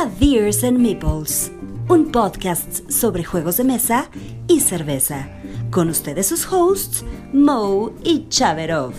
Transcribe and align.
a 0.00 0.06
Beers 0.18 0.64
and 0.64 0.78
Meeples, 0.78 1.52
un 1.90 2.10
podcast 2.10 2.90
sobre 2.90 3.22
juegos 3.22 3.58
de 3.58 3.64
mesa 3.64 4.08
y 4.48 4.60
cerveza. 4.60 5.28
Con 5.70 5.90
ustedes 5.90 6.26
sus 6.26 6.50
hosts, 6.50 7.04
Mo 7.34 7.92
y 8.02 8.26
Chaverov. 8.28 8.94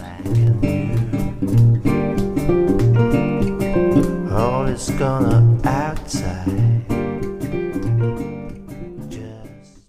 Gonna 4.99 5.41
outside. 5.65 6.85
Just 9.09 9.87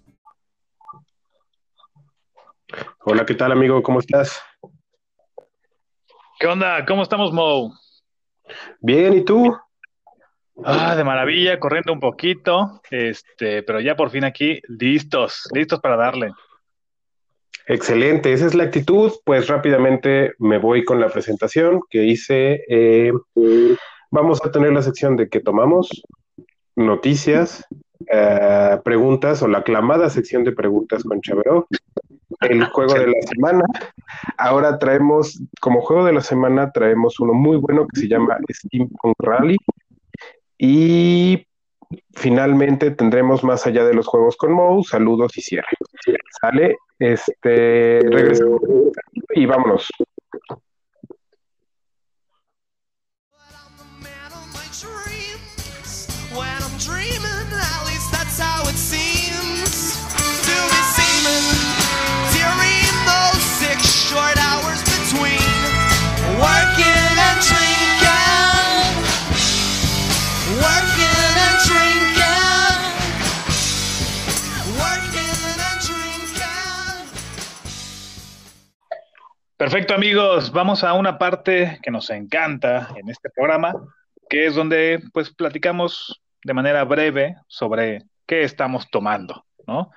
Hola, 3.05 3.23
¿qué 3.27 3.35
tal 3.35 3.51
amigo? 3.51 3.83
¿Cómo 3.83 3.99
estás? 3.99 4.41
¿Qué 6.39 6.47
onda? 6.47 6.83
¿Cómo 6.87 7.03
estamos, 7.03 7.31
Mo? 7.31 7.71
Bien, 8.81 9.13
¿y 9.13 9.23
tú? 9.23 9.55
Ah, 10.63 10.95
de 10.95 11.03
maravilla, 11.03 11.59
corriendo 11.59 11.93
un 11.93 11.99
poquito, 11.99 12.81
este, 12.91 13.63
pero 13.63 13.79
ya 13.79 13.95
por 13.95 14.11
fin 14.11 14.23
aquí, 14.23 14.61
listos, 14.67 15.47
listos 15.53 15.79
para 15.79 15.97
darle. 15.97 16.31
Excelente, 17.65 18.33
esa 18.33 18.45
es 18.45 18.53
la 18.53 18.65
actitud. 18.65 19.11
Pues 19.25 19.47
rápidamente 19.47 20.33
me 20.37 20.57
voy 20.57 20.83
con 20.83 20.99
la 20.99 21.09
presentación 21.09 21.81
que 21.89 22.03
hice. 22.03 22.63
Eh, 22.67 23.11
vamos 24.11 24.41
a 24.45 24.51
tener 24.51 24.73
la 24.73 24.81
sección 24.81 25.15
de 25.15 25.29
qué 25.29 25.39
tomamos, 25.39 25.89
noticias, 26.75 27.65
eh, 28.11 28.77
preguntas 28.83 29.41
o 29.41 29.47
la 29.47 29.59
aclamada 29.59 30.09
sección 30.09 30.43
de 30.43 30.51
preguntas 30.51 31.03
con 31.03 31.21
Chavero, 31.21 31.67
el 32.41 32.65
juego 32.65 32.93
de 32.93 33.07
la 33.07 33.21
semana. 33.27 33.63
Ahora 34.37 34.77
traemos, 34.77 35.41
como 35.61 35.81
juego 35.81 36.05
de 36.05 36.13
la 36.13 36.21
semana, 36.21 36.71
traemos 36.71 37.19
uno 37.19 37.33
muy 37.33 37.57
bueno 37.57 37.87
que 37.87 38.01
se 38.01 38.07
llama 38.07 38.37
Steampunk 38.51 39.15
Rally. 39.19 39.57
Y 40.65 41.45
finalmente 42.13 42.91
tendremos 42.91 43.43
más 43.43 43.67
allá 43.67 43.83
de 43.83 43.93
los 43.93 44.07
juegos 44.07 44.37
con 44.37 44.53
Moe, 44.53 44.81
saludos 44.85 45.37
y 45.37 45.41
cierre. 45.41 45.67
¿Sale? 46.39 46.77
Este, 46.97 47.99
regresamos 47.99 48.61
y 49.35 49.45
vámonos. 49.45 49.89
Dreaming. 56.79 57.33
Perfecto, 79.63 79.93
amigos, 79.93 80.51
vamos 80.51 80.83
a 80.83 80.91
una 80.91 81.17
parte 81.17 81.79
que 81.81 81.89
nos 81.89 82.09
encanta 82.09 82.89
en 82.97 83.07
este 83.07 83.29
programa, 83.29 83.73
que 84.29 84.45
es 84.45 84.55
donde 84.55 85.01
pues 85.13 85.33
platicamos 85.33 86.21
de 86.43 86.53
manera 86.53 86.83
breve 86.83 87.37
sobre 87.47 88.03
qué 88.27 88.43
estamos 88.43 88.89
tomando, 88.91 89.45
¿no? 89.65 89.91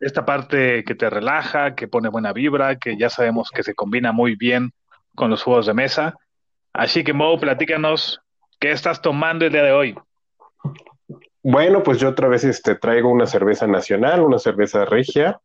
Esta 0.00 0.24
parte 0.24 0.82
que 0.82 0.96
te 0.96 1.08
relaja, 1.08 1.76
que 1.76 1.86
pone 1.86 2.08
buena 2.08 2.32
vibra, 2.32 2.74
que 2.74 2.96
ya 2.96 3.08
sabemos 3.08 3.50
que 3.54 3.62
se 3.62 3.76
combina 3.76 4.10
muy 4.10 4.34
bien 4.34 4.72
con 5.14 5.30
los 5.30 5.44
juegos 5.44 5.66
de 5.66 5.74
mesa. 5.74 6.16
Así 6.72 7.04
que, 7.04 7.12
Mo, 7.12 7.38
platícanos 7.38 8.20
qué 8.58 8.72
estás 8.72 9.00
tomando 9.00 9.44
el 9.44 9.52
día 9.52 9.62
de 9.62 9.70
hoy. 9.70 9.94
Bueno, 11.40 11.84
pues 11.84 12.00
yo 12.00 12.08
otra 12.08 12.26
vez 12.26 12.42
este, 12.42 12.74
traigo 12.74 13.12
una 13.12 13.26
cerveza 13.26 13.68
nacional, 13.68 14.22
una 14.22 14.40
cerveza 14.40 14.84
regia, 14.86 15.38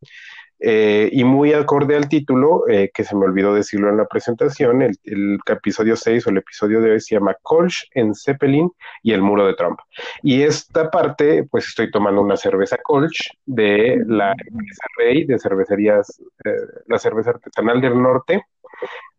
eh, 0.60 1.10
y 1.12 1.24
muy 1.24 1.54
acorde 1.54 1.96
al 1.96 2.10
título, 2.10 2.68
eh, 2.68 2.92
que 2.94 3.04
se 3.04 3.16
me 3.16 3.26
olvidó 3.26 3.54
decirlo 3.54 3.90
en 3.90 3.98
la 3.98 4.06
presentación, 4.06 4.82
el, 4.82 4.98
el 5.04 5.40
episodio 5.48 5.96
6 5.96 6.28
o 6.28 6.30
el 6.30 6.38
episodio 6.38 6.82
de 6.82 6.92
hoy 6.92 7.00
se 7.00 7.16
llama 7.16 7.36
Kolsch 7.42 7.88
en 7.94 8.14
Zeppelin 8.14 8.70
y 9.02 9.14
el 9.14 9.22
muro 9.22 9.48
de 9.48 9.54
Trump. 9.54 9.80
Y 10.22 10.42
esta 10.42 10.92
parte, 10.92 11.46
pues 11.50 11.68
estoy 11.68 11.90
tomando 11.92 12.22
una 12.22 12.36
cerveza 12.36 12.78
Kolsch 12.84 13.32
de 13.46 14.04
la 14.06 14.32
empresa 14.32 14.84
Rey, 14.98 15.26
de 15.26 15.40
cervecerías, 15.40 16.22
eh, 16.44 16.52
la 16.88 17.00
cerveza 17.00 17.32
artesanal 17.32 17.80
del 17.80 18.02
norte, 18.02 18.44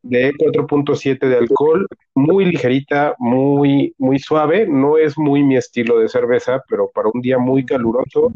de 0.02 0.32
4.7 0.32 1.28
de 1.28 1.36
alcohol, 1.36 1.86
muy 2.14 2.46
ligerita, 2.46 3.14
muy, 3.18 3.94
muy 3.98 4.18
suave, 4.18 4.66
no 4.66 4.96
es 4.96 5.18
muy 5.18 5.42
mi 5.42 5.56
estilo 5.56 5.98
de 5.98 6.08
cerveza, 6.08 6.62
pero 6.68 6.90
para 6.90 7.08
un 7.12 7.20
día 7.20 7.38
muy 7.38 7.64
caluroso 7.64 8.32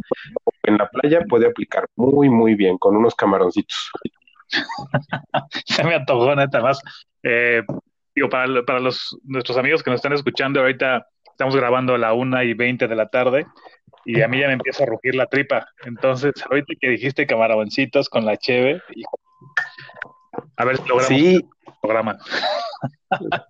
en 0.65 0.79
la 0.79 0.89
playa 0.89 1.21
puede 1.29 1.47
aplicar 1.47 1.87
muy, 1.97 2.29
muy 2.29 2.55
bien 2.55 2.79
con 2.79 2.97
unos 2.97 3.15
camaroncitos. 3.15 3.91
Se 5.67 5.85
me 5.85 5.95
antojó, 5.95 6.35
neta, 6.35 6.61
más. 6.61 6.81
Eh, 7.23 7.63
digo, 8.15 8.29
para, 8.29 8.63
para 8.65 8.81
los, 8.81 9.17
nuestros 9.25 9.57
amigos 9.57 9.83
que 9.83 9.91
nos 9.91 9.99
están 9.99 10.13
escuchando, 10.13 10.61
ahorita 10.61 11.07
estamos 11.25 11.57
grabando 11.57 11.95
a 11.95 11.99
la 11.99 12.13
una 12.13 12.45
y 12.45 12.55
veinte 12.55 12.87
de 12.87 12.95
la 12.95 13.09
tarde 13.09 13.47
y 14.05 14.21
a 14.21 14.29
mí 14.29 14.39
ya 14.39 14.47
me 14.47 14.55
empieza 14.55 14.85
a 14.85 14.87
rugir 14.87 15.15
la 15.15 15.27
tripa. 15.27 15.67
Entonces, 15.85 16.33
ahorita 16.49 16.75
que 16.81 16.91
dijiste 16.91 17.27
camaroncitos 17.27 18.09
con 18.09 18.25
la 18.25 18.37
cheve, 18.37 18.81
hijo, 18.95 19.19
a 20.57 20.65
ver 20.65 20.77
si 20.77 20.89
logramos 20.89 21.07
Sí, 21.09 21.35
el 21.37 21.73
programa. 21.81 22.19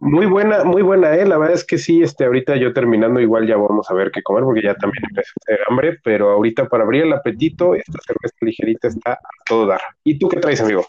muy 0.01 0.27
buena, 0.27 0.65
muy 0.65 0.83
buena, 0.83 1.15
¿eh? 1.15 1.27
La 1.27 1.39
verdad 1.39 1.55
es 1.55 1.65
que 1.65 1.79
sí, 1.79 2.03
este, 2.03 2.25
ahorita 2.25 2.57
yo 2.57 2.73
terminando 2.73 3.21
igual 3.21 3.47
ya 3.47 3.57
vamos 3.57 3.91
a 3.91 3.95
ver 3.95 4.11
qué 4.11 4.23
comer 4.23 4.45
porque 4.45 4.63
ya 4.63 4.75
también 4.75 5.05
empecé 5.09 5.31
a 5.31 5.45
tener 5.47 5.61
hambre, 5.69 5.99
pero 6.03 6.31
ahorita 6.33 6.69
para 6.69 6.85
abrir 6.85 7.05
el 7.05 7.13
apetito, 7.13 7.75
esta 7.75 7.99
cerveza 8.07 8.37
ligerita 8.41 8.89
está 8.89 9.13
a 9.13 9.19
todo 9.47 9.67
dar. 9.67 9.81
¿Y 10.05 10.19
tú 10.19 10.29
qué 10.29 10.39
traes, 10.39 10.61
amigo? 10.61 10.87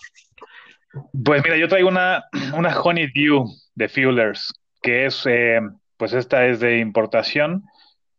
Pues 1.24 1.44
mira, 1.44 1.58
yo 1.58 1.68
traigo 1.68 1.90
una, 1.90 2.24
una 2.56 2.80
Honeydew 2.80 3.46
de 3.76 3.90
Fuelers, 3.90 4.54
que 4.82 5.06
es, 5.06 5.24
eh, 5.26 5.60
pues 5.98 6.14
esta 6.14 6.46
es 6.46 6.60
de 6.60 6.80
importación 6.80 7.64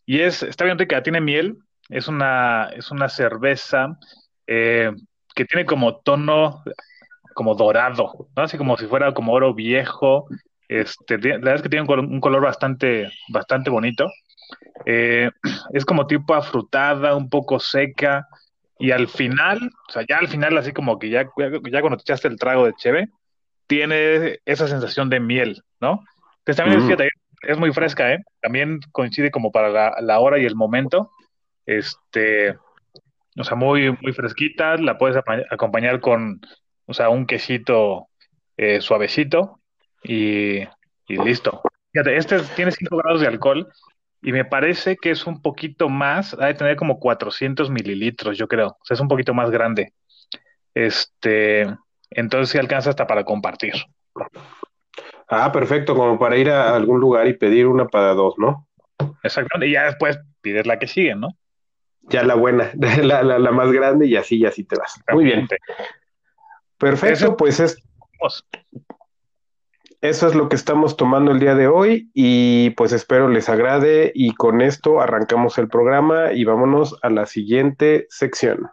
y 0.04 0.20
es, 0.20 0.42
está 0.42 0.64
bien 0.64 0.78
rica, 0.78 1.02
tiene 1.02 1.20
miel, 1.20 1.56
es 1.88 2.08
una, 2.08 2.68
es 2.74 2.90
una 2.90 3.08
cerveza 3.08 3.98
eh, 4.46 4.92
que 5.34 5.44
tiene 5.44 5.64
como 5.66 5.96
tono 6.00 6.62
como 7.36 7.54
dorado, 7.54 8.28
¿no? 8.34 8.42
Así 8.42 8.56
como 8.56 8.78
si 8.78 8.86
fuera 8.86 9.12
como 9.12 9.32
oro 9.34 9.52
viejo. 9.52 10.26
Este, 10.68 11.18
la 11.18 11.36
verdad 11.36 11.56
es 11.56 11.62
que 11.62 11.68
tiene 11.68 11.82
un 11.82 11.86
color, 11.86 12.04
un 12.06 12.20
color 12.20 12.42
bastante, 12.42 13.08
bastante 13.28 13.68
bonito. 13.68 14.08
Eh, 14.86 15.30
es 15.74 15.84
como 15.84 16.06
tipo 16.06 16.34
afrutada, 16.34 17.14
un 17.14 17.28
poco 17.28 17.60
seca. 17.60 18.26
Y 18.78 18.90
al 18.90 19.06
final, 19.06 19.70
o 19.88 19.92
sea, 19.92 20.02
ya 20.08 20.16
al 20.16 20.28
final, 20.28 20.56
así 20.56 20.72
como 20.72 20.98
que 20.98 21.10
ya, 21.10 21.24
ya 21.70 21.80
cuando 21.82 21.98
te 21.98 22.02
echaste 22.02 22.26
el 22.28 22.38
trago 22.38 22.64
de 22.64 22.72
cheve, 22.72 23.08
tiene 23.66 24.38
esa 24.46 24.66
sensación 24.66 25.10
de 25.10 25.20
miel, 25.20 25.62
¿no? 25.78 26.02
Entonces 26.38 26.56
también, 26.56 26.80
Mm. 26.80 26.86
fíjate, 26.86 27.08
es 27.42 27.58
muy 27.58 27.70
fresca, 27.72 28.14
¿eh? 28.14 28.18
También 28.40 28.80
coincide 28.92 29.30
como 29.30 29.52
para 29.52 29.68
la, 29.68 29.94
la 30.00 30.20
hora 30.20 30.38
y 30.38 30.46
el 30.46 30.54
momento. 30.56 31.10
Este, 31.66 32.56
o 33.38 33.44
sea, 33.44 33.56
muy, 33.56 33.92
muy 34.00 34.12
fresquita, 34.14 34.76
la 34.78 34.96
puedes 34.96 35.18
acompañar 35.50 36.00
con, 36.00 36.40
o 36.86 36.94
sea, 36.94 37.08
un 37.08 37.26
quesito 37.26 38.08
eh, 38.56 38.80
suavecito 38.80 39.60
y, 40.02 40.60
y 41.08 41.16
listo. 41.24 41.62
Fíjate, 41.92 42.16
este 42.16 42.40
tiene 42.54 42.72
5 42.72 42.96
grados 42.96 43.20
de 43.20 43.26
alcohol 43.26 43.68
y 44.22 44.32
me 44.32 44.44
parece 44.44 44.96
que 44.96 45.10
es 45.10 45.26
un 45.26 45.40
poquito 45.40 45.88
más, 45.88 46.34
ha 46.34 46.46
de 46.46 46.54
tener 46.54 46.76
como 46.76 46.98
400 46.98 47.70
mililitros, 47.70 48.36
yo 48.36 48.48
creo. 48.48 48.68
O 48.68 48.84
sea, 48.84 48.94
es 48.94 49.00
un 49.00 49.08
poquito 49.08 49.34
más 49.34 49.50
grande. 49.50 49.92
Este, 50.74 51.66
entonces 52.10 52.50
sí 52.50 52.58
alcanza 52.58 52.90
hasta 52.90 53.06
para 53.06 53.24
compartir. 53.24 53.74
Ah, 55.28 55.50
perfecto, 55.52 55.94
como 55.94 56.18
para 56.18 56.36
ir 56.36 56.50
a 56.50 56.74
algún 56.74 57.00
lugar 57.00 57.26
y 57.26 57.34
pedir 57.34 57.66
una 57.66 57.86
para 57.86 58.14
dos, 58.14 58.34
¿no? 58.38 58.68
Exactamente. 59.22 59.68
Y 59.68 59.72
ya 59.72 59.84
después 59.84 60.18
pides 60.40 60.66
la 60.66 60.78
que 60.78 60.86
sigue, 60.86 61.14
¿no? 61.14 61.28
Ya 62.02 62.22
la 62.22 62.34
buena, 62.34 62.70
la, 63.02 63.22
la, 63.22 63.38
la 63.38 63.50
más 63.50 63.72
grande 63.72 64.06
y 64.06 64.16
así, 64.16 64.38
y 64.38 64.46
así 64.46 64.64
te 64.64 64.76
vas. 64.76 65.00
Muy 65.12 65.24
bien, 65.24 65.48
perfecto, 66.78 67.24
Eso- 67.26 67.36
pues 67.36 67.60
es. 67.60 67.76
Eso 70.02 70.28
es 70.28 70.34
lo 70.34 70.48
que 70.48 70.56
estamos 70.56 70.96
tomando 70.96 71.32
el 71.32 71.40
día 71.40 71.54
de 71.54 71.66
hoy 71.68 72.10
y 72.14 72.70
pues 72.70 72.92
espero 72.92 73.28
les 73.28 73.48
agrade 73.48 74.12
y 74.14 74.34
con 74.34 74.60
esto 74.60 75.00
arrancamos 75.00 75.58
el 75.58 75.68
programa 75.68 76.32
y 76.32 76.44
vámonos 76.44 76.96
a 77.02 77.10
la 77.10 77.26
siguiente 77.26 78.06
sección. 78.10 78.68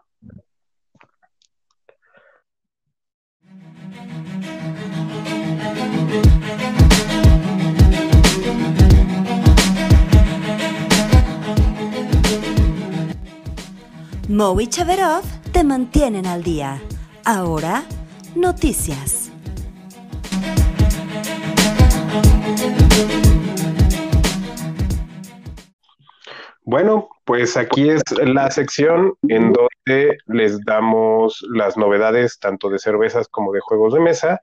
Mo 14.30 14.60
y 14.60 14.68
Chaverov 14.68 15.24
te 15.52 15.64
mantienen 15.64 16.26
al 16.26 16.44
día. 16.44 16.82
Ahora, 17.26 17.84
noticias. 18.36 19.32
Bueno, 26.66 27.10
pues 27.26 27.58
aquí 27.58 27.90
es 27.90 28.02
la 28.24 28.50
sección 28.50 29.14
en 29.28 29.54
donde 29.54 30.18
les 30.28 30.64
damos 30.64 31.46
las 31.50 31.78
novedades 31.78 32.40
tanto 32.40 32.70
de 32.70 32.80
cervezas 32.80 33.28
como 33.28 33.52
de 33.52 33.60
juegos 33.60 33.94
de 33.94 34.00
mesa 34.00 34.42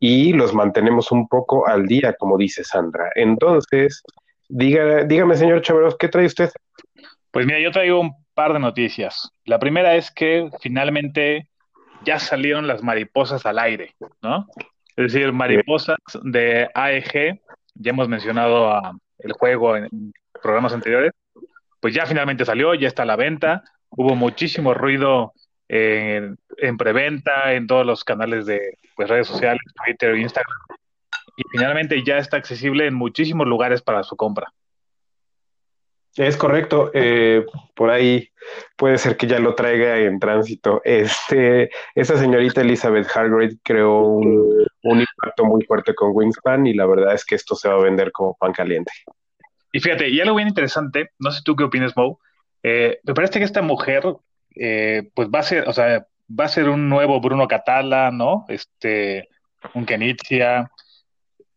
y 0.00 0.32
los 0.32 0.54
mantenemos 0.54 1.12
un 1.12 1.28
poco 1.28 1.68
al 1.68 1.86
día, 1.86 2.14
como 2.14 2.38
dice 2.38 2.64
Sandra. 2.64 3.10
Entonces, 3.14 4.02
diga, 4.48 5.04
dígame, 5.04 5.36
señor 5.36 5.60
Chaveros, 5.60 5.96
¿qué 5.98 6.08
trae 6.08 6.26
usted? 6.26 6.50
Pues 7.30 7.46
mira, 7.46 7.60
yo 7.60 7.70
traigo 7.70 8.00
un 8.00 8.12
par 8.34 8.54
de 8.54 8.60
noticias. 8.60 9.30
La 9.44 9.58
primera 9.58 9.94
es 9.94 10.10
que 10.10 10.50
finalmente 10.60 11.48
ya 12.04 12.18
salieron 12.18 12.66
las 12.66 12.82
mariposas 12.82 13.46
al 13.46 13.58
aire, 13.58 13.94
¿no? 14.22 14.46
Es 14.96 15.12
decir, 15.12 15.32
mariposas 15.32 15.98
de 16.22 16.68
AEG, 16.74 17.40
ya 17.74 17.90
hemos 17.90 18.08
mencionado 18.08 18.80
el 19.18 19.32
juego 19.32 19.76
en 19.76 20.12
programas 20.42 20.72
anteriores, 20.72 21.12
pues 21.80 21.94
ya 21.94 22.06
finalmente 22.06 22.44
salió, 22.44 22.74
ya 22.74 22.88
está 22.88 23.04
a 23.04 23.06
la 23.06 23.16
venta, 23.16 23.62
hubo 23.90 24.16
muchísimo 24.16 24.74
ruido 24.74 25.32
en, 25.68 26.36
en 26.56 26.76
preventa, 26.76 27.52
en 27.52 27.66
todos 27.66 27.86
los 27.86 28.04
canales 28.04 28.46
de 28.46 28.78
pues, 28.96 29.08
redes 29.08 29.28
sociales, 29.28 29.62
Twitter, 29.84 30.16
Instagram, 30.16 30.58
y 31.36 31.42
finalmente 31.52 32.02
ya 32.02 32.18
está 32.18 32.36
accesible 32.36 32.86
en 32.86 32.94
muchísimos 32.94 33.46
lugares 33.46 33.82
para 33.82 34.02
su 34.02 34.16
compra. 34.16 34.52
Es 36.18 36.36
correcto, 36.36 36.90
eh, 36.94 37.46
por 37.76 37.90
ahí 37.90 38.28
puede 38.76 38.98
ser 38.98 39.16
que 39.16 39.28
ya 39.28 39.38
lo 39.38 39.54
traiga 39.54 39.98
en 39.98 40.18
tránsito. 40.18 40.82
Este, 40.84 41.70
esa 41.94 42.18
señorita 42.18 42.60
Elizabeth 42.60 43.06
Hargrave 43.14 43.56
creó 43.62 44.00
un, 44.00 44.66
un 44.82 45.00
impacto 45.00 45.44
muy 45.44 45.64
fuerte 45.64 45.94
con 45.94 46.10
Wingspan 46.12 46.66
y 46.66 46.74
la 46.74 46.86
verdad 46.86 47.14
es 47.14 47.24
que 47.24 47.36
esto 47.36 47.54
se 47.54 47.68
va 47.68 47.76
a 47.76 47.84
vender 47.84 48.10
como 48.10 48.34
pan 48.34 48.52
caliente. 48.52 48.90
Y 49.72 49.78
fíjate, 49.78 50.08
y 50.08 50.20
algo 50.20 50.34
bien 50.34 50.48
interesante, 50.48 51.10
no 51.20 51.30
sé 51.30 51.42
tú 51.44 51.54
qué 51.54 51.62
opinas, 51.62 51.96
Mo, 51.96 52.18
eh, 52.64 52.98
me 53.04 53.14
parece 53.14 53.38
que 53.38 53.44
esta 53.44 53.62
mujer, 53.62 54.02
eh, 54.56 55.10
pues 55.14 55.28
va 55.28 55.38
a 55.38 55.44
ser, 55.44 55.68
o 55.68 55.72
sea, 55.72 56.04
va 56.28 56.44
a 56.44 56.48
ser 56.48 56.68
un 56.68 56.88
nuevo 56.88 57.20
Bruno 57.20 57.46
Catala, 57.46 58.10
¿no? 58.10 58.44
Este, 58.48 59.28
un 59.74 59.86
Kenitzia, 59.86 60.70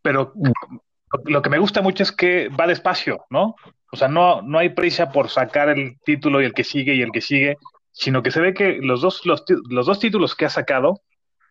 pero 0.04 0.34
lo, 1.26 1.42
que 1.42 1.50
me 1.50 1.60
gusta 1.60 1.82
mucho 1.82 2.04
es 2.04 2.12
que 2.12 2.50
va 2.50 2.68
despacio, 2.68 3.26
¿no? 3.30 3.56
O 3.92 3.98
sea, 3.98 4.08
no, 4.08 4.42
no 4.42 4.60
hay 4.60 4.70
prisa 4.70 5.12
por 5.12 5.30
sacar 5.30 5.70
el 5.70 6.00
título 6.06 6.42
y 6.42 6.46
el 6.46 6.54
que 6.54 6.64
sigue 6.64 6.96
y 6.96 7.02
el 7.02 7.12
que 7.12 7.22
sigue, 7.22 7.58
sino 7.92 8.24
que 8.24 8.32
se 8.32 8.40
ve 8.40 8.54
que 8.54 8.80
los 8.82 9.02
dos, 9.02 9.26
los, 9.26 9.44
los 9.70 9.86
dos 9.86 10.00
títulos 10.00 10.36
que 10.36 10.46
ha 10.46 10.50
sacado 10.50 11.02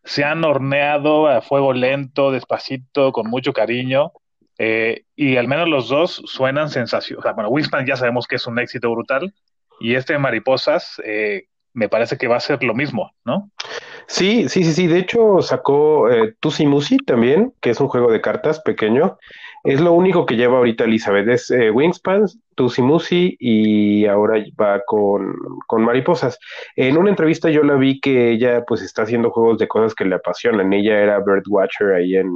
se 0.04 0.24
han 0.24 0.44
horneado 0.44 1.28
a 1.28 1.42
fuego 1.42 1.72
lento, 1.72 2.30
despacito, 2.30 3.12
con 3.12 3.28
mucho 3.28 3.52
cariño, 3.52 4.12
eh, 4.58 5.04
y 5.14 5.36
al 5.36 5.48
menos 5.48 5.68
los 5.68 5.88
dos 5.88 6.22
suenan 6.24 6.70
sensacionales. 6.70 7.34
Bueno, 7.34 7.50
Wingspan 7.50 7.86
ya 7.86 7.96
sabemos 7.96 8.26
que 8.26 8.36
es 8.36 8.46
un 8.46 8.58
éxito 8.58 8.90
brutal, 8.90 9.34
y 9.78 9.94
este 9.94 10.14
de 10.14 10.18
Mariposas 10.18 11.00
eh, 11.04 11.44
me 11.72 11.88
parece 11.88 12.18
que 12.18 12.28
va 12.28 12.36
a 12.36 12.40
ser 12.40 12.62
lo 12.62 12.74
mismo, 12.74 13.12
¿no? 13.24 13.50
Sí, 14.06 14.48
sí, 14.48 14.64
sí, 14.64 14.72
sí. 14.72 14.86
De 14.86 14.98
hecho, 14.98 15.40
sacó 15.40 16.10
eh, 16.10 16.34
Tusi 16.40 16.66
Musi 16.66 16.98
también, 16.98 17.54
que 17.60 17.70
es 17.70 17.80
un 17.80 17.88
juego 17.88 18.10
de 18.10 18.20
cartas 18.20 18.60
pequeño. 18.60 19.18
Es 19.62 19.80
lo 19.80 19.92
único 19.92 20.24
que 20.24 20.36
lleva 20.36 20.58
ahorita 20.58 20.84
Elizabeth. 20.84 21.28
Es 21.28 21.50
eh, 21.50 21.70
Wingspan, 21.70 22.26
Tusi 22.54 22.82
Musi 22.82 23.36
y 23.38 24.06
ahora 24.06 24.42
va 24.58 24.80
con, 24.86 25.34
con 25.66 25.82
Mariposas. 25.82 26.38
En 26.76 26.96
una 26.96 27.10
entrevista 27.10 27.50
yo 27.50 27.62
la 27.62 27.74
vi 27.74 28.00
que 28.00 28.30
ella 28.30 28.64
pues 28.66 28.80
está 28.82 29.02
haciendo 29.02 29.30
juegos 29.30 29.58
de 29.58 29.68
cosas 29.68 29.94
que 29.94 30.06
le 30.06 30.14
apasionan. 30.14 30.72
Ella 30.72 30.98
era 30.98 31.20
birdwatcher 31.20 31.92
ahí 31.92 32.16
en... 32.16 32.30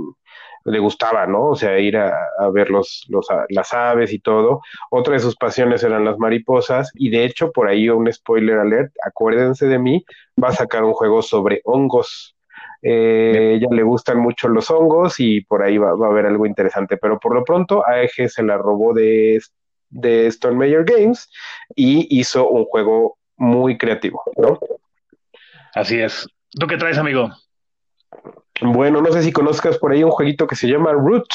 Le 0.66 0.78
gustaba, 0.78 1.26
¿no? 1.26 1.50
O 1.50 1.54
sea, 1.54 1.78
ir 1.78 1.94
a, 1.98 2.14
ver 2.50 2.70
los, 2.70 3.04
los, 3.10 3.26
las 3.50 3.74
aves 3.74 4.14
y 4.14 4.18
todo. 4.18 4.62
Otra 4.90 5.12
de 5.12 5.20
sus 5.20 5.36
pasiones 5.36 5.82
eran 5.82 6.06
las 6.06 6.16
mariposas 6.18 6.90
y 6.94 7.10
de 7.10 7.26
hecho, 7.26 7.52
por 7.52 7.68
ahí 7.68 7.90
un 7.90 8.10
spoiler 8.10 8.56
alert, 8.56 8.90
acuérdense 9.06 9.66
de 9.66 9.78
mí, 9.78 10.06
va 10.42 10.48
a 10.48 10.52
sacar 10.52 10.82
un 10.84 10.94
juego 10.94 11.20
sobre 11.20 11.60
hongos. 11.64 12.34
Eh, 12.86 13.54
ella 13.56 13.68
le 13.70 13.82
gustan 13.82 14.18
mucho 14.18 14.46
los 14.46 14.70
hongos 14.70 15.18
y 15.18 15.40
por 15.40 15.62
ahí 15.62 15.78
va, 15.78 15.94
va 15.94 16.08
a 16.08 16.10
haber 16.10 16.26
algo 16.26 16.44
interesante, 16.44 16.98
pero 16.98 17.18
por 17.18 17.34
lo 17.34 17.42
pronto 17.42 17.82
AEG 17.86 18.28
se 18.28 18.42
la 18.42 18.58
robó 18.58 18.92
de, 18.92 19.40
de 19.88 20.26
Stone 20.26 20.56
Major 20.56 20.84
Games 20.84 21.30
y 21.74 22.20
hizo 22.20 22.46
un 22.48 22.66
juego 22.66 23.16
muy 23.36 23.78
creativo, 23.78 24.22
¿no? 24.36 24.58
Así 25.74 25.98
es. 25.98 26.28
¿Tú 26.50 26.66
qué 26.66 26.76
traes, 26.76 26.98
amigo? 26.98 27.30
Bueno, 28.60 29.00
no 29.00 29.10
sé 29.12 29.22
si 29.22 29.32
conozcas 29.32 29.78
por 29.78 29.92
ahí 29.92 30.04
un 30.04 30.10
jueguito 30.10 30.46
que 30.46 30.54
se 30.54 30.68
llama 30.68 30.92
Root, 30.92 31.26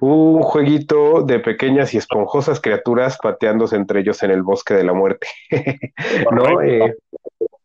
un 0.00 0.42
jueguito 0.42 1.22
de 1.22 1.40
pequeñas 1.40 1.92
y 1.92 1.98
esponjosas 1.98 2.60
criaturas 2.60 3.18
pateándose 3.20 3.76
entre 3.76 4.00
ellos 4.00 4.22
en 4.22 4.30
el 4.30 4.42
bosque 4.42 4.74
de 4.74 4.84
la 4.84 4.94
muerte, 4.94 5.26
¿no? 6.32 6.62
Eh, 6.62 6.94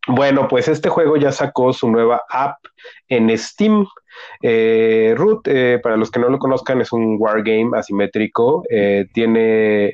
bueno, 0.08 0.48
pues 0.48 0.68
este 0.68 0.90
juego 0.90 1.18
ya 1.18 1.32
sacó 1.32 1.72
su 1.74 1.90
nueva 1.90 2.24
app 2.30 2.58
en 3.08 3.36
Steam. 3.38 3.86
Eh, 4.42 5.14
Root, 5.18 5.48
eh, 5.48 5.80
para 5.82 5.98
los 5.98 6.12
que 6.12 6.20
no 6.20 6.30
lo 6.30 6.38
conozcan, 6.40 6.82
es 6.82 6.92
un 6.92 7.16
wargame 7.20 7.72
asimétrico. 7.78 8.64
eh, 8.70 9.06
tiene 9.14 9.94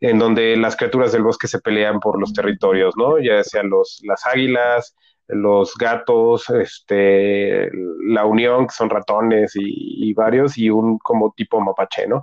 en 0.00 0.18
donde 0.18 0.56
las 0.56 0.76
criaturas 0.76 1.12
del 1.12 1.22
bosque 1.22 1.48
se 1.48 1.60
pelean 1.60 2.00
por 2.00 2.18
los 2.20 2.32
territorios, 2.32 2.94
¿no? 2.96 3.18
Ya 3.18 3.42
sean 3.44 3.70
los, 3.70 4.00
las 4.04 4.26
águilas, 4.26 4.94
los 5.26 5.74
gatos, 5.76 6.50
este, 6.50 7.70
la 8.06 8.24
unión, 8.26 8.66
que 8.66 8.74
son 8.74 8.90
ratones 8.90 9.52
y, 9.56 10.10
y 10.10 10.12
varios, 10.14 10.58
y 10.58 10.70
un 10.70 10.98
como 10.98 11.32
tipo 11.32 11.60
mapache, 11.60 12.06
¿no? 12.06 12.22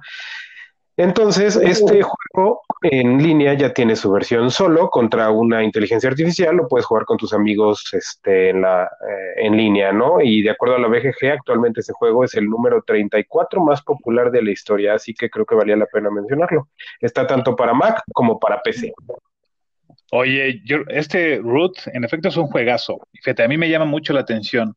Entonces, 0.99 1.55
este 1.55 2.01
juego 2.01 2.63
en 2.81 3.21
línea 3.21 3.53
ya 3.53 3.71
tiene 3.71 3.95
su 3.95 4.11
versión 4.11 4.49
solo 4.49 4.89
contra 4.89 5.29
una 5.29 5.63
inteligencia 5.63 6.09
artificial, 6.09 6.55
lo 6.55 6.67
puedes 6.67 6.87
jugar 6.87 7.05
con 7.05 7.17
tus 7.17 7.33
amigos 7.33 7.93
este, 7.93 8.49
en, 8.49 8.61
la, 8.61 8.85
eh, 8.85 9.45
en 9.45 9.55
línea, 9.55 9.91
¿no? 9.91 10.19
Y 10.19 10.41
de 10.41 10.49
acuerdo 10.49 10.75
a 10.75 10.79
la 10.79 10.87
BGG, 10.87 11.31
actualmente 11.31 11.81
ese 11.81 11.93
juego 11.93 12.23
es 12.23 12.33
el 12.33 12.49
número 12.49 12.81
34 12.81 13.63
más 13.63 13.83
popular 13.83 14.31
de 14.31 14.41
la 14.41 14.49
historia, 14.49 14.95
así 14.95 15.13
que 15.13 15.29
creo 15.29 15.45
que 15.45 15.53
valía 15.53 15.77
la 15.77 15.85
pena 15.85 16.09
mencionarlo. 16.09 16.69
Está 16.99 17.27
tanto 17.27 17.55
para 17.55 17.75
Mac 17.75 18.01
como 18.11 18.39
para 18.39 18.61
PC. 18.63 18.91
Oye, 20.11 20.61
yo, 20.65 20.77
este 20.87 21.37
Root, 21.43 21.77
en 21.93 22.05
efecto, 22.05 22.29
es 22.29 22.37
un 22.37 22.47
juegazo. 22.47 22.97
Fíjate, 23.13 23.43
a 23.43 23.47
mí 23.47 23.57
me 23.57 23.69
llama 23.69 23.85
mucho 23.85 24.13
la 24.13 24.21
atención 24.21 24.75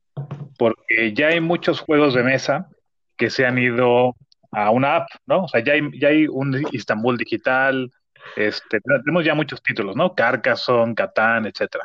porque 0.59 1.15
ya 1.15 1.29
hay 1.29 1.41
muchos 1.41 1.81
juegos 1.81 2.13
de 2.13 2.25
mesa 2.25 2.69
que 3.17 3.31
se 3.31 3.47
han 3.47 3.57
ido 3.57 4.17
a 4.53 4.71
una 4.71 4.97
app, 4.97 5.09
¿no? 5.27 5.45
O 5.45 5.49
sea, 5.49 5.63
ya 5.63 5.75
hay, 5.75 5.83
ya 5.99 6.09
hay 6.09 6.27
un 6.29 6.65
Istanbul 6.73 7.17
digital, 7.17 7.91
este, 8.37 8.81
tenemos 8.81 9.25
ya 9.25 9.35
muchos 9.35 9.63
títulos, 9.63 9.97
¿no? 9.97 10.15
Carcassonne, 10.15 10.95
Catán, 10.95 11.47
etcétera. 11.47 11.85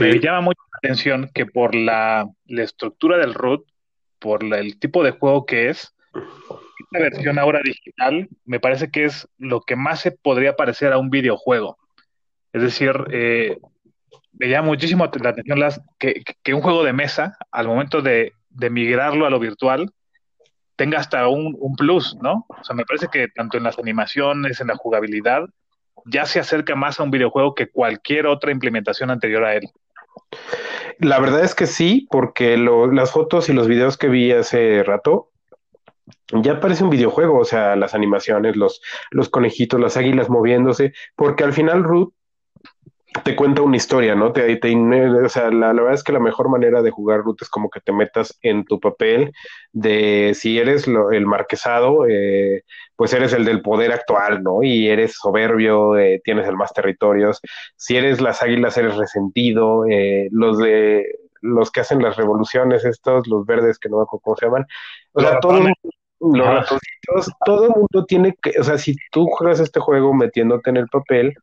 Me 0.00 0.18
llama 0.20 0.40
mucho 0.40 0.60
la 0.72 0.78
atención 0.78 1.30
que 1.34 1.46
por 1.46 1.74
la, 1.74 2.26
la 2.46 2.62
estructura 2.62 3.18
del 3.18 3.34
root, 3.34 3.64
por 4.18 4.42
la- 4.42 4.58
el 4.58 4.78
tipo 4.78 5.04
de 5.04 5.12
juego 5.12 5.46
que 5.46 5.68
es, 5.70 5.94
esta 6.80 6.98
versión 6.98 7.38
ahora 7.38 7.60
digital 7.62 8.28
me 8.44 8.60
parece 8.60 8.90
que 8.90 9.04
es 9.04 9.28
lo 9.38 9.60
que 9.60 9.76
más 9.76 10.00
se 10.00 10.12
podría 10.12 10.56
parecer 10.56 10.92
a 10.92 10.98
un 10.98 11.10
videojuego. 11.10 11.78
Es 12.52 12.62
decir, 12.62 12.92
eh, 13.10 13.58
me 14.32 14.48
llama 14.48 14.68
muchísimo 14.68 15.10
la 15.22 15.30
atención 15.30 15.60
las, 15.60 15.80
que, 15.98 16.22
que 16.42 16.54
un 16.54 16.62
juego 16.62 16.84
de 16.84 16.92
mesa, 16.92 17.36
al 17.50 17.66
momento 17.68 18.02
de, 18.02 18.32
de 18.50 18.70
migrarlo 18.70 19.26
a 19.26 19.30
lo 19.30 19.38
virtual, 19.38 19.90
tenga 20.76 20.98
hasta 20.98 21.26
un, 21.28 21.56
un 21.58 21.74
plus, 21.74 22.16
¿no? 22.22 22.46
O 22.48 22.64
sea, 22.64 22.76
me 22.76 22.84
parece 22.84 23.08
que 23.10 23.28
tanto 23.28 23.56
en 23.56 23.64
las 23.64 23.78
animaciones, 23.78 24.60
en 24.60 24.68
la 24.68 24.76
jugabilidad, 24.76 25.42
ya 26.04 26.26
se 26.26 26.38
acerca 26.38 26.76
más 26.76 27.00
a 27.00 27.02
un 27.02 27.10
videojuego 27.10 27.54
que 27.54 27.68
cualquier 27.70 28.26
otra 28.26 28.52
implementación 28.52 29.10
anterior 29.10 29.44
a 29.44 29.54
él. 29.54 29.68
La 30.98 31.18
verdad 31.18 31.42
es 31.44 31.54
que 31.54 31.66
sí, 31.66 32.06
porque 32.10 32.56
lo- 32.56 32.90
las 32.90 33.12
fotos 33.12 33.48
y 33.48 33.52
los 33.52 33.68
videos 33.68 33.96
que 33.96 34.08
vi 34.08 34.32
hace 34.32 34.82
rato 34.82 35.30
ya 36.32 36.60
parece 36.60 36.84
un 36.84 36.90
videojuego, 36.90 37.38
o 37.38 37.44
sea, 37.44 37.76
las 37.76 37.94
animaciones, 37.94 38.56
los, 38.56 38.80
los 39.10 39.28
conejitos, 39.28 39.80
las 39.80 39.96
águilas 39.96 40.28
moviéndose, 40.28 40.92
porque 41.16 41.44
al 41.44 41.52
final 41.52 41.82
Root 41.82 42.12
te 43.24 43.36
cuenta 43.36 43.62
una 43.62 43.76
historia, 43.76 44.14
¿no? 44.14 44.32
Te, 44.32 44.56
te, 44.56 44.74
o 44.76 45.28
sea, 45.28 45.50
la, 45.50 45.68
la 45.72 45.82
verdad 45.82 45.94
es 45.94 46.04
que 46.04 46.12
la 46.12 46.20
mejor 46.20 46.48
manera 46.48 46.82
de 46.82 46.90
jugar 46.90 47.20
Root 47.20 47.42
es 47.42 47.48
como 47.48 47.70
que 47.70 47.80
te 47.80 47.92
metas 47.92 48.38
en 48.42 48.64
tu 48.64 48.80
papel 48.80 49.32
de 49.72 50.32
si 50.34 50.58
eres 50.58 50.86
lo- 50.88 51.10
el 51.12 51.26
marquesado, 51.26 52.06
eh, 52.08 52.62
pues 52.96 53.12
eres 53.12 53.32
el 53.32 53.44
del 53.44 53.62
poder 53.62 53.92
actual, 53.92 54.42
¿no? 54.42 54.62
Y 54.62 54.88
eres 54.88 55.14
soberbio, 55.16 55.96
eh, 55.98 56.20
tienes 56.24 56.46
el 56.48 56.56
más 56.56 56.72
territorios. 56.72 57.40
Si 57.76 57.96
eres 57.96 58.20
las 58.20 58.42
águilas, 58.42 58.76
eres 58.78 58.96
resentido. 58.96 59.84
eh, 59.88 60.28
los 60.32 60.58
de 60.58 61.04
los 61.42 61.70
que 61.70 61.80
hacen 61.80 62.02
las 62.02 62.16
revoluciones, 62.16 62.84
estos, 62.84 63.26
los 63.28 63.46
verdes 63.46 63.78
que 63.78 63.88
no 63.88 63.98
me 63.98 64.02
acuerdo 64.04 64.22
cómo 64.22 64.36
se 64.36 64.46
llaman. 64.46 64.66
O 65.12 65.20
sea, 65.20 65.30
ratones. 65.34 65.74
los 66.20 66.46
ratoncitos, 66.46 67.30
todo 67.44 67.64
el 67.66 67.70
mundo 67.70 68.04
tiene 68.06 68.34
que, 68.42 68.58
o 68.60 68.64
sea, 68.64 68.78
si 68.78 68.96
tú 69.12 69.26
juegas 69.28 69.60
este 69.60 69.80
juego 69.80 70.14
metiéndote 70.14 70.70
en 70.70 70.76
el 70.78 70.88
papel, 70.88 71.34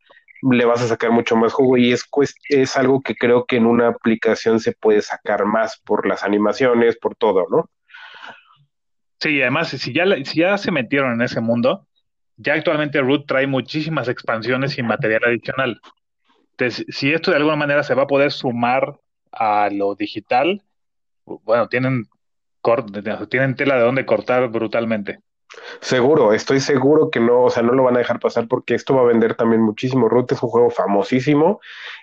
le 0.52 0.66
vas 0.66 0.82
a 0.82 0.88
sacar 0.88 1.12
mucho 1.12 1.36
más 1.36 1.54
jugo 1.54 1.78
y 1.78 1.92
es, 1.94 2.04
cues- 2.10 2.36
es 2.50 2.76
algo 2.78 3.02
que 3.02 3.16
creo 3.16 3.46
que 3.46 3.58
en 3.58 3.66
una 3.66 3.88
aplicación 3.90 4.60
se 4.60 4.74
puede 4.74 5.02
sacar 5.02 5.46
más 5.46 5.80
por 5.86 6.08
las 6.08 6.24
animaciones, 6.24 6.98
por 6.98 7.16
todo, 7.16 7.48
¿no? 7.50 7.70
Sí, 9.20 9.42
además, 9.42 9.70
si 9.70 9.94
ya, 9.94 10.06
si 10.26 10.40
ya 10.42 10.58
se 10.58 10.72
metieron 10.72 11.14
en 11.14 11.22
ese 11.22 11.40
mundo, 11.40 11.88
ya 12.38 12.54
actualmente 12.56 13.02
Root 13.02 13.26
trae 13.28 13.48
muchísimas 13.48 14.10
expansiones 14.10 14.78
y 14.78 14.84
material 14.84 15.22
adicional. 15.26 15.80
Entonces, 16.52 16.86
si 16.90 17.14
esto 17.14 17.32
de 17.32 17.38
alguna 17.38 17.58
manera 17.58 17.84
se 17.84 17.96
va 17.96 18.04
a 18.04 18.08
poder 18.08 18.32
sumar 18.32 19.00
a 19.32 19.70
lo 19.72 19.96
digital, 19.96 20.64
bueno, 21.26 21.70
tienen, 21.70 22.06
tienen 23.30 23.56
tela 23.56 23.76
de 23.76 23.82
dónde 23.84 24.06
cortar 24.06 24.50
brutalmente. 24.50 25.20
Seguro, 25.82 26.34
estoy 26.34 26.60
seguro 26.60 27.10
que 27.10 27.20
no, 27.20 27.44
o 27.44 27.50
sea, 27.50 27.64
no 27.64 27.74
lo 27.74 27.84
van 27.84 27.96
a 27.96 28.00
dejar 28.00 28.20
pasar 28.20 28.48
porque 28.48 28.76
esto 28.76 28.96
va 28.96 29.02
a 29.02 29.06
vender 29.06 29.36
también 29.36 29.62
muchísimo. 29.62 30.10
Root 30.10 30.32
es 30.32 30.44
un 30.44 30.50
juego 30.50 30.70
famosísimo 30.70 31.60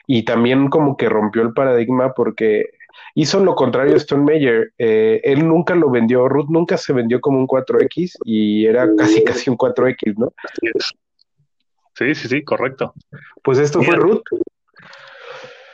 y 0.07 0.25
también 0.25 0.69
como 0.69 0.97
que 0.97 1.09
rompió 1.09 1.43
el 1.43 1.53
paradigma 1.53 2.13
porque 2.15 2.71
hizo 3.15 3.43
lo 3.43 3.55
contrario 3.55 3.95
a 3.95 3.97
Stone 3.97 4.25
Meyer. 4.25 4.73
Eh, 4.79 5.21
él 5.25 5.47
nunca 5.47 5.75
lo 5.75 5.91
vendió, 5.91 6.29
Root 6.29 6.49
nunca 6.49 6.77
se 6.77 6.93
vendió 6.93 7.21
como 7.21 7.39
un 7.39 7.47
4X 7.47 8.19
y 8.25 8.67
era 8.67 8.89
casi 8.97 9.25
casi 9.25 9.51
un 9.51 9.57
4X, 9.57 10.15
¿no? 10.17 10.33
Sí, 11.95 12.15
sí, 12.15 12.29
sí, 12.29 12.45
correcto. 12.45 12.95
Pues 13.43 13.59
esto 13.59 13.83
fue. 13.83 13.97
Root. 13.97 14.23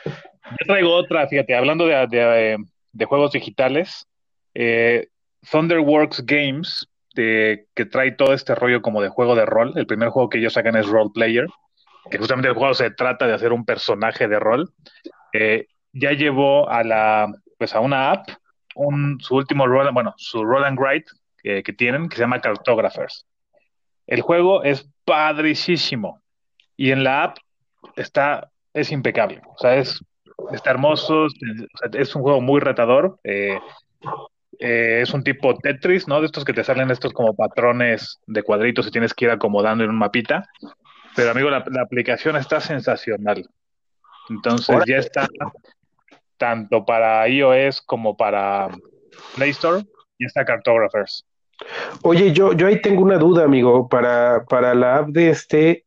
Yo 0.05 0.65
traigo 0.65 0.93
otra, 0.93 1.27
fíjate, 1.27 1.55
hablando 1.55 1.85
de, 1.85 2.07
de, 2.07 2.57
de 2.91 3.05
juegos 3.05 3.33
digitales, 3.33 4.07
eh, 4.53 5.07
Thunderworks 5.51 6.25
Games, 6.25 6.87
de- 7.21 7.67
que 7.75 7.85
trae 7.85 8.11
todo 8.11 8.33
este 8.33 8.55
rollo 8.55 8.81
como 8.81 9.01
de 9.01 9.09
juego 9.09 9.35
de 9.35 9.45
rol. 9.45 9.73
El 9.75 9.87
primer 9.87 10.09
juego 10.09 10.29
que 10.29 10.37
ellos 10.39 10.53
sacan 10.53 10.75
es 10.75 10.87
Role 10.87 11.11
Player, 11.13 11.47
que 12.09 12.17
justamente 12.17 12.49
el 12.49 12.55
juego 12.55 12.73
se 12.73 12.91
trata 12.91 13.27
de 13.27 13.33
hacer 13.33 13.51
un 13.51 13.65
personaje 13.65 14.27
de 14.27 14.39
rol. 14.39 14.69
Eh, 15.33 15.67
ya 15.93 16.11
llevó 16.11 16.69
a 16.69 16.83
la, 16.83 17.27
pues 17.57 17.73
a 17.75 17.79
una 17.79 18.11
app, 18.11 18.29
un, 18.75 19.17
su 19.19 19.35
último 19.35 19.67
roll, 19.67 19.91
bueno, 19.91 20.13
su 20.17 20.43
roll 20.43 20.63
and 20.63 20.79
write 20.79 21.05
que, 21.41 21.63
que 21.63 21.73
tienen, 21.73 22.07
que 22.09 22.15
se 22.15 22.21
llama 22.21 22.39
Cartographers. 22.41 23.25
El 24.05 24.21
juego 24.21 24.63
es 24.63 24.89
padricísimo 25.05 26.21
y 26.77 26.91
en 26.91 27.03
la 27.03 27.23
app 27.23 27.37
está, 27.95 28.49
es 28.73 28.91
impecable. 28.91 29.41
O 29.47 29.57
sea, 29.57 29.75
es, 29.75 29.99
está 30.51 30.71
hermoso, 30.71 31.27
sea, 31.29 31.89
es 31.93 32.15
un 32.15 32.21
juego 32.21 32.39
muy 32.41 32.59
retador. 32.61 33.19
eh, 33.23 33.59
eh, 34.59 35.01
es 35.01 35.13
un 35.13 35.23
tipo 35.23 35.55
Tetris, 35.55 36.07
¿no? 36.07 36.19
De 36.19 36.25
estos 36.25 36.43
que 36.43 36.53
te 36.53 36.63
salen 36.63 36.91
estos 36.91 37.13
como 37.13 37.35
patrones 37.35 38.19
de 38.25 38.43
cuadritos 38.43 38.87
y 38.87 38.91
tienes 38.91 39.13
que 39.13 39.25
ir 39.25 39.31
acomodando 39.31 39.83
en 39.83 39.89
un 39.89 39.97
mapita. 39.97 40.47
Pero 41.15 41.31
amigo, 41.31 41.49
la, 41.49 41.63
aplicación 41.81 42.35
está 42.35 42.59
sensacional. 42.59 43.47
Entonces 44.29 44.77
ya 44.85 44.97
está 44.97 45.27
tanto 46.37 46.85
para 46.85 47.27
iOS 47.27 47.81
como 47.81 48.15
para 48.15 48.69
Play 49.35 49.51
Store, 49.51 49.83
ya 50.19 50.27
está 50.27 50.45
Cartographers. 50.45 51.25
Oye, 52.03 52.31
yo, 52.33 52.53
yo 52.53 52.67
ahí 52.67 52.81
tengo 52.81 53.01
una 53.01 53.17
duda, 53.17 53.43
amigo, 53.43 53.89
para, 53.89 54.45
para 54.45 54.75
la 54.75 54.97
app 54.97 55.07
de 55.09 55.29
este, 55.29 55.85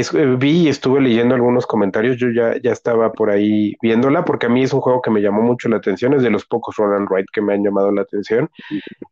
eh, 0.00 0.36
vi 0.38 0.62
y 0.62 0.68
estuve 0.68 1.00
leyendo 1.00 1.34
algunos 1.34 1.66
comentarios, 1.66 2.16
yo 2.16 2.28
ya, 2.30 2.56
ya 2.62 2.72
estaba 2.72 3.12
por 3.12 3.30
ahí 3.30 3.74
viéndola, 3.82 4.24
porque 4.24 4.46
a 4.46 4.48
mí 4.48 4.62
es 4.62 4.72
un 4.72 4.80
juego 4.80 5.00
que 5.02 5.10
me 5.10 5.20
llamó 5.20 5.42
mucho 5.42 5.68
la 5.68 5.76
atención, 5.76 6.14
es 6.14 6.22
de 6.22 6.30
los 6.30 6.44
pocos 6.46 6.76
Roll 6.76 6.96
and 6.96 7.08
Ride 7.10 7.26
que 7.32 7.40
me 7.42 7.54
han 7.54 7.62
llamado 7.64 7.90
la 7.92 8.02
atención, 8.02 8.48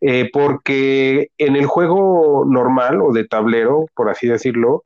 eh, 0.01 0.31
porque 0.33 1.31
en 1.39 1.57
el 1.57 1.67
juego 1.67 2.45
normal 2.49 3.01
o 3.03 3.13
de 3.13 3.27
tablero, 3.27 3.87
por 3.95 4.09
así 4.11 4.27
decirlo, 4.29 4.85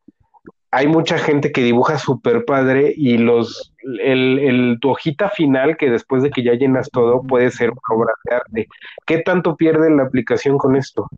hay 0.73 0.89
mucha 0.89 1.17
gente 1.17 1.53
que 1.53 1.63
dibuja 1.63 1.97
súper 1.99 2.45
padre 2.45 2.93
y 2.95 3.17
los, 3.17 3.73
el, 4.03 4.39
el- 4.41 4.79
tu 4.81 4.91
hojita 4.91 5.31
final, 5.31 5.77
que 5.77 5.89
después 5.91 6.23
de 6.23 6.31
que 6.31 6.43
ya 6.43 6.53
llenas 6.53 6.91
todo, 6.91 7.23
puede 7.23 7.51
ser 7.51 7.71
una 7.71 7.81
obra 7.97 8.13
de 8.25 8.35
arte. 8.35 8.69
¿Qué 9.07 9.19
tanto 9.19 9.57
pierde 9.57 9.89
la 9.91 10.03
aplicación 10.03 10.59
con 10.59 10.77
esto? 10.77 11.09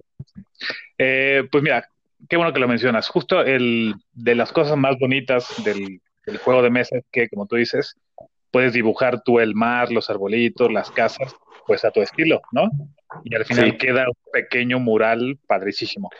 Eh, 0.98 1.48
pues 1.50 1.64
mira, 1.64 1.88
qué 2.28 2.36
bueno 2.36 2.52
que 2.52 2.60
lo 2.60 2.68
mencionas. 2.68 3.08
Justo 3.08 3.40
el 3.42 3.94
de 4.12 4.34
las 4.34 4.52
cosas 4.52 4.76
más 4.76 4.98
bonitas 4.98 5.62
del, 5.64 6.00
del 6.26 6.38
juego 6.38 6.62
de 6.62 6.70
mesa 6.70 6.98
es 6.98 7.04
que, 7.12 7.28
como 7.28 7.46
tú 7.46 7.56
dices, 7.56 7.94
puedes 8.50 8.72
dibujar 8.72 9.22
tú 9.22 9.40
el 9.40 9.54
mar, 9.54 9.92
los 9.92 10.08
arbolitos, 10.10 10.72
las 10.72 10.90
casas, 10.90 11.34
pues 11.66 11.84
a 11.84 11.90
tu 11.90 12.00
estilo, 12.00 12.40
¿no? 12.52 12.70
Y 13.24 13.34
al 13.34 13.44
final 13.44 13.70
Sí. 13.72 13.76
queda 13.76 14.06
un 14.08 14.16
pequeño 14.32 14.78
mural 14.78 15.38
padricísimo. 15.46 16.10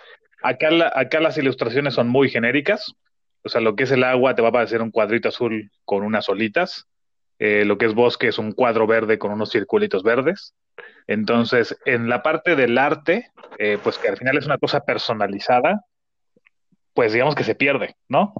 Acá, 0.43 0.71
la- 0.71 0.93
acá 0.95 1.21
las 1.21 1.37
ilustraciones 1.38 1.95
son 1.95 2.09
muy 2.09 2.28
genéricas. 2.28 2.93
O 3.45 3.49
sea, 3.49 3.61
lo 3.61 3.75
que 3.76 3.85
es 3.85 3.90
el 3.93 4.05
agua 4.05 4.35
te 4.35 4.43
va 4.43 4.49
a 4.49 4.52
parecer 4.52 4.83
un 4.83 4.90
cuadrito 4.90 5.28
azul 5.28 5.71
con 5.85 6.02
unas 6.05 6.28
olitas. 6.28 6.87
Eh, 7.38 7.64
lo 7.64 7.78
que 7.78 7.87
es 7.87 7.95
bosque 7.95 8.28
es 8.28 8.38
un 8.38 8.52
cuadro 8.52 8.87
verde 8.87 9.19
con 9.19 9.31
unos 9.33 9.50
circulitos 9.50 10.02
verdes. 10.02 10.55
Entonces, 11.07 11.77
en 11.85 12.09
la 12.09 12.23
parte 12.23 12.57
del 12.57 12.77
arte, 12.79 13.31
eh, 13.59 13.79
pues 13.83 13.99
que 13.99 14.09
al 14.09 14.17
final 14.17 14.37
es 14.37 14.47
una 14.47 14.59
cosa 14.59 14.81
personalizada, 14.81 15.85
pues 16.95 17.13
digamos 17.13 17.35
que 17.35 17.45
se 17.45 17.55
pierde, 17.55 17.97
¿no? 18.09 18.35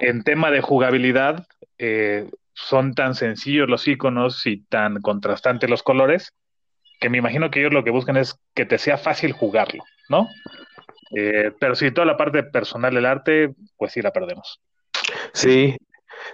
En 0.00 0.24
tema 0.24 0.50
de 0.50 0.60
jugabilidad, 0.60 1.46
eh, 1.78 2.28
son 2.54 2.94
tan 2.94 3.14
sencillos 3.14 3.68
los 3.68 3.86
iconos 3.86 4.46
y 4.46 4.64
tan 4.64 5.00
contrastantes 5.00 5.70
los 5.70 5.82
colores, 5.82 6.32
que 7.00 7.08
me 7.08 7.18
imagino 7.18 7.50
que 7.50 7.60
ellos 7.60 7.72
lo 7.72 7.84
que 7.84 7.90
buscan 7.90 8.16
es 8.16 8.36
que 8.54 8.66
te 8.66 8.78
sea 8.78 8.98
fácil 8.98 9.32
jugarlo, 9.32 9.84
¿no? 10.08 10.28
Eh, 11.16 11.52
pero 11.58 11.74
si 11.74 11.90
toda 11.90 12.06
la 12.06 12.16
parte 12.16 12.42
personal 12.42 12.94
del 12.94 13.06
arte, 13.06 13.54
pues 13.76 13.92
sí 13.92 14.02
la 14.02 14.12
perdemos. 14.12 14.60
Sí, 15.32 15.76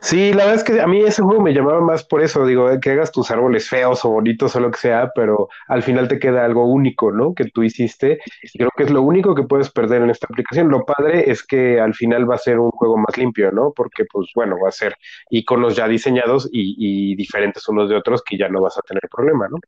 sí, 0.01 0.33
la 0.33 0.45
verdad 0.45 0.55
es 0.55 0.65
que 0.65 0.81
a 0.81 0.87
mí 0.87 1.01
ese 1.03 1.23
juego 1.23 1.41
me 1.41 1.53
llamaba 1.53 1.81
más 1.81 2.05
por 2.05 2.23
eso, 2.23 2.47
digo, 2.47 2.71
eh, 2.71 2.79
que 2.81 2.91
hagas 2.91 3.13
tus 3.13 3.31
árboles 3.31 3.69
feos 3.69 4.05
o 4.05 4.11
bonitos 4.11 4.55
o 4.57 4.61
lo 4.61 4.71
que 4.71 4.79
sea, 4.79 5.11
pero 5.15 5.49
al 5.69 5.83
final 5.83 6.09
te 6.09 6.19
queda 6.19 6.45
algo 6.45 6.67
único, 6.67 7.13
¿no? 7.13 7.35
Que 7.35 7.45
tú 7.47 7.63
hiciste, 7.63 8.19
y 8.43 8.59
creo 8.59 8.71
que 8.77 8.85
es 8.85 8.91
lo 8.91 9.03
único 9.03 9.35
que 9.35 9.45
puedes 9.45 9.71
perder 9.71 10.03
en 10.03 10.11
esta 10.11 10.27
aplicación. 10.31 10.69
Lo 10.69 10.85
padre 10.85 11.31
es 11.31 11.45
que 11.45 11.81
al 11.81 11.95
final 11.95 12.29
va 12.31 12.37
a 12.37 12.39
ser 12.39 12.59
un 12.59 12.71
juego 12.71 12.97
más 12.97 13.17
limpio, 13.17 13.51
¿no? 13.53 13.73
Porque, 13.75 14.05
pues, 14.11 14.29
bueno, 14.35 14.57
va 14.63 14.69
a 14.69 14.73
ser 14.73 14.97
iconos 15.31 15.77
ya 15.77 15.89
diseñados 15.89 16.49
y, 16.53 16.77
y 17.13 17.17
diferentes 17.17 17.69
unos 17.69 17.89
de 17.89 17.97
otros 17.97 18.23
que 18.23 18.37
ya 18.37 18.49
no 18.49 18.61
vas 18.63 18.79
a 18.79 18.83
tener 18.83 19.03
problema, 19.11 19.49
¿no? 19.49 19.59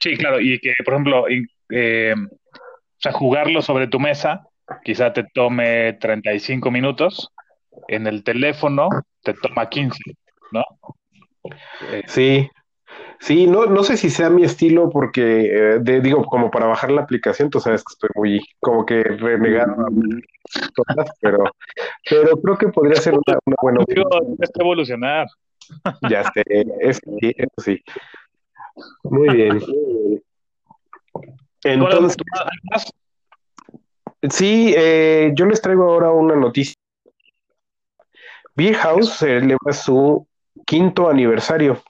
Sí, 0.00 0.16
claro, 0.16 0.40
y 0.40 0.58
que, 0.58 0.74
por 0.84 0.94
ejemplo, 0.94 1.24
eh, 1.70 2.14
o 2.14 2.96
sea, 2.98 3.12
jugarlo 3.12 3.62
sobre 3.62 3.88
tu 3.88 3.98
mesa, 3.98 4.46
quizá 4.84 5.12
te 5.12 5.24
tome 5.32 5.94
35 5.94 6.70
minutos, 6.70 7.30
en 7.88 8.06
el 8.06 8.22
teléfono 8.24 8.88
te 9.22 9.34
toma 9.34 9.68
15, 9.68 9.98
¿no? 10.52 10.62
Eh, 11.90 12.02
Sí, 12.06 12.48
sí, 13.20 13.46
no, 13.46 13.66
no 13.66 13.82
sé 13.84 13.96
si 13.96 14.10
sea 14.10 14.30
mi 14.30 14.44
estilo 14.44 14.88
porque, 14.90 15.22
eh, 15.46 15.78
de- 15.80 16.00
digo, 16.00 16.24
como 16.24 16.50
para 16.50 16.66
bajar 16.66 16.90
la 16.90 17.02
aplicación, 17.02 17.50
tú 17.50 17.60
sabes 17.60 17.82
que 17.82 17.92
estoy 17.92 18.10
muy 18.14 18.40
como 18.60 18.84
que 18.86 19.02
renegado 19.02 19.72
a 19.72 19.88
todas, 20.74 21.10
pero, 21.20 21.44
pero 22.08 22.36
creo 22.36 22.56
que 22.58 22.68
podría 22.68 22.96
ser 22.96 23.14
una, 23.14 23.38
una 23.46 23.56
buena 23.62 23.80
opción. 23.80 24.06
que 24.38 24.48
evolucionar. 24.60 25.26
Ya 26.10 26.24
sé, 26.32 26.42
eso 26.80 27.00
sí, 27.20 27.32
eso 27.36 27.54
sí. 27.58 27.82
Muy 29.04 29.34
bien. 29.34 29.60
¿Tú, 29.60 30.22
Entonces, 31.64 32.16
sí, 34.30 34.74
eh, 34.76 35.32
yo 35.34 35.46
les 35.46 35.60
traigo 35.60 35.84
ahora 35.84 36.10
una 36.10 36.36
noticia. 36.36 36.74
Beer 38.56 38.74
House 38.76 39.10
celebra 39.18 39.72
su 39.72 40.26
quinto 40.66 41.08
aniversario 41.08 41.82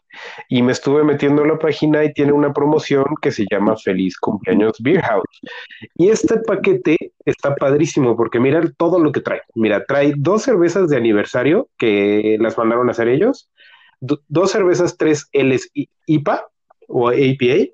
y 0.48 0.62
me 0.62 0.72
estuve 0.72 1.02
metiendo 1.04 1.42
en 1.42 1.48
la 1.48 1.58
página 1.58 2.04
y 2.04 2.12
tiene 2.12 2.32
una 2.32 2.52
promoción 2.52 3.04
que 3.20 3.30
se 3.32 3.44
llama 3.50 3.76
Feliz 3.76 4.16
Cumpleaños 4.18 4.76
Beer 4.80 5.02
House. 5.02 5.40
Y 5.96 6.08
este 6.08 6.38
paquete 6.38 6.96
está 7.24 7.54
padrísimo 7.56 8.16
porque 8.16 8.40
mira 8.40 8.62
todo 8.76 8.98
lo 8.98 9.12
que 9.12 9.20
trae. 9.20 9.42
Mira, 9.54 9.84
trae 9.84 10.14
dos 10.16 10.42
cervezas 10.42 10.88
de 10.88 10.96
aniversario 10.96 11.68
que 11.78 12.36
las 12.40 12.56
mandaron 12.56 12.88
a 12.88 12.92
hacer 12.92 13.08
ellos, 13.08 13.50
do- 14.00 14.20
dos 14.28 14.50
cervezas 14.50 14.96
3 14.96 15.28
Ls 15.32 15.70
IPA 16.06 16.46
o 16.88 17.08
APA, 17.08 17.68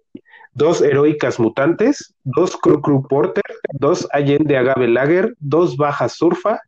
dos 0.53 0.81
heroicas 0.83 1.39
mutantes, 1.39 2.15
dos 2.25 2.57
Cru 2.57 2.81
Cru 2.81 3.07
Porter, 3.07 3.45
dos 3.73 4.09
Allende 4.13 4.57
Agave 4.57 4.89
Lager, 4.89 5.35
dos 5.39 5.77
Bajas 5.77 6.15
Surfa, 6.15 6.61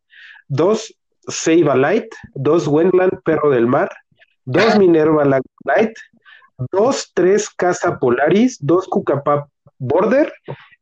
dos 0.49 0.95
Seiba 1.29 1.76
Light, 1.76 2.07
dos 2.35 2.67
Wendland 2.67 3.23
Perro 3.25 3.50
del 3.50 3.67
Mar, 3.67 3.91
dos 4.45 4.76
Minerva 4.79 5.25
Light, 5.25 5.97
dos 6.71 7.11
tres 7.14 7.50
Casa 7.50 7.99
Polaris, 7.99 8.59
dos 8.61 8.87
Cucapap 8.88 9.49
Border 9.79 10.33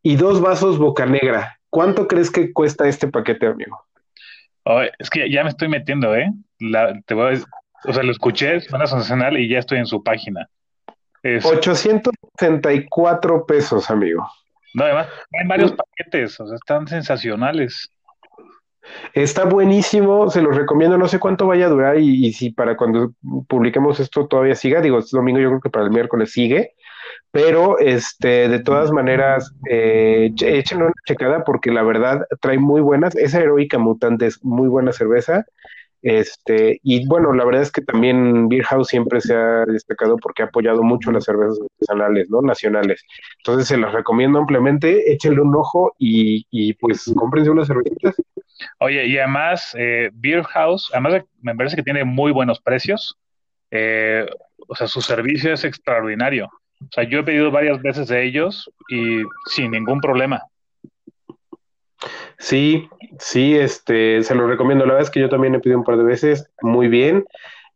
y 0.03 0.17
dos 0.17 0.41
vasos 0.41 0.79
Boca 0.79 1.07
Negra. 1.07 1.57
¿Cuánto 1.71 2.09
crees 2.09 2.31
que 2.31 2.53
cuesta 2.53 2.89
este 2.89 3.09
paquete, 3.09 3.47
amigo? 3.47 3.85
Ay, 4.65 4.89
es 4.99 5.09
que 5.09 5.31
ya 5.31 5.43
me 5.43 5.51
estoy 5.51 5.69
metiendo, 5.69 6.15
¿eh? 6.15 6.31
La- 6.59 7.01
te 7.07 7.15
voy 7.15 7.35
a 7.35 7.39
o 7.85 7.93
sea, 7.93 8.03
lo 8.03 8.13
escuché, 8.13 8.61
suena 8.61 8.87
sensacional 8.87 9.39
y 9.39 9.49
ya 9.49 9.59
estoy 9.59 9.79
en 9.79 9.87
su 9.87 10.03
página. 10.03 10.49
Es, 11.23 11.45
864 11.45 13.47
pesos, 13.47 13.91
amigo. 13.91 14.27
no, 14.75 14.85
además, 14.85 15.09
hay 15.33 15.47
varios 15.47 15.73
paquetes, 15.73 16.39
o 16.41 16.47
sea, 16.47 16.57
están 16.57 16.87
sensacionales. 16.89 17.91
Está 19.15 19.45
buenísimo, 19.45 20.31
se 20.31 20.43
los 20.43 20.57
recomiendo, 20.57 20.97
no 20.99 21.09
sé 21.09 21.19
cuánto 21.19 21.47
vaya 21.47 21.67
a 21.67 21.69
durar 21.69 21.99
y, 21.99 22.33
si 22.33 22.51
para 22.51 22.77
cuando 22.77 23.13
publiquemos 23.49 24.01
esto 24.01 24.27
todavía 24.27 24.55
siga, 24.55 24.81
digo, 24.81 24.99
es 24.99 25.11
domingo, 25.11 25.39
yo 25.41 25.49
creo 25.49 25.61
que 25.61 25.71
para 25.71 25.85
el 25.85 25.91
miércoles 25.93 26.33
sigue, 26.33 26.75
Pero, 27.33 27.79
este, 27.81 28.49
de 28.49 28.61
todas 28.61 28.93
maneras, 28.93 29.53
eh, 29.71 30.31
ch- 30.35 30.47
échenle 30.47 30.85
una 30.87 30.95
checada 31.07 31.45
porque 31.45 31.71
la 31.73 31.83
verdad 31.85 32.27
trae 32.41 32.59
muy 32.59 32.81
buenas. 32.83 33.17
Esa 33.17 33.41
heroica 33.41 33.79
mutante 33.79 34.27
es 34.27 34.45
muy 34.45 34.69
buena 34.69 34.93
cerveza. 34.93 35.45
Este, 36.03 36.81
y 36.85 37.07
bueno, 37.09 37.33
la 37.35 37.45
verdad 37.45 37.63
es 37.63 37.73
que 37.73 37.83
también 37.83 38.49
Beer 38.49 38.65
House 38.65 38.89
siempre 38.89 39.21
se 39.21 39.35
ha 39.35 39.65
destacado 39.67 40.17
porque 40.19 40.43
ha 40.43 40.47
apoyado 40.47 40.83
mucho 40.83 41.13
las 41.13 41.25
cervezas 41.25 41.59
artesanales, 41.61 42.31
¿no? 42.31 42.43
Nacionales. 42.43 43.05
Entonces 43.39 43.69
se 43.69 43.79
las 43.79 43.93
recomiendo 43.93 44.39
ampliamente, 44.39 45.13
échenle 45.13 45.43
un 45.43 45.55
ojo 45.57 45.95
y, 45.99 46.47
y 46.51 46.75
pues 46.75 47.13
cómprense 47.17 47.51
unas 47.51 47.69
cervecitas. 47.69 48.17
Oye, 48.79 49.07
y 49.07 49.19
además, 49.19 49.75
eh, 49.79 50.11
Beer 50.13 50.43
House, 50.45 50.91
además 50.93 51.15
de- 51.15 51.25
me 51.43 51.55
parece 51.55 51.77
que 51.77 51.83
tiene 51.83 52.05
muy 52.05 52.33
buenos 52.33 52.61
precios. 52.61 53.17
eh, 53.73 54.27
o 54.67 54.75
sea, 54.75 54.89
su 54.89 55.01
servicio 55.01 55.53
es 55.53 55.65
extraordinario. 55.65 56.47
O 56.81 56.89
sea, 56.93 57.05
yo 57.05 57.21
he 57.21 57.23
pedido 57.23 57.51
varias 57.53 57.81
veces 57.83 58.09
de 58.09 58.25
ellos 58.25 58.69
y 58.89 59.23
sin 59.47 59.71
ningún 59.71 60.01
problema. 60.01 60.43
Sí, 62.39 62.89
sí, 63.19 63.57
este, 63.57 64.23
se 64.23 64.35
lo 64.35 64.47
recomiendo. 64.47 64.87
La 64.87 64.95
verdad 64.95 65.07
es 65.07 65.11
que 65.11 65.21
yo 65.21 65.29
también 65.29 65.55
he 65.55 65.61
pedido 65.61 65.79
un 65.79 65.85
par 65.85 65.97
de 65.99 66.05
veces, 66.05 66.51
muy 66.63 66.89
bien. 66.89 67.25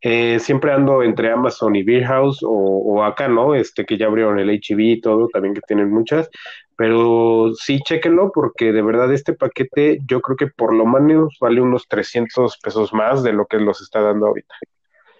Eh, 0.00 0.38
siempre 0.38 0.72
ando 0.72 1.02
entre 1.02 1.30
Amazon 1.30 1.76
y 1.76 1.82
Beer 1.82 2.04
House 2.04 2.40
o, 2.42 3.02
acá, 3.04 3.28
¿no? 3.28 3.54
Este, 3.54 3.84
que 3.84 3.96
ya 3.96 4.06
abrieron 4.06 4.38
el 4.38 4.50
HEB 4.50 4.80
y 4.80 5.00
todo, 5.00 5.28
también 5.28 5.54
que 5.54 5.62
tienen 5.62 5.90
muchas. 5.90 6.28
Pero 6.76 7.52
sí, 7.54 7.80
chéquenlo 7.84 8.32
porque 8.32 8.72
de 8.72 8.82
verdad 8.82 9.12
este 9.12 9.32
paquete 9.32 10.00
yo 10.06 10.20
creo 10.20 10.36
que 10.36 10.46
por 10.48 10.74
lo 10.74 10.86
menos 10.86 11.36
vale 11.40 11.60
unos 11.60 11.86
300 11.88 12.58
pesos 12.58 12.92
más 12.92 13.22
de 13.22 13.32
lo 13.32 13.46
que 13.46 13.58
los 13.58 13.80
está 13.80 14.00
dando 14.00 14.26
ahorita. 14.26 14.54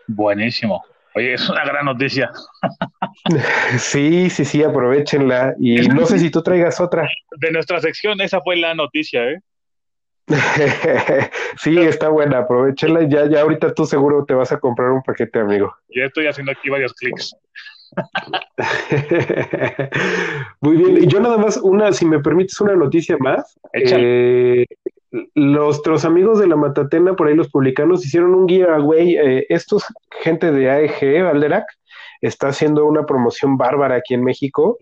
Buenísimo. 0.06 0.82
Oye, 1.14 1.34
es 1.34 1.48
una 1.48 1.64
gran 1.64 1.86
noticia. 1.86 2.30
Sí, 3.78 4.28
sí, 4.28 4.44
sí, 4.44 4.62
aprovechenla. 4.62 5.54
Y 5.58 5.88
no 5.88 6.04
sé 6.04 6.18
si 6.18 6.30
tú 6.30 6.42
traigas 6.42 6.80
otra. 6.80 7.08
De 7.38 7.50
nuestra 7.52 7.80
sección, 7.80 8.20
esa 8.20 8.40
fue 8.40 8.56
la 8.56 8.74
noticia, 8.74 9.30
¿eh? 9.30 9.40
Sí, 11.56 11.78
está 11.78 12.08
buena, 12.08 12.38
aprovechenla 12.38 13.02
y 13.02 13.08
ya, 13.08 13.28
ya 13.28 13.42
ahorita 13.42 13.72
tú 13.72 13.86
seguro 13.86 14.24
te 14.24 14.34
vas 14.34 14.52
a 14.52 14.58
comprar 14.58 14.90
un 14.90 15.02
paquete, 15.02 15.38
amigo. 15.38 15.74
Ya 15.88 16.06
estoy 16.06 16.26
haciendo 16.26 16.52
aquí 16.52 16.68
varios 16.68 16.92
clics. 16.94 17.36
Muy 20.60 20.76
bien, 20.76 21.02
y 21.02 21.06
yo 21.06 21.20
nada 21.20 21.38
más, 21.38 21.56
una, 21.58 21.92
si 21.92 22.06
me 22.06 22.20
permites, 22.20 22.60
una 22.60 22.74
noticia 22.74 23.16
más. 23.18 23.58
Eh, 23.72 24.66
los, 25.10 25.28
nuestros 25.34 26.04
amigos 26.04 26.38
de 26.38 26.46
la 26.46 26.56
Matatena, 26.56 27.14
por 27.14 27.28
ahí 27.28 27.34
los 27.34 27.50
publicanos, 27.50 28.04
hicieron 28.04 28.34
un 28.34 28.48
giveaway. 28.48 29.16
Eh, 29.16 29.46
estos, 29.48 29.84
gente 30.22 30.52
de 30.52 30.70
AEG, 30.70 31.24
Valderac, 31.24 31.64
está 32.20 32.48
haciendo 32.48 32.86
una 32.86 33.06
promoción 33.06 33.56
bárbara 33.56 33.96
aquí 33.96 34.14
en 34.14 34.24
México. 34.24 34.78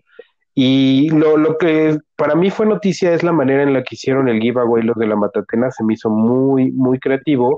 Y 0.55 1.09
lo, 1.09 1.37
lo 1.37 1.57
que 1.57 1.97
para 2.15 2.35
mí 2.35 2.51
fue 2.51 2.67
noticia 2.67 3.11
es 3.13 3.23
la 3.23 3.31
manera 3.31 3.63
en 3.63 3.73
la 3.73 3.83
que 3.83 3.95
hicieron 3.95 4.29
el 4.29 4.39
giveaway 4.39 4.83
los 4.83 4.95
de 4.97 5.07
la 5.07 5.15
Matatena. 5.15 5.71
Se 5.71 5.83
me 5.83 5.95
hizo 5.95 6.09
muy, 6.09 6.71
muy 6.71 6.99
creativo 6.99 7.57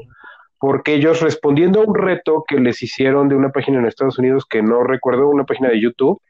porque 0.60 0.94
ellos 0.96 1.22
respondiendo 1.22 1.82
a 1.82 1.86
un 1.86 1.96
reto 1.96 2.44
que 2.48 2.60
les 2.60 2.82
hicieron 2.82 3.30
de 3.30 3.36
una 3.36 3.50
página 3.50 3.80
en 3.80 3.86
Estados 3.86 4.20
Unidos 4.20 4.46
que 4.50 4.62
no 4.62 4.84
recuerdo, 4.84 5.28
una 5.30 5.46
página 5.46 5.70
de 5.70 5.82
YouTube, 5.82 6.22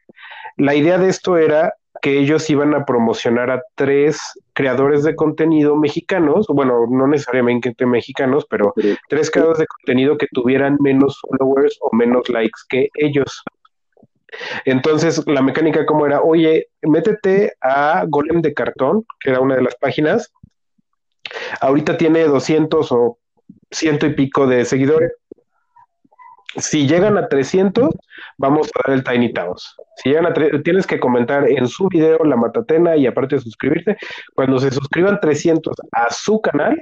la 0.57 0.75
idea 0.75 0.97
de 0.97 1.09
esto 1.09 1.37
era 1.37 1.73
que 2.01 2.19
ellos 2.19 2.49
iban 2.49 2.73
a 2.73 2.85
promocionar 2.85 3.49
a 3.49 3.61
tres 3.75 4.19
creadores 4.53 5.03
de 5.03 5.15
contenido 5.15 5.75
mexicanos, 5.75 6.47
bueno, 6.47 6.85
no 6.89 7.07
necesariamente 7.07 7.73
mexicanos, 7.85 8.45
pero 8.49 8.73
tres 9.09 9.31
creadores 9.31 9.59
de 9.59 9.67
contenido 9.67 10.17
que 10.17 10.27
tuvieran 10.31 10.77
menos 10.81 11.19
followers 11.21 11.77
o 11.81 11.95
menos 11.95 12.29
likes 12.29 12.59
que 12.69 12.89
ellos. 12.95 13.43
Entonces, 14.65 15.25
la 15.27 15.41
mecánica 15.41 15.85
como 15.85 16.05
era, 16.05 16.21
oye, 16.21 16.67
métete 16.81 17.53
a 17.61 18.03
Golem 18.07 18.41
de 18.41 18.53
Cartón, 18.53 19.05
que 19.19 19.31
era 19.31 19.39
una 19.39 19.55
de 19.55 19.63
las 19.63 19.75
páginas. 19.75 20.31
Ahorita 21.61 21.97
tiene 21.97 22.23
200 22.25 22.91
o 22.91 23.17
ciento 23.75 24.05
y 24.05 24.13
pico 24.13 24.47
de 24.47 24.65
seguidores. 24.65 25.11
Si 26.57 26.87
llegan 26.87 27.17
a 27.17 27.27
300, 27.27 27.89
vamos 28.37 28.69
a 28.69 28.87
dar 28.87 28.97
el 28.97 29.03
Tiny 29.03 29.33
Towns. 29.33 29.75
Si 29.97 30.09
llegan 30.09 30.27
a 30.27 30.61
tienes 30.63 30.87
que 30.87 30.99
comentar 30.99 31.49
en 31.49 31.67
su 31.67 31.89
video 31.89 32.19
la 32.23 32.37
matatena 32.37 32.95
y 32.95 33.07
aparte 33.07 33.39
suscribirte. 33.39 33.97
Cuando 34.33 34.59
se 34.59 34.71
suscriban 34.71 35.19
300 35.19 35.75
a 35.91 36.09
su 36.11 36.39
canal, 36.39 36.81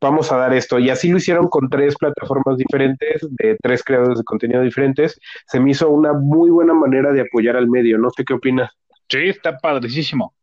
vamos 0.00 0.32
a 0.32 0.36
dar 0.36 0.52
esto. 0.52 0.80
Y 0.80 0.90
así 0.90 1.10
lo 1.10 1.18
hicieron 1.18 1.46
con 1.46 1.68
tres 1.70 1.94
plataformas 1.96 2.56
diferentes, 2.56 3.24
de 3.30 3.56
tres 3.62 3.84
creadores 3.84 4.18
de 4.18 4.24
contenido 4.24 4.62
diferentes. 4.62 5.20
Se 5.46 5.60
me 5.60 5.70
hizo 5.70 5.88
una 5.88 6.12
muy 6.12 6.50
buena 6.50 6.74
manera 6.74 7.12
de 7.12 7.20
apoyar 7.20 7.56
al 7.56 7.68
medio. 7.68 7.98
No 7.98 8.10
sé 8.10 8.24
qué 8.24 8.34
opinas. 8.34 8.72
Sí, 9.08 9.28
está 9.28 9.56
padricísimo. 9.58 10.34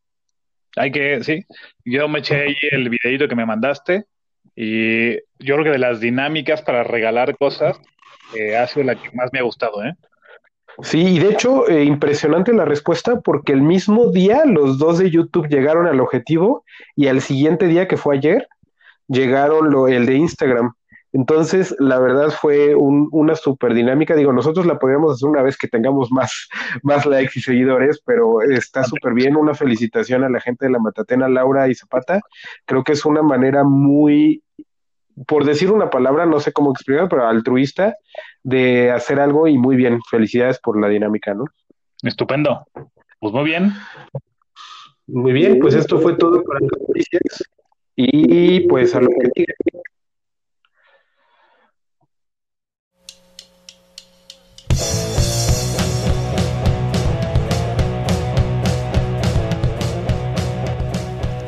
Hay 0.78 0.92
que, 0.92 1.22
sí. 1.24 1.44
Yo 1.84 2.08
me 2.08 2.20
eché 2.20 2.36
ahí 2.42 2.56
el 2.72 2.90
videito 2.90 3.28
que 3.28 3.36
me 3.36 3.46
mandaste 3.46 4.06
y 4.56 5.16
yo 5.16 5.56
creo 5.56 5.64
que 5.64 5.72
de 5.72 5.80
las 5.80 6.00
dinámicas 6.00 6.62
para 6.62 6.84
regalar 6.84 7.38
cosas 7.38 7.80
eh, 8.36 8.56
ha 8.56 8.68
sido 8.68 8.86
la 8.86 8.96
que 8.96 9.12
más 9.14 9.30
me 9.34 9.40
ha 9.40 9.44
gustado, 9.44 9.84
¿eh? 9.84 9.94
Sí, 10.82 11.16
y 11.16 11.20
de 11.20 11.30
hecho, 11.30 11.70
eh, 11.70 11.86
impresionante 11.86 12.52
la 12.54 12.66
respuesta 12.66 13.22
porque 13.22 13.54
el 13.54 13.62
mismo 13.62 14.12
día 14.12 14.44
los 14.46 14.78
dos 14.78 14.98
de 14.98 15.10
YouTube 15.10 15.48
llegaron 15.48 15.88
al 15.88 16.02
objetivo 16.02 16.66
y 16.96 17.08
al 17.08 17.22
siguiente 17.22 17.68
día, 17.68 17.88
que 17.88 17.96
fue 17.96 18.18
ayer, 18.18 18.48
llegaron 19.08 19.72
lo, 19.72 19.88
el 19.88 20.06
de 20.06 20.16
Instagram. 20.16 20.74
Entonces, 21.16 21.74
la 21.80 21.98
verdad 21.98 22.30
fue 22.30 22.76
un- 22.76 23.08
una 23.14 23.36
super 23.36 23.74
dinámica. 23.74 24.16
Digo, 24.18 24.34
nosotros 24.34 24.66
la 24.66 24.78
podríamos 24.78 25.14
hacer 25.14 25.30
una 25.30 25.42
vez 25.42 25.58
que 25.58 25.70
tengamos 25.70 26.12
más, 26.12 26.50
más 26.84 27.06
likes 27.06 27.32
y 27.36 27.42
seguidores, 27.42 28.02
pero 28.06 28.42
está 28.42 28.84
súper 28.84 29.14
bien. 29.14 29.38
Una 29.38 29.54
felicitación 29.54 30.26
a 30.26 30.30
la 30.30 30.42
gente 30.42 30.66
de 30.66 30.72
la 30.72 30.80
Matatena, 30.80 31.30
Laura 31.30 31.70
y 31.70 31.76
Zapata. 31.76 32.20
Creo 32.66 32.84
que 32.84 32.92
es 32.92 33.06
una 33.06 33.22
manera 33.22 33.64
muy, 33.64 34.44
por 35.26 35.46
decir 35.46 35.72
una 35.72 35.90
palabra, 35.90 36.26
no 36.26 36.42
sé 36.42 36.52
cómo 36.52 36.72
explicar, 36.72 37.08
pero 37.08 37.26
altruista 37.26 37.96
de 38.44 38.92
hacer 38.92 39.18
algo 39.22 39.48
y 39.48 39.58
muy 39.58 39.78
bien. 39.78 40.02
Felicidades 40.10 40.60
por 40.60 40.78
la 40.78 40.90
dinámica, 40.90 41.34
¿no? 41.34 41.46
Estupendo. 42.04 42.66
Pues 43.22 43.34
muy 43.34 43.46
bien. 43.46 43.72
Muy 45.08 45.32
bien, 45.32 45.60
pues 45.60 45.76
esto 45.76 45.98
fue 46.00 46.18
todo 46.18 46.44
para 46.44 46.60
las 46.60 46.72
noticias. 46.90 47.44
Y 47.96 48.68
pues 48.68 48.94
a 48.96 49.00
lo 49.00 49.08
que 49.08 49.46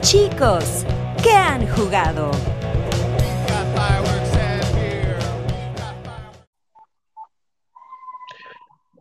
Chicos, 0.10 0.86
¿qué 1.22 1.32
han 1.32 1.67
jugado? 1.67 2.32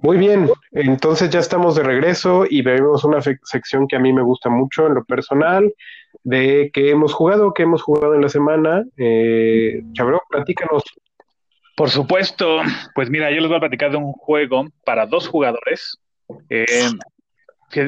Muy 0.00 0.16
bien, 0.16 0.50
entonces 0.72 1.30
ya 1.30 1.38
estamos 1.38 1.76
de 1.76 1.84
regreso 1.84 2.44
y 2.50 2.62
vemos 2.62 3.04
una 3.04 3.20
sección 3.22 3.86
que 3.86 3.94
a 3.94 4.00
mí 4.00 4.12
me 4.12 4.22
gusta 4.22 4.50
mucho 4.50 4.88
en 4.88 4.94
lo 4.94 5.04
personal, 5.04 5.72
de 6.24 6.72
qué 6.72 6.90
hemos 6.90 7.14
jugado, 7.14 7.54
qué 7.54 7.62
hemos 7.62 7.84
jugado 7.84 8.16
en 8.16 8.22
la 8.22 8.28
semana. 8.28 8.82
Eh, 8.96 9.82
Chabro, 9.92 10.22
platícanos. 10.28 10.82
Por 11.76 11.88
supuesto, 11.88 12.62
pues 12.96 13.10
mira, 13.10 13.30
yo 13.30 13.36
les 13.36 13.46
voy 13.46 13.58
a 13.58 13.60
platicar 13.60 13.92
de 13.92 13.98
un 13.98 14.12
juego 14.12 14.66
para 14.84 15.06
dos 15.06 15.28
jugadores. 15.28 16.00
Eh, 16.50 16.66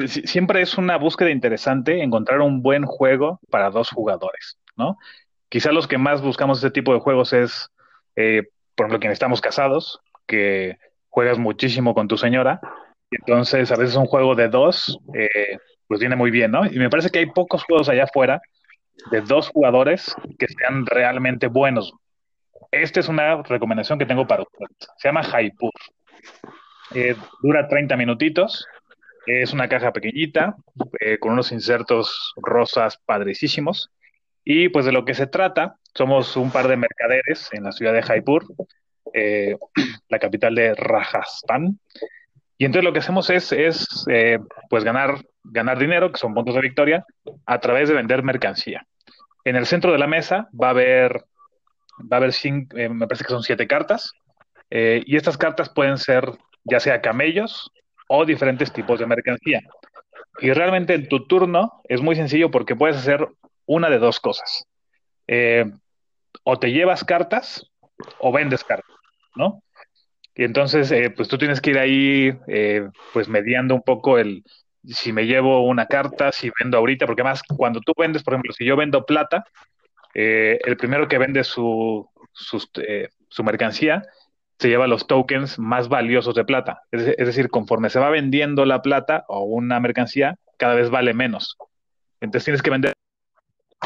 siempre 0.07 0.61
es 0.61 0.77
una 0.77 0.97
búsqueda 0.97 1.29
interesante 1.29 2.01
encontrar 2.01 2.41
un 2.41 2.61
buen 2.61 2.85
juego 2.85 3.39
para 3.49 3.69
dos 3.69 3.89
jugadores, 3.89 4.57
¿no? 4.75 4.97
Quizá 5.49 5.71
los 5.71 5.87
que 5.87 5.97
más 5.97 6.21
buscamos 6.21 6.59
este 6.59 6.71
tipo 6.71 6.93
de 6.93 6.99
juegos 6.99 7.33
es, 7.33 7.69
eh, 8.15 8.43
por 8.75 8.85
ejemplo, 8.85 8.99
quienes 8.99 9.15
estamos 9.15 9.41
casados, 9.41 9.99
que 10.27 10.77
juegas 11.09 11.39
muchísimo 11.39 11.93
con 11.93 12.07
tu 12.07 12.17
señora, 12.17 12.59
entonces 13.11 13.71
a 13.71 13.75
veces 13.75 13.95
un 13.95 14.05
juego 14.05 14.35
de 14.35 14.47
dos, 14.47 14.99
eh, 15.13 15.57
pues 15.87 15.99
viene 15.99 16.15
muy 16.15 16.29
bien, 16.29 16.51
¿no? 16.51 16.65
Y 16.65 16.77
me 16.77 16.89
parece 16.89 17.09
que 17.09 17.19
hay 17.19 17.25
pocos 17.25 17.63
juegos 17.63 17.89
allá 17.89 18.03
afuera 18.03 18.41
de 19.11 19.21
dos 19.21 19.49
jugadores 19.49 20.15
que 20.37 20.47
sean 20.47 20.85
realmente 20.85 21.47
buenos. 21.47 21.93
Esta 22.71 22.99
es 22.99 23.07
una 23.07 23.41
recomendación 23.41 23.97
que 23.97 24.05
tengo 24.05 24.27
para 24.27 24.43
ustedes. 24.43 24.69
Se 24.97 25.07
llama 25.07 25.23
Hypur. 25.23 25.71
Eh, 26.93 27.15
dura 27.41 27.67
30 27.67 27.95
minutitos. 27.97 28.67
Es 29.25 29.53
una 29.53 29.67
caja 29.67 29.91
pequeñita 29.91 30.55
eh, 30.99 31.17
con 31.19 31.33
unos 31.33 31.51
insertos 31.51 32.33
rosas 32.37 32.97
padricísimos. 33.05 33.91
Y 34.43 34.69
pues 34.69 34.85
de 34.85 34.91
lo 34.91 35.05
que 35.05 35.13
se 35.13 35.27
trata, 35.27 35.75
somos 35.93 36.35
un 36.37 36.51
par 36.51 36.67
de 36.67 36.77
mercaderes 36.77 37.49
en 37.51 37.63
la 37.63 37.71
ciudad 37.71 37.93
de 37.93 38.01
Jaipur, 38.01 38.45
eh, 39.13 39.57
la 40.09 40.19
capital 40.19 40.55
de 40.55 40.73
Rajasthan. 40.73 41.79
Y 42.57 42.65
entonces 42.65 42.83
lo 42.83 42.93
que 42.93 42.99
hacemos 42.99 43.29
es, 43.29 43.51
es 43.51 44.05
eh, 44.09 44.39
pues 44.69 44.83
ganar, 44.83 45.23
ganar 45.43 45.77
dinero, 45.77 46.11
que 46.11 46.19
son 46.19 46.33
puntos 46.33 46.55
de 46.55 46.61
victoria, 46.61 47.05
a 47.45 47.59
través 47.59 47.89
de 47.89 47.95
vender 47.95 48.23
mercancía. 48.23 48.85
En 49.45 49.55
el 49.55 49.65
centro 49.65 49.91
de 49.91 49.99
la 49.99 50.07
mesa 50.07 50.49
va 50.59 50.67
a 50.67 50.71
haber, 50.71 51.23
va 52.01 52.17
a 52.17 52.17
haber 52.17 52.33
cinco, 52.33 52.75
me 52.75 53.07
parece 53.07 53.23
que 53.23 53.31
son 53.31 53.43
siete 53.43 53.67
cartas, 53.67 54.11
y 54.69 55.15
estas 55.15 55.37
cartas 55.37 55.69
pueden 55.69 55.97
ser 55.97 56.33
ya 56.65 56.79
sea 56.79 57.01
camellos, 57.01 57.71
o 58.09 58.25
diferentes 58.25 58.73
tipos 58.73 58.99
de 58.99 59.05
mercancía. 59.05 59.61
Y 60.39 60.51
realmente 60.51 60.95
en 60.95 61.07
tu 61.07 61.27
turno 61.27 61.81
es 61.87 62.01
muy 62.01 62.15
sencillo 62.15 62.49
porque 62.49 62.75
puedes 62.75 62.97
hacer 62.97 63.27
una 63.65 63.89
de 63.89 63.99
dos 63.99 64.19
cosas. 64.19 64.65
Eh, 65.27 65.65
o 66.43 66.57
te 66.57 66.71
llevas 66.71 67.03
cartas 67.03 67.69
o 68.19 68.31
vendes 68.31 68.63
cartas, 68.63 68.95
¿no? 69.35 69.61
Y 70.33 70.43
entonces, 70.43 70.91
eh, 70.91 71.11
pues 71.11 71.27
tú 71.27 71.37
tienes 71.37 71.61
que 71.61 71.71
ir 71.71 71.77
ahí, 71.77 72.33
eh, 72.47 72.87
pues 73.13 73.27
mediando 73.27 73.75
un 73.75 73.83
poco 73.83 74.17
el, 74.17 74.43
si 74.83 75.13
me 75.13 75.27
llevo 75.27 75.67
una 75.67 75.85
carta, 75.85 76.31
si 76.31 76.49
vendo 76.59 76.77
ahorita, 76.77 77.05
porque 77.05 77.21
además 77.21 77.43
cuando 77.43 77.79
tú 77.81 77.93
vendes, 77.95 78.23
por 78.23 78.33
ejemplo, 78.33 78.53
si 78.53 78.65
yo 78.65 78.75
vendo 78.75 79.05
plata, 79.05 79.45
el 80.13 80.75
primero 80.77 81.07
que 81.07 81.19
vende 81.19 81.43
su, 81.43 82.09
su 82.33 83.43
mercancía 83.43 84.01
se 84.59 84.67
lleva 84.67 84.87
los 84.87 85.07
tokens 85.07 85.57
más 85.57 85.87
valiosos 85.87 86.35
de 86.35 86.43
plata. 86.43 86.83
Es, 86.91 87.05
decir, 87.17 87.49
conforme 87.49 87.89
se 87.89 87.99
va 87.99 88.09
vendiendo 88.09 88.65
la 88.65 88.81
plata 88.81 89.23
o 89.29 89.43
una 89.43 89.79
mercancía, 89.79 90.37
cada 90.57 90.75
vez 90.75 90.89
vale 90.89 91.13
menos. 91.13 91.57
Entonces 92.19 92.43
tienes 92.43 92.61
que 92.61 92.69
vender, 92.69 92.93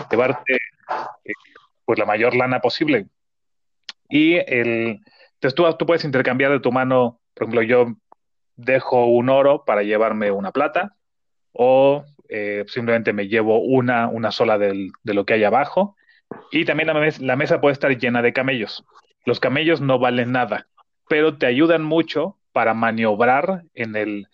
llevarte 0.09 0.55
eh, 0.55 1.33
pues 1.85 1.99
la 1.99 2.05
mayor 2.05 2.35
lana 2.35 2.59
posible. 2.59 3.07
Y 4.09 4.37
el, 4.47 5.01
entonces 5.35 5.53
tú, 5.55 5.71
tú 5.77 5.85
puedes 5.85 6.05
intercambiar 6.05 6.51
de 6.51 6.59
tu 6.59 6.71
mano, 6.71 7.19
por 7.35 7.43
ejemplo, 7.43 7.61
yo 7.61 7.93
dejo 8.55 9.05
un 9.05 9.29
oro 9.29 9.65
para 9.65 9.83
llevarme 9.83 10.31
una 10.31 10.51
plata 10.51 10.95
o 11.51 12.03
eh, 12.29 12.65
simplemente 12.67 13.13
me 13.13 13.27
llevo 13.27 13.59
una, 13.61 14.07
una 14.07 14.31
sola 14.31 14.57
de 14.57 14.91
lo 15.03 15.25
que 15.25 15.35
hay 15.35 15.43
abajo. 15.43 15.95
Y 16.51 16.65
también 16.65 16.89
la 17.19 17.35
mesa 17.35 17.61
puede 17.61 17.73
estar 17.73 17.95
llena 17.95 18.23
de 18.23 18.33
camellos. 18.33 18.83
Los 19.25 19.39
camellos 19.39 19.81
no 19.81 19.99
valen 19.99 20.31
nada, 20.31 20.67
pero 21.07 21.37
te 21.37 21.45
ayudan 21.45 21.83
mucho 21.83 22.37
para 22.51 22.73
maniobrar 22.73 23.63
en 23.73 23.95
el 23.95 24.27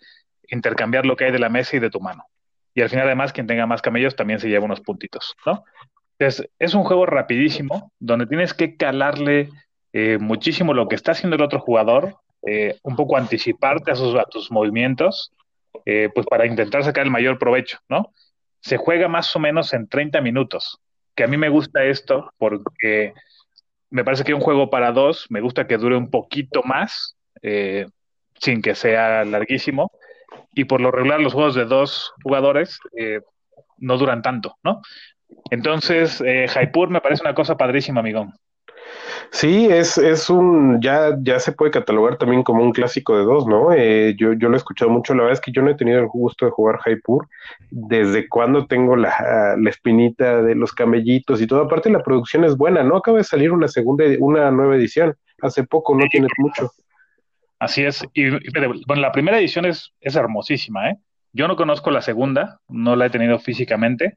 intercambiar 0.48 1.06
lo 1.06 1.16
que 1.16 1.26
hay 1.26 1.32
de 1.32 1.38
la 1.38 1.48
mesa 1.48 1.76
y 1.76 1.80
de 1.80 1.90
tu 1.90 2.00
mano. 2.00 2.24
Y 2.74 2.82
al 2.82 2.90
final, 2.90 3.06
además, 3.06 3.32
quien 3.32 3.46
tenga 3.46 3.66
más 3.66 3.82
camellos 3.82 4.16
también 4.16 4.40
se 4.40 4.48
lleva 4.48 4.64
unos 4.64 4.80
puntitos, 4.80 5.34
¿no? 5.46 5.64
Entonces, 6.18 6.50
es 6.58 6.74
un 6.74 6.84
juego 6.84 7.06
rapidísimo 7.06 7.92
donde 7.98 8.26
tienes 8.26 8.52
que 8.52 8.76
calarle 8.76 9.48
eh, 9.92 10.18
muchísimo 10.18 10.74
lo 10.74 10.86
que 10.86 10.94
está 10.94 11.12
haciendo 11.12 11.36
el 11.36 11.42
otro 11.42 11.60
jugador, 11.60 12.16
eh, 12.46 12.78
un 12.82 12.94
poco 12.94 13.16
anticiparte 13.16 13.90
a, 13.90 13.96
sus, 13.96 14.14
tus 14.30 14.50
movimientos, 14.50 15.32
eh, 15.86 16.10
pues 16.14 16.26
para 16.26 16.46
intentar 16.46 16.84
sacar 16.84 17.04
el 17.04 17.10
mayor 17.10 17.38
provecho, 17.38 17.78
¿no? 17.88 18.12
Se 18.60 18.76
juega 18.76 19.08
más 19.08 19.34
o 19.34 19.38
menos 19.38 19.72
en 19.72 19.88
30 19.88 20.20
minutos, 20.20 20.78
que 21.14 21.24
a 21.24 21.26
mí 21.26 21.36
me 21.36 21.48
gusta 21.48 21.84
esto 21.84 22.30
porque 22.36 23.14
me 23.90 24.04
parece 24.04 24.24
que 24.24 24.34
un 24.34 24.40
juego 24.40 24.70
para 24.70 24.92
dos 24.92 25.26
me 25.30 25.40
gusta 25.40 25.66
que 25.66 25.76
dure 25.76 25.96
un 25.96 26.10
poquito 26.10 26.62
más, 26.62 27.16
eh, 27.42 27.86
sin 28.38 28.62
que 28.62 28.74
sea 28.74 29.24
larguísimo, 29.24 29.90
y 30.54 30.64
por 30.64 30.80
lo 30.80 30.90
regular 30.90 31.20
los 31.20 31.34
juegos 31.34 31.54
de 31.54 31.64
dos 31.64 32.12
jugadores 32.22 32.78
eh, 32.96 33.20
no 33.78 33.98
duran 33.98 34.22
tanto, 34.22 34.56
¿no? 34.62 34.80
Entonces, 35.50 36.20
eh, 36.24 36.46
Jaipur 36.48 36.90
me 36.90 37.00
parece 37.00 37.22
una 37.22 37.34
cosa 37.34 37.56
padrísima, 37.56 38.00
amigón. 38.00 38.32
Sí, 39.32 39.68
es, 39.70 39.96
es 39.96 40.28
un, 40.28 40.80
ya, 40.80 41.16
ya 41.22 41.38
se 41.38 41.52
puede 41.52 41.70
catalogar 41.70 42.16
también 42.16 42.42
como 42.42 42.64
un 42.64 42.72
clásico 42.72 43.16
de 43.16 43.24
dos, 43.24 43.46
¿no? 43.46 43.72
Eh, 43.72 44.14
yo, 44.18 44.32
yo 44.32 44.48
lo 44.48 44.54
he 44.54 44.56
escuchado 44.56 44.90
mucho, 44.90 45.14
la 45.14 45.22
verdad 45.22 45.34
es 45.34 45.40
que 45.40 45.52
yo 45.52 45.62
no 45.62 45.70
he 45.70 45.76
tenido 45.76 46.00
el 46.00 46.08
gusto 46.08 46.46
de 46.46 46.50
jugar 46.50 46.78
Jaipur, 46.78 47.28
desde 47.70 48.28
cuando 48.28 48.66
tengo 48.66 48.96
la, 48.96 49.56
la 49.56 49.70
espinita 49.70 50.42
de 50.42 50.54
los 50.56 50.72
camellitos 50.72 51.40
y 51.40 51.46
todo, 51.46 51.62
aparte 51.62 51.90
la 51.90 52.02
producción 52.02 52.44
es 52.44 52.56
buena, 52.56 52.82
¿no? 52.82 52.96
Acaba 52.96 53.18
de 53.18 53.24
salir 53.24 53.52
una 53.52 53.68
segunda, 53.68 54.04
una 54.18 54.50
nueva 54.50 54.76
edición, 54.76 55.14
hace 55.42 55.62
poco, 55.64 55.96
no 55.96 56.06
tiene 56.10 56.26
mucho. 56.38 56.72
Así 57.60 57.84
es. 57.84 58.02
Y, 58.14 58.26
y, 58.26 58.50
bueno, 58.86 59.02
la 59.02 59.12
primera 59.12 59.38
edición 59.38 59.64
es, 59.64 59.92
es 60.00 60.16
hermosísima, 60.16 60.90
¿eh? 60.90 60.96
Yo 61.32 61.46
no 61.46 61.54
conozco 61.54 61.92
la 61.92 62.02
segunda, 62.02 62.58
no 62.68 62.96
la 62.96 63.06
he 63.06 63.10
tenido 63.10 63.38
físicamente, 63.38 64.14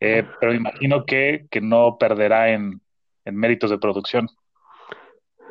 eh, 0.00 0.24
pero 0.40 0.54
imagino 0.54 1.04
que, 1.04 1.46
que 1.50 1.60
no 1.60 1.98
perderá 1.98 2.50
en, 2.50 2.80
en 3.26 3.36
méritos 3.36 3.70
de 3.70 3.78
producción. 3.78 4.28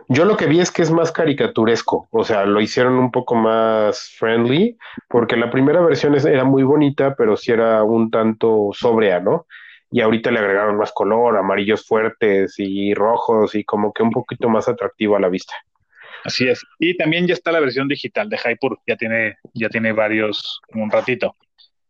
Yo 0.07 0.25
lo 0.25 0.37
que 0.37 0.45
vi 0.45 0.59
es 0.59 0.71
que 0.71 0.83
es 0.83 0.91
más 0.91 1.11
caricaturesco, 1.11 2.07
o 2.11 2.23
sea, 2.23 2.45
lo 2.45 2.61
hicieron 2.61 2.93
un 2.93 3.11
poco 3.11 3.33
más 3.35 4.15
friendly, 4.19 4.77
porque 5.09 5.35
la 5.35 5.49
primera 5.49 5.81
versión 5.81 6.13
es- 6.15 6.25
era 6.25 6.43
muy 6.43 6.61
bonita, 6.63 7.15
pero 7.15 7.35
sí 7.35 7.51
era 7.51 7.83
un 7.83 8.11
tanto 8.11 8.69
sobria, 8.73 9.19
¿no? 9.19 9.47
Y 9.91 10.01
ahorita 10.01 10.29
le 10.29 10.39
agregaron 10.39 10.77
más 10.77 10.91
color, 10.91 11.37
amarillos 11.37 11.85
fuertes 11.87 12.55
y 12.57 12.93
rojos 12.93 13.55
y 13.55 13.63
como 13.63 13.93
que 13.93 14.03
un 14.03 14.11
poquito 14.11 14.47
más 14.49 14.67
atractivo 14.67 15.15
a 15.15 15.19
la 15.19 15.29
vista. 15.29 15.55
Así 16.23 16.47
es. 16.47 16.63
Y 16.79 16.97
también 16.97 17.27
ya 17.27 17.33
está 17.33 17.51
la 17.51 17.59
versión 17.59 17.87
digital 17.87 18.29
de 18.29 18.37
Hypur, 18.37 18.79
ya 18.87 18.97
tiene, 18.97 19.37
ya 19.53 19.69
tiene 19.69 19.91
varios, 19.91 20.59
un 20.73 20.91
ratito. 20.91 21.35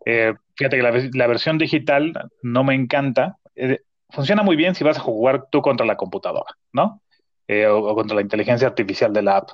Eh, 0.06 0.34
fíjate 0.56 0.78
que 0.78 0.84
la, 0.84 0.92
ve- 0.92 1.10
la 1.14 1.28
versión 1.28 1.58
digital 1.58 2.14
no 2.44 2.64
me 2.64 2.76
encanta. 2.76 3.38
Eh, 3.56 3.80
funciona 4.16 4.44
muy 4.44 4.56
bien 4.56 4.74
si 4.76 4.84
vas 4.84 4.98
a 4.98 5.02
jugar 5.02 5.48
tú 5.52 5.62
contra 5.62 5.86
la 5.86 5.96
computadora, 5.98 6.56
¿no? 6.74 7.02
Eh, 7.48 7.68
o, 7.68 7.94
contra 7.96 8.16
la 8.16 8.22
inteligencia 8.22 8.68
artificial 8.68 9.14
de 9.14 9.22
la 9.22 9.38
app. 9.38 9.50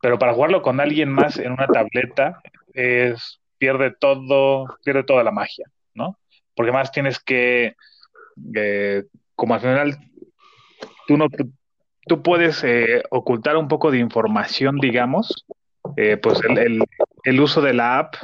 Pero 0.00 0.18
para 0.18 0.34
jugarlo 0.34 0.62
con 0.62 0.80
alguien 0.80 1.10
más 1.10 1.38
en 1.38 1.52
una 1.52 1.66
tableta, 1.66 2.40
es, 2.72 3.40
pierde 3.58 3.90
todo, 3.98 4.66
pierde 4.84 5.02
toda 5.04 5.24
la 5.24 5.30
magia, 5.32 5.66
¿no? 5.94 6.18
Porque 6.54 6.72
más 6.72 6.92
tienes 6.92 7.18
que, 7.18 7.74
eh, 8.54 9.04
como 9.34 9.54
al 9.54 9.60
final, 9.60 9.98
tú 11.06 11.16
no, 11.16 11.26
tú 12.06 12.22
puedes 12.22 12.62
eh, 12.64 13.02
ocultar 13.10 13.56
un 13.56 13.68
poco 13.68 13.90
de 13.90 13.98
información, 13.98 14.78
digamos, 14.78 15.44
eh, 15.96 16.16
pues 16.16 16.40
el, 16.48 16.58
el- 16.58 16.84
el 17.24 17.40
uso 17.40 17.60
de 17.62 17.72
la 17.74 17.98
app 17.98 18.14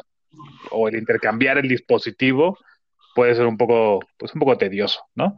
o 0.70 0.88
el 0.88 0.96
intercambiar 0.96 1.58
el 1.58 1.68
dispositivo 1.68 2.58
puede 3.14 3.34
ser 3.34 3.46
un 3.46 3.56
poco, 3.56 4.00
pues 4.18 4.32
un 4.34 4.40
poco 4.40 4.56
tedioso, 4.58 5.02
¿no? 5.14 5.36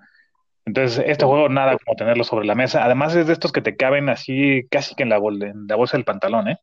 Entonces, 0.64 1.04
este 1.06 1.24
juego 1.24 1.48
nada 1.48 1.76
como 1.84 1.96
tenerlo 1.96 2.22
sobre 2.24 2.46
la 2.46 2.54
mesa. 2.54 2.84
Además 2.84 3.14
es 3.16 3.26
de 3.26 3.32
estos 3.32 3.50
que 3.52 3.60
te 3.62 3.76
caben 3.76 4.08
así 4.08 4.66
casi 4.70 4.94
que 4.94 5.02
en 5.02 5.08
la, 5.08 5.18
bol- 5.18 5.42
en 5.42 5.66
la 5.66 5.76
bolsa 5.76 5.96
del 5.96 6.04
pantalón, 6.04 6.48
¿eh? 6.48 6.58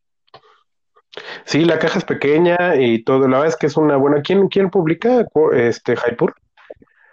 Sí, 1.43 1.65
la 1.65 1.79
caja 1.79 1.97
es 1.97 2.05
pequeña 2.05 2.75
y 2.77 3.03
todo, 3.03 3.21
la 3.27 3.37
verdad 3.39 3.47
es 3.47 3.55
que 3.57 3.67
es 3.67 3.75
una 3.77 3.97
buena. 3.97 4.21
¿Quién, 4.21 4.47
quién 4.47 4.69
publica 4.69 5.25
este 5.53 5.95
Hypur? 5.95 6.35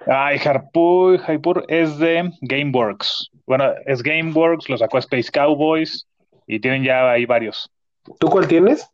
Ay, 0.06 0.38
Harpur, 0.44 1.18
Hypur 1.26 1.64
es 1.68 1.98
de 1.98 2.30
GameWorks. 2.42 3.30
Bueno, 3.46 3.72
es 3.86 4.02
GameWorks, 4.02 4.68
lo 4.68 4.76
sacó 4.78 4.98
Space 4.98 5.30
Cowboys 5.32 6.06
y 6.46 6.60
tienen 6.60 6.84
ya 6.84 7.10
ahí 7.10 7.26
varios. 7.26 7.68
¿Tú 8.20 8.28
cuál 8.28 8.46
tienes? 8.46 8.88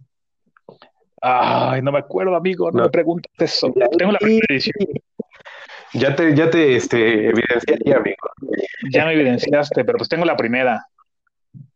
Ay, 1.20 1.82
no 1.82 1.92
me 1.92 1.98
acuerdo, 1.98 2.34
amigo, 2.34 2.70
no, 2.70 2.78
No. 2.78 2.84
me 2.84 2.90
preguntes 2.90 3.30
eso. 3.38 3.72
Tengo 3.98 4.12
la 4.12 4.18
primera 4.18 4.46
edición. 4.48 4.74
Ya 5.94 6.14
te, 6.16 6.34
ya 6.34 6.48
te 6.50 6.76
este, 6.76 7.28
evidencié, 7.28 7.94
amigo. 7.94 8.16
Ya 8.90 9.04
me 9.04 9.12
evidenciaste, 9.14 9.84
pero 9.84 9.98
pues 9.98 10.08
tengo 10.08 10.24
la 10.24 10.36
primera. 10.36 10.86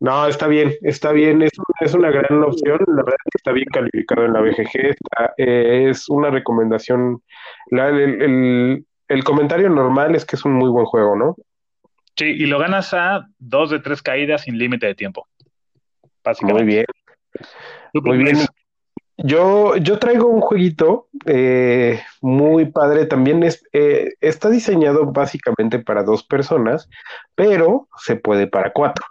No, 0.01 0.27
está 0.27 0.47
bien, 0.47 0.73
está 0.83 1.13
bien, 1.13 1.43
es, 1.43 1.53
es 1.81 1.95
una 1.95 2.11
gran 2.11 2.43
opción, 2.43 2.79
la 2.87 3.03
verdad 3.03 3.17
es 3.25 3.31
que 3.31 3.37
está 3.37 3.53
bien 3.53 3.67
calificado 3.73 4.25
en 4.25 4.33
la 4.33 4.41
BGG, 4.41 4.91
está- 4.91 5.35
eh, 5.37 5.89
es 5.91 6.09
una 6.09 6.31
recomendación, 6.31 7.23
la- 7.71 7.89
el, 7.89 8.23
el- 8.23 8.87
el 9.09 9.25
comentario 9.25 9.69
normal 9.69 10.15
es 10.15 10.25
que 10.25 10.37
es 10.37 10.45
un 10.45 10.55
muy 10.55 10.71
buen 10.71 10.87
juego, 10.87 11.15
¿no? 11.17 11.37
Sí, 12.17 12.25
y 12.25 12.47
lo 12.47 12.59
ganas 12.59 12.95
a 12.95 13.27
dos 13.39 13.69
de 13.71 13.81
tres 13.81 14.01
caídas 14.03 14.43
sin 14.43 14.57
límite 14.59 14.87
de 14.87 14.95
tiempo. 14.95 15.27
Básicamente. 16.25 16.65
Muy 16.65 16.73
bien, 16.75 16.87
¿Tú 17.93 18.03
muy 18.03 18.19
bien. 18.19 18.37
Yo, 19.19 19.77
yo 19.77 19.99
traigo 19.99 20.29
un 20.29 20.43
jueguito 20.43 21.09
eh, 21.25 22.03
muy 22.21 22.67
padre, 22.67 23.07
también 23.07 23.43
es, 23.43 23.63
eh, 23.73 24.13
está 24.21 24.51
diseñado 24.51 25.07
básicamente 25.07 25.79
para 25.79 26.03
dos 26.03 26.23
personas, 26.23 26.91
pero 27.35 27.89
se 27.97 28.17
puede 28.17 28.47
para 28.47 28.73
cuatro. 28.73 29.07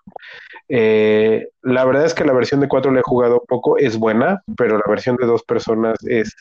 Eh, 0.69 1.47
la 1.63 1.85
verdad 1.85 2.05
es 2.05 2.13
que 2.13 2.23
la 2.23 2.33
versión 2.33 2.59
de 2.59 2.67
cuatro 2.67 2.91
la 2.91 2.99
he 2.99 3.03
jugado 3.03 3.43
poco, 3.47 3.77
es 3.79 3.97
buena, 3.97 4.43
pero 4.55 4.77
la 4.77 4.85
versión 4.87 5.15
de 5.15 5.25
dos 5.25 5.41
personas 5.43 5.97
es 6.05 6.35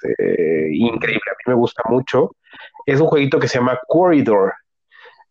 increíble, 0.71 1.23
a 1.31 1.37
mí 1.39 1.55
me 1.55 1.55
gusta 1.55 1.83
mucho. 1.89 2.33
Es 2.85 3.01
un 3.01 3.07
jueguito 3.07 3.39
que 3.39 3.49
se 3.49 3.59
llama 3.59 3.79
Corridor, 3.89 4.53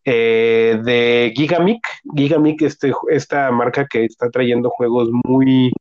de 0.04 1.32
Gigamic. 1.36 1.86
Gigamic, 2.16 2.62
este, 2.62 2.92
esta 3.10 3.50
marca 3.52 3.86
que 3.86 4.04
está 4.04 4.28
trayendo 4.28 4.70
juegos 4.70 5.08
muy, 5.24 5.72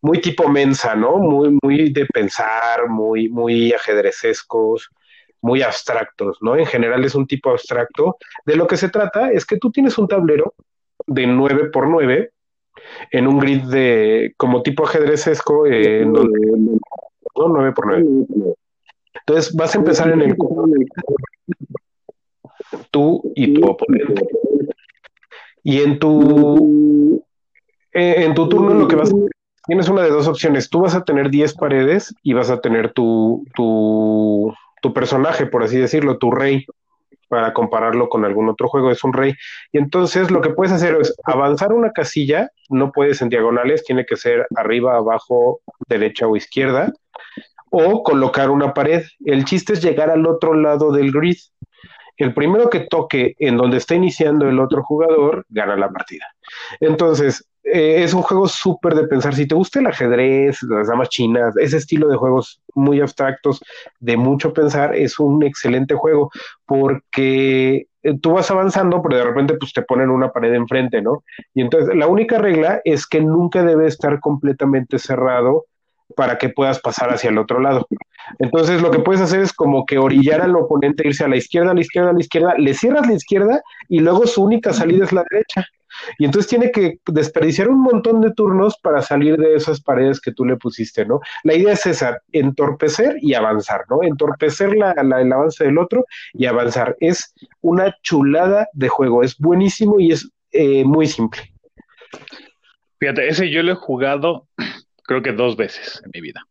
muy 0.00 0.20
tipo 0.20 0.48
mensa, 0.48 0.94
¿no? 0.94 1.18
Muy, 1.18 1.58
muy 1.62 1.92
de 1.92 2.06
pensar, 2.06 2.88
muy, 2.88 3.28
muy 3.28 3.72
ajedrecescos, 3.72 4.90
muy 5.40 5.62
abstractos, 5.62 6.38
¿no? 6.40 6.56
En 6.56 6.66
general 6.66 7.04
es 7.04 7.14
un 7.14 7.26
tipo 7.26 7.50
abstracto. 7.50 8.16
De 8.44 8.56
lo 8.56 8.66
que 8.66 8.76
se 8.76 8.88
trata 8.88 9.30
es 9.30 9.44
que 9.44 9.58
tú 9.58 9.70
tienes 9.70 9.98
un 9.98 10.08
tablero 10.08 10.54
de 11.06 11.26
9 11.26 11.70
por 11.70 11.88
9 11.88 12.32
en 13.10 13.26
un 13.26 13.38
grid 13.38 13.62
de 13.64 14.34
como 14.36 14.62
tipo 14.62 14.84
ajedrecesco, 14.84 15.66
eh, 15.66 16.02
en 16.02 16.12
donde 16.12 16.38
¿no? 17.36 17.48
9 17.48 17.72
por 17.72 17.86
9. 17.86 18.04
Entonces 19.14 19.54
vas 19.54 19.74
a 19.74 19.78
empezar 19.78 20.10
en 20.10 20.22
el 20.22 20.36
tú 22.90 23.32
y 23.34 23.54
tu 23.54 23.66
oponente. 23.66 24.22
Y 25.62 25.82
en 25.82 25.98
tu 25.98 27.22
eh, 27.92 28.24
en 28.24 28.34
tu 28.34 28.48
turno 28.48 28.74
lo 28.74 28.88
que 28.88 28.96
vas 28.96 29.12
a 29.12 29.16
hacer 29.16 29.28
es 29.28 29.37
tienes 29.68 29.88
una 29.90 30.02
de 30.02 30.10
dos 30.10 30.26
opciones. 30.26 30.70
Tú 30.70 30.80
vas 30.80 30.94
a 30.94 31.04
tener 31.04 31.28
10 31.30 31.54
paredes 31.54 32.14
y 32.22 32.32
vas 32.32 32.50
a 32.50 32.60
tener 32.60 32.92
tu, 32.94 33.44
tu, 33.54 34.52
tu 34.80 34.94
personaje, 34.94 35.44
por 35.44 35.62
así 35.62 35.78
decirlo, 35.78 36.16
tu 36.16 36.30
rey, 36.30 36.64
para 37.28 37.52
compararlo 37.52 38.08
con 38.08 38.24
algún 38.24 38.48
otro 38.48 38.68
juego, 38.68 38.90
es 38.90 39.04
un 39.04 39.12
rey. 39.12 39.34
Y 39.70 39.76
entonces 39.76 40.30
lo 40.30 40.40
que 40.40 40.50
puedes 40.50 40.72
hacer 40.72 40.96
es 40.98 41.14
avanzar 41.24 41.74
una 41.74 41.92
casilla, 41.92 42.50
no 42.70 42.90
puedes 42.92 43.20
en 43.20 43.28
diagonales, 43.28 43.84
tiene 43.84 44.06
que 44.06 44.16
ser 44.16 44.46
arriba, 44.56 44.96
abajo, 44.96 45.60
derecha 45.86 46.26
o 46.26 46.34
izquierda, 46.34 46.90
o 47.70 48.02
colocar 48.02 48.48
una 48.48 48.72
pared. 48.72 49.04
El 49.22 49.44
chiste 49.44 49.74
es 49.74 49.82
llegar 49.82 50.08
al 50.08 50.26
otro 50.26 50.54
lado 50.54 50.92
del 50.92 51.12
grid. 51.12 51.36
El 52.16 52.32
primero 52.32 52.70
que 52.70 52.80
toque 52.80 53.34
en 53.38 53.58
donde 53.58 53.76
está 53.76 53.94
iniciando 53.94 54.48
el 54.48 54.58
otro 54.58 54.82
jugador 54.82 55.44
gana 55.50 55.76
la 55.76 55.90
partida. 55.90 56.24
Entonces, 56.80 57.47
eh, 57.72 58.02
es 58.02 58.14
un 58.14 58.22
juego 58.22 58.48
súper 58.48 58.94
de 58.94 59.06
pensar. 59.06 59.34
Si 59.34 59.46
te 59.46 59.54
gusta 59.54 59.80
el 59.80 59.86
ajedrez, 59.86 60.62
las 60.62 60.88
damas 60.88 61.08
chinas, 61.08 61.56
ese 61.56 61.78
estilo 61.78 62.08
de 62.08 62.16
juegos 62.16 62.60
muy 62.74 63.00
abstractos, 63.00 63.62
de 64.00 64.16
mucho 64.16 64.52
pensar, 64.52 64.94
es 64.94 65.18
un 65.18 65.42
excelente 65.42 65.94
juego 65.94 66.30
porque 66.66 67.86
eh, 68.02 68.18
tú 68.20 68.32
vas 68.32 68.50
avanzando, 68.50 69.02
pero 69.02 69.16
de 69.16 69.24
repente 69.24 69.54
pues 69.54 69.72
te 69.72 69.82
ponen 69.82 70.10
una 70.10 70.30
pared 70.30 70.54
enfrente, 70.54 71.02
¿no? 71.02 71.24
Y 71.54 71.62
entonces 71.62 71.94
la 71.94 72.06
única 72.06 72.38
regla 72.38 72.80
es 72.84 73.06
que 73.06 73.20
nunca 73.20 73.62
debe 73.62 73.86
estar 73.86 74.20
completamente 74.20 74.98
cerrado 74.98 75.66
para 76.16 76.38
que 76.38 76.48
puedas 76.48 76.80
pasar 76.80 77.12
hacia 77.12 77.30
el 77.30 77.38
otro 77.38 77.60
lado. 77.60 77.86
Entonces 78.38 78.82
lo 78.82 78.90
que 78.90 79.00
puedes 79.00 79.20
hacer 79.20 79.40
es 79.40 79.52
como 79.52 79.84
que 79.84 79.98
orillar 79.98 80.40
al 80.40 80.56
oponente, 80.56 81.06
irse 81.06 81.24
a 81.24 81.28
la 81.28 81.36
izquierda, 81.36 81.72
a 81.72 81.74
la 81.74 81.80
izquierda, 81.80 82.10
a 82.10 82.12
la 82.12 82.20
izquierda, 82.20 82.54
le 82.56 82.74
cierras 82.74 83.06
la 83.06 83.14
izquierda 83.14 83.62
y 83.88 84.00
luego 84.00 84.26
su 84.26 84.42
única 84.42 84.72
salida 84.72 85.04
es 85.04 85.12
la 85.12 85.24
derecha. 85.30 85.66
Y 86.18 86.24
entonces 86.24 86.48
tiene 86.48 86.70
que 86.70 86.98
desperdiciar 87.06 87.68
un 87.68 87.80
montón 87.82 88.20
de 88.20 88.32
turnos 88.32 88.76
para 88.82 89.02
salir 89.02 89.36
de 89.36 89.54
esas 89.54 89.80
paredes 89.80 90.20
que 90.20 90.32
tú 90.32 90.44
le 90.44 90.56
pusiste, 90.56 91.04
¿no? 91.06 91.20
La 91.44 91.54
idea 91.54 91.72
es 91.72 91.86
esa, 91.86 92.20
entorpecer 92.32 93.16
y 93.20 93.34
avanzar, 93.34 93.84
¿no? 93.90 94.02
Entorpecer 94.02 94.76
la, 94.76 94.94
la- 95.02 95.20
el 95.20 95.32
avance 95.32 95.64
del 95.64 95.78
otro 95.78 96.04
y 96.32 96.46
avanzar. 96.46 96.96
Es 97.00 97.34
una 97.60 97.94
chulada 98.02 98.68
de 98.72 98.88
juego, 98.88 99.22
es 99.22 99.36
buenísimo 99.38 100.00
y 100.00 100.12
es 100.12 100.28
eh, 100.52 100.84
muy 100.84 101.06
simple. 101.06 101.40
Fíjate, 103.00 103.28
ese 103.28 103.50
yo 103.50 103.62
lo 103.62 103.72
he 103.72 103.76
jugado 103.76 104.48
creo 105.04 105.22
que 105.22 105.32
dos 105.32 105.56
veces 105.56 106.00
en 106.04 106.10
mi 106.14 106.20
vida. 106.20 106.42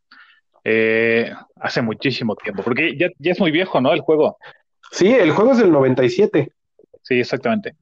Eh, 0.63 1.31
hace 1.55 1.81
muchísimo 1.81 2.35
tiempo, 2.35 2.61
porque 2.63 2.97
ya, 2.97 3.07
ya 3.19 3.31
es 3.31 3.39
muy 3.39 3.51
viejo, 3.51 3.79
¿no? 3.79 3.93
El 3.93 4.01
juego. 4.01 4.37
Sí, 4.91 5.07
el 5.13 5.31
juego 5.31 5.51
es 5.53 5.59
del 5.59 5.71
97. 5.71 6.51
Sí, 7.03 7.19
exactamente. 7.19 7.75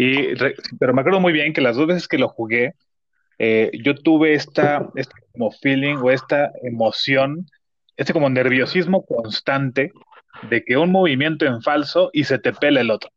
Y, 0.00 0.36
pero 0.78 0.94
me 0.94 1.00
acuerdo 1.00 1.18
muy 1.18 1.32
bien 1.32 1.52
que 1.52 1.60
las 1.60 1.74
dos 1.74 1.88
veces 1.88 2.06
que 2.06 2.18
lo 2.18 2.28
jugué, 2.28 2.74
eh, 3.40 3.72
yo 3.82 3.96
tuve 3.96 4.34
esta, 4.34 4.88
este 4.94 5.12
como 5.32 5.50
feeling 5.50 5.96
o 5.96 6.12
esta 6.12 6.52
emoción, 6.62 7.46
este 7.96 8.12
como 8.12 8.30
nerviosismo 8.30 9.04
constante 9.04 9.90
de 10.48 10.64
que 10.64 10.76
un 10.76 10.92
movimiento 10.92 11.46
en 11.46 11.62
falso 11.62 12.10
y 12.12 12.24
se 12.24 12.38
te 12.38 12.52
pela 12.52 12.80
el 12.80 12.92
otro. 12.92 13.10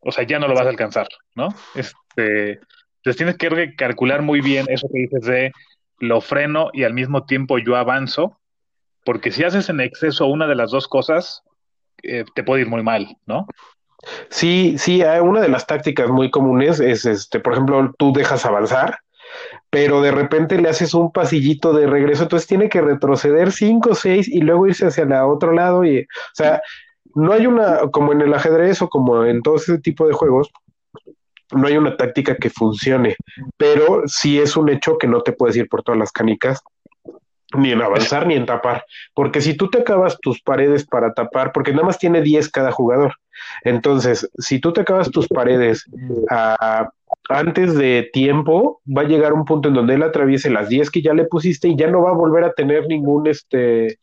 O 0.00 0.10
sea, 0.10 0.24
ya 0.24 0.38
no 0.38 0.48
lo 0.48 0.54
vas 0.54 0.64
a 0.64 0.70
alcanzar, 0.70 1.06
¿no? 1.34 1.48
Este, 1.74 2.60
entonces 2.96 3.16
tienes 3.16 3.36
que 3.36 3.74
calcular 3.76 4.22
muy 4.22 4.40
bien 4.40 4.64
eso 4.70 4.88
que 4.90 5.00
dices 5.00 5.22
de 5.22 5.52
lo 5.98 6.22
freno 6.22 6.70
y 6.72 6.84
al 6.84 6.94
mismo 6.94 7.26
tiempo 7.26 7.58
yo 7.58 7.76
avanzo, 7.76 8.40
porque 9.04 9.30
si 9.32 9.44
haces 9.44 9.68
en 9.68 9.80
exceso 9.80 10.28
una 10.28 10.46
de 10.46 10.54
las 10.54 10.70
dos 10.70 10.88
cosas, 10.88 11.42
eh, 12.02 12.24
te 12.34 12.42
puede 12.42 12.62
ir 12.62 12.68
muy 12.68 12.82
mal, 12.82 13.18
¿no? 13.26 13.46
Sí, 14.30 14.76
sí, 14.78 15.02
hay 15.02 15.20
una 15.20 15.40
de 15.40 15.48
las 15.48 15.66
tácticas 15.66 16.08
muy 16.10 16.30
comunes 16.30 16.80
es, 16.80 17.04
este, 17.06 17.40
por 17.40 17.52
ejemplo, 17.54 17.94
tú 17.98 18.12
dejas 18.12 18.46
avanzar, 18.46 18.98
pero 19.70 20.00
de 20.00 20.10
repente 20.10 20.60
le 20.60 20.68
haces 20.68 20.94
un 20.94 21.12
pasillito 21.12 21.72
de 21.72 21.86
regreso, 21.86 22.24
entonces 22.24 22.46
tiene 22.46 22.68
que 22.68 22.80
retroceder 22.80 23.52
cinco 23.52 23.90
o 23.90 23.94
seis 23.94 24.28
y 24.28 24.40
luego 24.40 24.66
irse 24.66 24.86
hacia 24.86 25.04
el 25.04 25.12
otro 25.12 25.52
lado 25.52 25.84
y, 25.84 26.00
o 26.00 26.34
sea, 26.34 26.62
no 27.14 27.32
hay 27.32 27.46
una, 27.46 27.78
como 27.90 28.12
en 28.12 28.20
el 28.20 28.34
ajedrez 28.34 28.82
o 28.82 28.88
como 28.88 29.24
en 29.24 29.42
todo 29.42 29.56
ese 29.56 29.78
tipo 29.78 30.06
de 30.06 30.14
juegos, 30.14 30.50
no 31.52 31.66
hay 31.66 31.76
una 31.76 31.96
táctica 31.96 32.36
que 32.36 32.50
funcione, 32.50 33.16
pero 33.56 34.02
sí 34.06 34.38
es 34.38 34.56
un 34.56 34.68
hecho 34.68 34.98
que 34.98 35.06
no 35.06 35.22
te 35.22 35.32
puedes 35.32 35.56
ir 35.56 35.68
por 35.68 35.82
todas 35.82 35.98
las 35.98 36.12
canicas, 36.12 36.60
ni 37.58 37.72
en 37.72 37.82
avanzar 37.82 38.26
ni 38.26 38.34
en 38.34 38.46
tapar, 38.46 38.84
porque 39.14 39.40
si 39.40 39.56
tú 39.56 39.68
te 39.68 39.78
acabas 39.78 40.18
tus 40.20 40.40
paredes 40.42 40.86
para 40.86 41.12
tapar, 41.14 41.52
porque 41.52 41.72
nada 41.72 41.84
más 41.84 41.98
tiene 41.98 42.22
10 42.22 42.50
cada 42.50 42.72
jugador, 42.72 43.14
entonces, 43.64 44.28
si 44.38 44.60
tú 44.60 44.72
te 44.72 44.82
acabas 44.82 45.10
tus 45.10 45.28
paredes 45.28 45.84
ah, 46.30 46.88
antes 47.28 47.74
de 47.74 48.08
tiempo, 48.12 48.80
va 48.86 49.02
a 49.02 49.06
llegar 49.06 49.32
un 49.32 49.44
punto 49.44 49.68
en 49.68 49.74
donde 49.74 49.94
él 49.94 50.02
atraviese 50.02 50.50
las 50.50 50.68
10 50.68 50.90
que 50.90 51.02
ya 51.02 51.14
le 51.14 51.24
pusiste 51.24 51.68
y 51.68 51.76
ya 51.76 51.88
no 51.88 52.02
va 52.02 52.10
a 52.10 52.14
volver 52.14 52.44
a 52.44 52.52
tener 52.52 52.86
ningún 52.86 53.26
este 53.26 53.98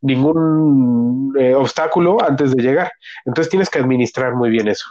ningún 0.00 1.34
eh, 1.38 1.54
obstáculo 1.54 2.18
antes 2.22 2.54
de 2.54 2.62
llegar. 2.62 2.92
Entonces 3.24 3.50
tienes 3.50 3.70
que 3.70 3.78
administrar 3.78 4.34
muy 4.34 4.50
bien 4.50 4.68
eso. 4.68 4.86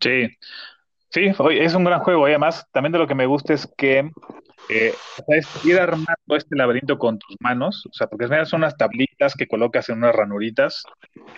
Sí, 0.00 0.28
sí, 1.14 1.30
es 1.52 1.74
un 1.74 1.84
gran 1.84 2.00
juego. 2.00 2.26
Y 2.26 2.32
además, 2.32 2.66
también 2.72 2.92
de 2.92 2.98
lo 2.98 3.06
que 3.06 3.14
me 3.14 3.26
gusta 3.26 3.54
es 3.54 3.72
que 3.76 4.10
eh, 4.68 4.94
ir 5.64 5.78
armando 5.78 6.36
este 6.36 6.56
laberinto 6.56 6.98
con 6.98 7.18
tus 7.18 7.36
manos, 7.40 7.86
o 7.86 7.92
sea, 7.92 8.06
porque 8.08 8.26
son 8.46 8.60
unas 8.60 8.76
tablitas 8.76 9.34
que 9.34 9.46
colocas 9.46 9.88
en 9.88 9.98
unas 9.98 10.14
ranuritas. 10.14 10.82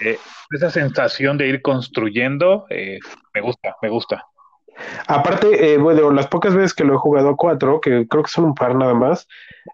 Eh, 0.01 0.19
esa 0.51 0.71
sensación 0.71 1.37
de 1.37 1.49
ir 1.49 1.62
construyendo, 1.62 2.67
eh, 2.71 2.99
me 3.35 3.41
gusta, 3.41 3.77
me 3.83 3.91
gusta. 3.91 4.25
Aparte, 5.09 5.73
eh, 5.73 5.79
bueno, 5.79 6.11
las 6.11 6.29
pocas 6.29 6.55
veces 6.55 6.75
que 6.75 6.85
lo 6.85 6.95
he 6.95 6.99
jugado 6.99 7.31
a 7.31 7.37
cuatro, 7.37 7.81
que 7.81 8.07
creo 8.09 8.23
que 8.23 8.31
son 8.31 8.45
un 8.45 8.55
par 8.55 8.75
nada 8.75 8.95
más, 8.95 9.27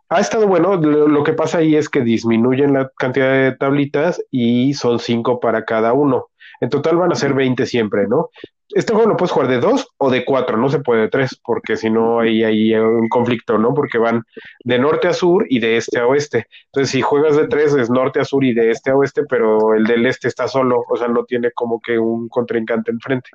ha 0.08 0.20
estado 0.20 0.46
bueno. 0.46 0.76
Lo, 0.76 1.08
lo 1.08 1.24
que 1.24 1.32
pasa 1.32 1.58
ahí 1.58 1.76
es 1.76 1.88
que 1.88 2.02
disminuyen 2.02 2.72
la 2.72 2.90
cantidad 2.96 3.32
de 3.32 3.56
tablitas 3.56 4.22
y 4.30 4.74
son 4.74 4.98
cinco 4.98 5.40
para 5.40 5.64
cada 5.64 5.92
uno. 5.92 6.28
En 6.60 6.70
total 6.70 6.96
van 6.96 7.10
a 7.10 7.16
ser 7.16 7.34
20 7.34 7.66
siempre, 7.66 8.06
¿no? 8.06 8.30
Este 8.74 8.92
juego 8.92 9.08
lo 9.08 9.16
puedes 9.16 9.32
jugar 9.32 9.48
de 9.48 9.60
dos 9.60 9.88
o 9.98 10.10
de 10.10 10.24
cuatro, 10.24 10.56
no 10.56 10.68
se 10.68 10.80
puede 10.80 11.02
de 11.02 11.08
tres, 11.08 11.38
porque 11.44 11.76
si 11.76 11.90
no 11.90 12.20
hay, 12.20 12.74
un 12.74 13.08
conflicto, 13.08 13.58
¿no? 13.58 13.74
Porque 13.74 13.98
van 13.98 14.24
de 14.64 14.78
norte 14.78 15.08
a 15.08 15.12
sur 15.12 15.46
y 15.48 15.58
de 15.58 15.76
este 15.76 15.98
a 15.98 16.06
oeste. 16.06 16.46
Entonces, 16.66 16.90
si 16.90 17.02
juegas 17.02 17.36
de 17.36 17.48
tres, 17.48 17.74
es 17.74 17.90
norte 17.90 18.20
a 18.20 18.24
sur 18.24 18.44
y 18.44 18.54
de 18.54 18.70
este 18.70 18.90
a 18.90 18.96
oeste, 18.96 19.22
pero 19.28 19.74
el 19.74 19.84
del 19.84 20.06
este 20.06 20.28
está 20.28 20.48
solo, 20.48 20.84
o 20.88 20.96
sea, 20.96 21.08
no 21.08 21.24
tiene 21.24 21.50
como 21.52 21.80
que 21.80 21.98
un 21.98 22.28
contrincante 22.28 22.90
enfrente. 22.90 23.30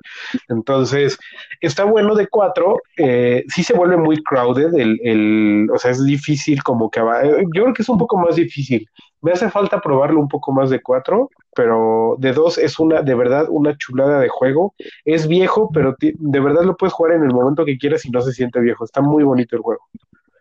Entonces, 0.48 1.18
está 1.60 1.84
bueno 1.84 2.14
de 2.14 2.26
cuatro, 2.26 2.80
eh, 2.96 3.44
sí 3.48 3.62
se 3.62 3.74
vuelve 3.74 3.96
muy 3.96 4.22
crowded, 4.22 4.74
el, 4.74 4.98
el, 5.02 5.68
o 5.72 5.78
sea, 5.78 5.92
es 5.92 6.04
difícil 6.04 6.62
como 6.62 6.90
que 6.90 7.00
va, 7.00 7.22
eh, 7.24 7.44
yo 7.54 7.62
creo 7.62 7.74
que 7.74 7.82
es 7.82 7.88
un 7.88 7.98
poco 7.98 8.18
más 8.18 8.36
difícil. 8.36 8.88
Me 9.20 9.32
hace 9.32 9.50
falta 9.50 9.80
probarlo 9.80 10.20
un 10.20 10.28
poco 10.28 10.52
más 10.52 10.70
de 10.70 10.80
cuatro, 10.80 11.30
pero 11.54 12.16
de 12.18 12.32
dos 12.32 12.56
es 12.58 12.78
una, 12.78 13.02
de 13.02 13.14
verdad, 13.14 13.46
una 13.48 13.76
chulada 13.76 14.20
de 14.20 14.28
juego. 14.28 14.74
Es 15.04 15.26
viejo, 15.26 15.70
pero 15.72 15.96
de 15.98 16.40
verdad 16.40 16.62
lo 16.64 16.76
puedes 16.76 16.92
jugar 16.92 17.14
en 17.14 17.22
el 17.24 17.34
momento 17.34 17.64
que 17.64 17.78
quieras 17.78 18.04
y 18.04 18.10
no 18.10 18.20
se 18.20 18.32
siente 18.32 18.60
viejo. 18.60 18.84
Está 18.84 19.00
muy 19.00 19.24
bonito 19.24 19.56
el 19.56 19.62
juego. 19.62 19.82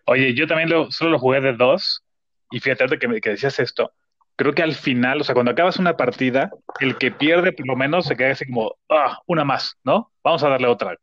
Oye, 0.05 0.33
yo 0.33 0.47
también 0.47 0.69
lo, 0.69 0.91
solo 0.91 1.11
lo 1.11 1.19
jugué 1.19 1.41
de 1.41 1.53
dos, 1.53 2.03
y 2.51 2.59
fíjate 2.59 2.97
que, 2.97 3.07
me- 3.07 3.19
que 3.19 3.31
decías 3.31 3.59
esto, 3.59 3.91
creo 4.37 4.53
que 4.53 4.63
al 4.63 4.73
final, 4.73 5.19
o 5.19 5.23
sea, 5.23 5.33
cuando 5.33 5.51
acabas 5.51 5.79
una 5.79 5.97
partida, 5.97 6.51
el 6.79 6.97
que 6.97 7.11
pierde 7.11 7.51
por 7.51 7.67
lo 7.67 7.75
menos 7.75 8.05
se 8.05 8.15
queda 8.15 8.31
así 8.31 8.45
como, 8.45 8.75
ah, 8.89 9.19
una 9.27 9.43
más, 9.43 9.75
¿no? 9.83 10.11
Vamos 10.23 10.43
a 10.43 10.49
darle 10.49 10.67
otra. 10.67 10.95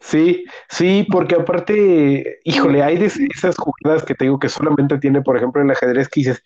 Sí, 0.00 0.44
sí, 0.68 1.06
porque 1.10 1.36
aparte, 1.36 2.40
híjole, 2.44 2.82
hay 2.82 2.98
de 2.98 3.06
esas 3.06 3.56
jugadas 3.56 4.04
que 4.04 4.14
te 4.14 4.26
digo 4.26 4.38
que 4.38 4.50
solamente 4.50 4.98
tiene, 4.98 5.22
por 5.22 5.36
ejemplo, 5.36 5.62
en 5.62 5.68
el 5.70 5.76
ajedrez 5.76 6.08
que 6.08 6.20
dices, 6.20 6.42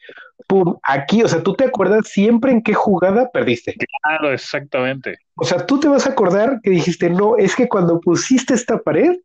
pum, 0.51 0.77
aquí, 0.83 1.23
o 1.23 1.29
sea, 1.29 1.45
tú 1.45 1.55
te 1.55 1.63
acuerdas 1.63 2.09
siempre 2.09 2.51
en 2.51 2.61
qué 2.61 2.75
jugada 2.75 3.31
perdiste. 3.31 3.73
Claro, 4.03 4.33
exactamente. 4.33 5.19
O 5.37 5.45
sea, 5.45 5.65
tú 5.65 5.79
te 5.79 5.87
vas 5.87 6.09
a 6.09 6.11
acordar 6.11 6.59
que 6.61 6.71
dijiste, 6.71 7.09
no, 7.09 7.37
es 7.37 7.55
que 7.55 7.69
cuando 7.69 8.01
pusiste 8.01 8.55
esta 8.55 8.79
pared, 8.79 9.17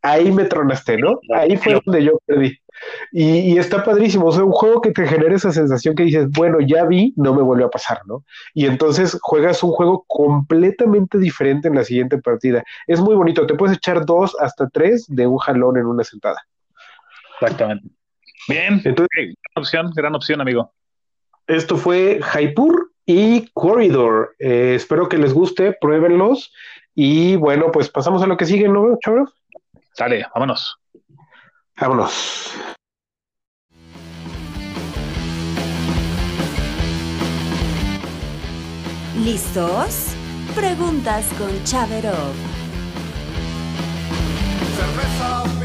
ahí 0.00 0.30
me 0.30 0.44
tronaste, 0.44 0.96
¿no? 0.96 1.18
Ahí 1.34 1.56
fue 1.56 1.80
donde 1.84 2.04
yo 2.04 2.20
perdí. 2.24 2.56
Y, 3.10 3.52
y 3.52 3.58
está 3.58 3.82
padrísimo, 3.82 4.26
o 4.26 4.32
sea, 4.32 4.44
un 4.44 4.52
juego 4.52 4.80
que 4.80 4.92
te 4.92 5.08
genera 5.08 5.34
esa 5.34 5.50
sensación 5.50 5.96
que 5.96 6.04
dices, 6.04 6.28
bueno, 6.30 6.60
ya 6.60 6.84
vi, 6.84 7.12
no 7.16 7.34
me 7.34 7.42
vuelve 7.42 7.64
a 7.64 7.68
pasar, 7.68 8.02
¿no? 8.06 8.24
Y 8.54 8.66
entonces 8.66 9.18
juegas 9.20 9.64
un 9.64 9.72
juego 9.72 10.04
completamente 10.06 11.18
diferente 11.18 11.66
en 11.66 11.74
la 11.74 11.82
siguiente 11.82 12.18
partida. 12.18 12.62
Es 12.86 13.00
muy 13.00 13.16
bonito, 13.16 13.44
te 13.44 13.54
puedes 13.54 13.76
echar 13.76 14.06
dos 14.06 14.36
hasta 14.38 14.68
tres 14.68 15.04
de 15.08 15.26
un 15.26 15.38
jalón 15.38 15.78
en 15.78 15.86
una 15.86 16.04
sentada. 16.04 16.38
Exactamente. 17.40 17.88
Bien, 18.48 18.80
Entonces, 18.84 19.08
gran 19.16 19.34
opción, 19.56 19.90
gran 19.94 20.14
opción, 20.14 20.40
amigo. 20.40 20.72
esto 21.46 21.76
fue 21.76 22.20
Jaipur 22.22 22.92
y 23.06 23.48
Corridor. 23.52 24.34
Eh, 24.38 24.74
espero 24.76 25.08
que 25.08 25.18
les 25.18 25.32
guste, 25.32 25.76
pruébenlos. 25.80 26.52
Y 26.94 27.36
bueno, 27.36 27.70
pues 27.72 27.88
pasamos 27.88 28.22
a 28.22 28.26
lo 28.26 28.36
que 28.36 28.46
sigue, 28.46 28.68
¿no, 28.68 28.98
chavos? 29.02 29.30
Sale, 29.94 30.26
vámonos. 30.34 30.76
Vámonos. 31.80 32.52
¿Listos? 39.24 40.14
Preguntas 40.54 41.28
con 41.38 41.50
Chaverov. 41.64 42.34
Cerveza 44.76 45.59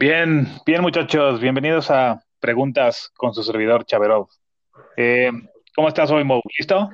Bien, 0.00 0.48
bien 0.64 0.80
muchachos, 0.80 1.42
bienvenidos 1.42 1.90
a 1.90 2.24
Preguntas 2.40 3.12
con 3.18 3.34
su 3.34 3.42
servidor 3.42 3.84
Chaverov. 3.84 4.28
Eh, 4.96 5.30
¿cómo 5.76 5.88
estás 5.88 6.10
hoy, 6.10 6.24
Mo? 6.24 6.40
¿Listo? 6.58 6.88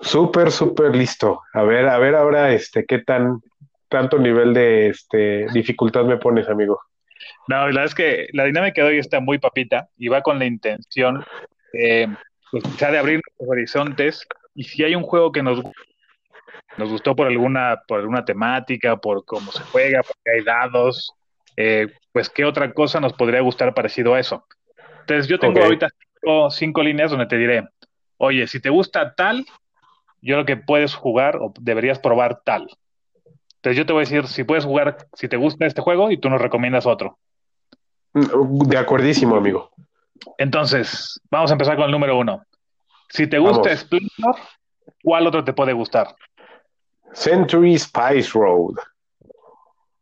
Súper, 0.00 0.52
súper 0.52 0.94
listo. 0.94 1.40
A 1.52 1.64
ver, 1.64 1.88
a 1.88 1.98
ver 1.98 2.14
ahora, 2.14 2.52
este, 2.52 2.84
qué 2.86 3.00
tan, 3.00 3.40
tanto 3.88 4.20
nivel 4.20 4.54
de, 4.54 4.90
este, 4.90 5.48
dificultad 5.52 6.04
me 6.04 6.16
pones, 6.16 6.48
amigo. 6.48 6.80
No, 7.48 7.56
la 7.56 7.64
verdad 7.64 7.84
es 7.86 7.96
que 7.96 8.28
la 8.32 8.44
dinámica 8.44 8.82
de 8.82 8.90
hoy 8.90 8.98
está 8.98 9.18
muy 9.18 9.38
papita 9.38 9.88
y 9.96 10.06
va 10.06 10.22
con 10.22 10.38
la 10.38 10.44
intención 10.44 11.24
eh, 11.72 12.06
pues, 12.52 12.62
quizá 12.62 12.92
de 12.92 12.98
abrir 12.98 13.22
los 13.40 13.48
horizontes 13.48 14.24
y 14.54 14.62
si 14.62 14.84
hay 14.84 14.94
un 14.94 15.02
juego 15.02 15.32
que 15.32 15.42
nos, 15.42 15.64
nos 16.76 16.90
gustó 16.90 17.16
por 17.16 17.26
alguna, 17.26 17.82
por 17.88 17.98
alguna 17.98 18.24
temática, 18.24 18.98
por 18.98 19.24
cómo 19.24 19.50
se 19.50 19.64
juega, 19.64 20.00
porque 20.04 20.30
hay 20.30 20.44
dados, 20.44 21.12
eh, 21.56 21.88
pues 22.12 22.28
qué 22.28 22.44
otra 22.44 22.72
cosa 22.72 23.00
nos 23.00 23.12
podría 23.12 23.40
gustar 23.40 23.74
parecido 23.74 24.14
a 24.14 24.20
eso. 24.20 24.46
Entonces 25.00 25.28
yo 25.28 25.38
tengo 25.38 25.62
ahorita 25.62 25.88
cinco, 25.98 26.50
cinco 26.50 26.82
líneas 26.82 27.10
donde 27.10 27.26
te 27.26 27.36
diré, 27.36 27.68
oye, 28.16 28.46
si 28.46 28.60
te 28.60 28.70
gusta 28.70 29.14
tal, 29.14 29.44
yo 30.20 30.36
creo 30.36 30.44
que 30.44 30.56
puedes 30.56 30.94
jugar 30.94 31.36
o 31.36 31.52
deberías 31.60 31.98
probar 31.98 32.40
tal. 32.44 32.68
Entonces 33.56 33.76
yo 33.76 33.86
te 33.86 33.92
voy 33.92 34.00
a 34.00 34.06
decir 34.08 34.26
si 34.26 34.44
puedes 34.44 34.64
jugar, 34.64 34.96
si 35.14 35.28
te 35.28 35.36
gusta 35.36 35.66
este 35.66 35.82
juego 35.82 36.10
y 36.10 36.18
tú 36.18 36.30
nos 36.30 36.40
recomiendas 36.40 36.86
otro. 36.86 37.18
De 38.12 38.78
acuerdísimo, 38.78 39.36
amigo. 39.36 39.70
Entonces, 40.38 41.20
vamos 41.30 41.50
a 41.50 41.54
empezar 41.54 41.76
con 41.76 41.86
el 41.86 41.90
número 41.90 42.16
uno. 42.16 42.44
Si 43.08 43.26
te 43.26 43.38
gusta 43.38 43.70
Vamos. 43.70 43.80
Splendor, 43.80 44.36
¿cuál 45.02 45.26
otro 45.26 45.44
te 45.44 45.52
puede 45.52 45.72
gustar? 45.72 46.14
Century 47.12 47.78
Spice 47.78 48.30
Road. 48.34 48.76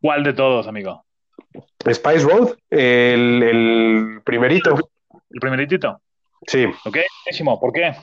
¿Cuál 0.00 0.24
de 0.24 0.32
todos, 0.32 0.66
amigo? 0.66 1.01
Spice 1.88 2.20
Road, 2.20 2.54
el, 2.70 3.42
el 3.42 4.20
primerito. 4.24 4.74
El 5.30 5.40
primeritito. 5.40 6.00
Sí. 6.46 6.64
¿Ok? 6.84 6.98
Buenísimo. 7.24 7.60
¿Por 7.60 7.72
qué? 7.72 7.94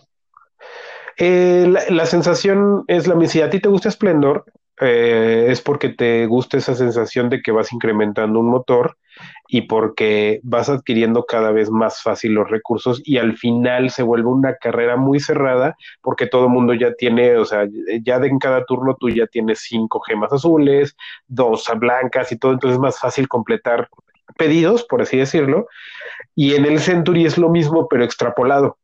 Eh, 1.17 1.67
la, 1.69 1.81
la 1.89 2.05
sensación 2.05 2.83
es 2.87 3.07
la 3.07 3.15
misma. 3.15 3.31
Si 3.31 3.41
a 3.41 3.49
ti 3.49 3.59
te 3.59 3.69
gusta 3.69 3.91
Splendor, 3.91 4.45
eh, 4.79 5.47
es 5.49 5.61
porque 5.61 5.89
te 5.89 6.25
gusta 6.25 6.57
esa 6.57 6.73
sensación 6.73 7.29
de 7.29 7.41
que 7.41 7.51
vas 7.51 7.73
incrementando 7.73 8.39
un 8.39 8.49
motor 8.49 8.97
y 9.51 9.61
porque 9.61 10.39
vas 10.43 10.69
adquiriendo 10.69 11.25
cada 11.25 11.51
vez 11.51 11.71
más 11.71 12.03
fácil 12.03 12.33
los 12.33 12.49
recursos 12.49 13.01
y 13.03 13.17
al 13.17 13.35
final 13.35 13.89
se 13.89 14.03
vuelve 14.03 14.29
una 14.29 14.55
carrera 14.55 14.95
muy 14.95 15.19
cerrada 15.19 15.75
porque 16.01 16.27
todo 16.27 16.45
el 16.45 16.51
mundo 16.51 16.75
ya 16.75 16.93
tiene, 16.93 17.35
o 17.35 17.45
sea, 17.45 17.67
ya 18.03 18.17
en 18.17 18.37
cada 18.37 18.63
turno 18.65 18.95
tú 18.99 19.09
ya 19.09 19.25
tienes 19.25 19.61
cinco 19.61 20.01
gemas 20.01 20.31
azules, 20.31 20.95
dos 21.27 21.67
blancas 21.77 22.31
y 22.31 22.37
todo, 22.37 22.53
entonces 22.53 22.75
es 22.75 22.81
más 22.81 22.99
fácil 22.99 23.27
completar 23.27 23.89
pedidos, 24.37 24.83
por 24.83 25.01
así 25.01 25.17
decirlo. 25.17 25.65
Y 26.35 26.53
en 26.53 26.65
el 26.65 26.79
Century 26.79 27.25
es 27.25 27.39
lo 27.39 27.49
mismo, 27.49 27.87
pero 27.89 28.03
extrapolado 28.03 28.77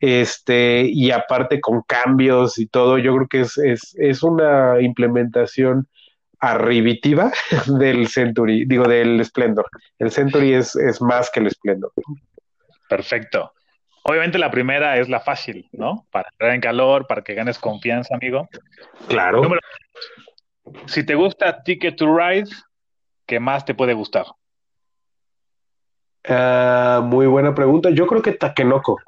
este, 0.00 0.86
y 0.86 1.10
aparte 1.10 1.60
con 1.60 1.82
cambios 1.82 2.58
y 2.58 2.66
todo, 2.66 2.98
yo 2.98 3.14
creo 3.14 3.28
que 3.28 3.40
es, 3.40 3.58
es, 3.58 3.96
es 3.98 4.22
una 4.22 4.80
implementación 4.80 5.88
arribitiva 6.40 7.32
del 7.78 8.08
Century, 8.08 8.64
digo, 8.66 8.84
del 8.86 9.24
Splendor. 9.24 9.66
El 9.98 10.10
Century 10.10 10.54
es, 10.54 10.76
es 10.76 11.00
más 11.02 11.30
que 11.30 11.40
el 11.40 11.50
Splendor. 11.50 11.92
Perfecto. 12.88 13.52
Obviamente 14.04 14.38
la 14.38 14.50
primera 14.50 14.96
es 14.98 15.08
la 15.08 15.20
fácil, 15.20 15.68
¿no? 15.72 16.06
Para 16.10 16.30
entrar 16.30 16.54
en 16.54 16.60
calor, 16.60 17.06
para 17.06 17.22
que 17.22 17.34
ganes 17.34 17.58
confianza, 17.58 18.14
amigo. 18.14 18.48
Claro. 19.08 19.42
Número- 19.42 19.60
Si 20.86 21.04
te 21.04 21.14
gusta 21.14 21.62
Ticket 21.62 21.96
to 21.96 22.16
Ride, 22.16 22.48
¿qué 23.26 23.38
más 23.40 23.64
te 23.64 23.74
puede 23.74 23.92
gustar? 23.92 24.26
Ah, 26.26 27.00
muy 27.04 27.26
buena 27.26 27.54
pregunta. 27.54 27.90
Yo 27.90 28.06
creo 28.06 28.22
que 28.22 28.32
Takenoko. 28.32 28.98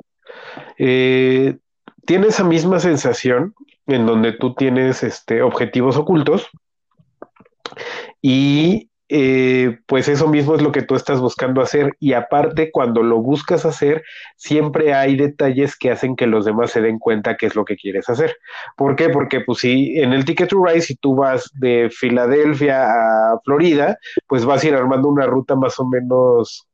Eh, 0.78 1.58
tiene 2.06 2.28
esa 2.28 2.44
misma 2.44 2.80
sensación 2.80 3.54
en 3.86 4.06
donde 4.06 4.32
tú 4.32 4.54
tienes 4.54 5.02
este, 5.02 5.42
objetivos 5.42 5.96
ocultos 5.96 6.48
y 8.20 8.90
eh, 9.12 9.80
pues 9.86 10.06
eso 10.08 10.28
mismo 10.28 10.54
es 10.54 10.62
lo 10.62 10.70
que 10.70 10.82
tú 10.82 10.94
estás 10.94 11.18
buscando 11.20 11.60
hacer 11.60 11.96
y 11.98 12.12
aparte 12.12 12.70
cuando 12.70 13.02
lo 13.02 13.20
buscas 13.20 13.66
hacer 13.66 14.04
siempre 14.36 14.94
hay 14.94 15.16
detalles 15.16 15.76
que 15.76 15.90
hacen 15.90 16.14
que 16.14 16.28
los 16.28 16.44
demás 16.44 16.70
se 16.70 16.80
den 16.80 17.00
cuenta 17.00 17.36
qué 17.36 17.46
es 17.46 17.56
lo 17.56 17.64
que 17.64 17.76
quieres 17.76 18.08
hacer. 18.08 18.36
¿Por 18.76 18.94
qué? 18.94 19.08
Porque 19.08 19.40
pues 19.40 19.58
si 19.58 19.98
en 19.98 20.12
el 20.12 20.24
Ticket 20.24 20.48
to 20.48 20.64
Ride 20.64 20.82
si 20.82 20.94
tú 20.94 21.16
vas 21.16 21.50
de 21.54 21.90
Filadelfia 21.90 22.84
a 22.84 23.40
Florida 23.44 23.98
pues 24.28 24.44
vas 24.44 24.62
a 24.62 24.68
ir 24.68 24.74
armando 24.76 25.08
una 25.08 25.26
ruta 25.26 25.56
más 25.56 25.80
o 25.80 25.88
menos 25.88 26.68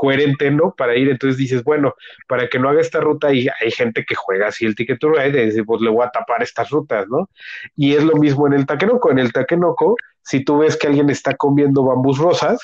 coherente, 0.00 0.50
¿no? 0.50 0.74
Para 0.74 0.96
ir, 0.96 1.10
entonces 1.10 1.36
dices, 1.36 1.62
bueno, 1.62 1.94
para 2.26 2.48
que 2.48 2.58
no 2.58 2.70
haga 2.70 2.80
esta 2.80 3.00
ruta 3.00 3.34
y 3.34 3.48
hay 3.60 3.70
gente 3.70 4.02
que 4.08 4.14
juega 4.14 4.48
así 4.48 4.64
el 4.64 4.74
Ticket 4.74 4.98
to 4.98 5.10
Ride 5.10 5.42
y 5.42 5.46
dice, 5.46 5.62
pues 5.62 5.82
le 5.82 5.90
voy 5.90 6.06
a 6.06 6.10
tapar 6.10 6.42
estas 6.42 6.70
rutas, 6.70 7.06
¿no? 7.08 7.28
Y 7.76 7.94
es 7.94 8.02
lo 8.02 8.16
mismo 8.16 8.46
en 8.46 8.54
el 8.54 8.64
Takenoko. 8.64 9.10
En 9.10 9.18
el 9.18 9.30
Takenoko, 9.30 9.96
si 10.22 10.44
tú 10.44 10.58
ves 10.58 10.76
que 10.76 10.86
alguien 10.88 11.10
está 11.10 11.34
comiendo 11.36 11.84
bambús 11.84 12.18
rosas, 12.18 12.58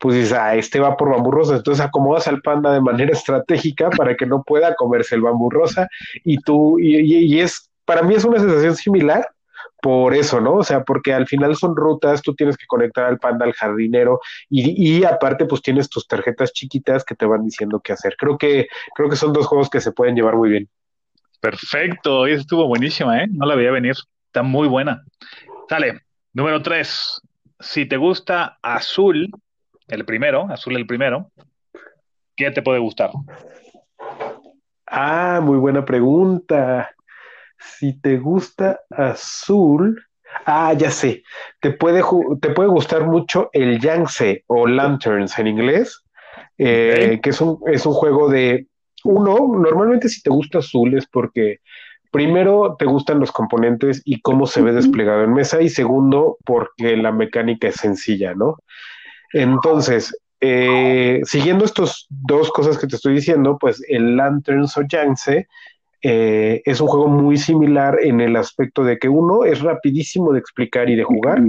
pues 0.00 0.14
dices, 0.16 0.32
ah, 0.32 0.54
este 0.54 0.80
va 0.80 0.96
por 0.96 1.10
bambú 1.10 1.30
rosa. 1.32 1.56
Entonces 1.56 1.84
acomodas 1.84 2.28
al 2.28 2.40
panda 2.42 2.72
de 2.72 2.80
manera 2.80 3.12
estratégica 3.12 3.90
para 3.90 4.16
que 4.16 4.26
no 4.26 4.42
pueda 4.44 4.74
comerse 4.74 5.14
el 5.16 5.22
bambú 5.22 5.50
rosa. 5.50 5.88
Y 6.24 6.38
tú, 6.38 6.78
y, 6.78 6.96
y- 7.36 7.40
es, 7.40 7.70
para 7.84 8.02
mí 8.02 8.14
es 8.14 8.24
una 8.24 8.38
sensación 8.38 8.76
similar 8.76 9.26
por 9.80 10.14
eso, 10.14 10.40
¿no? 10.40 10.54
O 10.54 10.64
sea, 10.64 10.82
porque 10.82 11.12
al 11.14 11.26
final 11.28 11.54
son 11.56 11.76
rutas, 11.76 12.20
tú 12.22 12.34
tienes 12.34 12.56
que 12.56 12.66
conectar 12.66 13.04
al 13.04 13.18
panda 13.18 13.44
al 13.44 13.52
jardinero 13.52 14.20
y, 14.50 14.98
y 14.98 15.04
aparte 15.04 15.46
pues 15.46 15.62
tienes 15.62 15.88
tus 15.88 16.06
tarjetas 16.08 16.52
chiquitas 16.52 17.04
que 17.04 17.14
te 17.14 17.26
van 17.26 17.44
diciendo 17.44 17.80
qué 17.82 17.92
hacer. 17.92 18.16
Creo 18.18 18.36
que, 18.38 18.66
creo 18.94 19.08
que 19.08 19.16
son 19.16 19.32
dos 19.32 19.46
juegos 19.46 19.70
que 19.70 19.80
se 19.80 19.92
pueden 19.92 20.16
llevar 20.16 20.34
muy 20.36 20.48
bien. 20.50 20.68
Perfecto, 21.40 22.26
esa 22.26 22.40
estuvo 22.40 22.66
buenísima, 22.66 23.22
¿eh? 23.22 23.26
No 23.30 23.46
la 23.46 23.54
veía 23.54 23.70
venir. 23.70 23.94
Está 24.26 24.42
muy 24.42 24.66
buena. 24.68 25.04
Sale. 25.68 26.00
Número 26.32 26.62
tres. 26.62 27.20
Si 27.60 27.86
te 27.86 27.96
gusta 27.96 28.58
Azul, 28.62 29.30
el 29.88 30.04
primero, 30.04 30.46
Azul 30.50 30.76
el 30.76 30.86
primero, 30.86 31.30
¿qué 32.36 32.50
te 32.50 32.62
puede 32.62 32.78
gustar? 32.78 33.10
Ah, 34.86 35.40
muy 35.42 35.58
buena 35.58 35.84
pregunta. 35.84 36.90
Si 37.58 38.00
te 38.00 38.18
gusta 38.18 38.80
azul, 38.90 40.00
ah, 40.46 40.72
ya 40.74 40.90
sé, 40.90 41.24
te 41.60 41.72
puede, 41.72 42.02
te 42.40 42.50
puede 42.50 42.68
gustar 42.68 43.04
mucho 43.04 43.50
el 43.52 43.80
Yangtze 43.80 44.44
o 44.46 44.66
Lanterns 44.66 45.38
en 45.38 45.46
inglés, 45.48 46.04
eh, 46.56 47.18
que 47.22 47.30
es 47.30 47.40
un, 47.40 47.58
es 47.66 47.84
un 47.84 47.94
juego 47.94 48.28
de 48.28 48.66
uno, 49.04 49.38
normalmente 49.58 50.08
si 50.08 50.22
te 50.22 50.30
gusta 50.30 50.58
azul 50.58 50.96
es 50.96 51.06
porque 51.06 51.58
primero 52.10 52.76
te 52.78 52.86
gustan 52.86 53.20
los 53.20 53.32
componentes 53.32 54.02
y 54.04 54.20
cómo 54.20 54.46
se 54.46 54.62
ve 54.62 54.72
desplegado 54.72 55.24
en 55.24 55.34
mesa 55.34 55.60
y 55.62 55.68
segundo 55.68 56.38
porque 56.44 56.96
la 56.96 57.12
mecánica 57.12 57.68
es 57.68 57.76
sencilla, 57.76 58.34
¿no? 58.34 58.56
Entonces, 59.32 60.16
eh, 60.40 61.20
siguiendo 61.24 61.64
estas 61.64 62.06
dos 62.08 62.50
cosas 62.50 62.78
que 62.78 62.86
te 62.86 62.96
estoy 62.96 63.14
diciendo, 63.14 63.58
pues 63.58 63.82
el 63.88 64.16
Lanterns 64.16 64.76
o 64.76 64.82
Yangtze 64.82 65.48
eh, 66.00 66.62
es 66.64 66.80
un 66.80 66.86
juego 66.86 67.08
muy 67.08 67.36
similar 67.36 67.98
en 68.00 68.20
el 68.20 68.36
aspecto 68.36 68.84
de 68.84 68.98
que 68.98 69.08
uno 69.08 69.44
es 69.44 69.60
rapidísimo 69.60 70.32
de 70.32 70.38
explicar 70.38 70.88
y 70.88 70.94
de 70.94 71.02
jugar, 71.02 71.42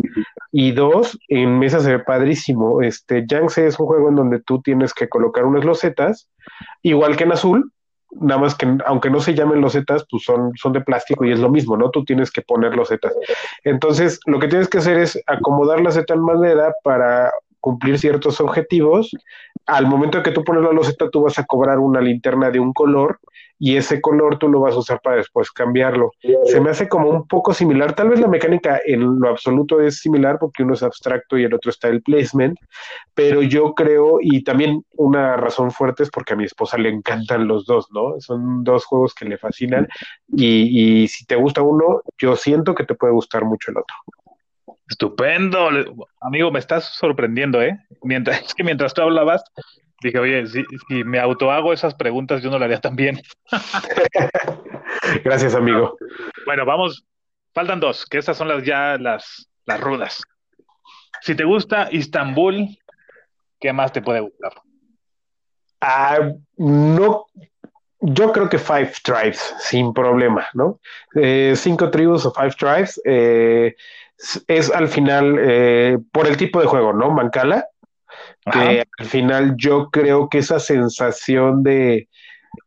y 0.52 0.72
dos, 0.72 1.20
en 1.28 1.60
mesa 1.60 1.80
se 1.82 1.98
ve 1.98 2.00
padrísimo. 2.00 2.82
Este 2.82 3.26
Yangtze 3.28 3.68
es 3.68 3.80
un 3.80 3.86
juego 3.86 4.10
en 4.10 4.16
donde 4.16 4.40
tú 4.40 4.62
tienes 4.62 4.94
que 4.94 5.08
colocar 5.08 5.46
unas 5.46 5.66
losetas, 5.66 6.30
igual 6.82 7.16
que 7.16 7.26
en 7.26 7.34
azul, 7.34 7.72
nada 8.12 8.42
más 8.42 8.56
que 8.56 8.68
aunque 8.86 9.10
no 9.10 9.20
se 9.20 9.34
llamen 9.34 9.62
losetas, 9.62 10.06
pues 10.10 10.24
son, 10.24 10.52
son 10.56 10.74
de 10.74 10.82
plástico 10.82 11.26
y 11.26 11.32
es 11.32 11.40
lo 11.40 11.50
mismo, 11.50 11.78
¿no? 11.78 11.92
Tú 11.92 12.04
tienes 12.04 12.32
que 12.32 12.42
poner 12.42 12.76
losetas. 12.76 13.14
Entonces, 13.64 14.20
lo 14.26 14.40
que 14.40 14.48
tienes 14.48 14.68
que 14.68 14.80
hacer 14.80 14.98
es 14.98 15.22
acomodar 15.28 15.82
la 15.82 15.92
seta 15.92 16.14
en 16.14 16.22
manera 16.22 16.74
para 16.84 17.32
cumplir 17.60 18.00
ciertos 18.00 18.40
objetivos. 18.42 19.12
Al 19.66 19.88
momento 19.88 20.18
de 20.18 20.24
que 20.24 20.32
tú 20.32 20.44
pones 20.44 20.64
la 20.64 20.72
loseta, 20.72 21.10
tú 21.10 21.24
vas 21.24 21.38
a 21.40 21.46
cobrar 21.46 21.80
una 21.80 22.02
linterna 22.02 22.50
de 22.50 22.60
un 22.60 22.74
color 22.74 23.20
y 23.60 23.76
ese 23.76 24.00
color 24.00 24.40
tú 24.40 24.48
lo 24.48 24.62
vas 24.62 24.74
a 24.74 24.80
usar 24.80 25.02
para 25.02 25.18
después 25.18 25.52
cambiarlo. 25.52 26.12
Se 26.46 26.62
me 26.62 26.70
hace 26.70 26.88
como 26.88 27.10
un 27.10 27.28
poco 27.28 27.54
similar, 27.54 27.94
tal 27.94 28.10
vez 28.10 28.20
la 28.20 28.28
mecánica 28.28 28.80
en 28.86 29.20
lo 29.20 29.30
absoluto 29.30 29.82
es 29.82 30.00
similar 30.00 30.38
porque 30.40 30.64
uno 30.64 30.74
es 30.74 30.82
abstracto 30.82 31.38
y 31.38 31.44
el 31.44 31.54
otro 31.54 31.70
está 31.70 31.90
el 31.90 32.02
placement, 32.02 32.58
pero 33.14 33.42
yo 33.42 33.74
creo, 33.74 34.20
y 34.22 34.44
también 34.44 34.84
una 34.96 35.36
razón 35.36 35.72
fuerte 35.72 36.04
es 36.04 36.10
porque 36.10 36.34
a 36.34 36.38
mi 36.38 36.46
esposa 36.46 36.78
le 36.78 36.90
encantan 36.90 37.48
los 37.48 37.66
dos, 37.66 37.88
¿no? 37.92 38.20
Son 38.20 38.64
dos 38.64 38.86
juegos 38.86 39.14
que 39.14 39.26
le 39.26 39.38
fascinan 39.38 39.88
y, 40.28 41.08
si 41.10 41.26
te 41.26 41.36
gusta 41.36 41.62
uno, 41.62 42.02
yo 42.18 42.36
siento 42.38 42.74
que 42.74 42.86
te 42.86 42.96
puede 42.96 43.14
gustar 43.14 43.44
mucho 43.44 43.72
el 43.72 43.78
otro. 43.78 43.96
Estupendo. 44.88 45.70
Amigo, 46.22 46.52
me 46.52 46.60
estás 46.60 46.86
sorprendiendo, 46.96 47.62
¿eh? 47.62 47.78
Mientras, 48.02 48.42
es 48.46 48.54
que 48.54 48.64
mientras 48.64 48.94
tú 48.94 49.02
hablabas, 49.02 49.44
dije, 50.02 50.20
oye, 50.20 50.46
si, 50.48 50.64
si 50.88 51.04
me 51.04 51.20
autohago 51.20 51.74
esas 51.74 51.96
preguntas, 51.96 52.42
yo 52.42 52.50
no 52.50 52.60
lo 52.60 52.66
haría 52.66 52.80
tan 52.80 52.96
bien. 52.96 53.22
Gracias, 55.24 55.56
amigo. 55.56 55.98
Bueno, 56.46 56.66
vamos. 56.66 57.06
Faltan 57.54 57.80
dos, 57.80 58.06
que 58.06 58.20
estas 58.20 58.38
son 58.38 58.48
las 58.48 58.64
ya 58.64 58.98
las, 58.98 59.50
las 59.66 59.80
rudas. 59.82 60.24
Si 61.22 61.36
te 61.36 61.44
gusta 61.44 61.90
Istambul, 61.92 62.78
¿qué 63.60 63.74
más 63.74 63.92
te 63.92 64.02
puede 64.02 64.22
gustar? 64.22 64.54
Ah, 65.82 66.32
no, 66.58 67.26
yo 68.02 68.32
creo 68.32 68.50
que 68.50 68.58
Five 68.58 68.94
Tribes, 69.04 69.56
sin 69.60 69.94
problema, 69.94 70.48
¿no? 70.54 70.80
Eh, 71.16 71.54
cinco 71.56 71.90
tribus 71.90 72.26
o 72.26 72.34
Five 72.34 72.52
Tribes 72.52 73.02
eh, 73.06 73.76
es, 74.18 74.44
es 74.48 74.72
al 74.72 74.88
final 74.88 75.38
eh, 75.40 75.98
por 76.12 76.28
el 76.28 76.38
tipo 76.38 76.62
de 76.62 76.68
juego, 76.68 76.94
¿no? 76.94 77.10
Mancala. 77.12 77.66
Que 78.52 78.84
al 79.00 79.06
final 79.06 79.56
yo 79.58 79.90
creo 79.92 80.28
que 80.30 80.40
esa 80.40 80.60
sensación 80.60 81.64
de 81.64 82.08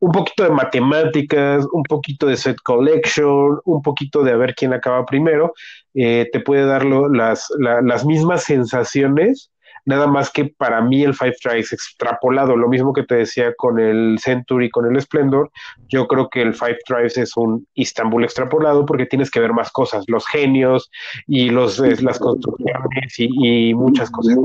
un 0.00 0.12
poquito 0.12 0.44
de 0.44 0.50
matemáticas, 0.50 1.66
un 1.72 1.82
poquito 1.82 2.26
de 2.26 2.36
set 2.36 2.56
collection, 2.62 3.58
un 3.64 3.82
poquito 3.82 4.22
de 4.22 4.32
a 4.32 4.36
ver 4.36 4.54
quién 4.54 4.72
acaba 4.72 5.04
primero, 5.04 5.52
eh, 5.94 6.28
te 6.32 6.40
puede 6.40 6.64
dar 6.64 6.84
lo- 6.84 7.08
las, 7.08 7.48
la- 7.58 7.82
las 7.82 8.04
mismas 8.04 8.44
sensaciones, 8.44 9.50
nada 9.84 10.06
más 10.06 10.30
que 10.30 10.44
para 10.44 10.80
mí 10.80 11.02
el 11.02 11.14
Five 11.14 11.34
Tribes 11.42 11.72
extrapolado, 11.72 12.56
lo 12.56 12.68
mismo 12.68 12.92
que 12.92 13.02
te 13.02 13.16
decía 13.16 13.52
con 13.56 13.80
el 13.80 14.18
Century, 14.20 14.70
con 14.70 14.86
el 14.86 15.00
Splendor, 15.00 15.50
yo 15.88 16.06
creo 16.06 16.28
que 16.30 16.42
el 16.42 16.54
Five 16.54 16.78
Tribes 16.86 17.18
es 17.18 17.36
un 17.36 17.66
Istanbul 17.74 18.22
extrapolado 18.22 18.86
porque 18.86 19.06
tienes 19.06 19.30
que 19.32 19.40
ver 19.40 19.52
más 19.52 19.72
cosas, 19.72 20.04
los 20.06 20.24
genios 20.28 20.88
y 21.26 21.50
los, 21.50 21.80
las 21.80 22.18
construcciones 22.20 23.14
y 23.18 23.74
muchas 23.74 24.10
cosas. 24.10 24.36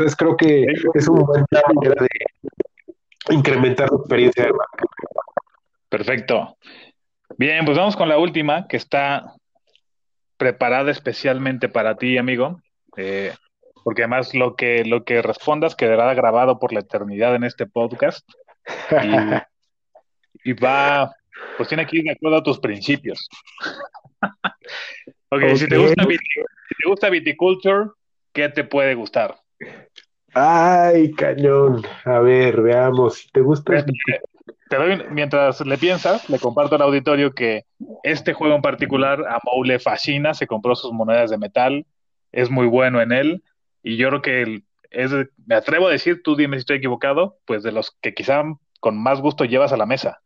Entonces 0.00 0.16
creo 0.16 0.34
que 0.34 0.64
es 0.94 1.08
una 1.08 1.24
buena 1.24 1.46
manera 1.74 2.02
de 2.02 3.34
incrementar 3.34 3.90
la 3.90 3.98
experiencia 3.98 4.44
de 4.44 4.52
marca. 4.52 4.84
Perfecto. 5.90 6.56
Bien, 7.36 7.66
pues 7.66 7.76
vamos 7.76 7.96
con 7.96 8.08
la 8.08 8.16
última, 8.16 8.66
que 8.66 8.78
está 8.78 9.34
preparada 10.38 10.90
especialmente 10.90 11.68
para 11.68 11.96
ti, 11.96 12.16
amigo. 12.16 12.62
Eh, 12.96 13.34
porque 13.84 14.04
además 14.04 14.34
lo 14.34 14.56
que, 14.56 14.86
lo 14.86 15.04
que 15.04 15.20
respondas 15.20 15.76
quedará 15.76 16.14
grabado 16.14 16.58
por 16.58 16.72
la 16.72 16.80
eternidad 16.80 17.34
en 17.34 17.44
este 17.44 17.66
podcast. 17.66 18.26
Y, 20.44 20.50
y 20.50 20.52
va, 20.54 21.12
pues 21.56 21.68
tiene 21.68 21.86
que 21.86 21.98
ir 21.98 22.04
de 22.04 22.12
acuerdo 22.12 22.38
a 22.38 22.42
tus 22.42 22.58
principios. 22.58 23.28
Ok, 25.32 25.42
si 25.54 25.68
te 25.68 25.78
gusta, 25.78 26.02
si 26.02 26.74
te 26.82 26.88
gusta 26.88 27.08
viticulture, 27.08 27.90
¿qué 28.32 28.48
te 28.48 28.64
puede 28.64 28.96
gustar? 28.96 29.36
Ay, 30.34 31.12
cañón. 31.12 31.82
A 32.04 32.20
ver, 32.20 32.60
veamos. 32.60 33.14
Si 33.18 33.30
te 33.30 33.40
gusta. 33.40 33.76
Este, 33.76 33.92
Te 34.68 34.76
doy, 34.76 35.02
mientras 35.10 35.60
le 35.66 35.76
piensas, 35.78 36.28
le 36.30 36.38
comparto 36.38 36.76
al 36.76 36.82
auditorio 36.82 37.32
que 37.32 37.64
este 38.04 38.32
juego 38.32 38.54
en 38.54 38.62
particular 38.62 39.20
a 39.28 39.40
Mou 39.42 39.64
le 39.64 39.80
fascina, 39.80 40.32
se 40.32 40.46
compró 40.46 40.76
sus 40.76 40.92
monedas 40.92 41.30
de 41.30 41.38
metal, 41.38 41.86
es 42.30 42.50
muy 42.50 42.66
bueno 42.66 43.00
en 43.00 43.10
él, 43.10 43.42
y 43.82 43.96
yo 43.96 44.08
creo 44.10 44.22
que 44.22 44.62
es, 44.90 45.10
me 45.46 45.56
atrevo 45.56 45.88
a 45.88 45.90
decir, 45.90 46.22
tú 46.22 46.36
dime 46.36 46.56
si 46.56 46.60
estoy 46.60 46.76
equivocado, 46.76 47.38
pues 47.46 47.64
de 47.64 47.72
los 47.72 47.96
que 48.00 48.14
quizá 48.14 48.44
con 48.78 49.02
más 49.02 49.20
gusto 49.20 49.44
llevas 49.44 49.72
a 49.72 49.76
la 49.76 49.86
mesa. 49.86 50.20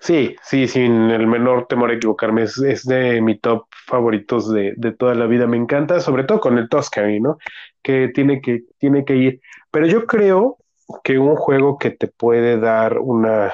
Sí, 0.00 0.34
sí, 0.42 0.66
sin 0.66 1.10
el 1.10 1.26
menor 1.26 1.66
temor 1.66 1.90
a 1.90 1.94
equivocarme. 1.94 2.44
Es, 2.44 2.56
es 2.58 2.86
de 2.86 3.20
mi 3.20 3.38
top 3.38 3.66
favoritos 3.86 4.50
de, 4.50 4.72
de 4.76 4.92
toda 4.92 5.14
la 5.14 5.26
vida. 5.26 5.46
Me 5.46 5.58
encanta, 5.58 6.00
sobre 6.00 6.24
todo 6.24 6.40
con 6.40 6.56
el 6.56 6.70
Tuscany, 6.70 7.20
¿no? 7.20 7.36
Que 7.82 8.08
tiene 8.08 8.40
que, 8.40 8.62
tiene 8.78 9.04
que 9.04 9.16
ir. 9.16 9.40
Pero 9.70 9.86
yo 9.86 10.06
creo 10.06 10.58
que 11.04 11.18
un 11.18 11.36
juego 11.36 11.78
que 11.78 11.90
te 11.90 12.08
puede 12.08 12.58
dar 12.58 12.98
una, 12.98 13.52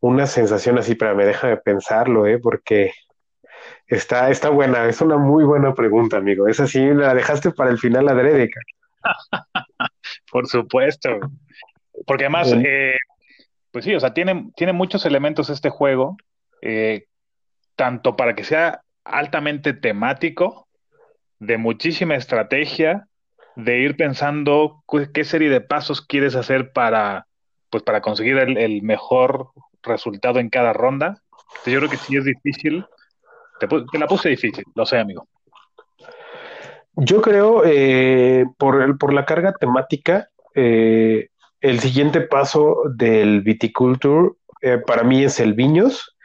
una 0.00 0.26
sensación 0.26 0.78
así, 0.78 0.94
pero 0.94 1.14
me 1.14 1.24
deja 1.26 1.48
de 1.48 1.56
pensarlo, 1.56 2.26
¿eh? 2.26 2.38
Porque 2.38 2.92
está, 3.86 4.30
está 4.30 4.50
buena. 4.50 4.86
Es 4.86 5.00
una 5.00 5.16
muy 5.16 5.44
buena 5.44 5.74
pregunta, 5.74 6.16
amigo. 6.18 6.48
Esa 6.48 6.66
sí, 6.66 6.80
la 6.94 7.14
dejaste 7.14 7.50
para 7.52 7.70
el 7.70 7.78
final 7.78 8.08
adrede, 8.08 8.50
cara. 8.50 9.46
Por 10.30 10.46
supuesto. 10.46 11.08
Porque 12.06 12.24
además, 12.24 12.50
Sí. 12.50 12.62
eh, 12.64 12.96
pues 13.70 13.84
sí, 13.84 13.94
o 13.94 14.00
sea, 14.00 14.14
tiene, 14.14 14.50
tiene 14.56 14.72
muchos 14.72 15.04
elementos 15.06 15.50
este 15.50 15.70
juego, 15.70 16.16
eh, 16.62 17.06
tanto 17.76 18.16
para 18.16 18.34
que 18.34 18.44
sea 18.44 18.82
altamente 19.04 19.72
temático, 19.72 20.67
de 21.38 21.58
muchísima 21.58 22.16
estrategia, 22.16 23.06
de 23.56 23.80
ir 23.80 23.96
pensando 23.96 24.82
qué 25.12 25.24
serie 25.24 25.50
de 25.50 25.60
pasos 25.60 26.00
quieres 26.00 26.36
hacer 26.36 26.72
para, 26.72 27.26
pues, 27.70 27.82
para 27.82 28.00
conseguir 28.00 28.38
el, 28.38 28.82
mejor 28.82 29.50
resultado 29.82 30.38
en 30.38 30.48
cada 30.50 30.72
ronda. 30.72 31.22
Yo 31.66 31.78
creo 31.78 31.90
que 31.90 31.96
sí 31.96 32.16
es 32.16 32.24
difícil. 32.24 32.84
Te 33.58 33.98
la 33.98 34.06
puse 34.06 34.28
difícil, 34.28 34.64
lo 34.74 34.86
sé, 34.86 34.98
amigo. 34.98 35.26
Yo 36.94 37.20
creo, 37.20 37.62
eh, 37.64 38.44
por 38.58 38.82
el, 38.82 38.96
por 38.96 39.12
la 39.12 39.24
carga 39.24 39.52
temática, 39.52 40.28
eh, 40.54 41.28
el 41.60 41.80
siguiente 41.80 42.20
paso 42.20 42.82
del 42.94 43.42
viticulture 43.42 44.32
eh, 44.62 44.78
para 44.78 45.02
mí 45.02 45.24
es 45.24 45.40
el 45.40 45.54
viños. 45.54 46.16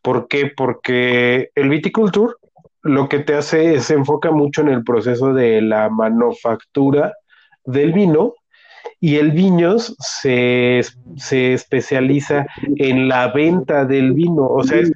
¿Por 0.00 0.28
qué? 0.28 0.52
Porque 0.54 1.50
el 1.54 1.68
viticulture 1.68 2.34
lo 2.82 3.08
que 3.08 3.20
te 3.20 3.34
hace 3.34 3.74
es 3.74 3.84
se 3.84 3.94
enfoca 3.94 4.30
mucho 4.30 4.62
en 4.62 4.68
el 4.68 4.84
proceso 4.84 5.32
de 5.32 5.62
la 5.62 5.88
manufactura 5.88 7.14
del 7.64 7.92
vino 7.92 8.34
y 9.00 9.16
el 9.16 9.32
viños 9.32 9.96
se, 9.98 10.80
se 11.16 11.54
especializa 11.54 12.46
en 12.76 13.08
la 13.08 13.32
venta 13.32 13.84
del 13.84 14.12
vino, 14.12 14.46
o 14.46 14.62
sea, 14.62 14.78
es 14.78 14.92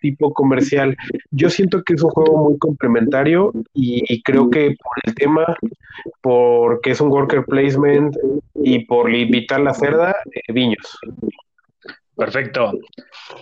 tipo 0.00 0.32
comercial. 0.32 0.96
Yo 1.30 1.48
siento 1.50 1.82
que 1.82 1.94
es 1.94 2.02
un 2.02 2.10
juego 2.10 2.48
muy 2.48 2.58
complementario 2.58 3.52
y, 3.72 4.22
creo 4.22 4.50
que 4.50 4.76
por 4.82 4.96
el 5.04 5.14
tema, 5.14 5.56
porque 6.20 6.90
es 6.90 7.00
un 7.00 7.08
worker 7.08 7.44
placement 7.44 8.14
y 8.54 8.84
por 8.84 9.12
invitar 9.12 9.60
la 9.60 9.74
cerda, 9.74 10.14
eh, 10.32 10.52
viños. 10.52 10.98
Perfecto. 12.16 12.72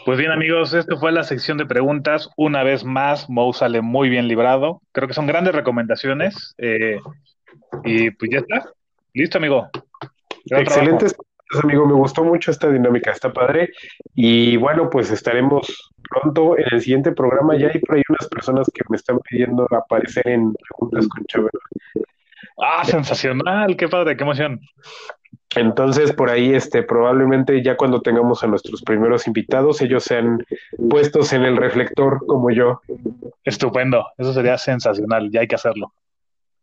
Pues 0.05 0.18
bien, 0.18 0.33
amigos, 0.33 0.75
esto 0.75 0.99
fue 0.99 1.12
la 1.12 1.22
sección 1.22 1.59
de 1.59 1.66
preguntas. 1.66 2.29
Una 2.37 2.64
vez 2.64 2.85
más, 2.85 3.31
Mo 3.31 3.53
sale 3.53 3.81
muy 3.81 4.09
bien 4.09 4.27
librado. 4.27 4.83
Creo 4.93 5.07
que 5.07 5.14
son 5.14 5.27
grandes 5.27 5.55
recomendaciones. 5.55 6.55
eh, 6.59 6.99
y 7.85 8.11
pues 8.11 8.31
ya 8.33 8.39
está. 8.39 8.70
Listo, 9.12 9.39
amigo. 9.39 9.68
Excelentes, 10.47 11.14
amigo, 11.62 11.87
me 11.87 11.95
gustó 11.95 12.25
mucho 12.25 12.51
esta 12.51 12.70
dinámica, 12.70 13.11
está 13.11 13.33
padre. 13.33 13.70
Y 14.14 14.57
bueno, 14.57 14.91
pues 14.91 15.11
estaremos 15.11 15.93
pronto 16.09 16.59
en 16.59 16.66
el 16.72 16.81
siguiente 16.81 17.12
programa. 17.12 17.57
Ya 17.57 17.68
hay 17.68 17.81
por 17.81 17.97
ahí 17.97 18.03
unas 18.09 18.29
personas 18.29 18.70
que 18.72 18.83
me 18.89 18.97
están 18.97 19.18
pidiendo 19.20 19.66
aparecer 19.70 20.27
en 20.29 20.53
preguntas 20.53 21.09
con 21.09 21.25
Chabelo. 21.27 21.61
Ah, 22.59 22.85
sensacional. 22.85 23.77
Qué 23.77 23.89
padre, 23.89 24.16
qué 24.16 24.22
emoción. 24.22 24.61
Entonces, 25.57 26.12
por 26.12 26.30
ahí, 26.30 26.55
este, 26.55 26.82
probablemente 26.82 27.62
ya 27.62 27.76
cuando 27.76 28.01
tengamos 28.01 28.43
a 28.43 28.47
nuestros 28.47 28.82
primeros 28.82 29.26
invitados, 29.26 29.80
ellos 29.80 30.05
sean 30.05 30.45
puestos 30.91 31.32
en 31.32 31.43
el 31.43 31.57
reflector 31.57 32.24
como 32.26 32.51
yo. 32.51 32.80
Estupendo. 33.45 34.07
Eso 34.18 34.32
sería 34.32 34.59
sensacional. 34.59 35.30
Ya 35.30 35.41
hay 35.41 35.49
que 35.49 35.55
hacerlo. 35.55 35.93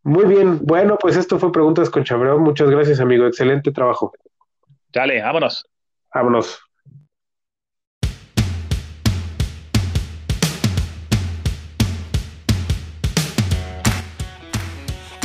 Muy 0.03 0.25
bien, 0.25 0.59
bueno, 0.63 0.97
pues 0.99 1.15
esto 1.15 1.37
fue 1.37 1.51
Preguntas 1.51 1.89
con 1.89 2.03
Chabreo. 2.03 2.39
Muchas 2.39 2.69
gracias, 2.69 2.99
amigo. 2.99 3.27
Excelente 3.27 3.71
trabajo. 3.71 4.11
Dale, 4.91 5.21
vámonos. 5.21 5.63
Vámonos. 6.13 6.59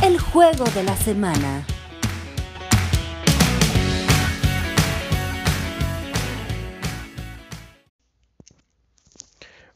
El 0.03 0.21
juego 0.21 0.65
de 0.75 0.83
la 0.85 0.95
semana. 0.95 1.65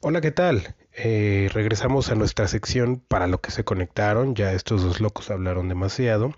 Hola, 0.02 0.22
¿qué 0.22 0.30
tal? 0.30 0.74
Eh, 0.94 1.50
regresamos 1.52 2.10
a 2.10 2.14
nuestra 2.14 2.48
sección 2.48 3.00
para 3.06 3.26
lo 3.26 3.42
que 3.42 3.50
se 3.50 3.64
conectaron. 3.64 4.34
Ya 4.34 4.54
estos 4.54 4.82
dos 4.82 4.98
locos 4.98 5.30
hablaron 5.30 5.68
demasiado. 5.68 6.32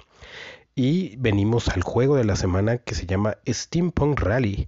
Y 0.75 1.15
venimos 1.19 1.69
al 1.69 1.85
juego 1.85 2.17
de 2.17 2.25
la 2.25 2.35
semana 2.35 2.79
que 2.79 2.97
se 2.97 3.07
llama 3.07 3.39
Steampunk 3.47 4.19
Rally. 4.19 4.67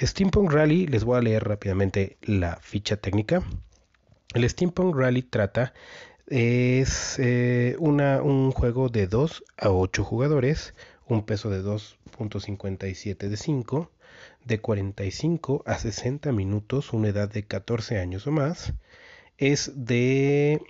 Steampunk 0.00 0.52
Rally, 0.52 0.86
les 0.86 1.02
voy 1.02 1.18
a 1.18 1.22
leer 1.22 1.42
rápidamente 1.42 2.18
la 2.22 2.54
ficha 2.62 2.96
técnica. 2.98 3.42
El 4.32 4.48
Steampunk 4.48 4.94
Rally 4.94 5.22
trata, 5.22 5.74
es 6.28 7.18
eh, 7.18 7.74
una, 7.80 8.22
un 8.22 8.52
juego 8.52 8.88
de 8.88 9.08
2 9.08 9.42
a 9.56 9.70
8 9.70 10.04
jugadores, 10.04 10.72
un 11.08 11.26
peso 11.26 11.50
de 11.50 11.64
2.57 11.64 13.28
de 13.28 13.36
5, 13.36 13.90
de 14.44 14.60
45 14.60 15.62
a 15.66 15.78
60 15.78 16.32
minutos, 16.32 16.92
una 16.92 17.08
edad 17.08 17.30
de 17.30 17.44
14 17.44 17.98
años 17.98 18.26
o 18.26 18.32
más. 18.32 18.72
Es 19.38 19.72
de 19.74 20.60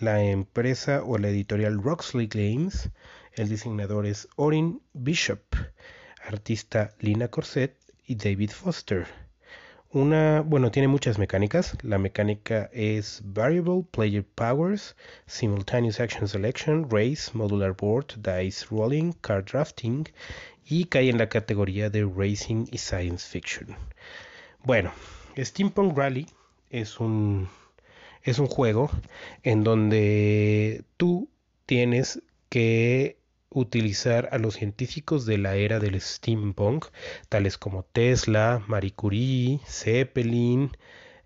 la 0.00 0.22
empresa 0.22 1.02
o 1.04 1.18
la 1.18 1.28
editorial 1.28 1.82
Roxley 1.82 2.26
Games. 2.26 2.90
El 3.32 3.48
diseñador 3.48 4.06
es 4.06 4.28
Orin 4.36 4.80
Bishop, 4.92 5.42
artista 6.24 6.94
Lina 7.00 7.28
Corset 7.28 7.76
y 8.06 8.16
David 8.16 8.50
Foster. 8.50 9.25
Una, 9.96 10.42
bueno, 10.42 10.70
tiene 10.70 10.88
muchas 10.88 11.18
mecánicas. 11.18 11.76
La 11.82 11.96
mecánica 11.96 12.68
es 12.74 13.22
Variable 13.24 13.82
Player 13.90 14.22
Powers, 14.22 14.94
Simultaneous 15.26 16.00
Action 16.00 16.28
Selection, 16.28 16.86
Race, 16.90 17.30
Modular 17.32 17.74
Board, 17.74 18.08
Dice 18.18 18.66
Rolling, 18.70 19.12
Card 19.22 19.46
Drafting 19.50 20.06
y 20.66 20.84
cae 20.84 21.08
en 21.08 21.16
la 21.16 21.30
categoría 21.30 21.88
de 21.88 22.04
Racing 22.04 22.66
y 22.70 22.76
Science 22.76 23.26
Fiction. 23.26 23.74
Bueno, 24.64 24.92
Steampunk 25.38 25.96
Rally 25.96 26.26
es 26.68 27.00
un, 27.00 27.48
es 28.22 28.38
un 28.38 28.48
juego 28.48 28.90
en 29.44 29.64
donde 29.64 30.84
tú 30.98 31.30
tienes 31.64 32.20
que 32.50 33.16
utilizar 33.50 34.28
a 34.32 34.38
los 34.38 34.54
científicos 34.54 35.26
de 35.26 35.38
la 35.38 35.56
era 35.56 35.78
del 35.78 36.00
steampunk, 36.00 36.86
tales 37.28 37.58
como 37.58 37.84
Tesla, 37.84 38.62
Marie 38.66 38.92
Curie, 38.92 39.60
Zeppelin, 39.66 40.70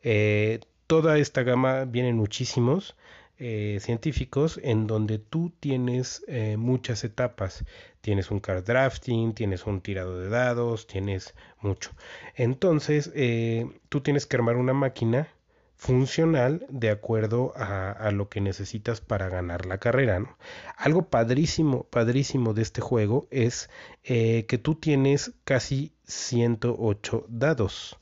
eh, 0.02 0.60
toda 0.86 1.18
esta 1.18 1.42
gama 1.42 1.84
vienen 1.84 2.16
muchísimos 2.16 2.96
eh, 3.38 3.78
científicos 3.80 4.60
en 4.62 4.86
donde 4.86 5.18
tú 5.18 5.52
tienes 5.60 6.24
eh, 6.28 6.56
muchas 6.56 7.04
etapas. 7.04 7.64
Tienes 8.00 8.30
un 8.30 8.40
card 8.40 8.64
drafting, 8.64 9.34
tienes 9.34 9.66
un 9.66 9.80
tirado 9.80 10.18
de 10.20 10.28
dados, 10.28 10.86
tienes 10.86 11.34
mucho. 11.60 11.90
Entonces, 12.34 13.12
tú 13.88 14.00
tienes 14.00 14.26
que 14.26 14.36
armar 14.36 14.56
una 14.56 14.72
máquina 14.72 15.28
funcional 15.81 16.66
de 16.68 16.91
acuerdo 16.91 17.55
a, 17.57 18.11
lo 18.12 18.28
que 18.28 18.43
necesitas 18.43 19.01
para 19.01 19.31
ganar 19.31 19.64
la 19.64 19.78
carrera. 19.78 20.20
¿no? 20.20 20.37
Algo 20.76 21.09
padrísimo, 21.09 21.85
padrísimo 21.85 22.53
de 22.53 22.61
este 22.61 22.83
juego 22.83 23.26
es 23.31 23.70
eh, 24.05 24.45
que 24.47 24.59
tú 24.59 24.74
tienes 24.74 25.33
casi 25.45 25.95
108 26.05 27.24
dados. 27.28 27.99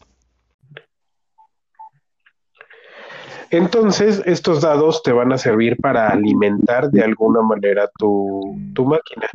Entonces, 3.51 4.23
estos 4.27 4.61
dados 4.63 5.05
te 5.05 5.13
van 5.13 5.33
a 5.33 5.39
servir 5.39 5.77
para 5.77 6.09
alimentar 6.09 6.91
de 6.91 7.03
alguna 7.03 7.43
manera 7.43 7.89
tu, 7.97 8.59
tu 8.75 8.87
máquina 8.87 9.29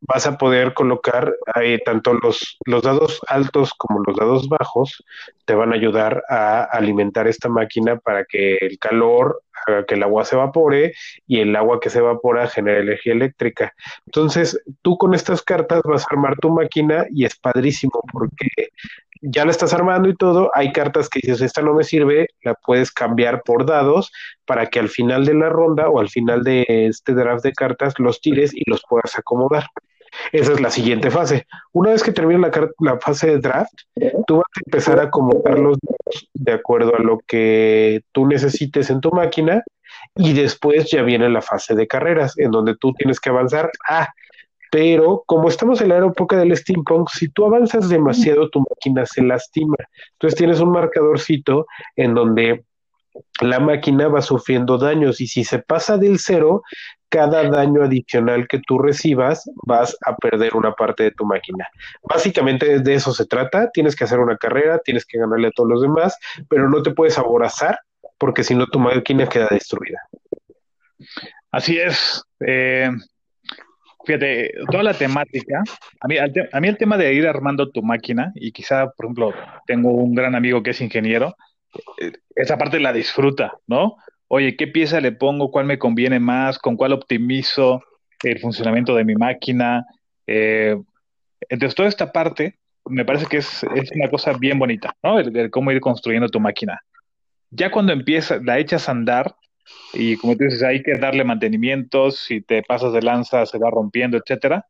vas 0.00 0.26
a 0.26 0.38
poder 0.38 0.74
colocar 0.74 1.34
tanto 1.84 2.14
los, 2.14 2.58
los 2.64 2.82
dados 2.82 3.20
altos 3.28 3.72
como 3.74 4.02
los 4.06 4.16
dados 4.16 4.48
bajos, 4.48 5.04
te 5.44 5.54
van 5.54 5.72
a 5.72 5.76
ayudar 5.76 6.22
a 6.28 6.64
alimentar 6.64 7.26
esta 7.26 7.48
máquina 7.48 7.96
para 7.96 8.24
que 8.24 8.56
el 8.60 8.78
calor 8.78 9.42
haga 9.66 9.84
que 9.84 9.94
el 9.94 10.02
agua 10.02 10.24
se 10.24 10.36
evapore 10.36 10.94
y 11.26 11.40
el 11.40 11.56
agua 11.56 11.80
que 11.80 11.90
se 11.90 11.98
evapora 11.98 12.46
genere 12.46 12.80
energía 12.80 13.14
eléctrica. 13.14 13.74
Entonces, 14.06 14.62
tú 14.82 14.96
con 14.98 15.14
estas 15.14 15.42
cartas 15.42 15.82
vas 15.84 16.02
a 16.02 16.06
armar 16.10 16.36
tu 16.36 16.50
máquina 16.50 17.06
y 17.10 17.24
es 17.24 17.36
padrísimo 17.36 18.02
porque 18.12 18.70
ya 19.22 19.44
la 19.44 19.50
estás 19.50 19.72
armando 19.72 20.08
y 20.08 20.16
todo, 20.16 20.50
hay 20.54 20.72
cartas 20.72 21.08
que 21.08 21.20
dices, 21.22 21.40
esta 21.40 21.62
no 21.62 21.74
me 21.74 21.84
sirve, 21.84 22.28
la 22.42 22.54
puedes 22.54 22.90
cambiar 22.92 23.42
por 23.42 23.66
dados 23.66 24.12
para 24.44 24.66
que 24.66 24.78
al 24.78 24.88
final 24.88 25.24
de 25.24 25.34
la 25.34 25.48
ronda 25.48 25.88
o 25.88 26.00
al 26.00 26.08
final 26.08 26.42
de 26.44 26.64
este 26.68 27.14
draft 27.14 27.44
de 27.44 27.52
cartas 27.52 27.94
los 27.98 28.20
tires 28.20 28.52
y 28.54 28.62
los 28.68 28.82
puedas 28.88 29.18
acomodar. 29.18 29.66
Esa 30.32 30.52
es 30.52 30.60
la 30.60 30.70
siguiente 30.70 31.10
fase. 31.10 31.46
Una 31.72 31.90
vez 31.90 32.02
que 32.02 32.12
termine 32.12 32.40
la, 32.40 32.70
la, 32.80 32.98
fase 33.00 33.28
de 33.28 33.38
draft, 33.38 33.72
tú 34.26 34.36
vas 34.36 34.44
a 34.56 34.60
empezar 34.64 34.98
a 34.98 35.04
acomodarlos 35.04 35.78
de 36.32 36.52
acuerdo 36.52 36.94
a 36.94 37.00
lo 37.00 37.18
que 37.26 38.02
tú 38.12 38.26
necesites 38.26 38.88
en 38.90 39.00
tu 39.00 39.10
máquina 39.10 39.62
y 40.14 40.32
después 40.32 40.90
ya 40.90 41.02
viene 41.02 41.28
la 41.28 41.42
fase 41.42 41.74
de 41.74 41.86
carreras, 41.86 42.38
en 42.38 42.50
donde 42.50 42.76
tú 42.76 42.92
tienes 42.94 43.20
que 43.20 43.30
avanzar. 43.30 43.70
Ah, 43.88 44.08
pero 44.70 45.22
como 45.26 45.48
estamos 45.48 45.80
en 45.80 45.90
la 45.90 45.98
época 45.98 46.36
del 46.36 46.56
steampunk, 46.56 47.08
si 47.10 47.28
tú 47.28 47.44
avanzas 47.44 47.88
demasiado, 47.88 48.48
tu 48.50 48.60
máquina 48.60 49.06
se 49.06 49.22
lastima. 49.22 49.76
Entonces 50.12 50.36
tienes 50.36 50.60
un 50.60 50.70
marcadorcito 50.70 51.66
en 51.96 52.14
donde 52.14 52.64
la 53.40 53.60
máquina 53.60 54.08
va 54.08 54.22
sufriendo 54.22 54.78
daños 54.78 55.20
y 55.20 55.26
si 55.26 55.44
se 55.44 55.58
pasa 55.58 55.96
del 55.96 56.18
cero, 56.18 56.62
cada 57.08 57.48
daño 57.48 57.82
adicional 57.82 58.46
que 58.48 58.60
tú 58.66 58.78
recibas 58.78 59.48
vas 59.66 59.96
a 60.04 60.16
perder 60.16 60.56
una 60.56 60.72
parte 60.72 61.04
de 61.04 61.10
tu 61.12 61.24
máquina. 61.24 61.66
Básicamente 62.02 62.80
de 62.80 62.94
eso 62.94 63.12
se 63.12 63.26
trata, 63.26 63.70
tienes 63.70 63.94
que 63.94 64.04
hacer 64.04 64.18
una 64.18 64.36
carrera, 64.36 64.78
tienes 64.84 65.06
que 65.06 65.18
ganarle 65.18 65.48
a 65.48 65.52
todos 65.52 65.68
los 65.68 65.82
demás, 65.82 66.18
pero 66.48 66.68
no 66.68 66.82
te 66.82 66.90
puedes 66.90 67.18
aborazar 67.18 67.78
porque 68.18 68.44
si 68.44 68.54
no 68.54 68.66
tu 68.66 68.78
máquina 68.78 69.28
queda 69.28 69.48
destruida. 69.50 70.00
Así 71.50 71.78
es. 71.78 72.22
Eh, 72.40 72.90
fíjate, 74.06 74.52
toda 74.70 74.84
la 74.84 74.94
temática, 74.94 75.62
a 76.00 76.08
mí, 76.08 76.16
a 76.18 76.60
mí 76.60 76.68
el 76.68 76.78
tema 76.78 76.96
de 76.96 77.12
ir 77.12 77.26
armando 77.26 77.70
tu 77.70 77.82
máquina, 77.82 78.32
y 78.34 78.52
quizá, 78.52 78.90
por 78.90 79.06
ejemplo, 79.06 79.34
tengo 79.66 79.90
un 79.90 80.14
gran 80.14 80.34
amigo 80.34 80.62
que 80.62 80.70
es 80.70 80.80
ingeniero, 80.80 81.36
eh, 81.98 82.12
esa 82.34 82.56
parte 82.56 82.80
la 82.80 82.92
disfruta, 82.92 83.52
¿no? 83.66 83.96
Oye, 84.28 84.56
¿qué 84.56 84.66
pieza 84.66 85.00
le 85.00 85.12
pongo? 85.12 85.50
¿Cuál 85.50 85.66
me 85.66 85.78
conviene 85.78 86.20
más? 86.20 86.58
¿Con 86.58 86.76
cuál 86.76 86.92
optimizo 86.92 87.82
el 88.22 88.38
funcionamiento 88.40 88.94
de 88.94 89.04
mi 89.04 89.14
máquina? 89.14 89.84
Eh, 90.26 90.76
entonces, 91.48 91.74
toda 91.74 91.88
esta 91.88 92.12
parte 92.12 92.58
me 92.88 93.04
parece 93.04 93.26
que 93.26 93.38
es, 93.38 93.64
es 93.74 93.90
una 93.92 94.08
cosa 94.08 94.32
bien 94.32 94.58
bonita, 94.58 94.94
¿no? 95.02 95.18
El, 95.18 95.50
cómo 95.50 95.72
ir 95.72 95.80
construyendo 95.80 96.28
tu 96.28 96.40
máquina. 96.40 96.80
Ya 97.50 97.70
cuando 97.70 97.92
empieza, 97.92 98.38
la 98.42 98.58
echas 98.58 98.88
a 98.88 98.92
andar, 98.92 99.34
y 99.92 100.16
como 100.16 100.36
tú 100.36 100.44
dices, 100.44 100.62
hay 100.62 100.82
que 100.82 100.94
darle 100.94 101.24
mantenimientos, 101.24 102.18
si 102.18 102.40
te 102.40 102.62
pasas 102.62 102.92
de 102.92 103.02
lanza 103.02 103.46
se 103.46 103.58
va 103.58 103.70
rompiendo, 103.70 104.16
etcétera. 104.16 104.66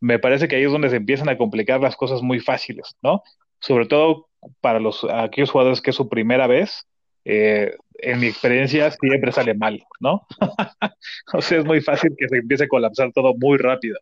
Me 0.00 0.18
parece 0.18 0.48
que 0.48 0.56
ahí 0.56 0.64
es 0.64 0.72
donde 0.72 0.90
se 0.90 0.96
empiezan 0.96 1.28
a 1.28 1.38
complicar 1.38 1.80
las 1.80 1.96
cosas 1.96 2.22
muy 2.22 2.40
fáciles, 2.40 2.96
¿no? 3.02 3.22
Sobre 3.60 3.86
todo 3.86 4.28
para 4.60 4.80
los 4.80 5.04
aquellos 5.04 5.50
jugadores 5.50 5.80
que 5.80 5.90
es 5.90 5.96
su 5.96 6.08
primera 6.08 6.46
vez, 6.46 6.86
eh, 7.24 7.76
en 7.98 8.20
mi 8.20 8.26
experiencia 8.26 8.90
siempre 8.90 9.32
sale 9.32 9.54
mal, 9.54 9.82
¿no? 10.00 10.26
o 11.32 11.40
sea, 11.40 11.58
es 11.58 11.64
muy 11.64 11.80
fácil 11.80 12.14
que 12.18 12.28
se 12.28 12.38
empiece 12.38 12.64
a 12.64 12.68
colapsar 12.68 13.12
todo 13.12 13.34
muy 13.34 13.56
rápido. 13.58 13.98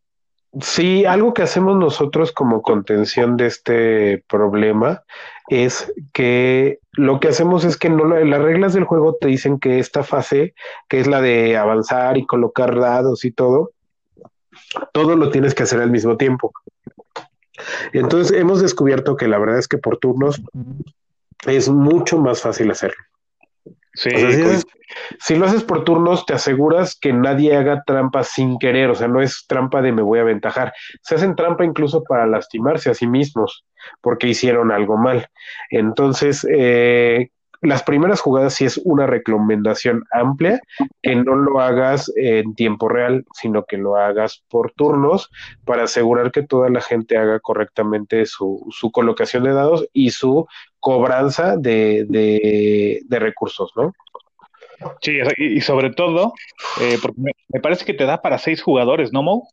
Sí, 0.61 1.07
algo 1.07 1.33
que 1.33 1.43
hacemos 1.43 1.79
nosotros 1.79 2.31
como 2.31 2.61
contención 2.61 3.39
de 3.39 3.47
este 3.47 4.23
problema 4.29 5.03
es 5.49 5.91
que 6.13 6.79
lo 6.93 7.21
que 7.21 7.29
hacemos 7.29 7.65
es 7.65 7.79
que 7.79 7.89
no 7.89 8.05
las 8.05 8.43
reglas 8.43 8.75
del 8.75 8.85
juego 8.85 9.17
te 9.19 9.29
dicen 9.29 9.59
que 9.59 9.79
esta 9.79 10.03
fase, 10.03 10.55
que 10.89 11.01
es 11.01 11.07
la 11.07 11.23
de 11.23 11.57
avanzar 11.57 12.19
y 12.19 12.27
colocar 12.27 12.79
dados 12.79 13.25
y 13.25 13.33
todo, 13.33 13.71
todo 14.93 15.17
lo 15.17 15.31
tienes 15.31 15.55
que 15.55 15.63
hacer 15.63 15.81
al 15.81 15.91
mismo 15.91 16.19
tiempo. 16.19 16.53
Entonces 17.95 18.37
hemos 18.37 18.61
descubierto 18.61 19.17
que 19.17 19.29
la 19.29 19.39
verdad 19.39 19.59
es 19.59 19.69
que 19.69 19.79
por 19.79 19.97
turnos 19.97 20.43
es 21.47 21.71
mucho 21.71 22.19
más 22.19 22.43
fácil 22.43 22.71
hacerlo. 22.71 23.03
Sí, 23.95 24.09
o 24.15 24.19
sea, 24.19 24.59
si, 24.59 24.67
si, 25.21 25.37
lo 25.37 25.47
haces 25.47 25.65
por 25.65 25.85
turnos, 25.85 26.25
te 26.25 26.35
aseguras 26.35 26.99
que 26.99 27.13
nadie 27.13 27.57
haga 27.57 27.83
trampa 27.85 28.25
sin 28.25 28.59
querer, 28.59 28.91
o 28.91 28.95
sea, 28.95 29.09
no 29.09 29.21
es 29.21 29.45
trampa 29.47 29.83
de 29.83 29.93
me 29.93 30.03
voy 30.03 30.19
a 30.19 30.23
aventajar. 30.23 30.73
Se 31.03 31.15
hacen 31.15 31.37
trampa 31.37 31.65
incluso 31.65 32.03
para 32.03 32.27
lastimarse 32.27 32.91
a 32.91 32.95
sí 32.95 33.07
mismos 33.07 33.65
porque 34.01 34.29
hicieron 34.29 34.73
algo 34.73 34.97
mal. 34.97 35.27
Entonces, 35.71 36.47
eh, 36.51 37.31
las 37.63 37.85
primeras 37.85 38.21
jugadas 38.21 38.55
sí 38.55 38.65
es 38.65 38.79
una 38.85 39.07
recomendación 39.07 40.05
amplia, 40.11 40.61
que 41.01 41.15
no 41.15 41.37
lo 41.37 41.61
hagas 41.61 42.13
en 42.17 42.55
tiempo 42.55 42.89
real, 42.89 43.25
sino 43.35 43.65
que 43.65 43.77
lo 43.79 43.97
hagas 43.97 44.43
por 44.49 44.73
turnos 44.73 45.31
para 45.65 45.85
asegurar 45.85 46.33
que 46.33 46.43
toda 46.43 46.69
la 46.71 46.81
gente 46.81 47.17
haga 47.17 47.39
correctamente 47.39 48.27
su, 48.27 48.67
su 48.71 48.91
colocación 48.91 49.45
de 49.45 49.53
dados 49.53 49.87
y 49.93 50.11
su 50.11 50.47
cobranza 50.81 51.57
de, 51.57 52.05
de, 52.09 53.01
de 53.05 53.19
recursos, 53.21 53.71
¿no? 53.77 53.93
Sí, 55.01 55.19
y 55.37 55.61
sobre 55.61 55.91
todo, 55.91 56.35
eh, 56.81 56.99
porque 57.01 57.21
me, 57.21 57.33
me, 57.49 57.61
parece 57.61 57.85
que 57.85 57.95
te 57.95 58.05
da 58.05 58.21
para 58.21 58.39
seis 58.39 58.61
jugadores, 58.61 59.13
¿no, 59.13 59.23
Mo? 59.23 59.49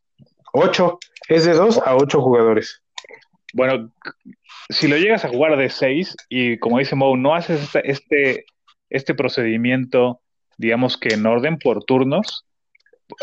Ocho, 0.52 0.98
es 1.28 1.44
de 1.44 1.52
dos 1.52 1.80
a 1.86 1.94
ocho 1.94 2.20
jugadores. 2.20 2.82
Bueno, 3.52 3.90
si 4.68 4.88
lo 4.88 4.96
llegas 4.96 5.24
a 5.24 5.28
jugar 5.28 5.56
de 5.56 5.68
seis 5.68 6.16
y 6.28 6.58
como 6.58 6.78
dice 6.78 6.96
Mo, 6.96 7.16
no 7.16 7.34
haces 7.34 7.62
este, 7.62 7.90
este, 7.90 8.44
este 8.88 9.14
procedimiento, 9.14 10.20
digamos 10.56 10.96
que 10.96 11.14
en 11.14 11.26
orden 11.26 11.58
por 11.58 11.84
turnos, 11.84 12.44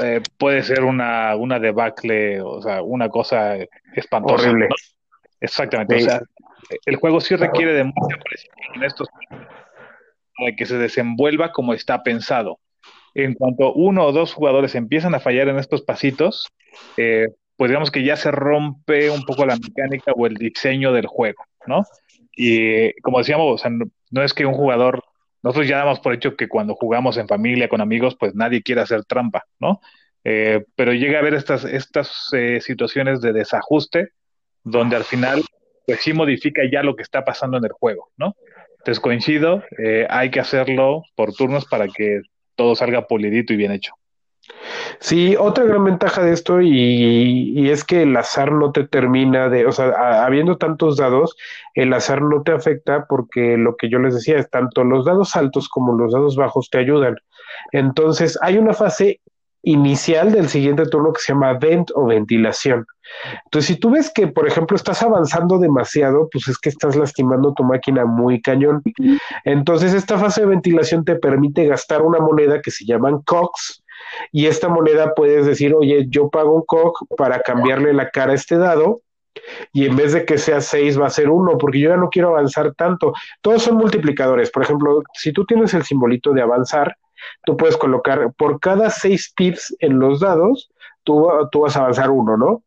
eh, 0.03 0.21
puede 0.37 0.63
ser 0.63 0.83
una, 0.83 1.35
una 1.35 1.59
debacle, 1.59 2.41
o 2.41 2.61
sea, 2.61 2.81
una 2.81 3.09
cosa 3.09 3.55
espantosa. 3.95 4.49
Horrible. 4.49 4.67
¿no? 4.69 4.75
Exactamente. 5.39 5.99
Sí. 5.99 6.05
O 6.05 6.09
sea, 6.09 6.21
el 6.85 6.95
juego 6.97 7.21
sí 7.21 7.35
requiere 7.35 7.73
de 7.73 7.83
mucha 7.83 8.17
precisión 8.23 8.55
en 8.75 8.83
estos 8.83 9.07
para 10.37 10.55
que 10.55 10.65
se 10.65 10.77
desenvuelva 10.77 11.51
como 11.51 11.73
está 11.73 12.03
pensado. 12.03 12.59
En 13.13 13.33
cuanto 13.33 13.73
uno 13.73 14.05
o 14.05 14.11
dos 14.11 14.33
jugadores 14.33 14.75
empiezan 14.75 15.15
a 15.15 15.19
fallar 15.19 15.47
en 15.47 15.57
estos 15.57 15.81
pasitos, 15.81 16.47
eh, 16.97 17.27
pues 17.57 17.69
digamos 17.69 17.91
que 17.91 18.03
ya 18.03 18.15
se 18.15 18.31
rompe 18.31 19.09
un 19.09 19.23
poco 19.23 19.45
la 19.45 19.57
mecánica 19.57 20.13
o 20.15 20.27
el 20.27 20.35
diseño 20.35 20.93
del 20.93 21.07
juego, 21.07 21.43
¿no? 21.65 21.83
Y 22.35 22.93
como 23.01 23.17
decíamos, 23.17 23.55
o 23.55 23.57
sea, 23.57 23.71
no, 24.11 24.23
es 24.23 24.33
que 24.33 24.45
un 24.45 24.53
jugador, 24.53 25.03
nosotros 25.41 25.67
ya 25.67 25.79
damos 25.79 25.99
por 25.99 26.13
hecho 26.13 26.35
que 26.35 26.47
cuando 26.47 26.75
jugamos 26.75 27.17
en 27.17 27.27
familia, 27.27 27.67
con 27.67 27.81
amigos, 27.81 28.15
pues 28.19 28.35
nadie 28.35 28.61
quiere 28.61 28.81
hacer 28.81 29.03
trampa, 29.05 29.43
¿no? 29.59 29.81
Eh, 30.23 30.65
pero 30.75 30.93
llega 30.93 31.17
a 31.17 31.21
haber 31.21 31.33
estas, 31.33 31.65
estas 31.65 32.29
eh, 32.33 32.59
situaciones 32.61 33.21
de 33.21 33.33
desajuste 33.33 34.09
donde 34.63 34.95
al 34.95 35.03
final 35.03 35.43
pues 35.85 36.01
sí 36.01 36.13
modifica 36.13 36.61
ya 36.69 36.83
lo 36.83 36.95
que 36.95 37.03
está 37.03 37.23
pasando 37.23 37.57
en 37.57 37.65
el 37.65 37.71
juego, 37.71 38.11
¿no? 38.17 38.35
Entonces 38.79 38.99
coincido, 38.99 39.63
eh, 39.79 40.05
hay 40.09 40.29
que 40.29 40.41
hacerlo 40.41 41.03
por 41.15 41.33
turnos 41.33 41.65
para 41.65 41.87
que 41.87 42.21
todo 42.55 42.75
salga 42.75 43.07
polidito 43.07 43.53
y 43.53 43.55
bien 43.55 43.71
hecho. 43.71 43.93
Sí, 44.99 45.35
otra 45.37 45.65
gran 45.65 45.83
ventaja 45.83 46.23
de 46.23 46.33
esto 46.33 46.61
y, 46.61 46.69
y 46.71 47.69
es 47.69 47.83
que 47.83 48.03
el 48.03 48.15
azar 48.17 48.51
no 48.51 48.71
te 48.71 48.87
termina 48.87 49.49
de, 49.49 49.65
o 49.65 49.71
sea, 49.71 49.87
a- 49.89 50.25
habiendo 50.25 50.57
tantos 50.57 50.97
dados, 50.97 51.35
el 51.73 51.93
azar 51.93 52.21
no 52.21 52.41
te 52.43 52.51
afecta 52.51 53.05
porque 53.07 53.57
lo 53.57 53.75
que 53.75 53.89
yo 53.89 53.99
les 53.99 54.15
decía 54.15 54.37
es 54.39 54.49
tanto 54.49 54.83
los 54.83 55.05
dados 55.05 55.35
altos 55.35 55.69
como 55.69 55.93
los 55.93 56.13
dados 56.13 56.35
bajos 56.35 56.69
te 56.69 56.79
ayudan. 56.79 57.15
Entonces, 57.71 58.37
hay 58.41 58.57
una 58.57 58.73
fase 58.73 59.21
inicial 59.63 60.31
del 60.31 60.47
siguiente 60.47 60.85
turno 60.85 61.11
que 61.11 61.19
se 61.19 61.33
llama 61.33 61.53
vent 61.53 61.89
o 61.93 62.05
ventilación. 62.05 62.85
Entonces, 63.45 63.67
si 63.67 63.79
tú 63.79 63.91
ves 63.91 64.11
que, 64.13 64.27
por 64.27 64.47
ejemplo, 64.47 64.75
estás 64.77 65.01
avanzando 65.03 65.59
demasiado, 65.59 66.29
pues 66.31 66.47
es 66.47 66.57
que 66.57 66.69
estás 66.69 66.95
lastimando 66.95 67.53
tu 67.53 67.63
máquina 67.63 68.05
muy 68.05 68.41
cañón. 68.41 68.81
Entonces, 69.43 69.93
esta 69.93 70.17
fase 70.17 70.41
de 70.41 70.47
ventilación 70.47 71.03
te 71.05 71.15
permite 71.15 71.65
gastar 71.65 72.01
una 72.01 72.19
moneda 72.19 72.61
que 72.61 72.71
se 72.71 72.85
llaman 72.85 73.21
COX, 73.23 73.83
y 74.31 74.47
esta 74.47 74.69
moneda 74.69 75.13
puedes 75.15 75.45
decir, 75.45 75.73
oye, 75.73 76.05
yo 76.09 76.29
pago 76.29 76.53
un 76.53 76.63
COG 76.65 77.07
para 77.17 77.41
cambiarle 77.41 77.93
la 77.93 78.09
cara 78.09 78.31
a 78.31 78.35
este 78.35 78.57
dado, 78.57 79.01
y 79.71 79.85
en 79.85 79.95
vez 79.95 80.13
de 80.13 80.25
que 80.25 80.37
sea 80.37 80.61
6 80.61 80.99
va 80.99 81.07
a 81.07 81.11
ser 81.11 81.29
1, 81.29 81.57
porque 81.57 81.79
yo 81.79 81.89
ya 81.89 81.97
no 81.97 82.09
quiero 82.09 82.29
avanzar 82.29 82.73
tanto. 82.73 83.13
Todos 83.41 83.63
son 83.63 83.75
multiplicadores. 83.75 84.49
Por 84.49 84.63
ejemplo, 84.63 85.03
si 85.13 85.31
tú 85.31 85.45
tienes 85.45 85.73
el 85.73 85.83
simbolito 85.83 86.33
de 86.33 86.41
avanzar, 86.41 86.97
tú 87.45 87.55
puedes 87.55 87.77
colocar 87.77 88.33
por 88.37 88.59
cada 88.59 88.89
6 88.89 89.33
pips 89.35 89.75
en 89.79 89.99
los 89.99 90.21
dados, 90.21 90.71
tú, 91.03 91.27
tú 91.51 91.61
vas 91.61 91.75
a 91.77 91.81
avanzar 91.81 92.09
1, 92.09 92.37
¿no? 92.37 92.63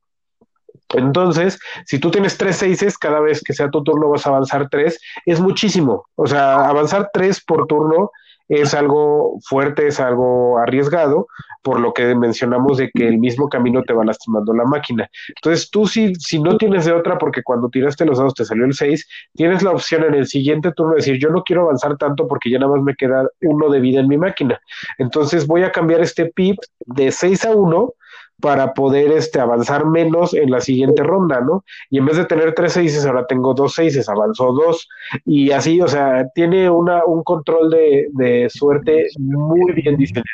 Entonces, 0.95 1.61
si 1.87 1.99
tú 2.01 2.11
tienes 2.11 2.37
tres 2.37 2.57
seises, 2.57 2.99
cada 2.99 3.21
vez 3.21 3.43
que 3.43 3.53
sea 3.53 3.71
tu 3.71 3.85
turno 3.85 4.09
vas 4.09 4.27
a 4.27 4.31
avanzar 4.31 4.69
tres, 4.69 5.01
es 5.25 5.41
muchísimo. 5.41 6.07
O 6.17 6.27
sea, 6.27 6.69
avanzar 6.69 7.11
tres 7.13 7.41
por 7.45 7.67
turno 7.67 8.11
es 8.51 8.75
algo 8.75 9.39
fuerte, 9.45 9.87
es 9.87 10.01
algo 10.01 10.59
arriesgado, 10.59 11.29
por 11.63 11.79
lo 11.79 11.95
que 11.95 12.15
mencionamos 12.17 12.79
de 12.79 12.91
que 12.91 13.07
el 13.07 13.19
mismo 13.19 13.49
camino 13.49 13.83
te 13.83 13.93
va 13.93 14.05
lastimando 14.05 14.53
la 14.53 14.65
máquina. 14.65 15.09
Entonces, 15.29 15.71
tú 15.71 15.87
si, 15.87 16.15
si 16.17 16.43
no 16.43 16.57
tienes 16.59 16.85
de 16.85 16.93
otra, 16.93 17.17
porque 17.17 17.45
cuando 17.45 17.69
tiraste 17.69 18.05
los 18.05 18.19
dados 18.19 18.35
te 18.35 18.45
salió 18.45 18.65
el 18.65 18.75
6, 18.75 19.09
tienes 19.35 19.63
la 19.63 19.71
opción 19.71 20.03
en 20.03 20.15
el 20.15 20.27
siguiente 20.27 20.73
turno 20.73 20.93
de 20.93 20.97
decir, 20.97 21.19
yo 21.19 21.31
no 21.31 21.45
quiero 21.45 21.63
avanzar 21.63 21.97
tanto 21.97 22.27
porque 22.27 22.51
ya 22.51 22.59
nada 22.59 22.73
más 22.73 22.83
me 22.83 22.97
queda 22.97 23.29
uno 23.43 23.71
de 23.71 23.79
vida 23.79 24.01
en 24.01 24.09
mi 24.09 24.19
máquina. 24.19 24.61
Entonces, 24.99 25.47
voy 25.47 25.63
a 25.63 25.71
cambiar 25.71 26.01
este 26.01 26.27
pip 26.27 26.59
de 26.87 27.13
6 27.13 27.45
a 27.45 27.51
1 27.53 27.95
para 28.41 28.75
poder 28.75 29.13
este, 29.13 29.41
avanzar 29.41 29.87
menos 29.87 30.35
en 30.35 30.51
la 30.51 30.61
siguiente 30.61 31.03
ronda, 31.03 31.41
¿no? 31.41 31.65
Y 31.91 31.99
en 31.99 32.07
vez 32.07 32.17
de 32.17 32.25
tener 32.25 32.55
tres 32.55 32.73
seises, 32.73 33.05
ahora 33.07 33.27
tengo 33.27 33.55
dos 33.55 33.75
seises, 33.75 34.09
avanzó 34.09 34.53
dos, 34.53 34.89
y 35.25 35.51
así, 35.51 35.81
o 35.81 35.89
sea, 35.89 36.29
tiene 36.35 36.71
una, 36.71 37.05
un 37.05 37.23
control 37.23 37.71
de, 37.71 38.09
de 38.13 38.49
suerte 38.51 39.09
muy 39.19 39.73
bien 39.73 39.97
diseñado. 39.97 40.25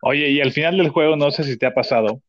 Oye, 0.00 0.30
y 0.30 0.40
al 0.40 0.52
final 0.52 0.76
del 0.78 0.90
juego, 0.90 1.16
no 1.16 1.30
sé 1.30 1.44
si 1.44 1.58
te 1.58 1.66
ha 1.66 1.74
pasado, 1.74 2.20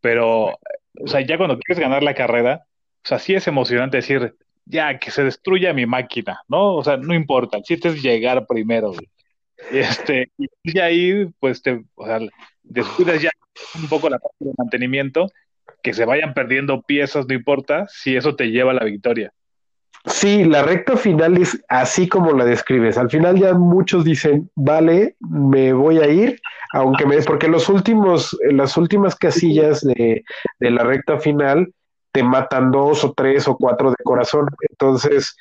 pero, 0.00 0.48
o 0.48 1.06
sea, 1.06 1.20
ya 1.20 1.36
cuando 1.36 1.58
quieres 1.58 1.80
ganar 1.80 2.02
la 2.02 2.14
carrera, 2.14 2.64
o 3.04 3.08
sea, 3.08 3.18
sí 3.18 3.34
es 3.34 3.46
emocionante 3.48 3.98
decir, 3.98 4.34
ya, 4.64 4.98
que 4.98 5.10
se 5.10 5.24
destruya 5.24 5.72
mi 5.72 5.86
máquina, 5.86 6.40
¿no? 6.48 6.76
O 6.76 6.84
sea, 6.84 6.96
no 6.96 7.14
importa, 7.14 7.56
el 7.56 7.64
chiste 7.64 7.88
es 7.88 8.02
llegar 8.02 8.46
primero, 8.46 8.92
este, 9.70 10.30
y 10.62 10.78
ahí, 10.78 11.26
pues, 11.40 11.62
te, 11.62 11.84
o 11.94 12.06
sea, 12.06 12.20
descuidas 12.70 13.20
ya 13.20 13.30
un 13.80 13.88
poco 13.88 14.08
la 14.08 14.18
parte 14.18 14.36
de 14.40 14.52
mantenimiento, 14.56 15.30
que 15.82 15.92
se 15.92 16.04
vayan 16.04 16.34
perdiendo 16.34 16.82
piezas, 16.82 17.26
no 17.26 17.34
importa, 17.34 17.86
si 17.88 18.16
eso 18.16 18.36
te 18.36 18.50
lleva 18.50 18.70
a 18.72 18.74
la 18.74 18.84
victoria. 18.84 19.32
Sí, 20.06 20.44
la 20.44 20.62
recta 20.62 20.96
final 20.96 21.36
es 21.36 21.62
así 21.68 22.08
como 22.08 22.32
la 22.32 22.44
describes. 22.46 22.96
Al 22.96 23.10
final 23.10 23.38
ya 23.38 23.52
muchos 23.52 24.04
dicen, 24.04 24.50
vale, 24.54 25.16
me 25.20 25.74
voy 25.74 25.98
a 25.98 26.08
ir, 26.08 26.40
aunque 26.72 27.04
me, 27.04 27.20
porque 27.22 27.48
los 27.48 27.68
últimos, 27.68 28.36
las 28.50 28.78
últimas 28.78 29.14
casillas 29.14 29.82
de, 29.82 30.24
de 30.58 30.70
la 30.70 30.84
recta 30.84 31.18
final 31.18 31.74
te 32.12 32.22
matan 32.22 32.70
dos 32.70 33.04
o 33.04 33.12
tres 33.12 33.46
o 33.46 33.56
cuatro 33.56 33.90
de 33.90 34.02
corazón. 34.02 34.46
Entonces, 34.70 35.36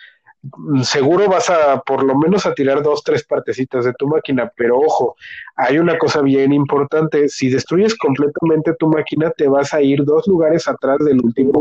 seguro 0.84 1.28
vas 1.28 1.50
a 1.50 1.82
por 1.82 2.04
lo 2.04 2.16
menos 2.16 2.46
a 2.46 2.54
tirar 2.54 2.82
dos, 2.82 3.04
tres 3.04 3.24
partecitas 3.26 3.86
de 3.86 3.94
tu 3.94 4.08
máquina, 4.08 4.52
pero 4.56 4.80
ojo, 4.80 5.16
hay 5.56 5.78
una 5.78 5.98
cosa 5.98 6.22
bien 6.22 6.54
importante, 6.54 7.28
si 7.28 7.50
destruyes 7.50 7.98
completamente 7.98 8.74
tu 8.76 8.88
máquina, 8.88 9.32
te 9.32 9.48
vas 9.48 9.74
a 9.74 9.82
ir 9.82 10.04
dos 10.04 10.28
lugares 10.28 10.68
atrás 10.68 11.00
del 11.00 11.20
último. 11.22 11.52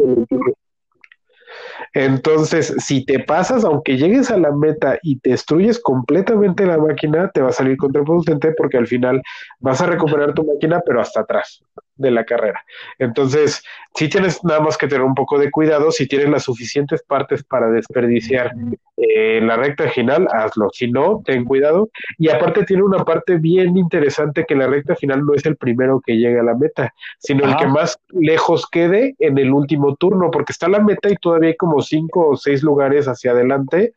Entonces, 1.94 2.74
si 2.78 3.04
te 3.04 3.20
pasas, 3.20 3.64
aunque 3.64 3.96
llegues 3.96 4.30
a 4.30 4.38
la 4.38 4.52
meta 4.52 4.98
y 5.02 5.18
te 5.20 5.30
destruyes 5.30 5.80
completamente 5.80 6.66
la 6.66 6.78
máquina, 6.78 7.30
te 7.30 7.40
va 7.40 7.48
a 7.48 7.52
salir 7.52 7.76
contraproducente 7.76 8.52
porque 8.52 8.78
al 8.78 8.86
final 8.86 9.22
vas 9.60 9.80
a 9.80 9.86
recuperar 9.86 10.34
tu 10.34 10.44
máquina, 10.44 10.80
pero 10.84 11.00
hasta 11.00 11.20
atrás 11.20 11.62
de 11.98 12.10
la 12.10 12.24
carrera. 12.24 12.64
Entonces, 12.98 13.62
si 13.94 14.08
tienes 14.08 14.42
nada 14.44 14.60
más 14.60 14.78
que 14.78 14.86
tener 14.86 15.02
un 15.02 15.14
poco 15.14 15.38
de 15.38 15.50
cuidado, 15.50 15.90
si 15.90 16.06
tienes 16.06 16.28
las 16.28 16.44
suficientes 16.44 17.02
partes 17.02 17.42
para 17.42 17.70
desperdiciar 17.70 18.52
eh, 18.96 19.40
la 19.42 19.56
recta 19.56 19.88
final, 19.90 20.28
hazlo. 20.32 20.70
Si 20.72 20.90
no, 20.90 21.22
ten 21.24 21.44
cuidado. 21.44 21.90
Y 22.16 22.30
aparte 22.30 22.64
tiene 22.64 22.84
una 22.84 23.04
parte 23.04 23.36
bien 23.36 23.76
interesante 23.76 24.44
que 24.46 24.54
la 24.54 24.68
recta 24.68 24.94
final 24.94 25.26
no 25.26 25.34
es 25.34 25.44
el 25.44 25.56
primero 25.56 26.00
que 26.04 26.16
llegue 26.16 26.38
a 26.38 26.44
la 26.44 26.54
meta, 26.54 26.94
sino 27.18 27.44
el 27.44 27.56
que 27.56 27.66
más 27.66 27.98
lejos 28.10 28.68
quede 28.70 29.14
en 29.18 29.36
el 29.38 29.52
último 29.52 29.96
turno, 29.96 30.30
porque 30.30 30.52
está 30.52 30.68
la 30.68 30.80
meta 30.80 31.10
y 31.10 31.16
todavía 31.16 31.50
hay 31.50 31.56
como 31.56 31.67
cinco 31.80 32.28
o 32.28 32.36
seis 32.36 32.62
lugares 32.62 33.06
hacia 33.06 33.32
adelante 33.32 33.92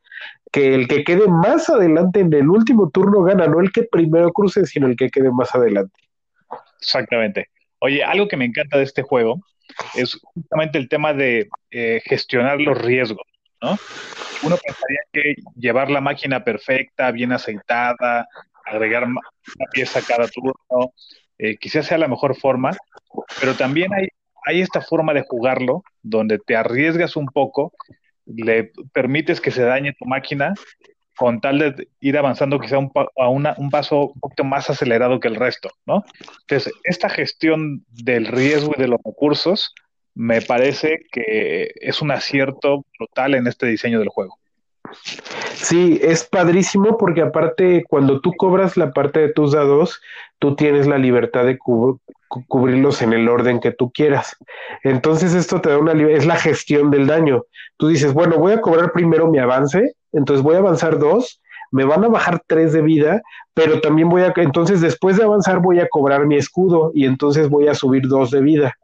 que 0.51 0.75
el 0.75 0.87
que 0.87 1.03
quede 1.03 1.27
más 1.27 1.69
adelante 1.69 2.19
en 2.19 2.33
el 2.33 2.49
último 2.49 2.89
turno 2.89 3.23
gana, 3.23 3.47
no 3.47 3.59
el 3.59 3.71
que 3.71 3.83
primero 3.83 4.31
cruce, 4.31 4.65
sino 4.65 4.87
el 4.87 4.95
que 4.95 5.09
quede 5.09 5.31
más 5.31 5.55
adelante. 5.55 5.97
Exactamente. 6.79 7.49
Oye, 7.79 8.03
algo 8.03 8.27
que 8.27 8.37
me 8.37 8.45
encanta 8.45 8.77
de 8.77 8.83
este 8.83 9.01
juego 9.01 9.39
es 9.95 10.19
justamente 10.21 10.77
el 10.77 10.89
tema 10.89 11.13
de 11.13 11.49
eh, 11.71 12.01
gestionar 12.03 12.59
los 12.59 12.77
riesgos, 12.77 13.25
¿no? 13.61 13.77
Uno 14.43 14.57
pensaría 14.57 14.99
que 15.13 15.35
llevar 15.55 15.89
la 15.89 16.01
máquina 16.01 16.43
perfecta, 16.43 17.11
bien 17.11 17.31
aceitada, 17.31 18.27
agregar 18.65 19.03
una 19.05 19.21
pieza 19.71 20.01
cada 20.01 20.27
turno, 20.27 20.53
eh, 21.37 21.57
quizás 21.57 21.85
sea 21.85 21.97
la 21.97 22.07
mejor 22.07 22.35
forma, 22.35 22.71
pero 23.39 23.55
también 23.55 23.93
hay, 23.93 24.07
hay 24.45 24.61
esta 24.61 24.81
forma 24.81 25.13
de 25.13 25.23
jugarlo 25.27 25.83
donde 26.01 26.39
te 26.39 26.55
arriesgas 26.55 27.15
un 27.15 27.27
poco, 27.27 27.73
le 28.25 28.71
permites 28.93 29.41
que 29.41 29.51
se 29.51 29.63
dañe 29.63 29.93
tu 29.93 30.05
máquina 30.05 30.53
con 31.15 31.39
tal 31.41 31.59
de 31.59 31.87
ir 31.99 32.17
avanzando 32.17 32.59
quizá 32.59 32.77
un, 32.77 32.91
a 33.17 33.27
una- 33.29 33.55
un 33.57 33.69
paso 33.69 34.11
un 34.13 34.19
poquito 34.19 34.43
más 34.43 34.69
acelerado 34.69 35.19
que 35.19 35.27
el 35.27 35.35
resto, 35.35 35.69
¿no? 35.85 36.03
Entonces, 36.41 36.73
esta 36.83 37.09
gestión 37.09 37.85
del 37.89 38.25
riesgo 38.27 38.73
y 38.75 38.81
de 38.81 38.87
los 38.87 38.99
recursos 39.03 39.73
me 40.15 40.41
parece 40.41 40.99
que 41.11 41.71
es 41.75 42.01
un 42.01 42.11
acierto 42.11 42.85
total 42.97 43.35
en 43.35 43.47
este 43.47 43.67
diseño 43.67 43.99
del 43.99 44.09
juego. 44.09 44.39
Sí, 45.61 45.99
es 46.01 46.23
padrísimo 46.23 46.97
porque 46.97 47.21
aparte 47.21 47.83
cuando 47.87 48.19
tú 48.19 48.33
cobras 48.35 48.77
la 48.77 48.91
parte 48.91 49.19
de 49.19 49.33
tus 49.33 49.51
dados, 49.51 50.01
tú 50.39 50.55
tienes 50.55 50.87
la 50.87 50.97
libertad 50.97 51.45
de 51.45 51.57
cu- 51.57 51.99
cu- 52.27 52.43
cubrirlos 52.47 53.01
en 53.01 53.13
el 53.13 53.29
orden 53.29 53.59
que 53.59 53.71
tú 53.71 53.91
quieras. 53.91 54.35
Entonces 54.83 55.33
esto 55.35 55.61
te 55.61 55.69
da 55.69 55.77
una 55.77 55.91
es 55.93 56.25
la 56.25 56.35
gestión 56.37 56.89
del 56.89 57.05
daño. 57.07 57.43
Tú 57.77 57.87
dices, 57.89 58.13
bueno, 58.13 58.37
voy 58.37 58.53
a 58.53 58.61
cobrar 58.61 58.91
primero 58.91 59.27
mi 59.29 59.37
avance, 59.37 59.93
entonces 60.13 60.43
voy 60.43 60.55
a 60.55 60.59
avanzar 60.59 60.97
dos, 60.97 61.39
me 61.71 61.85
van 61.85 62.03
a 62.03 62.07
bajar 62.09 62.41
tres 62.47 62.73
de 62.73 62.81
vida, 62.81 63.21
pero 63.53 63.81
también 63.81 64.09
voy 64.09 64.23
a, 64.23 64.33
entonces 64.37 64.81
después 64.81 65.17
de 65.17 65.23
avanzar 65.23 65.59
voy 65.61 65.79
a 65.79 65.87
cobrar 65.89 66.25
mi 66.25 66.37
escudo 66.37 66.91
y 66.95 67.05
entonces 67.05 67.49
voy 67.49 67.67
a 67.67 67.75
subir 67.75 68.07
dos 68.07 68.31
de 68.31 68.41
vida. 68.41 68.75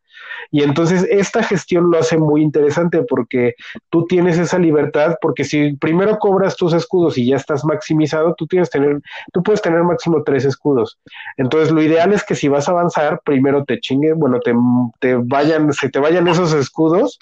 Y 0.51 0.63
entonces 0.63 1.05
esta 1.09 1.43
gestión 1.43 1.89
lo 1.91 1.99
hace 1.99 2.17
muy 2.17 2.41
interesante 2.41 3.03
porque 3.03 3.55
tú 3.89 4.05
tienes 4.05 4.37
esa 4.37 4.59
libertad, 4.59 5.15
porque 5.21 5.43
si 5.43 5.75
primero 5.75 6.17
cobras 6.19 6.55
tus 6.55 6.73
escudos 6.73 7.17
y 7.17 7.27
ya 7.27 7.35
estás 7.35 7.65
maximizado, 7.65 8.35
tú 8.35 8.47
tienes 8.47 8.69
tener, 8.69 9.01
tú 9.33 9.43
puedes 9.43 9.61
tener 9.61 9.83
máximo 9.83 10.23
tres 10.23 10.45
escudos. 10.45 10.97
Entonces 11.37 11.71
lo 11.71 11.81
ideal 11.81 12.13
es 12.13 12.23
que 12.23 12.35
si 12.35 12.47
vas 12.47 12.67
a 12.67 12.71
avanzar, 12.71 13.21
primero 13.23 13.63
te 13.65 13.79
chingue, 13.79 14.13
bueno, 14.13 14.39
te, 14.39 14.53
te 14.99 15.15
vayan, 15.15 15.73
se 15.73 15.89
te 15.89 15.99
vayan 15.99 16.27
esos 16.27 16.53
escudos 16.53 17.19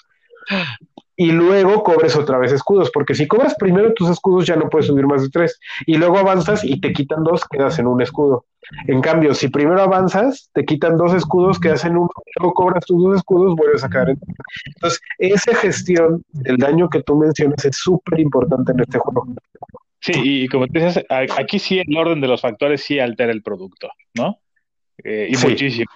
y 1.16 1.32
luego 1.32 1.82
cobres 1.82 2.14
otra 2.14 2.38
vez 2.38 2.52
escudos, 2.52 2.90
porque 2.90 3.14
si 3.14 3.26
cobras 3.26 3.54
primero 3.58 3.94
tus 3.94 4.10
escudos 4.10 4.46
ya 4.46 4.56
no 4.56 4.68
puedes 4.68 4.86
subir 4.86 5.06
más 5.06 5.22
de 5.22 5.30
tres, 5.30 5.58
y 5.86 5.96
luego 5.96 6.18
avanzas 6.18 6.62
y 6.62 6.80
te 6.80 6.92
quitan 6.92 7.24
dos, 7.24 7.44
quedas 7.48 7.78
en 7.78 7.86
un 7.86 8.02
escudo. 8.02 8.44
En 8.86 9.00
cambio, 9.00 9.32
si 9.34 9.48
primero 9.48 9.80
avanzas, 9.80 10.50
te 10.52 10.64
quitan 10.64 10.96
dos 10.96 11.14
escudos, 11.14 11.58
quedas 11.58 11.84
en 11.84 11.96
uno, 11.96 12.10
luego 12.38 12.54
cobras 12.54 12.84
tus 12.84 13.02
dos 13.02 13.16
escudos, 13.16 13.54
vuelves 13.56 13.84
a 13.84 13.88
caer 13.88 14.10
en 14.10 14.18
Entonces, 14.74 15.00
esa 15.18 15.54
gestión 15.54 16.22
del 16.32 16.58
daño 16.58 16.88
que 16.88 17.02
tú 17.02 17.16
mencionas 17.16 17.64
es 17.64 17.76
súper 17.76 18.20
importante 18.20 18.72
en 18.72 18.80
este 18.80 18.98
juego. 18.98 19.26
Sí, 20.00 20.12
y 20.14 20.48
como 20.48 20.66
tú 20.66 20.74
dices, 20.74 21.04
aquí 21.08 21.58
sí 21.58 21.78
el 21.78 21.96
orden 21.96 22.20
de 22.20 22.28
los 22.28 22.40
factores 22.40 22.82
sí 22.82 22.98
altera 22.98 23.32
el 23.32 23.42
producto, 23.42 23.88
¿no? 24.14 24.38
Eh, 25.04 25.28
y 25.30 25.34
Sí. 25.36 25.48
muchísimo. 25.48 25.86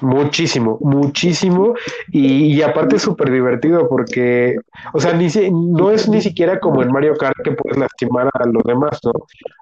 Muchísimo, 0.00 0.78
muchísimo. 0.80 1.74
Y, 2.10 2.54
y 2.56 2.62
aparte 2.62 2.96
es 2.96 3.02
súper 3.02 3.30
divertido 3.30 3.88
porque, 3.88 4.56
o 4.92 5.00
sea, 5.00 5.12
ni 5.14 5.28
no 5.52 5.90
es 5.90 6.08
ni 6.08 6.20
siquiera 6.20 6.60
como 6.60 6.82
en 6.82 6.92
Mario 6.92 7.14
Kart 7.16 7.36
que 7.44 7.52
puedes 7.52 7.78
lastimar 7.78 8.28
a 8.32 8.46
los 8.48 8.62
demás, 8.64 8.98
¿no? 9.04 9.12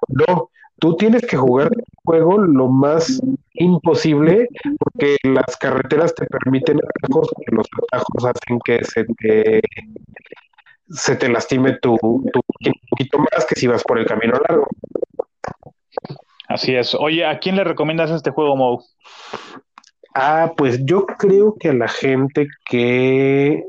No, 0.07 0.49
tú 0.79 0.95
tienes 0.95 1.23
que 1.25 1.37
jugar 1.37 1.69
el 1.75 1.83
juego 2.03 2.37
lo 2.39 2.67
más 2.69 3.21
imposible 3.53 4.47
porque 4.79 5.17
las 5.23 5.57
carreteras 5.57 6.13
te 6.15 6.25
permiten 6.25 6.79
atajos, 6.79 7.29
los 7.47 7.67
atajos 7.91 8.25
hacen 8.25 8.59
que 8.65 8.83
se 8.83 9.05
te, 9.19 9.61
se 10.89 11.15
te 11.15 11.29
lastime 11.29 11.77
tu, 11.81 11.97
tu 11.97 12.41
un 12.65 12.73
poquito 12.89 13.19
más 13.19 13.45
que 13.45 13.55
si 13.55 13.67
vas 13.67 13.83
por 13.83 13.99
el 13.99 14.05
camino 14.05 14.33
largo. 14.47 14.67
Así 16.53 16.75
es. 16.75 16.93
Oye, 16.93 17.25
¿a 17.25 17.39
quién 17.39 17.55
le 17.55 17.63
recomiendas 17.63 18.11
este 18.11 18.29
juego, 18.29 18.55
Mo? 18.55 18.83
Ah, 20.13 20.53
pues 20.55 20.85
yo 20.85 21.07
creo 21.07 21.55
que 21.59 21.69
a 21.69 21.73
la 21.73 21.87
gente 21.87 22.47
que 22.69 23.63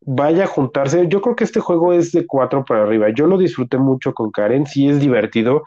vaya 0.00 0.44
a 0.44 0.46
juntarse, 0.46 1.06
yo 1.08 1.20
creo 1.20 1.36
que 1.36 1.44
este 1.44 1.60
juego 1.60 1.92
es 1.92 2.12
de 2.12 2.26
cuatro 2.26 2.64
para 2.64 2.84
arriba. 2.84 3.08
Yo 3.14 3.26
lo 3.26 3.36
disfruté 3.36 3.76
mucho 3.76 4.14
con 4.14 4.30
Karen, 4.30 4.64
sí 4.64 4.88
es 4.88 5.00
divertido, 5.00 5.64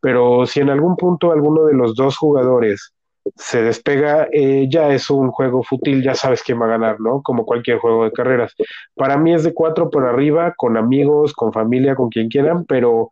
pero 0.00 0.46
si 0.46 0.60
en 0.60 0.70
algún 0.70 0.96
punto 0.96 1.30
alguno 1.30 1.66
de 1.66 1.74
los 1.74 1.94
dos 1.94 2.16
jugadores 2.16 2.94
se 3.36 3.62
despega, 3.62 4.26
eh, 4.32 4.66
ya 4.70 4.94
es 4.94 5.10
un 5.10 5.30
juego 5.30 5.62
fútil, 5.62 6.02
ya 6.02 6.14
sabes 6.14 6.42
quién 6.42 6.58
va 6.58 6.64
a 6.64 6.70
ganar, 6.78 7.00
¿no? 7.00 7.20
Como 7.20 7.44
cualquier 7.44 7.76
juego 7.80 8.04
de 8.04 8.12
carreras. 8.12 8.54
Para 8.94 9.18
mí 9.18 9.34
es 9.34 9.44
de 9.44 9.52
cuatro 9.52 9.90
para 9.90 10.08
arriba, 10.08 10.54
con 10.56 10.78
amigos, 10.78 11.34
con 11.34 11.52
familia, 11.52 11.94
con 11.94 12.08
quien 12.08 12.28
quieran, 12.28 12.64
pero 12.64 13.10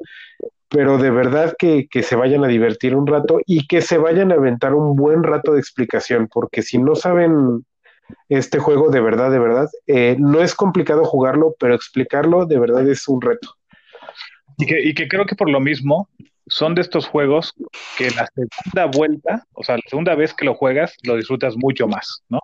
pero 0.72 0.96
de 0.96 1.10
verdad 1.10 1.54
que, 1.58 1.86
que 1.88 2.02
se 2.02 2.16
vayan 2.16 2.44
a 2.44 2.48
divertir 2.48 2.96
un 2.96 3.06
rato 3.06 3.40
y 3.46 3.66
que 3.66 3.82
se 3.82 3.98
vayan 3.98 4.32
a 4.32 4.36
aventar 4.36 4.74
un 4.74 4.96
buen 4.96 5.22
rato 5.22 5.52
de 5.52 5.60
explicación, 5.60 6.28
porque 6.32 6.62
si 6.62 6.78
no 6.78 6.94
saben 6.94 7.64
este 8.28 8.58
juego 8.58 8.90
de 8.90 9.00
verdad, 9.00 9.30
de 9.30 9.38
verdad, 9.38 9.68
eh, 9.86 10.16
no 10.18 10.40
es 10.40 10.54
complicado 10.54 11.04
jugarlo, 11.04 11.54
pero 11.58 11.74
explicarlo 11.74 12.46
de 12.46 12.58
verdad 12.58 12.88
es 12.88 13.06
un 13.06 13.20
reto. 13.20 13.56
Y 14.58 14.66
que, 14.66 14.80
y 14.82 14.94
que 14.94 15.08
creo 15.08 15.26
que 15.26 15.36
por 15.36 15.50
lo 15.50 15.60
mismo 15.60 16.08
son 16.46 16.74
de 16.74 16.82
estos 16.82 17.06
juegos 17.06 17.54
que 17.96 18.10
la 18.10 18.26
segunda 18.34 18.96
vuelta, 18.96 19.46
o 19.54 19.62
sea, 19.62 19.76
la 19.76 19.82
segunda 19.88 20.14
vez 20.14 20.34
que 20.34 20.44
lo 20.44 20.54
juegas, 20.54 20.96
lo 21.04 21.16
disfrutas 21.16 21.56
mucho 21.56 21.86
más, 21.86 22.22
¿no? 22.28 22.40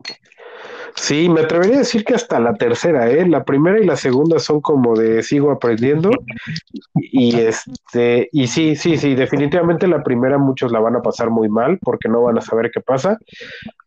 Sí, 0.95 1.29
me 1.29 1.43
atrevería 1.43 1.77
a 1.77 1.79
decir 1.81 2.05
que 2.05 2.15
hasta 2.15 2.41
la 2.41 2.55
tercera, 2.55 3.09
¿eh? 3.11 3.27
La 3.29 3.45
primera 3.45 3.79
y 3.79 3.85
la 3.85 3.97
segunda 3.97 4.39
son 4.39 4.61
como 4.61 4.97
de 4.97 5.23
sigo 5.23 5.51
aprendiendo 5.51 6.11
y 6.95 7.37
este 7.37 8.29
y 8.33 8.47
sí, 8.49 8.75
sí, 8.75 8.97
sí, 8.97 9.15
definitivamente 9.15 9.87
la 9.87 10.03
primera 10.03 10.39
muchos 10.39 10.73
la 10.73 10.81
van 10.81 10.97
a 10.97 11.03
pasar 11.03 11.31
muy 11.31 11.49
mal 11.49 11.79
porque 11.83 12.09
no 12.09 12.23
van 12.23 12.39
a 12.39 12.41
saber 12.41 12.71
qué 12.73 12.81
pasa, 12.81 13.19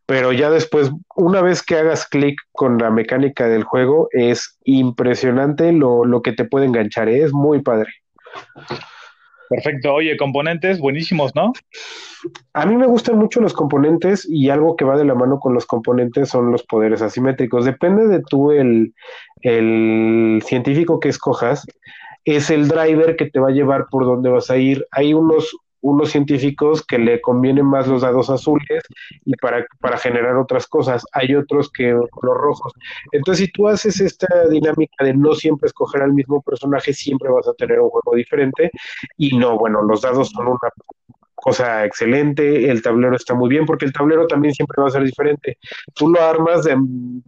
pero 0.05 0.31
ya 0.31 0.49
después, 0.49 0.91
una 1.15 1.41
vez 1.41 1.63
que 1.63 1.75
hagas 1.75 2.07
clic 2.07 2.39
con 2.51 2.77
la 2.77 2.91
mecánica 2.91 3.47
del 3.47 3.63
juego, 3.63 4.09
es 4.11 4.57
impresionante 4.63 5.71
lo, 5.71 6.05
lo 6.05 6.21
que 6.21 6.33
te 6.33 6.45
puede 6.45 6.65
enganchar, 6.65 7.09
¿eh? 7.09 7.23
Es 7.23 7.33
muy 7.33 7.61
padre. 7.61 7.91
Perfecto. 9.49 9.93
Oye, 9.93 10.15
componentes 10.15 10.79
buenísimos, 10.79 11.35
¿no? 11.35 11.51
A 12.53 12.65
mí 12.65 12.77
me 12.77 12.87
gustan 12.87 13.17
mucho 13.17 13.41
los 13.41 13.53
componentes 13.53 14.25
y 14.29 14.49
algo 14.49 14.77
que 14.77 14.85
va 14.85 14.97
de 14.97 15.03
la 15.03 15.13
mano 15.13 15.39
con 15.39 15.53
los 15.53 15.65
componentes 15.65 16.29
son 16.29 16.51
los 16.51 16.63
poderes 16.63 17.01
asimétricos. 17.01 17.65
Depende 17.65 18.07
de 18.07 18.21
tú 18.21 18.51
el, 18.51 18.93
el 19.41 20.41
científico 20.45 21.01
que 21.01 21.09
escojas, 21.09 21.65
es 22.23 22.49
el 22.49 22.67
driver 22.67 23.15
que 23.15 23.29
te 23.29 23.39
va 23.39 23.49
a 23.49 23.53
llevar 23.53 23.87
por 23.89 24.05
donde 24.05 24.29
vas 24.29 24.49
a 24.49 24.57
ir. 24.57 24.85
Hay 24.91 25.13
unos, 25.13 25.53
unos 25.81 26.11
científicos 26.11 26.85
que 26.85 26.97
le 26.97 27.21
convienen 27.21 27.65
más 27.65 27.87
los 27.87 28.01
dados 28.01 28.29
azules 28.29 28.83
y 29.25 29.35
para, 29.35 29.65
para 29.79 29.97
generar 29.97 30.35
otras 30.37 30.67
cosas. 30.67 31.03
Hay 31.13 31.35
otros 31.35 31.71
que 31.71 31.91
los 31.91 32.09
rojos. 32.21 32.73
Entonces, 33.11 33.45
si 33.45 33.51
tú 33.51 33.67
haces 33.67 33.99
esta 33.99 34.47
dinámica 34.49 35.03
de 35.03 35.13
no 35.13 35.33
siempre 35.33 35.67
escoger 35.67 36.01
al 36.01 36.13
mismo 36.13 36.41
personaje, 36.41 36.93
siempre 36.93 37.29
vas 37.29 37.47
a 37.47 37.53
tener 37.53 37.79
un 37.79 37.89
juego 37.89 38.15
diferente. 38.15 38.71
Y 39.17 39.37
no, 39.37 39.57
bueno, 39.57 39.81
los 39.81 40.01
dados 40.01 40.29
son 40.29 40.47
una 40.47 40.69
cosa 41.41 41.85
excelente, 41.85 42.69
el 42.69 42.81
tablero 42.81 43.15
está 43.15 43.33
muy 43.33 43.49
bien, 43.49 43.65
porque 43.65 43.85
el 43.85 43.91
tablero 43.91 44.27
también 44.27 44.53
siempre 44.53 44.81
va 44.81 44.87
a 44.87 44.91
ser 44.91 45.03
diferente. 45.03 45.57
Tú 45.93 46.09
lo 46.09 46.21
armas 46.21 46.63
de 46.63 46.77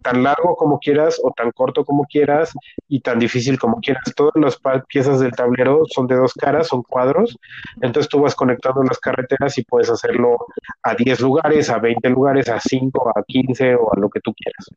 tan 0.02 0.22
largo 0.22 0.56
como 0.56 0.78
quieras 0.78 1.20
o 1.22 1.32
tan 1.32 1.50
corto 1.50 1.84
como 1.84 2.04
quieras 2.04 2.52
y 2.88 3.00
tan 3.00 3.18
difícil 3.18 3.58
como 3.58 3.80
quieras. 3.80 4.04
Todas 4.16 4.34
las 4.36 4.58
piezas 4.86 5.20
del 5.20 5.32
tablero 5.32 5.82
son 5.86 6.06
de 6.06 6.16
dos 6.16 6.32
caras, 6.34 6.68
son 6.68 6.82
cuadros, 6.82 7.36
entonces 7.82 8.08
tú 8.08 8.20
vas 8.20 8.34
conectando 8.34 8.82
las 8.82 8.98
carreteras 8.98 9.58
y 9.58 9.64
puedes 9.64 9.90
hacerlo 9.90 10.36
a 10.82 10.94
10 10.94 11.20
lugares, 11.20 11.68
a 11.68 11.78
20 11.78 12.08
lugares, 12.10 12.48
a 12.48 12.60
5, 12.60 13.12
a 13.14 13.22
15 13.22 13.74
o 13.74 13.92
a 13.92 13.98
lo 13.98 14.08
que 14.08 14.20
tú 14.20 14.32
quieras. 14.32 14.70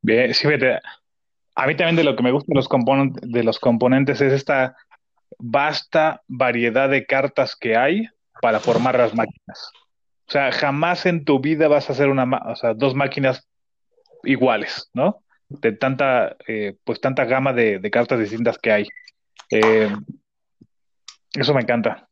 Bien, 0.00 0.32
sí, 0.34 0.46
fíjate, 0.46 0.80
a 1.54 1.66
mí 1.66 1.76
también 1.76 1.96
de 1.96 2.04
lo 2.04 2.16
que 2.16 2.22
me 2.22 2.32
gusta 2.32 2.52
los 2.54 2.68
componentes, 2.68 3.30
de 3.30 3.44
los 3.44 3.58
componentes 3.58 4.20
es 4.20 4.32
esta 4.32 4.76
vasta 5.38 6.22
variedad 6.26 6.88
de 6.88 7.06
cartas 7.06 7.56
que 7.56 7.76
hay 7.76 8.08
para 8.40 8.60
formar 8.60 8.96
las 8.96 9.14
máquinas. 9.14 9.70
O 10.26 10.32
sea, 10.32 10.52
jamás 10.52 11.06
en 11.06 11.24
tu 11.24 11.40
vida 11.40 11.68
vas 11.68 11.88
a 11.88 11.92
hacer 11.92 12.08
una, 12.08 12.24
o 12.46 12.56
sea, 12.56 12.74
dos 12.74 12.94
máquinas 12.94 13.46
iguales, 14.22 14.90
¿no? 14.94 15.22
De 15.48 15.72
tanta, 15.72 16.36
eh, 16.48 16.76
pues 16.84 17.00
tanta 17.00 17.24
gama 17.24 17.52
de, 17.52 17.78
de 17.78 17.90
cartas 17.90 18.18
distintas 18.18 18.58
que 18.58 18.72
hay. 18.72 18.88
Eh, 19.50 19.90
eso 21.34 21.54
me 21.54 21.60
encanta. 21.60 22.08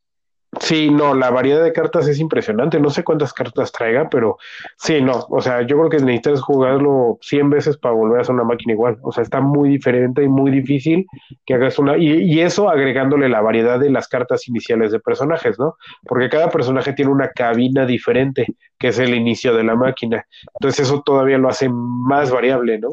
Sí, 0.59 0.89
no, 0.89 1.15
la 1.15 1.31
variedad 1.31 1.63
de 1.63 1.73
cartas 1.73 2.07
es 2.07 2.19
impresionante. 2.19 2.79
No 2.79 2.89
sé 2.89 3.03
cuántas 3.03 3.33
cartas 3.33 3.71
traiga, 3.71 4.09
pero 4.09 4.37
sí, 4.77 5.01
no. 5.01 5.25
O 5.29 5.41
sea, 5.41 5.61
yo 5.61 5.77
creo 5.77 5.89
que 5.89 5.97
necesitas 5.97 6.41
jugarlo 6.41 7.17
100 7.21 7.49
veces 7.49 7.77
para 7.77 7.95
volver 7.95 8.19
a 8.19 8.21
hacer 8.21 8.35
una 8.35 8.43
máquina 8.43 8.73
igual. 8.73 8.97
O 9.01 9.11
sea, 9.11 9.23
está 9.23 9.41
muy 9.41 9.69
diferente 9.69 10.23
y 10.23 10.27
muy 10.27 10.51
difícil 10.51 11.05
que 11.45 11.55
hagas 11.55 11.79
una. 11.79 11.97
Y, 11.97 12.23
y 12.23 12.41
eso 12.41 12.69
agregándole 12.69 13.29
la 13.29 13.41
variedad 13.41 13.79
de 13.79 13.89
las 13.89 14.07
cartas 14.07 14.47
iniciales 14.47 14.91
de 14.91 14.99
personajes, 14.99 15.57
¿no? 15.57 15.75
Porque 16.03 16.29
cada 16.29 16.49
personaje 16.49 16.93
tiene 16.93 17.11
una 17.11 17.29
cabina 17.29 17.85
diferente, 17.85 18.45
que 18.77 18.89
es 18.89 18.99
el 18.99 19.15
inicio 19.15 19.55
de 19.55 19.63
la 19.63 19.75
máquina. 19.75 20.25
Entonces, 20.55 20.85
eso 20.87 21.01
todavía 21.03 21.37
lo 21.37 21.49
hace 21.49 21.67
más 21.69 22.31
variable, 22.31 22.79
¿no? 22.79 22.89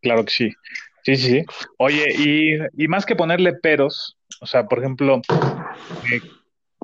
Claro 0.00 0.24
que 0.24 0.30
sí. 0.30 0.50
Sí, 1.02 1.16
sí, 1.16 1.30
sí. 1.30 1.44
Oye, 1.78 2.04
y, 2.18 2.84
y 2.84 2.88
más 2.88 3.06
que 3.06 3.14
ponerle 3.14 3.52
peros, 3.52 4.16
o 4.40 4.46
sea, 4.46 4.66
por 4.66 4.78
ejemplo, 4.80 5.20
eh, 6.12 6.20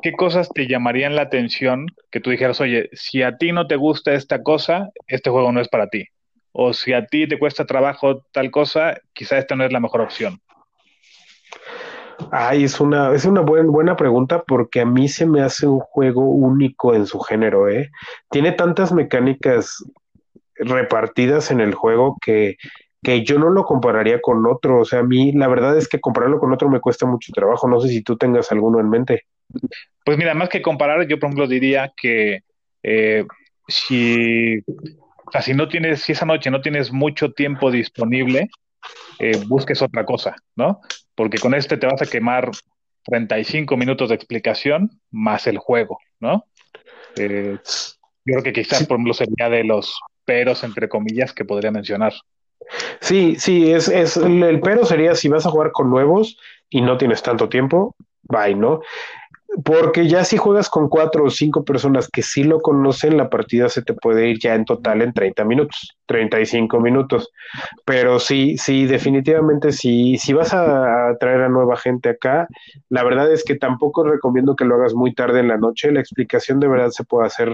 ¿qué 0.03 0.12
cosas 0.12 0.48
te 0.48 0.66
llamarían 0.66 1.16
la 1.16 1.22
atención 1.22 1.86
que 2.11 2.20
tú 2.20 2.30
dijeras, 2.30 2.61
oye, 2.61 2.88
si 2.92 3.22
a 3.22 3.36
ti 3.36 3.53
no 3.53 3.66
te 3.66 3.76
gusta 3.76 4.14
esta 4.14 4.42
cosa, 4.42 4.90
este 5.07 5.30
juego 5.30 5.53
no 5.53 5.61
es 5.61 5.68
para 5.68 5.88
ti? 5.88 6.07
O 6.53 6.72
si 6.72 6.92
a 6.92 7.07
ti 7.07 7.26
te 7.26 7.38
cuesta 7.38 7.64
trabajo 7.64 8.24
tal 8.32 8.50
cosa, 8.50 8.98
quizá 9.12 9.38
esta 9.38 9.57
no 9.57 9.64
es 9.64 9.72
la 9.72 9.80
mejor 9.80 10.00
opción. 10.03 10.38
Ay, 12.30 12.64
es 12.64 12.80
una, 12.80 13.14
es 13.14 13.24
una 13.24 13.40
buen- 13.40 13.72
buena 13.72 13.96
pregunta 13.96 14.42
porque 14.46 14.80
a 14.80 14.86
mí 14.86 15.09
se 15.09 15.26
me 15.26 15.42
hace 15.42 15.66
un 15.66 15.80
juego 15.80 16.22
único 16.28 16.94
en 16.94 17.07
su 17.07 17.18
género, 17.20 17.68
¿eh? 17.68 17.90
Tiene 18.30 18.53
tantas 18.53 18.92
mecánicas 18.92 19.84
repartidas 20.55 21.50
en 21.50 21.61
el 21.61 21.74
juego 21.74 22.16
que, 22.24 22.57
que 23.03 23.24
yo 23.24 23.38
no 23.38 23.50
lo 23.50 23.64
compararía 23.64 24.20
con 24.20 24.46
otro. 24.46 24.80
O 24.80 24.84
sea, 24.84 25.00
a 25.00 25.05
mí 25.05 25.32
la 25.32 25.48
verdad 25.48 25.76
es 25.76 25.88
que 25.88 26.00
compararlo 26.00 26.38
con 26.38 26.53
otro 26.53 26.68
me 26.68 26.80
cuesta 26.80 27.07
mucho 27.07 27.32
trabajo. 27.32 27.68
No 27.68 27.80
sé 27.80 27.88
si 27.88 28.03
tú 28.03 28.16
tengas 28.16 28.53
alguno 28.53 28.80
en 28.80 28.88
mente. 28.88 29.26
Pues 30.05 30.16
mira, 30.18 30.34
más 30.34 30.48
que 30.48 30.62
comparar, 30.62 31.07
yo 31.07 31.18
por 31.18 31.28
ejemplo 31.28 31.46
diría 31.46 31.92
que 31.96 32.40
eh, 32.82 33.24
si, 33.68 34.59
o 34.59 35.30
sea, 35.30 35.42
si 35.42 35.55
no 35.55 35.68
tienes, 35.68 36.03
si 36.03 36.12
esa 36.12 36.26
noche 36.26 36.50
no 36.50 36.61
tienes 36.61 36.92
mucho 36.92 37.32
tiempo 37.32 37.70
disponible, 37.70 38.48
eh, 39.18 39.40
busques 39.46 39.82
otra 39.82 40.05
cosa, 40.05 40.36
¿no? 40.57 40.80
Porque 41.14 41.38
con 41.38 41.55
este 41.55 41.76
te 41.76 41.86
vas 41.86 42.03
a 42.03 42.07
quemar 42.07 42.50
35 43.05 43.76
minutos 43.76 44.09
de 44.09 44.14
explicación 44.14 44.90
más 45.11 45.46
el 45.46 45.59
juego, 45.59 45.98
¿no? 46.20 46.46
Eh, 47.16 47.59
yo 48.24 48.34
creo 48.34 48.42
que 48.42 48.53
quizás, 48.53 48.86
por 48.86 48.96
ejemplo, 48.96 49.14
sería 49.14 49.48
de 49.48 49.64
los 49.64 49.98
peros, 50.24 50.62
entre 50.64 50.88
comillas, 50.88 51.32
que 51.32 51.44
podría 51.44 51.70
mencionar. 51.70 52.12
Sí, 53.01 53.37
sí, 53.39 53.73
es, 53.73 53.89
es 53.89 54.17
el, 54.17 54.61
pero 54.61 54.85
sería 54.85 55.15
si 55.15 55.29
vas 55.29 55.47
a 55.47 55.51
jugar 55.51 55.73
con 55.73 55.91
nuevos 55.91 56.37
y 56.71 56.81
no 56.81 56.97
tienes 56.97 57.23
tanto 57.23 57.49
tiempo, 57.49 57.95
bye, 58.23 58.55
¿no? 58.55 58.81
Porque 59.65 60.09
ya 60.09 60.25
si 60.25 60.39
juegas 60.39 60.71
con 60.71 60.89
cuatro 60.89 61.25
o 61.25 61.31
cinco 61.31 61.63
personas 61.63 62.09
que 62.09 62.23
sí 62.23 62.43
lo 62.43 62.61
conocen, 62.61 63.19
la 63.19 63.29
partida 63.29 63.69
se 63.69 63.83
te 63.83 63.93
puede 63.93 64.31
ir 64.31 64.39
ya 64.39 64.55
en 64.55 64.65
total 64.65 65.03
en 65.03 65.13
30 65.13 65.45
minutos, 65.45 65.95
35 66.07 66.81
minutos. 66.81 67.31
Pero 67.85 68.19
sí, 68.19 68.57
sí, 68.57 68.87
definitivamente 68.87 69.73
sí, 69.73 70.17
si 70.17 70.33
vas 70.33 70.55
a 70.55 71.15
traer 71.21 71.43
a 71.43 71.49
nueva 71.51 71.77
gente 71.77 72.09
acá, 72.09 72.49
la 72.89 73.05
verdad 73.05 73.31
es 73.31 73.45
que 73.45 73.57
tampoco 73.57 74.05
recomiendo 74.05 74.57
que 74.57 74.65
lo 74.65 74.77
hagas 74.77 74.95
muy 74.95 75.15
tarde 75.15 75.41
en 75.41 75.49
la 75.49 75.59
noche. 75.59 75.93
La 75.93 76.01
explicación 76.01 76.59
de 76.59 76.69
verdad 76.69 76.89
se 76.89 77.05
puede 77.05 77.27
hacer 77.27 77.53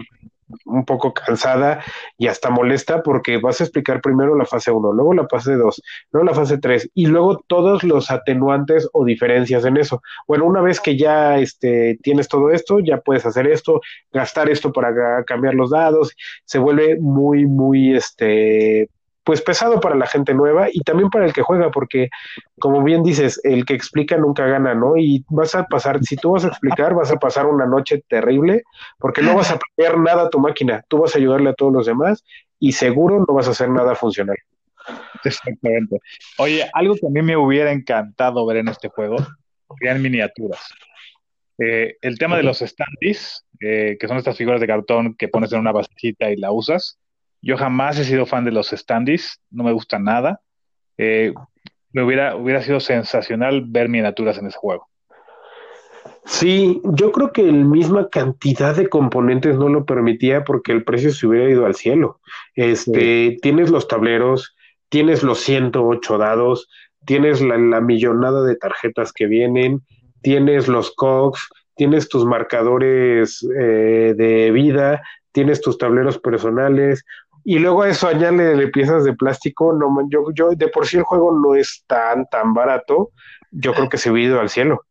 un 0.65 0.85
poco 0.85 1.13
cansada 1.13 1.83
y 2.17 2.27
hasta 2.27 2.51
molesta 2.51 3.03
porque 3.03 3.39
vas 3.39 3.61
a 3.61 3.65
explicar 3.65 4.01
primero 4.01 4.37
la 4.37 4.45
fase 4.45 4.71
1, 4.71 4.93
luego 4.93 5.15
la 5.15 5.29
fase 5.29 5.55
2, 5.55 5.83
luego 6.13 6.27
la 6.27 6.35
fase 6.35 6.59
3 6.59 6.91
y 6.95 7.07
luego 7.07 7.45
todos 7.47 7.85
los 7.85 8.11
atenuantes 8.11 8.89
o 8.93 9.05
diferencias 9.05 9.65
en 9.65 9.77
eso. 9.77 10.03
Bueno, 10.27 10.47
una 10.47 10.61
vez 10.61 10.81
que 10.81 10.97
ya 10.97 11.39
este, 11.39 11.99
tienes 12.03 12.29
todo 12.29 12.51
esto, 12.51 12.81
ya 12.81 12.99
puedes 12.99 13.27
hacer 13.27 13.47
esto, 13.47 13.81
gastar 14.13 14.49
esto 14.49 14.73
para 14.73 15.25
cambiar 15.25 15.55
los 15.55 15.71
dados, 15.71 16.15
se 16.45 16.59
vuelve 16.59 16.99
muy, 16.99 17.47
muy, 17.47 17.95
este, 17.95 18.89
pues 19.29 19.43
pesado 19.43 19.79
para 19.79 19.95
la 19.95 20.07
gente 20.07 20.33
nueva 20.33 20.69
y 20.73 20.81
también 20.81 21.11
para 21.11 21.27
el 21.27 21.35
que 21.35 21.43
juega, 21.43 21.71
porque 21.71 22.09
como 22.59 22.83
bien 22.83 23.03
dices, 23.03 23.39
el 23.45 23.67
que 23.67 23.75
explica 23.75 24.17
nunca 24.17 24.47
gana, 24.47 24.75
¿no? 24.75 24.97
Y 24.97 25.23
vas 25.29 25.55
a 25.55 25.65
pasar, 25.67 26.03
si 26.03 26.17
tú 26.17 26.33
vas 26.33 26.47
a 26.47 26.49
explicar, 26.49 26.95
vas 26.95 27.11
a 27.11 27.17
pasar 27.17 27.45
una 27.45 27.67
noche 27.67 28.03
terrible, 28.09 28.63
porque 28.99 29.21
no 29.21 29.35
vas 29.35 29.51
a 29.51 29.57
aprender 29.57 29.99
nada 29.99 30.23
a 30.23 30.31
tu 30.31 30.39
máquina, 30.39 30.83
tú 30.89 31.03
vas 31.03 31.15
a 31.15 31.19
ayudarle 31.19 31.51
a 31.51 31.53
todos 31.53 31.75
los 31.75 31.85
demás 31.85 32.25
y 32.59 32.73
seguro 32.73 33.23
no 33.29 33.35
vas 33.35 33.49
a 33.49 33.51
hacer 33.51 33.69
nada 33.69 33.95
funcional. 33.95 34.39
Exactamente. 35.23 36.01
Oye, 36.39 36.67
algo 36.73 36.95
que 36.95 37.07
a 37.07 37.11
mí 37.11 37.21
me 37.21 37.37
hubiera 37.37 37.71
encantado 37.71 38.47
ver 38.47 38.57
en 38.57 38.69
este 38.69 38.89
juego 38.89 39.19
serían 39.79 40.01
miniaturas. 40.01 40.73
Eh, 41.59 41.97
el 42.01 42.19
tema 42.19 42.39
de 42.39 42.45
los 42.45 42.61
standees, 42.61 43.45
eh, 43.61 43.99
que 44.01 44.09
son 44.09 44.17
estas 44.17 44.39
figuras 44.39 44.63
de 44.63 44.67
cartón 44.67 45.15
que 45.17 45.29
pones 45.29 45.53
en 45.53 45.61
una 45.61 45.73
vasijita 45.73 46.31
y 46.31 46.37
la 46.37 46.51
usas. 46.51 46.99
Yo 47.41 47.57
jamás 47.57 47.99
he 47.99 48.05
sido 48.05 48.27
fan 48.27 48.45
de 48.45 48.53
los 48.53 48.69
standees, 48.69 49.41
no 49.51 49.65
me 49.65 49.73
gusta 49.73 49.99
nada. 49.99 50.41
Eh, 50.97 51.33
me 51.93 52.03
hubiera, 52.03 52.37
hubiera 52.37 52.63
sido 52.63 52.81
sensacional 52.81 53.65
ver 53.67 53.89
miniaturas 53.89 54.39
en 54.39 54.47
ese 54.47 54.59
juego. 54.59 54.89
Sí, 56.25 56.83
yo 56.85 57.11
creo 57.11 57.33
que 57.33 57.43
la 57.43 57.65
misma 57.65 58.09
cantidad 58.11 58.77
de 58.77 58.89
componentes 58.89 59.57
no 59.57 59.69
lo 59.69 59.87
permitía 59.87 60.45
porque 60.45 60.73
el 60.73 60.85
precio 60.85 61.11
se 61.11 61.27
hubiera 61.27 61.49
ido 61.49 61.65
al 61.65 61.75
cielo. 61.75 62.21
Este, 62.55 63.39
tienes 63.41 63.71
los 63.71 63.89
tableros, 63.89 64.55
tienes 64.91 65.23
los 65.23 65.39
108 65.41 66.19
dados, 66.19 66.69
tienes 67.07 67.41
la, 67.41 67.57
la 67.57 67.81
millonada 67.81 68.43
de 68.45 68.57
tarjetas 68.57 69.13
que 69.13 69.27
vienen, 69.27 69.83
tienes 70.21 70.69
los 70.69 70.95
cogs, 70.95 71.49
tienes 71.77 72.09
tus 72.09 72.27
marcadores 72.27 73.47
eh, 73.59 74.13
de 74.15 74.51
vida, 74.51 75.01
tienes 75.33 75.61
tus 75.61 75.79
tableros 75.79 76.19
personales, 76.19 77.05
y 77.49 77.59
luego 77.59 77.81
a 77.81 77.89
eso 77.89 78.07
añádele 78.07 78.69
piezas 78.69 79.05
de 79.05 79.15
plástico. 79.15 79.73
No, 79.73 79.89
yo, 80.11 80.27
yo, 80.35 80.51
de 80.51 80.69
por 80.69 80.87
sí 80.87 80.99
el 80.99 81.03
juego 81.03 81.33
no 81.33 81.55
es 81.55 81.83
tan, 81.87 82.27
tan 82.27 82.53
barato. 82.53 83.13
Yo 83.51 83.73
creo 83.73 83.89
que 83.89 83.97
se 83.97 84.11
hubiera 84.11 84.33
ido 84.33 84.41
al 84.41 84.51
cielo. 84.51 84.85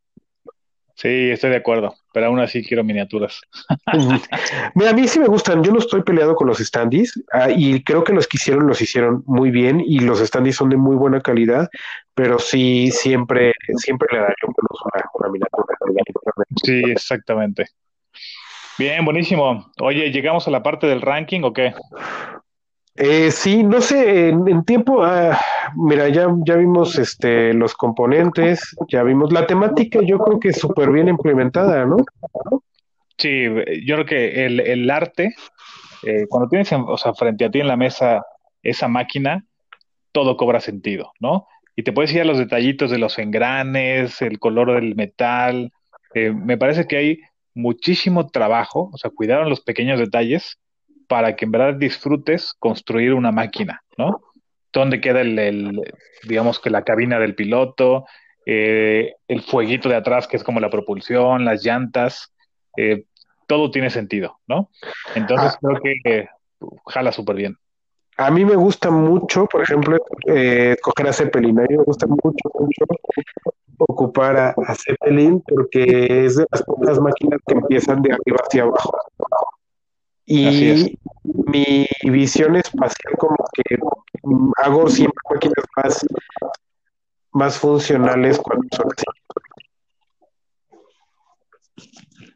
Sí, 0.95 1.29
estoy 1.29 1.51
de 1.51 1.57
acuerdo, 1.57 1.93
pero 2.11 2.25
aún 2.25 2.39
así 2.39 2.65
quiero 2.65 2.83
miniaturas. 2.83 3.39
Mira, 4.73 4.89
a 4.89 4.93
mí 4.93 5.07
sí 5.07 5.19
me 5.19 5.27
gustan. 5.27 5.63
Yo 5.63 5.71
no 5.71 5.77
estoy 5.77 6.01
peleado 6.01 6.33
con 6.33 6.47
los 6.47 6.57
standees 6.57 7.23
ah, 7.31 7.51
y 7.55 7.83
creo 7.83 8.03
que 8.03 8.13
los 8.13 8.27
que 8.27 8.37
hicieron 8.37 8.65
los 8.65 8.81
hicieron 8.81 9.21
muy 9.27 9.51
bien 9.51 9.79
y 9.79 9.99
los 9.99 10.17
standees 10.17 10.55
son 10.55 10.69
de 10.69 10.77
muy 10.77 10.95
buena 10.95 11.21
calidad, 11.21 11.69
pero 12.15 12.39
sí 12.39 12.89
siempre, 12.89 13.53
siempre 13.75 14.07
le 14.11 14.17
daría 14.17 14.35
un 14.47 14.53
plus 14.55 14.81
una, 14.83 15.05
una 15.13 15.29
miniatura. 15.29 15.75
Sí, 16.63 16.81
exactamente. 16.89 17.67
Bien, 18.79 19.05
buenísimo. 19.05 19.71
Oye, 19.79 20.11
¿llegamos 20.11 20.47
a 20.47 20.51
la 20.51 20.63
parte 20.63 20.87
del 20.87 21.01
ranking 21.01 21.41
o 21.43 21.53
qué? 21.53 21.75
Eh, 22.97 23.29
sí, 23.31 23.63
no 23.63 23.79
sé, 23.79 24.29
en, 24.29 24.63
tiempo, 24.65 25.03
ah, 25.03 25.39
mira, 25.75 26.09
ya, 26.09 26.27
ya 26.45 26.55
vimos 26.55 26.97
este, 26.97 27.53
los 27.53 27.75
componentes, 27.75 28.75
ya 28.89 29.03
vimos 29.03 29.31
la 29.31 29.45
temática, 29.45 29.99
yo 30.03 30.17
creo 30.17 30.39
que 30.39 30.51
súper 30.51 30.89
bien 30.91 31.07
implementada, 31.07 31.85
¿no? 31.85 31.97
Sí, 33.17 33.45
yo 33.85 33.95
creo 33.95 34.05
que 34.05 34.45
el, 34.45 34.59
el 34.59 34.89
arte, 34.89 35.35
eh, 36.03 36.25
cuando 36.29 36.49
tienes 36.49 36.71
en- 36.71 36.85
o 36.87 36.97
sea, 36.97 37.13
frente 37.13 37.45
a 37.45 37.51
ti 37.51 37.59
en 37.59 37.67
la 37.67 37.77
mesa 37.77 38.23
esa 38.63 38.87
máquina, 38.87 39.45
todo 40.11 40.37
cobra 40.37 40.59
sentido, 40.59 41.11
¿no? 41.19 41.47
Y 41.75 41.83
te 41.83 41.93
puedes 41.93 42.13
ir 42.13 42.21
a 42.21 42.25
los 42.25 42.37
detallitos 42.39 42.91
de 42.91 42.99
los 42.99 43.19
engranes, 43.19 44.21
el 44.21 44.39
color 44.39 44.73
del 44.75 44.95
metal. 44.95 45.71
eh, 46.15 46.31
me 46.31 46.57
parece 46.57 46.87
que 46.87 46.97
hay 46.97 47.19
muchísimo 47.53 48.27
trabajo, 48.29 48.89
o 48.93 48.97
sea, 48.97 49.11
cuidaron 49.11 49.49
los 49.49 49.61
pequeños 49.61 49.99
detalles 49.99 50.57
para 51.07 51.35
que 51.35 51.45
en 51.45 51.51
verdad 51.51 51.73
disfrutes 51.75 52.53
construir 52.59 53.13
una 53.13 53.31
máquina, 53.31 53.81
¿no? 53.97 54.21
¿Dónde 54.73 54.99
queda 55.01 55.21
el, 55.21 55.39
el, 55.39 55.81
digamos 56.23 56.59
que 56.59 56.69
la 56.69 56.83
cabina 56.83 57.19
del 57.19 57.33
piloto, 57.35 58.05
eh, 58.45 59.15
el 59.27 59.41
fueguito 59.41 59.89
de 59.89 59.95
atrás 59.95 60.27
que 60.27 60.37
es 60.37 60.43
como 60.43 60.59
la 60.59 60.69
propulsión, 60.69 61.45
las 61.45 61.63
llantas? 61.65 62.33
eh, 62.79 63.05
todo 63.47 63.71
tiene 63.71 63.89
sentido, 63.89 64.39
¿no? 64.45 64.69
Entonces 65.15 65.53
Ah. 65.55 65.57
creo 65.61 65.81
que 65.81 65.93
eh, 66.03 66.27
jala 66.87 67.11
súper 67.11 67.35
bien. 67.37 67.55
A 68.17 68.29
mí 68.29 68.43
me 68.45 68.55
gusta 68.55 68.91
mucho, 68.91 69.45
por 69.47 69.63
ejemplo, 69.63 69.97
eh, 70.27 70.75
coger 70.83 71.07
a 71.07 71.13
Zeppelin. 71.13 71.57
A 71.59 71.63
mí 71.63 71.77
me 71.77 71.83
gusta 71.83 72.05
mucho, 72.07 72.49
mucho 72.59 72.85
ocupar 73.77 74.37
a, 74.37 74.49
a 74.49 74.75
Zeppelin 74.75 75.41
porque 75.47 76.25
es 76.25 76.35
de 76.35 76.45
las 76.51 76.61
pocas 76.63 76.99
máquinas 76.99 77.39
que 77.47 77.53
empiezan 77.55 78.01
de 78.01 78.11
arriba 78.13 78.37
hacia 78.45 78.63
abajo. 78.63 78.97
Y 80.29 80.97
mi 81.23 81.87
visión 82.03 82.57
espacial 82.57 83.13
como 83.17 83.37
que 83.53 83.77
hago 84.57 84.89
siempre 84.89 85.17
máquinas 85.29 85.65
más, 85.77 86.05
más 87.31 87.57
funcionales 87.57 88.37
cuando 88.37 88.67
son 88.75 88.87
así. 88.91 89.05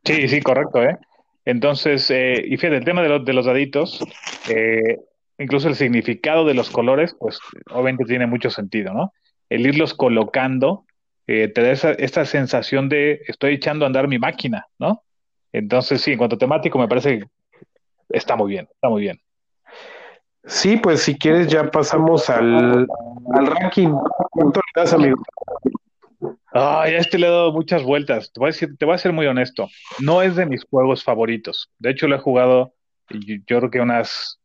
Sí, 0.05 0.27
sí, 0.29 0.41
correcto, 0.41 0.81
¿eh? 0.81 0.97
Entonces, 1.43 2.09
eh, 2.11 2.41
y 2.45 2.57
fíjate, 2.57 2.77
el 2.77 2.85
tema 2.85 3.01
de, 3.03 3.09
los 3.09 3.25
de 3.25 3.33
los 3.33 3.45
daditos, 3.45 3.99
eh, 4.47 4.99
incluso 5.37 5.67
el 5.67 5.75
significado 5.75 6.45
de 6.45 6.53
los 6.53 6.69
colores, 6.69 7.13
pues 7.19 7.39
obviamente 7.71 8.05
tiene 8.05 8.25
mucho 8.25 8.49
sentido, 8.49 8.93
¿no? 8.93 9.11
El 9.49 9.67
irlos 9.67 9.93
colocando 9.93 10.85
eh, 11.27 11.49
te 11.49 11.61
da 11.61 11.71
esa, 11.71 11.91
esta 11.91 12.25
sensación 12.25 12.87
de 12.89 13.21
estoy 13.27 13.55
echando 13.55 13.85
a 13.85 13.87
andar 13.87 14.07
mi 14.07 14.17
máquina, 14.17 14.65
¿no? 14.79 15.03
Entonces, 15.51 16.01
sí, 16.01 16.13
en 16.13 16.17
cuanto 16.17 16.35
a 16.37 16.39
temático, 16.39 16.79
me 16.79 16.87
parece 16.87 17.19
que 17.19 17.25
está 18.13 18.35
muy 18.35 18.49
bien, 18.51 18.67
está 18.71 18.89
muy 18.89 19.01
bien. 19.01 19.19
Sí, 20.45 20.77
pues 20.77 21.01
si 21.03 21.17
quieres 21.17 21.47
ya 21.47 21.69
pasamos 21.69 22.29
al, 22.29 22.87
al 23.33 23.45
ranking. 23.47 23.93
¿Cuánto 24.31 24.59
le 24.59 24.81
das, 24.81 24.93
amigo? 24.93 25.21
Ay, 26.53 26.95
a 26.95 26.97
este 26.97 27.17
le 27.19 27.27
he 27.27 27.29
dado 27.29 27.53
muchas 27.53 27.83
vueltas. 27.83 28.31
Te 28.33 28.39
voy 28.39 28.47
a 28.47 28.51
decir, 28.51 28.75
te 28.77 28.85
voy 28.85 28.95
a 28.95 28.97
ser 28.97 29.13
muy 29.13 29.27
honesto. 29.27 29.69
No 29.99 30.21
es 30.21 30.35
de 30.35 30.45
mis 30.45 30.63
juegos 30.65 31.03
favoritos. 31.03 31.69
De 31.79 31.91
hecho, 31.91 32.07
lo 32.07 32.15
he 32.15 32.19
jugado, 32.19 32.73
yo, 33.09 33.35
yo 33.47 33.59
creo 33.59 33.69
que 33.71 33.79
unas 33.79 34.39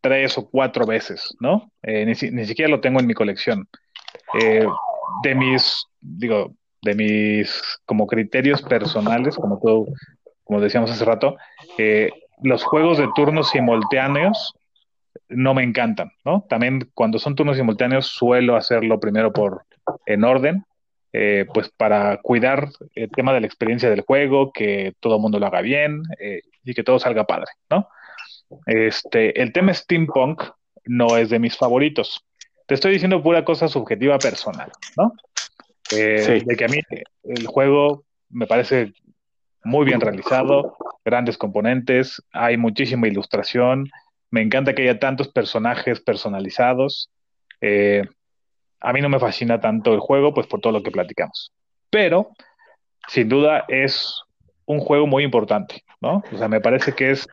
tres 0.00 0.36
o 0.38 0.48
cuatro 0.48 0.86
veces, 0.86 1.34
¿no? 1.40 1.70
Eh, 1.82 2.04
ni, 2.06 2.14
si- 2.14 2.30
ni 2.30 2.44
siquiera 2.46 2.70
lo 2.70 2.80
tengo 2.80 3.00
en 3.00 3.06
mi 3.06 3.14
colección. 3.14 3.68
Eh, 4.40 4.66
de 5.22 5.34
mis, 5.34 5.86
digo, 6.00 6.54
de 6.82 6.94
mis 6.94 7.62
como 7.86 8.06
criterios 8.06 8.60
personales, 8.62 9.36
como 9.36 9.58
todo, 9.60 9.86
como 10.42 10.60
decíamos 10.60 10.90
hace 10.90 11.04
rato, 11.04 11.36
eh, 11.78 12.10
los 12.44 12.62
juegos 12.62 12.98
de 12.98 13.08
turnos 13.14 13.48
simultáneos 13.48 14.54
no 15.28 15.54
me 15.54 15.62
encantan, 15.62 16.12
¿no? 16.24 16.44
También 16.48 16.90
cuando 16.92 17.18
son 17.18 17.34
turnos 17.34 17.56
simultáneos 17.56 18.06
suelo 18.06 18.56
hacerlo 18.56 19.00
primero 19.00 19.32
por 19.32 19.64
en 20.04 20.24
orden, 20.24 20.64
eh, 21.14 21.46
pues 21.54 21.70
para 21.70 22.18
cuidar 22.18 22.68
el 22.94 23.10
tema 23.10 23.32
de 23.32 23.40
la 23.40 23.46
experiencia 23.46 23.88
del 23.88 24.02
juego, 24.02 24.52
que 24.52 24.92
todo 25.00 25.16
el 25.16 25.22
mundo 25.22 25.38
lo 25.38 25.46
haga 25.46 25.62
bien 25.62 26.02
eh, 26.18 26.42
y 26.64 26.74
que 26.74 26.84
todo 26.84 26.98
salga 26.98 27.24
padre, 27.24 27.50
¿no? 27.70 27.88
Este, 28.66 29.40
el 29.40 29.52
tema 29.52 29.72
steampunk 29.72 30.42
no 30.84 31.16
es 31.16 31.30
de 31.30 31.38
mis 31.38 31.56
favoritos. 31.56 32.24
Te 32.66 32.74
estoy 32.74 32.92
diciendo 32.92 33.22
pura 33.22 33.44
cosa 33.44 33.68
subjetiva 33.68 34.18
personal, 34.18 34.70
¿no? 34.98 35.14
Eh, 35.96 36.18
Sí. 36.18 36.44
De 36.44 36.56
que 36.56 36.64
a 36.64 36.68
mí 36.68 36.78
el 37.22 37.46
juego 37.46 38.04
me 38.28 38.46
parece 38.46 38.92
muy 39.64 39.86
bien 39.86 40.00
realizado, 40.00 40.76
grandes 41.04 41.38
componentes, 41.38 42.22
hay 42.32 42.56
muchísima 42.56 43.08
ilustración, 43.08 43.90
me 44.30 44.42
encanta 44.42 44.74
que 44.74 44.82
haya 44.82 44.98
tantos 44.98 45.28
personajes 45.28 46.00
personalizados. 46.00 47.10
Eh, 47.60 48.02
a 48.80 48.92
mí 48.92 49.00
no 49.00 49.08
me 49.08 49.20
fascina 49.20 49.60
tanto 49.60 49.94
el 49.94 50.00
juego, 50.00 50.34
pues 50.34 50.46
por 50.46 50.60
todo 50.60 50.72
lo 50.72 50.82
que 50.82 50.90
platicamos. 50.90 51.52
Pero, 51.88 52.30
sin 53.08 53.28
duda, 53.28 53.64
es 53.68 54.22
un 54.66 54.80
juego 54.80 55.06
muy 55.06 55.22
importante, 55.24 55.84
¿no? 56.00 56.22
O 56.32 56.36
sea, 56.36 56.48
me 56.48 56.60
parece 56.60 56.94
que 56.94 57.12
es, 57.12 57.28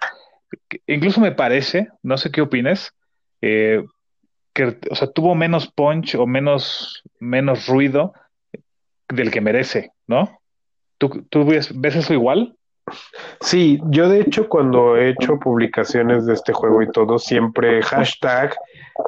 incluso 0.86 1.22
me 1.22 1.32
parece, 1.32 1.88
no 2.04 2.18
sé 2.18 2.32
qué 2.32 2.42
opines, 2.42 2.94
eh, 3.42 3.84
que, 4.54 4.78
o 4.90 4.96
sea, 4.96 5.08
tuvo 5.12 5.34
menos 5.34 5.72
punch 5.72 6.16
o 6.16 6.28
menos, 6.28 7.04
menos 7.20 7.68
ruido 7.68 8.14
del 9.10 9.32
que 9.32 9.42
merece, 9.42 9.92
¿no? 10.08 10.41
¿Tú, 11.02 11.10
tú 11.32 11.44
ves, 11.44 11.72
ves 11.74 11.96
eso 11.96 12.14
igual? 12.14 12.56
Sí, 13.40 13.80
yo 13.86 14.08
de 14.08 14.22
hecho 14.22 14.48
cuando 14.48 14.96
he 14.96 15.10
hecho 15.10 15.40
publicaciones 15.40 16.28
de 16.28 16.34
este 16.34 16.54
juego 16.54 16.84
y 16.84 16.92
todo, 16.92 17.18
siempre 17.18 17.82
hashtag 17.82 18.56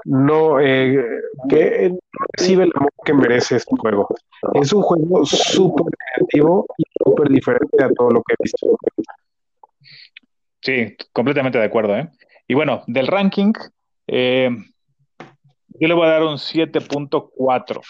no 0.05 0.59
eh, 0.59 1.05
que 1.47 1.89
no 1.89 1.99
recibe 2.35 2.63
el 2.63 2.71
amor 2.73 2.91
que 3.05 3.13
merece 3.13 3.57
este 3.57 3.75
juego. 3.77 4.07
Es 4.55 4.73
un 4.73 4.81
juego 4.81 5.23
súper 5.23 5.93
creativo 6.15 6.65
y 6.79 6.83
súper 7.03 7.29
diferente 7.29 7.83
a 7.83 7.89
todo 7.89 8.09
lo 8.09 8.23
que 8.23 8.33
he 8.33 8.43
visto. 8.43 8.75
Sí, 10.61 10.97
completamente 11.11 11.59
de 11.59 11.65
acuerdo, 11.65 11.95
¿eh? 11.95 12.09
Y 12.47 12.55
bueno, 12.55 12.81
del 12.87 13.05
ranking, 13.05 13.53
eh, 14.07 14.49
yo 15.79 15.87
le 15.87 15.93
voy 15.93 16.07
a 16.07 16.11
dar 16.13 16.23
un 16.23 16.37
7.4. 16.37 17.81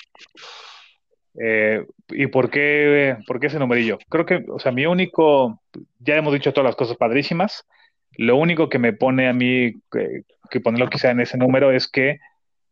Eh, 1.39 1.85
¿y 2.09 2.27
por 2.27 2.49
qué, 2.49 3.17
por 3.25 3.39
qué 3.39 3.47
ese 3.47 3.59
numerillo? 3.59 3.97
Creo 4.09 4.25
que, 4.25 4.45
o 4.49 4.59
sea, 4.59 4.71
mi 4.71 4.85
único, 4.85 5.59
ya 5.99 6.15
hemos 6.15 6.33
dicho 6.33 6.53
todas 6.53 6.67
las 6.67 6.75
cosas 6.75 6.97
padrísimas, 6.97 7.65
lo 8.17 8.35
único 8.37 8.69
que 8.69 8.79
me 8.79 8.93
pone 8.93 9.27
a 9.27 9.33
mí 9.33 9.73
que, 9.91 10.23
que 10.49 10.59
ponerlo 10.59 10.89
quizá 10.89 11.09
en 11.11 11.21
ese 11.21 11.37
número 11.37 11.71
es 11.71 11.87
que 11.87 12.19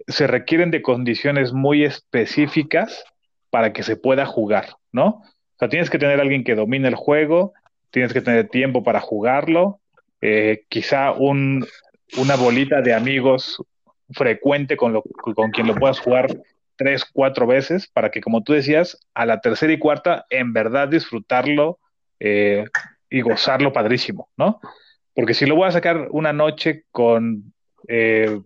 se 0.08 0.28
requieren 0.28 0.72
de 0.72 0.82
condiciones 0.82 1.54
muy 1.54 1.84
específicas 1.84 3.04
para 3.50 3.74
que 3.74 3.84
se 3.84 3.96
pueda 3.96 4.26
jugar, 4.26 4.76
¿no? 4.92 5.08
O 5.08 5.58
sea, 5.60 5.70
tienes 5.70 5.90
que 5.90 6.00
tener 6.00 6.20
alguien 6.20 6.44
que 6.44 6.56
domine 6.56 6.88
el 6.88 6.96
juego, 6.96 7.54
tienes 7.92 8.14
que 8.14 8.22
tener 8.22 8.50
tiempo 8.50 8.84
para 8.84 9.00
jugarlo, 9.00 9.80
eh, 10.22 10.64
quizá 10.70 11.12
un, 11.12 11.66
una 12.18 12.36
bolita 12.36 12.82
de 12.82 12.94
amigos 12.94 13.64
frecuente 14.12 14.78
con, 14.78 14.94
lo, 14.94 15.04
con 15.36 15.52
quien 15.52 15.68
lo 15.68 15.76
puedas 15.76 16.00
jugar 16.00 16.28
tres, 16.76 17.06
cuatro 17.06 17.48
veces, 17.48 17.88
para 17.88 18.12
que, 18.12 18.22
como 18.22 18.44
tú 18.44 18.54
decías, 18.54 18.98
a 19.14 19.26
la 19.26 19.42
tercera 19.42 19.74
y 19.74 19.80
cuarta, 19.80 20.26
en 20.30 20.54
verdad 20.54 20.88
disfrutarlo 20.88 21.80
eh, 22.20 22.66
y 23.10 23.22
gozarlo 23.22 23.74
padrísimo, 23.74 24.30
¿no? 24.38 24.60
Porque 25.14 25.34
si 25.34 25.46
lo 25.46 25.56
voy 25.56 25.68
a 25.68 25.72
sacar 25.72 26.08
una 26.12 26.34
noche 26.34 26.86
con 26.92 27.54
eh, 27.88 28.40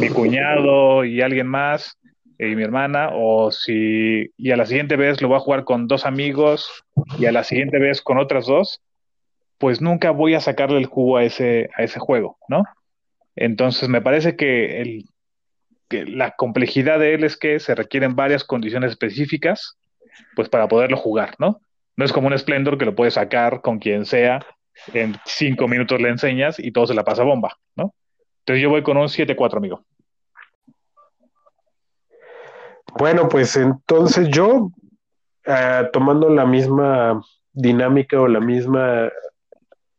mi 0.00 0.08
cuñado 0.08 1.04
y 1.04 1.20
alguien 1.20 1.46
más, 1.46 1.96
y 2.38 2.56
mi 2.56 2.62
hermana, 2.62 3.10
o 3.12 3.50
si, 3.50 4.30
y 4.36 4.50
a 4.50 4.56
la 4.56 4.66
siguiente 4.66 4.96
vez 4.96 5.20
lo 5.20 5.28
voy 5.28 5.36
a 5.36 5.40
jugar 5.40 5.64
con 5.64 5.86
dos 5.86 6.06
amigos, 6.06 6.84
y 7.18 7.26
a 7.26 7.32
la 7.32 7.44
siguiente 7.44 7.78
vez 7.78 8.00
con 8.00 8.18
otras 8.18 8.46
dos, 8.46 8.80
pues 9.58 9.82
nunca 9.82 10.10
voy 10.10 10.34
a 10.34 10.40
sacarle 10.40 10.78
el 10.78 10.86
jugo 10.86 11.18
a 11.18 11.24
ese, 11.24 11.68
a 11.76 11.82
ese 11.82 12.00
juego, 12.00 12.38
¿no? 12.48 12.64
Entonces 13.36 13.88
me 13.88 14.00
parece 14.00 14.36
que, 14.36 14.80
el, 14.80 15.04
que 15.90 16.06
la 16.06 16.30
complejidad 16.30 16.98
de 16.98 17.14
él 17.14 17.24
es 17.24 17.36
que 17.36 17.60
se 17.60 17.74
requieren 17.74 18.16
varias 18.16 18.44
condiciones 18.44 18.92
específicas, 18.92 19.78
pues 20.36 20.48
para 20.48 20.68
poderlo 20.68 20.96
jugar, 20.96 21.34
¿no? 21.38 21.60
No 21.96 22.04
es 22.04 22.12
como 22.12 22.28
un 22.28 22.38
Splendor 22.38 22.78
que 22.78 22.86
lo 22.86 22.94
puedes 22.94 23.14
sacar 23.14 23.60
con 23.60 23.78
quien 23.78 24.06
sea, 24.06 24.46
en 24.94 25.16
cinco 25.26 25.68
minutos 25.68 26.00
le 26.00 26.08
enseñas 26.08 26.58
y 26.58 26.72
todo 26.72 26.86
se 26.86 26.94
la 26.94 27.04
pasa 27.04 27.24
bomba, 27.24 27.58
¿no? 27.76 27.94
Entonces 28.38 28.62
yo 28.62 28.70
voy 28.70 28.82
con 28.82 28.96
un 28.96 29.08
7-4, 29.08 29.56
amigo. 29.58 29.84
Bueno, 32.98 33.28
pues 33.28 33.56
entonces 33.56 34.28
yo, 34.30 34.70
ah, 35.46 35.88
tomando 35.92 36.28
la 36.30 36.46
misma 36.46 37.20
dinámica 37.52 38.20
o 38.20 38.28
la 38.28 38.40
misma 38.40 39.10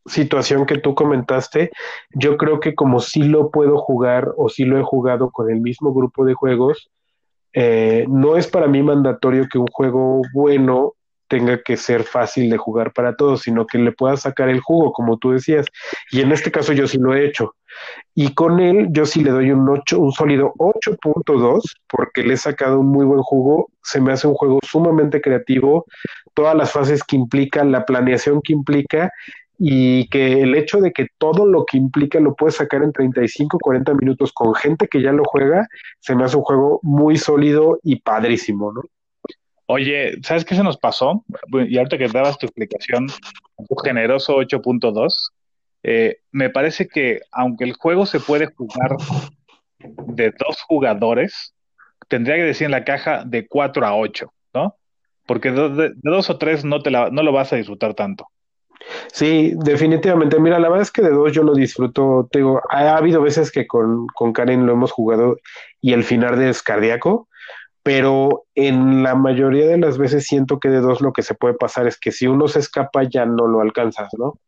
situación 0.06 0.66
que 0.66 0.78
tú 0.78 0.96
comentaste, 0.96 1.72
yo 2.12 2.38
creo 2.38 2.60
que 2.60 2.76
como 2.76 3.00
sí 3.00 3.24
lo 3.24 3.52
puedo 3.52 3.78
jugar 3.78 4.34
o 4.38 4.50
sí 4.50 4.66
lo 4.66 4.80
he 4.80 4.84
jugado 4.84 5.32
con 5.32 5.50
el 5.50 5.62
mismo 5.62 5.94
grupo 5.94 6.26
de 6.26 6.34
juegos, 6.34 6.90
eh, 7.54 8.06
no 8.08 8.38
es 8.38 8.48
para 8.48 8.68
mí 8.68 8.82
mandatorio 8.82 9.48
que 9.52 9.58
un 9.58 9.68
juego 9.68 10.22
bueno 10.34 10.94
tenga 11.32 11.62
que 11.64 11.78
ser 11.78 12.04
fácil 12.04 12.50
de 12.50 12.58
jugar 12.58 12.92
para 12.92 13.16
todos, 13.16 13.44
sino 13.44 13.66
que 13.66 13.78
le 13.78 13.94
pueda 13.94 14.18
sacar 14.18 14.50
el 14.50 14.60
jugo, 14.60 14.92
como 14.92 15.18
tú 15.18 15.32
decías. 15.32 15.66
Y 16.12 16.20
en 16.20 16.34
este 16.34 16.52
caso 16.52 16.74
yo 16.74 16.88
sí 16.88 16.98
lo 16.98 17.16
he 17.16 17.26
hecho. 17.26 17.56
Y 18.14 18.34
con 18.34 18.60
él 18.60 18.88
yo 18.92 19.06
sí 19.06 19.24
le 19.24 19.32
doy 19.32 19.50
un 19.52 19.68
8, 19.70 19.98
un 19.98 20.12
sólido 20.12 20.54
8.2, 20.58 21.62
porque 21.88 22.24
le 22.24 22.34
he 22.34 22.38
sacado 22.38 22.82
un 22.82 22.88
muy 22.88 23.06
buen 23.06 23.22
jugo. 23.22 23.70
Se 23.82 24.02
me 24.02 24.12
hace 24.12 24.28
un 24.28 24.34
juego 24.34 24.60
sumamente 24.62 25.22
creativo, 25.22 25.86
todas 26.34 26.54
las 26.54 26.74
fases 26.74 27.02
que 27.02 27.16
implica, 27.16 27.64
la 27.64 27.86
planeación 27.86 28.42
que 28.42 28.52
implica, 28.52 29.10
y 29.64 30.08
que 30.08 30.42
el 30.42 30.56
hecho 30.56 30.80
de 30.82 30.92
que 30.92 31.06
todo 31.20 31.46
lo 31.46 31.66
que 31.66 31.78
implica 31.78 32.20
lo 32.20 32.34
puedes 32.34 32.56
sacar 32.56 32.82
en 32.82 32.92
35, 32.92 33.60
40 33.60 33.94
minutos 33.94 34.32
con 34.34 34.56
gente 34.56 34.88
que 34.88 35.04
ya 35.04 35.12
lo 35.12 35.24
juega, 35.24 35.68
se 36.00 36.16
me 36.16 36.24
hace 36.24 36.36
un 36.38 36.42
juego 36.42 36.80
muy 36.82 37.16
sólido 37.18 37.80
y 37.84 37.98
padrísimo, 37.98 38.74
¿no? 38.74 38.82
Oye, 39.68 40.14
¿sabes 40.24 40.46
qué 40.46 40.56
se 40.56 40.64
nos 40.64 40.78
pasó? 40.78 41.24
Y 41.70 41.78
ahorita 41.78 42.00
que 42.00 42.08
dabas 42.08 42.40
tu 42.40 42.48
explicación, 42.48 43.06
tu 43.70 43.76
generoso 43.76 44.36
8.2, 44.36 45.30
eh, 45.84 46.18
me 46.32 46.50
parece 46.50 46.88
que 46.88 47.20
aunque 47.32 47.66
el 47.66 47.74
juego 47.74 48.08
se 48.08 48.20
puede 48.20 48.48
jugar 48.48 48.98
de 50.08 50.32
dos 50.32 50.60
jugadores, 50.68 51.54
tendría 52.08 52.38
que 52.38 52.44
decir 52.44 52.66
en 52.66 52.72
la 52.72 52.84
caja 52.84 53.26
de 53.26 53.48
4 53.48 53.86
a 53.86 53.96
8, 53.96 54.34
¿no? 54.56 54.76
Porque 55.28 55.52
de, 55.52 55.92
dos 56.02 56.32
o 56.32 56.40
tres 56.40 56.66
no, 56.66 56.82
te 56.82 56.90
la- 56.90 57.12
no 57.12 57.22
lo 57.22 57.32
vas 57.32 57.54
a 57.54 57.58
disfrutar 57.58 57.94
tanto. 57.94 58.26
Sí, 59.12 59.54
definitivamente. 59.56 60.40
Mira, 60.40 60.60
la 60.60 60.70
verdad 60.70 60.84
es 60.84 60.92
que 60.92 61.02
de 61.02 61.12
dos 61.12 61.32
yo 61.32 61.44
lo 61.44 61.54
disfruto. 61.54 62.28
Te 62.32 62.40
digo, 62.40 62.62
ha, 62.70 62.80
ha 62.80 62.98
habido 62.98 63.22
veces 63.22 63.52
que 63.52 63.68
con, 63.68 64.08
con 64.08 64.34
Karen 64.34 64.66
lo 64.66 64.74
hemos 64.74 64.92
jugado 64.92 65.38
y 65.80 65.94
el 65.94 66.04
final 66.04 66.42
es 66.42 66.62
cardíaco, 66.62 67.28
pero 67.84 68.46
en 68.56 69.04
la 69.04 69.16
mayoría 69.16 69.68
de 69.68 69.78
las 69.78 69.98
veces 69.98 70.26
siento 70.26 70.60
que 70.60 70.70
de 70.70 70.82
dos 70.82 71.02
lo 71.02 71.14
que 71.14 71.24
se 71.24 71.36
puede 71.36 71.56
pasar 71.56 71.88
es 71.88 72.00
que 72.00 72.12
si 72.12 72.28
uno 72.28 72.48
se 72.48 72.60
escapa 72.60 73.04
ya 73.04 73.26
no 73.26 73.48
lo 73.48 73.62
alcanzas, 73.62 74.10
¿no? 74.18 74.40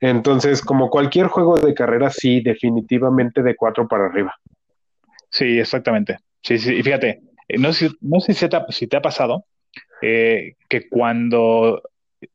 Entonces, 0.00 0.60
como 0.60 0.90
cualquier 0.90 1.28
juego 1.28 1.56
de 1.56 1.72
carrera, 1.72 2.10
sí, 2.10 2.40
definitivamente 2.40 3.42
de 3.42 3.56
cuatro 3.56 3.88
para 3.88 4.06
arriba. 4.06 4.34
Sí, 5.30 5.58
exactamente. 5.58 6.18
Sí, 6.42 6.58
sí, 6.58 6.74
y 6.74 6.82
fíjate, 6.82 7.22
eh, 7.48 7.58
no 7.58 7.72
sé, 7.72 7.90
no 8.00 8.20
sé 8.20 8.34
si 8.34 8.48
te 8.48 8.56
ha, 8.56 8.66
si 8.68 8.86
te 8.86 8.96
ha 8.96 9.02
pasado 9.02 9.46
eh, 10.02 10.54
que 10.68 10.88
cuando, 10.88 11.80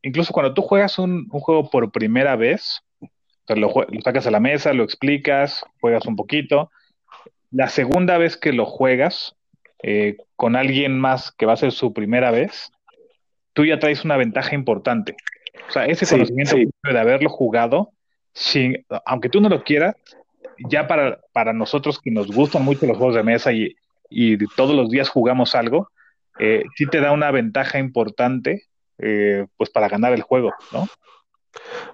incluso 0.02 0.34
cuando 0.34 0.54
tú 0.54 0.62
juegas 0.62 1.00
un, 1.00 1.28
un 1.32 1.40
juego 1.40 1.70
por 1.70 1.92
primera 1.92 2.36
vez, 2.36 2.82
o 3.02 3.08
sea, 3.48 3.56
lo, 3.56 3.74
sacas 4.04 4.28
a 4.28 4.32
la 4.32 4.40
mesa, 4.40 4.74
lo 4.74 4.84
explicas, 4.84 5.66
juegas 5.82 6.06
un 6.06 6.16
poquito, 6.16 6.72
la 7.52 7.68
segunda 7.68 8.18
vez 8.18 8.38
que 8.38 8.54
lo 8.54 8.66
juegas 8.66 9.36
eh, 9.82 10.18
con 10.36 10.56
alguien 10.56 11.00
más 11.00 11.32
que 11.32 11.46
va 11.46 11.54
a 11.54 11.58
ser 11.58 11.72
su 11.72 11.94
primera 11.94 12.32
vez, 12.32 12.72
tú 13.54 13.66
ya 13.66 13.80
traes 13.80 14.06
una 14.06 14.18
ventaja 14.18 14.56
importante. 14.56 15.16
O 15.68 15.72
sea, 15.72 15.86
ese 15.86 16.06
Sí, 16.06 16.16
conocimiento 16.16 16.56
sí. 16.56 16.70
de 16.84 17.00
haberlo 17.00 17.30
jugado, 17.30 17.92
sin, 18.34 18.86
aunque 19.06 19.30
tú 19.30 19.42
no 19.42 19.50
lo 19.50 19.64
quieras, 19.64 19.96
ya 20.70 20.88
para, 20.88 21.20
para 21.34 21.54
nosotros 21.54 22.00
que 22.00 22.12
nos 22.12 22.28
gustan 22.28 22.64
mucho 22.64 22.86
los 22.86 22.98
juegos 22.98 23.16
de 23.16 23.24
mesa 23.24 23.52
y, 23.52 23.76
y 24.10 24.38
todos 24.56 24.76
los 24.76 24.90
días 24.90 25.10
jugamos 25.10 25.56
algo, 25.56 25.90
eh, 26.40 26.64
sí 26.76 26.86
te 26.88 27.02
da 27.02 27.12
una 27.12 27.32
ventaja 27.32 27.80
importante 27.80 28.64
eh, 29.00 29.48
pues 29.58 29.70
para 29.70 29.90
ganar 29.90 30.14
el 30.14 30.22
juego, 30.22 30.54
¿no? 30.72 30.88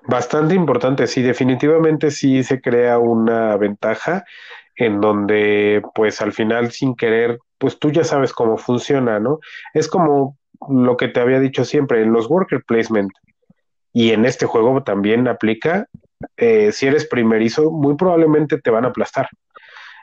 Bastante 0.08 0.54
importante, 0.56 1.08
sí, 1.08 1.22
definitivamente 1.22 2.12
sí 2.12 2.44
se 2.44 2.62
crea 2.62 3.00
una 3.00 3.56
ventaja 3.58 4.24
en 4.76 5.00
donde 5.02 5.82
pues 5.94 6.22
al 6.22 6.34
final 6.34 6.72
sin 6.72 6.96
querer, 6.96 7.40
pues 7.58 7.80
tú 7.80 7.92
ya 7.92 8.04
sabes 8.04 8.34
cómo 8.34 8.58
funciona, 8.58 9.20
¿no? 9.20 9.40
Es 9.74 9.88
como 9.88 10.38
lo 10.70 10.98
que 10.98 11.08
te 11.08 11.20
había 11.20 11.40
dicho 11.40 11.66
siempre, 11.66 12.02
en 12.02 12.12
los 12.12 12.30
worker 12.30 12.64
placement 12.66 13.12
y 13.94 14.12
en 14.12 14.26
este 14.26 14.46
juego 14.46 14.84
también 14.84 15.28
aplica, 15.28 15.88
eh, 16.38 16.72
si 16.72 16.88
eres 16.88 17.08
primerizo, 17.08 17.72
muy 17.72 17.96
probablemente 17.96 18.60
te 18.60 18.70
van 18.70 18.86
a 18.86 18.90
aplastar. 18.90 19.30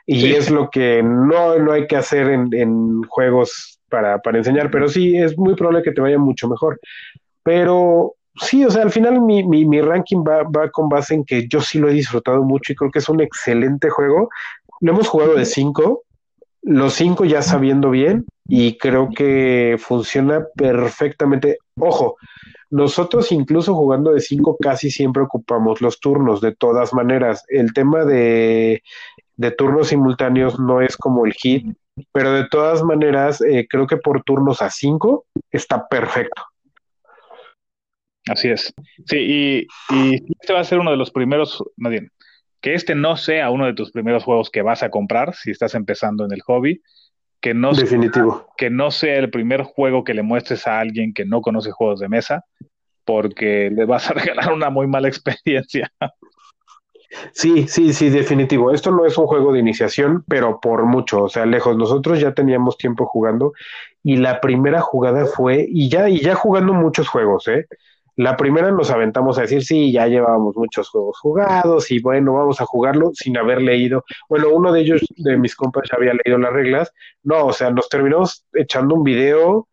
Y 0.05 0.19
Sí. 0.21 0.33
es 0.33 0.49
lo 0.51 0.69
que 0.69 1.01
no, 1.01 1.57
no 1.59 1.71
hay 1.71 1.87
que 1.87 1.95
hacer 1.95 2.29
en, 2.29 2.53
en 2.53 3.03
juegos 3.03 3.79
para, 3.89 4.19
para 4.19 4.37
enseñar, 4.37 4.69
pero 4.69 4.89
sí, 4.89 5.15
es 5.15 5.37
muy 5.37 5.55
probable 5.55 5.83
que 5.83 5.91
te 5.91 6.01
vaya 6.01 6.17
mucho 6.17 6.47
mejor. 6.49 6.79
Pero 7.43 8.15
sí, 8.35 8.65
o 8.65 8.69
sea, 8.71 8.83
al 8.83 8.91
final 8.91 9.21
mi, 9.21 9.43
mi, 9.47 9.65
mi 9.65 9.81
ranking 9.81 10.23
va, 10.27 10.43
va 10.43 10.69
con 10.71 10.89
base 10.89 11.13
en 11.13 11.23
que 11.23 11.47
yo 11.47 11.61
sí 11.61 11.79
lo 11.79 11.89
he 11.89 11.93
disfrutado 11.93 12.43
mucho 12.43 12.73
y 12.73 12.75
creo 12.75 12.91
que 12.91 12.99
es 12.99 13.09
un 13.09 13.21
excelente 13.21 13.89
juego. 13.89 14.29
Lo 14.81 14.91
hemos 14.91 15.07
jugado 15.07 15.35
de 15.35 15.45
cinco, 15.45 16.03
los 16.63 16.93
cinco 16.93 17.23
ya 17.25 17.41
sabiendo 17.41 17.89
bien 17.89 18.25
y 18.47 18.77
creo 18.77 19.09
que 19.15 19.77
funciona 19.79 20.45
perfectamente. 20.55 21.57
Ojo, 21.79 22.17
nosotros 22.69 23.31
incluso 23.31 23.75
jugando 23.75 24.11
de 24.11 24.19
cinco 24.19 24.57
casi 24.59 24.89
siempre 24.89 25.21
ocupamos 25.23 25.79
los 25.81 25.99
turnos, 25.99 26.41
de 26.41 26.55
todas 26.55 26.93
maneras. 26.93 27.45
El 27.47 27.71
tema 27.73 28.03
de, 28.03 28.81
de 29.35 29.51
turnos 29.51 29.87
simultáneos 29.87 30.59
no 30.59 30.81
es 30.81 30.97
como 30.97 31.25
el 31.25 31.33
hit, 31.33 31.65
pero 32.11 32.33
de 32.33 32.47
todas 32.47 32.83
maneras 32.83 33.41
eh, 33.41 33.67
creo 33.69 33.87
que 33.87 33.97
por 33.97 34.23
turnos 34.23 34.61
a 34.61 34.69
cinco 34.69 35.25
está 35.51 35.87
perfecto. 35.87 36.43
Así 38.29 38.49
es. 38.49 38.73
Sí, 39.05 39.17
y, 39.17 39.67
y 39.93 40.15
este 40.39 40.53
va 40.53 40.61
a 40.61 40.63
ser 40.63 40.79
uno 40.79 40.91
de 40.91 40.97
los 40.97 41.11
primeros, 41.11 41.61
más 41.75 41.91
bien, 41.91 42.09
que 42.61 42.73
este 42.73 42.95
no 42.95 43.17
sea 43.17 43.49
uno 43.49 43.65
de 43.65 43.73
tus 43.73 43.91
primeros 43.91 44.23
juegos 44.23 44.49
que 44.49 44.61
vas 44.61 44.83
a 44.83 44.89
comprar 44.89 45.35
si 45.35 45.51
estás 45.51 45.75
empezando 45.75 46.23
en 46.23 46.31
el 46.31 46.41
hobby, 46.41 46.81
que 47.41 47.53
no, 47.53 47.73
Definitivo. 47.73 48.47
que 48.55 48.69
no 48.69 48.89
sea 48.89 49.17
el 49.17 49.29
primer 49.29 49.63
juego 49.63 50.05
que 50.05 50.13
le 50.13 50.23
muestres 50.23 50.65
a 50.65 50.79
alguien 50.79 51.13
que 51.13 51.25
no 51.25 51.41
conoce 51.41 51.71
juegos 51.71 51.99
de 51.99 52.07
mesa, 52.07 52.45
porque 53.03 53.69
le 53.69 53.83
vas 53.83 54.09
a 54.09 54.13
regalar 54.47 54.53
una 54.53 54.69
muy 54.69 54.87
mala 54.87 55.09
experiencia. 55.09 55.91
Sí, 57.31 57.67
sí, 57.67 57.93
sí, 57.93 58.09
definitivo. 58.09 58.71
Esto 58.71 58.91
no 58.91 59.05
es 59.05 59.17
un 59.17 59.27
juego 59.27 59.53
de 59.53 59.59
iniciación, 59.59 60.23
pero 60.27 60.59
por 60.59 60.85
mucho, 60.85 61.23
o 61.23 61.29
sea, 61.29 61.45
lejos. 61.45 61.77
Nosotros 61.77 62.19
ya 62.19 62.33
teníamos 62.33 62.77
tiempo 62.77 63.05
jugando 63.05 63.53
y 64.03 64.17
la 64.17 64.41
primera 64.41 64.81
jugada 64.81 65.25
fue, 65.25 65.65
y 65.67 65.89
ya, 65.89 66.09
y 66.09 66.19
ya 66.19 66.35
jugando 66.35 66.73
muchos 66.73 67.07
juegos, 67.07 67.47
¿eh? 67.47 67.67
La 68.15 68.37
primera 68.37 68.69
nos 68.69 68.91
aventamos 68.91 69.39
a 69.39 69.41
decir, 69.41 69.63
sí, 69.63 69.91
ya 69.91 70.05
llevábamos 70.05 70.55
muchos 70.55 70.87
juegos 70.89 71.17
jugados 71.19 71.89
y 71.89 71.99
bueno, 71.99 72.33
vamos 72.33 72.61
a 72.61 72.65
jugarlo 72.65 73.09
sin 73.13 73.37
haber 73.37 73.59
leído. 73.59 74.03
Bueno, 74.29 74.49
uno 74.51 74.71
de 74.71 74.81
ellos, 74.81 75.01
de 75.17 75.35
mis 75.37 75.55
compas, 75.55 75.89
ya 75.89 75.97
había 75.97 76.13
leído 76.13 76.37
las 76.37 76.53
reglas. 76.53 76.91
No, 77.23 77.47
o 77.47 77.53
sea, 77.53 77.71
nos 77.71 77.89
terminamos 77.89 78.45
echando 78.53 78.93
un 78.93 79.03
video 79.03 79.67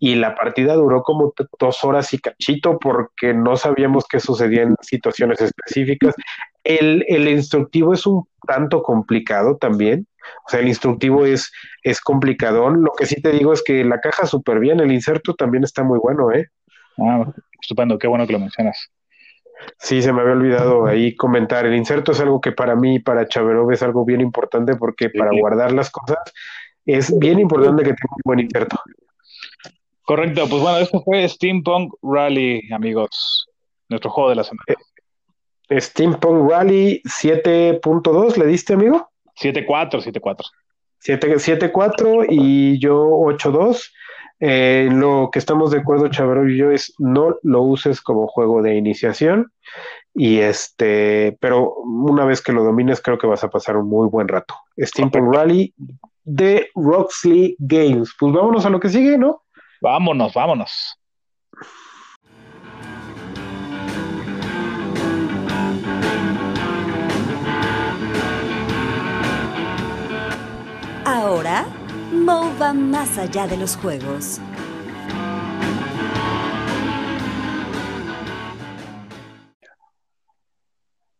y 0.00 0.16
la 0.16 0.34
partida 0.34 0.74
duró 0.74 1.04
como 1.04 1.32
dos 1.58 1.84
horas 1.84 2.12
y 2.12 2.18
cachito 2.18 2.78
porque 2.80 3.32
no 3.32 3.56
sabíamos 3.56 4.06
qué 4.08 4.18
sucedía 4.18 4.62
en 4.62 4.74
situaciones 4.82 5.40
específicas. 5.40 6.16
El, 6.64 7.04
el 7.08 7.28
instructivo 7.28 7.92
es 7.94 8.06
un 8.06 8.26
tanto 8.46 8.82
complicado 8.82 9.56
también. 9.56 10.06
O 10.46 10.50
sea, 10.50 10.60
el 10.60 10.68
instructivo 10.68 11.26
es, 11.26 11.52
es 11.82 12.00
complicadón. 12.00 12.82
Lo 12.82 12.92
que 12.92 13.06
sí 13.06 13.20
te 13.20 13.30
digo 13.30 13.52
es 13.52 13.62
que 13.62 13.84
la 13.84 14.00
caja 14.00 14.26
súper 14.26 14.58
bien, 14.58 14.80
el 14.80 14.90
inserto 14.90 15.34
también 15.34 15.64
está 15.64 15.82
muy 15.84 15.98
bueno, 15.98 16.32
¿eh? 16.32 16.48
Ah, 16.98 17.26
estupendo, 17.60 17.98
qué 17.98 18.06
bueno 18.06 18.26
que 18.26 18.32
lo 18.32 18.38
mencionas. 18.38 18.90
Sí, 19.78 20.02
se 20.02 20.12
me 20.12 20.20
había 20.22 20.32
olvidado 20.34 20.86
ahí 20.86 21.14
comentar. 21.14 21.66
El 21.66 21.74
inserto 21.74 22.12
es 22.12 22.20
algo 22.20 22.40
que 22.40 22.52
para 22.52 22.74
mí, 22.76 22.98
para 22.98 23.26
Chaverov, 23.28 23.70
es 23.72 23.82
algo 23.82 24.04
bien 24.04 24.20
importante 24.20 24.76
porque 24.76 25.10
para 25.10 25.30
Sí. 25.30 25.40
guardar 25.40 25.72
las 25.72 25.90
cosas 25.90 26.18
es 26.86 27.18
bien 27.18 27.38
importante 27.38 27.82
que 27.82 27.90
tenga 27.94 28.14
un 28.16 28.22
buen 28.24 28.40
inserto. 28.40 28.78
Correcto, 30.02 30.46
pues 30.48 30.60
bueno, 30.62 30.78
esto 30.78 31.02
fue 31.02 31.26
Steampunk 31.28 31.94
Rally, 32.02 32.60
amigos. 32.72 33.46
Nuestro 33.88 34.10
juego 34.10 34.30
de 34.30 34.36
la 34.36 34.44
semana. 34.44 34.64
Steampunk 35.80 36.50
Rally 36.50 37.02
7.2, 37.04 38.36
¿le 38.36 38.46
diste, 38.46 38.74
amigo? 38.74 39.10
7-4, 39.40 40.02
7-4. 40.02 40.44
7 40.98 41.34
7.4 41.36 42.26
y 42.30 42.78
yo 42.78 43.04
8.2. 43.08 43.90
Eh, 44.40 44.88
lo 44.90 45.30
que 45.32 45.38
estamos 45.38 45.70
de 45.70 45.78
acuerdo, 45.78 46.08
Chaverov 46.08 46.48
y 46.48 46.56
yo, 46.56 46.70
es 46.70 46.94
no 46.98 47.36
lo 47.42 47.62
uses 47.62 48.00
como 48.00 48.26
juego 48.26 48.62
de 48.62 48.74
iniciación. 48.76 49.52
Y 50.14 50.38
este, 50.38 51.36
pero 51.40 51.74
una 51.74 52.24
vez 52.24 52.40
que 52.40 52.52
lo 52.52 52.64
domines, 52.64 53.00
creo 53.00 53.18
que 53.18 53.26
vas 53.26 53.44
a 53.44 53.50
pasar 53.50 53.76
un 53.76 53.88
muy 53.88 54.08
buen 54.08 54.28
rato. 54.28 54.54
Steampunk 54.78 55.34
Rally 55.34 55.74
de 56.24 56.68
Roxley 56.74 57.56
Games. 57.58 58.14
Pues 58.18 58.32
vámonos 58.32 58.64
a 58.64 58.70
lo 58.70 58.80
que 58.80 58.88
sigue, 58.88 59.18
¿no? 59.18 59.42
Vámonos, 59.80 60.32
vámonos. 60.32 60.98
Mo 72.24 72.50
va 72.58 72.72
más 72.72 73.18
allá 73.18 73.46
de 73.46 73.58
los 73.58 73.76
juegos. 73.76 74.40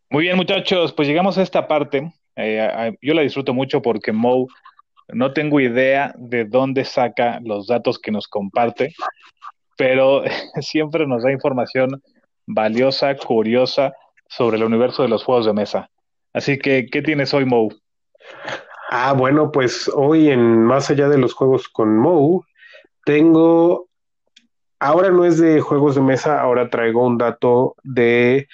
Muy 0.08 0.22
bien, 0.22 0.36
muchachos, 0.36 0.94
pues 0.94 1.06
llegamos 1.06 1.36
a 1.36 1.42
esta 1.42 1.68
parte. 1.68 2.10
Eh, 2.36 2.96
yo 3.02 3.12
la 3.12 3.20
disfruto 3.20 3.52
mucho 3.52 3.82
porque 3.82 4.12
Mo 4.12 4.46
no 5.08 5.34
tengo 5.34 5.60
idea 5.60 6.14
de 6.16 6.46
dónde 6.46 6.86
saca 6.86 7.38
los 7.44 7.66
datos 7.66 7.98
que 7.98 8.10
nos 8.10 8.26
comparte, 8.26 8.94
pero 9.76 10.22
siempre 10.62 11.06
nos 11.06 11.22
da 11.22 11.32
información 11.32 12.02
valiosa, 12.46 13.14
curiosa 13.14 13.92
sobre 14.26 14.56
el 14.56 14.64
universo 14.64 15.02
de 15.02 15.10
los 15.10 15.22
juegos 15.22 15.44
de 15.44 15.52
mesa. 15.52 15.90
Así 16.32 16.58
que, 16.58 16.86
¿qué 16.86 17.02
tienes 17.02 17.34
hoy, 17.34 17.44
Mo? 17.44 17.68
Ah, 18.96 19.12
bueno, 19.12 19.50
pues 19.50 19.90
hoy 19.92 20.30
en 20.30 20.62
Más 20.62 20.88
allá 20.88 21.08
de 21.08 21.18
los 21.18 21.34
juegos 21.34 21.68
con 21.68 21.98
Mo, 21.98 22.44
tengo, 23.04 23.88
ahora 24.78 25.10
no 25.10 25.24
es 25.24 25.38
de 25.38 25.60
juegos 25.60 25.96
de 25.96 26.00
mesa, 26.00 26.40
ahora 26.40 26.70
traigo 26.70 27.04
un 27.04 27.18
dato 27.18 27.74
de, 27.82 28.46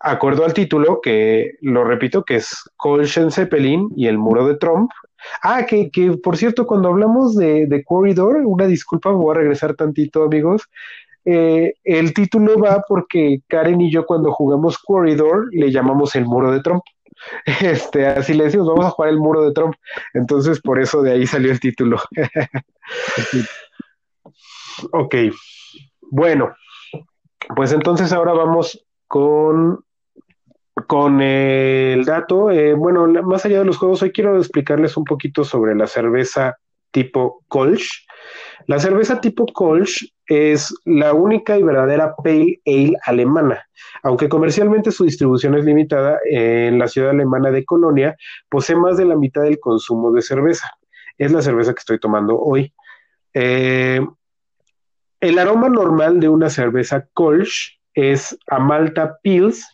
acuerdo 0.00 0.46
al 0.46 0.54
título, 0.54 1.00
que 1.02 1.52
lo 1.60 1.84
repito, 1.84 2.24
que 2.24 2.36
es 2.36 2.64
Colchen 2.76 3.30
Zeppelin 3.30 3.90
y 3.94 4.06
el 4.06 4.16
muro 4.16 4.46
de 4.46 4.56
Trump. 4.56 4.90
Ah, 5.42 5.66
que, 5.66 5.90
que 5.90 6.12
por 6.12 6.38
cierto, 6.38 6.66
cuando 6.66 6.88
hablamos 6.88 7.36
de, 7.36 7.66
de 7.66 7.84
Corridor, 7.84 8.36
una 8.46 8.66
disculpa, 8.66 9.10
voy 9.10 9.32
a 9.32 9.38
regresar 9.40 9.74
tantito, 9.74 10.22
amigos. 10.24 10.62
Eh, 11.26 11.74
el 11.84 12.14
título 12.14 12.58
va 12.58 12.82
porque 12.88 13.40
Karen 13.48 13.82
y 13.82 13.90
yo 13.90 14.06
cuando 14.06 14.32
jugamos 14.32 14.78
Corridor 14.78 15.48
le 15.52 15.70
llamamos 15.70 16.16
el 16.16 16.24
muro 16.24 16.52
de 16.52 16.60
Trump. 16.62 16.82
Este, 17.60 18.06
así 18.06 18.34
le 18.34 18.44
decimos, 18.44 18.68
vamos 18.68 18.86
a 18.86 18.90
jugar 18.90 19.10
el 19.10 19.18
muro 19.18 19.44
de 19.44 19.52
Trump. 19.52 19.74
Entonces, 20.12 20.60
por 20.60 20.80
eso 20.80 21.02
de 21.02 21.12
ahí 21.12 21.26
salió 21.26 21.50
el 21.50 21.60
título. 21.60 21.98
ok. 24.92 25.14
Bueno, 26.10 26.54
pues 27.56 27.72
entonces 27.72 28.12
ahora 28.12 28.32
vamos 28.32 28.84
con, 29.08 29.84
con 30.86 31.20
el 31.20 32.04
dato. 32.04 32.50
Eh, 32.50 32.74
bueno, 32.74 33.06
más 33.22 33.44
allá 33.44 33.60
de 33.60 33.64
los 33.64 33.78
juegos, 33.78 34.02
hoy 34.02 34.12
quiero 34.12 34.38
explicarles 34.38 34.96
un 34.96 35.04
poquito 35.04 35.44
sobre 35.44 35.74
la 35.74 35.86
cerveza 35.86 36.56
tipo 36.90 37.42
Kolsch. 37.48 38.06
La 38.66 38.78
cerveza 38.78 39.20
tipo 39.20 39.46
Kolsch 39.46 40.13
es 40.26 40.74
la 40.84 41.12
única 41.12 41.58
y 41.58 41.62
verdadera 41.62 42.14
Pale 42.16 42.60
Ale 42.66 42.92
alemana. 43.04 43.66
Aunque 44.02 44.28
comercialmente 44.28 44.90
su 44.90 45.04
distribución 45.04 45.54
es 45.56 45.64
limitada, 45.64 46.18
eh, 46.30 46.66
en 46.68 46.78
la 46.78 46.88
ciudad 46.88 47.10
alemana 47.10 47.50
de 47.50 47.64
Colonia 47.64 48.16
posee 48.48 48.76
más 48.76 48.96
de 48.96 49.04
la 49.04 49.16
mitad 49.16 49.42
del 49.42 49.60
consumo 49.60 50.12
de 50.12 50.22
cerveza. 50.22 50.70
Es 51.18 51.32
la 51.32 51.42
cerveza 51.42 51.74
que 51.74 51.80
estoy 51.80 51.98
tomando 51.98 52.38
hoy. 52.38 52.72
Eh, 53.34 54.00
el 55.20 55.38
aroma 55.38 55.68
normal 55.68 56.20
de 56.20 56.28
una 56.28 56.50
cerveza 56.50 57.06
Kolsch 57.12 57.78
es 57.94 58.36
a 58.48 58.58
malta 58.58 59.18
pils, 59.22 59.66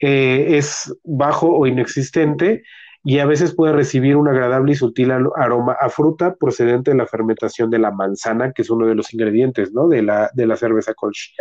eh, 0.00 0.56
es 0.58 0.94
bajo 1.04 1.48
o 1.48 1.66
inexistente 1.66 2.62
y 3.04 3.20
a 3.20 3.26
veces 3.26 3.54
puede 3.54 3.72
recibir 3.72 4.16
un 4.16 4.28
agradable 4.28 4.72
y 4.72 4.74
sutil 4.74 5.12
aroma 5.12 5.76
a 5.80 5.88
fruta 5.88 6.34
procedente 6.34 6.90
de 6.90 6.96
la 6.96 7.06
fermentación 7.06 7.70
de 7.70 7.78
la 7.78 7.90
manzana, 7.90 8.52
que 8.52 8.62
es 8.62 8.70
uno 8.70 8.86
de 8.86 8.94
los 8.94 9.14
ingredientes 9.14 9.72
¿no? 9.72 9.88
de, 9.88 10.02
la, 10.02 10.30
de 10.34 10.46
la 10.46 10.56
cerveza 10.56 10.94
Kolsch. 10.94 11.34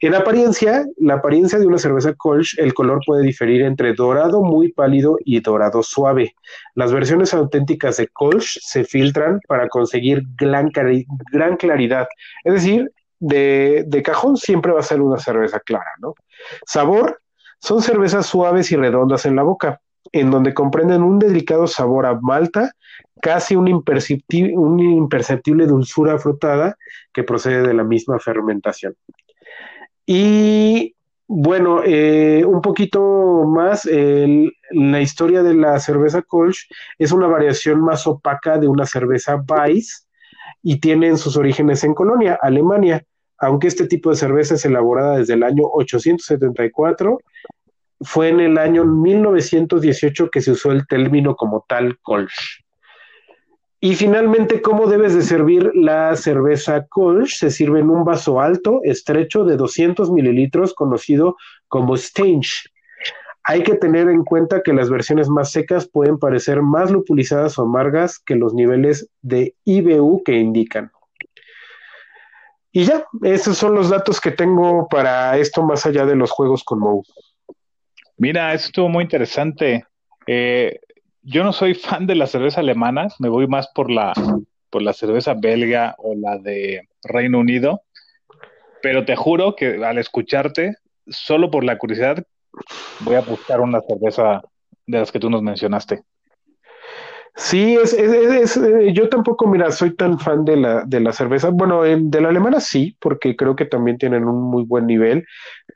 En 0.00 0.14
apariencia, 0.14 0.84
la 0.98 1.14
apariencia 1.14 1.58
de 1.58 1.66
una 1.66 1.78
cerveza 1.78 2.14
Kolsch, 2.14 2.58
el 2.58 2.72
color 2.72 3.00
puede 3.04 3.24
diferir 3.24 3.62
entre 3.62 3.94
dorado 3.94 4.42
muy 4.42 4.72
pálido 4.72 5.18
y 5.24 5.40
dorado 5.40 5.82
suave. 5.82 6.34
Las 6.74 6.92
versiones 6.92 7.34
auténticas 7.34 7.96
de 7.96 8.08
Kolsch 8.08 8.58
se 8.60 8.84
filtran 8.84 9.40
para 9.48 9.68
conseguir 9.68 10.22
gran, 10.36 10.70
gran 11.32 11.56
claridad. 11.56 12.06
Es 12.44 12.54
decir, 12.54 12.92
de, 13.18 13.84
de 13.86 14.02
cajón 14.02 14.36
siempre 14.36 14.72
va 14.72 14.80
a 14.80 14.84
ser 14.84 15.00
una 15.00 15.18
cerveza 15.18 15.60
clara, 15.60 15.90
¿no? 16.00 16.14
Sabor, 16.66 17.20
son 17.60 17.82
cervezas 17.82 18.26
suaves 18.26 18.72
y 18.72 18.76
redondas 18.76 19.26
en 19.26 19.36
la 19.36 19.42
boca, 19.44 19.80
en 20.12 20.30
donde 20.30 20.54
comprenden 20.54 21.02
un 21.02 21.18
delicado 21.18 21.66
sabor 21.66 22.06
a 22.06 22.18
malta, 22.20 22.72
casi 23.20 23.56
una 23.56 23.70
imperceptible, 23.70 24.56
una 24.56 24.82
imperceptible 24.82 25.66
dulzura 25.66 26.18
frutada 26.18 26.76
que 27.12 27.22
procede 27.22 27.66
de 27.66 27.74
la 27.74 27.84
misma 27.84 28.18
fermentación. 28.18 28.94
Y 30.04 30.94
bueno, 31.26 31.82
eh, 31.84 32.44
un 32.44 32.60
poquito 32.60 33.44
más, 33.46 33.86
la 33.86 35.00
historia 35.00 35.42
de 35.42 35.54
la 35.54 35.78
cerveza 35.78 36.20
Kolsch 36.20 36.68
es 36.98 37.12
una 37.12 37.26
variación 37.26 37.80
más 37.80 38.06
opaca 38.06 38.58
de 38.58 38.68
una 38.68 38.84
cerveza 38.84 39.42
Weiss 39.48 40.06
y 40.62 40.78
tienen 40.80 41.16
sus 41.16 41.36
orígenes 41.36 41.84
en 41.84 41.94
Colonia, 41.94 42.38
Alemania, 42.42 43.04
aunque 43.38 43.66
este 43.66 43.86
tipo 43.86 44.10
de 44.10 44.16
cerveza 44.16 44.54
es 44.54 44.64
elaborada 44.64 45.18
desde 45.18 45.34
el 45.34 45.42
año 45.42 45.64
874, 45.72 47.18
fue 48.04 48.28
en 48.28 48.40
el 48.40 48.58
año 48.58 48.84
1918 48.84 50.30
que 50.30 50.40
se 50.40 50.52
usó 50.52 50.72
el 50.72 50.86
término 50.86 51.36
como 51.36 51.64
tal 51.68 51.98
Kolsch. 52.00 52.62
Y 53.80 53.96
finalmente, 53.96 54.62
¿cómo 54.62 54.86
debes 54.86 55.12
de 55.14 55.22
servir 55.22 55.72
la 55.74 56.14
cerveza 56.14 56.86
Kolsch? 56.86 57.38
Se 57.38 57.50
sirve 57.50 57.80
en 57.80 57.90
un 57.90 58.04
vaso 58.04 58.40
alto, 58.40 58.80
estrecho, 58.84 59.44
de 59.44 59.56
200 59.56 60.12
mililitros, 60.12 60.72
conocido 60.72 61.36
como 61.66 61.96
Stange. 61.96 62.68
Hay 63.42 63.64
que 63.64 63.74
tener 63.74 64.08
en 64.08 64.22
cuenta 64.22 64.62
que 64.62 64.72
las 64.72 64.88
versiones 64.88 65.28
más 65.28 65.50
secas 65.50 65.88
pueden 65.88 66.18
parecer 66.18 66.62
más 66.62 66.92
lupulizadas 66.92 67.58
o 67.58 67.62
amargas 67.62 68.20
que 68.20 68.36
los 68.36 68.54
niveles 68.54 69.08
de 69.20 69.56
IBU 69.64 70.22
que 70.22 70.34
indican. 70.34 70.92
Y 72.70 72.84
ya, 72.84 73.04
esos 73.22 73.58
son 73.58 73.74
los 73.74 73.90
datos 73.90 74.20
que 74.20 74.30
tengo 74.30 74.86
para 74.88 75.36
esto 75.38 75.62
más 75.64 75.84
allá 75.86 76.06
de 76.06 76.14
los 76.14 76.30
juegos 76.30 76.62
con 76.62 76.78
Mou. 76.78 77.02
Mira, 78.16 78.52
eso 78.54 78.66
estuvo 78.66 78.88
muy 78.88 79.04
interesante. 79.04 79.84
Eh, 80.26 80.78
yo 81.22 81.44
no 81.44 81.52
soy 81.52 81.74
fan 81.74 82.06
de 82.06 82.14
la 82.14 82.26
cerveza 82.26 82.60
alemana, 82.60 83.08
me 83.18 83.28
voy 83.28 83.46
más 83.46 83.68
por 83.74 83.90
la, 83.90 84.12
por 84.70 84.82
la 84.82 84.92
cerveza 84.92 85.34
belga 85.34 85.94
o 85.98 86.14
la 86.14 86.38
de 86.38 86.88
Reino 87.04 87.38
Unido, 87.38 87.82
pero 88.82 89.04
te 89.04 89.16
juro 89.16 89.54
que 89.54 89.84
al 89.84 89.98
escucharte, 89.98 90.76
solo 91.06 91.50
por 91.50 91.64
la 91.64 91.78
curiosidad, 91.78 92.24
voy 92.98 93.16
a 93.16 93.20
buscar 93.20 93.60
una 93.60 93.80
cerveza 93.80 94.42
de 94.86 94.98
las 94.98 95.12
que 95.12 95.20
tú 95.20 95.30
nos 95.30 95.42
mencionaste. 95.42 96.02
Sí, 97.34 97.76
es, 97.76 97.94
es- 97.94 98.56
eh, 98.58 98.92
yo 98.92 99.08
tampoco, 99.08 99.46
mira, 99.46 99.70
soy 99.70 99.96
tan 99.96 100.18
fan 100.18 100.44
de 100.44 100.56
la, 100.56 100.84
de 100.84 101.00
la 101.00 101.12
cerveza. 101.12 101.48
Bueno, 101.50 101.84
en- 101.84 102.10
de 102.10 102.20
la 102.20 102.28
alemana 102.28 102.60
sí, 102.60 102.94
porque 103.00 103.36
creo 103.36 103.56
que 103.56 103.64
también 103.64 103.96
tienen 103.96 104.24
un 104.24 104.42
muy 104.42 104.64
buen 104.64 104.86
nivel. 104.86 105.24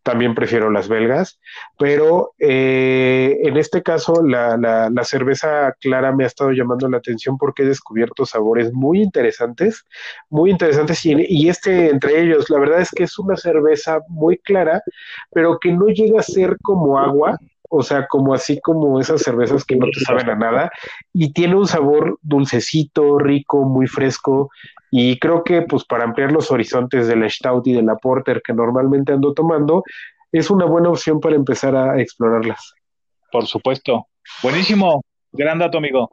También 0.06 0.36
prefiero 0.36 0.70
las 0.70 0.86
belgas, 0.88 1.40
pero 1.76 2.32
eh, 2.38 3.38
en 3.42 3.56
este 3.56 3.82
caso 3.82 4.22
la, 4.24 4.56
la, 4.56 4.88
la 4.88 5.02
cerveza 5.02 5.74
clara 5.80 6.14
me 6.14 6.22
ha 6.22 6.28
estado 6.28 6.52
llamando 6.52 6.88
la 6.88 6.98
atención 6.98 7.36
porque 7.36 7.64
he 7.64 7.66
descubierto 7.66 8.24
sabores 8.24 8.72
muy 8.72 9.02
interesantes, 9.02 9.84
muy 10.30 10.52
interesantes 10.52 11.04
y, 11.06 11.16
y 11.28 11.48
este 11.48 11.90
entre 11.90 12.22
ellos, 12.22 12.48
la 12.50 12.60
verdad 12.60 12.82
es 12.82 12.92
que 12.92 13.02
es 13.02 13.18
una 13.18 13.36
cerveza 13.36 13.98
muy 14.06 14.38
clara, 14.38 14.80
pero 15.32 15.58
que 15.58 15.72
no 15.72 15.86
llega 15.88 16.20
a 16.20 16.22
ser 16.22 16.56
como 16.62 17.00
agua. 17.00 17.36
O 17.68 17.82
sea, 17.82 18.06
como 18.06 18.34
así 18.34 18.60
como 18.60 19.00
esas 19.00 19.22
cervezas 19.22 19.64
que 19.64 19.76
no 19.76 19.86
te 19.86 20.00
saben 20.00 20.28
a 20.30 20.34
nada, 20.34 20.70
y 21.12 21.32
tiene 21.32 21.56
un 21.56 21.66
sabor 21.66 22.18
dulcecito, 22.22 23.18
rico, 23.18 23.64
muy 23.64 23.86
fresco, 23.86 24.50
y 24.90 25.18
creo 25.18 25.44
que 25.44 25.62
pues 25.62 25.84
para 25.84 26.04
ampliar 26.04 26.32
los 26.32 26.50
horizontes 26.50 27.08
del 27.08 27.28
Stout 27.30 27.66
y 27.66 27.72
de 27.72 27.82
la 27.82 27.96
Porter 27.96 28.42
que 28.42 28.52
normalmente 28.52 29.12
ando 29.12 29.34
tomando, 29.34 29.82
es 30.32 30.50
una 30.50 30.64
buena 30.66 30.90
opción 30.90 31.20
para 31.20 31.36
empezar 31.36 31.74
a 31.76 32.00
explorarlas. 32.00 32.74
Por 33.32 33.46
supuesto. 33.46 34.06
Buenísimo. 34.42 35.02
Gran 35.32 35.58
dato, 35.58 35.78
amigo. 35.78 36.10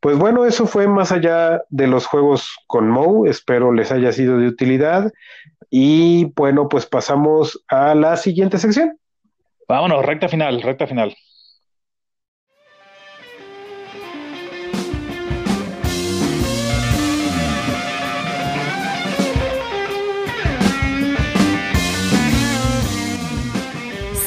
Pues 0.00 0.16
bueno, 0.16 0.46
eso 0.46 0.66
fue 0.66 0.88
más 0.88 1.12
allá 1.12 1.62
de 1.68 1.86
los 1.86 2.06
juegos 2.06 2.56
con 2.66 2.88
Moe, 2.88 3.28
espero 3.28 3.72
les 3.72 3.92
haya 3.92 4.12
sido 4.12 4.38
de 4.38 4.46
utilidad, 4.46 5.12
y 5.70 6.32
bueno, 6.36 6.68
pues 6.68 6.86
pasamos 6.86 7.62
a 7.68 7.94
la 7.94 8.16
siguiente 8.16 8.58
sección. 8.58 8.98
Vámonos, 9.70 10.04
recta 10.04 10.28
final, 10.28 10.60
recta 10.62 10.84
final. 10.84 11.16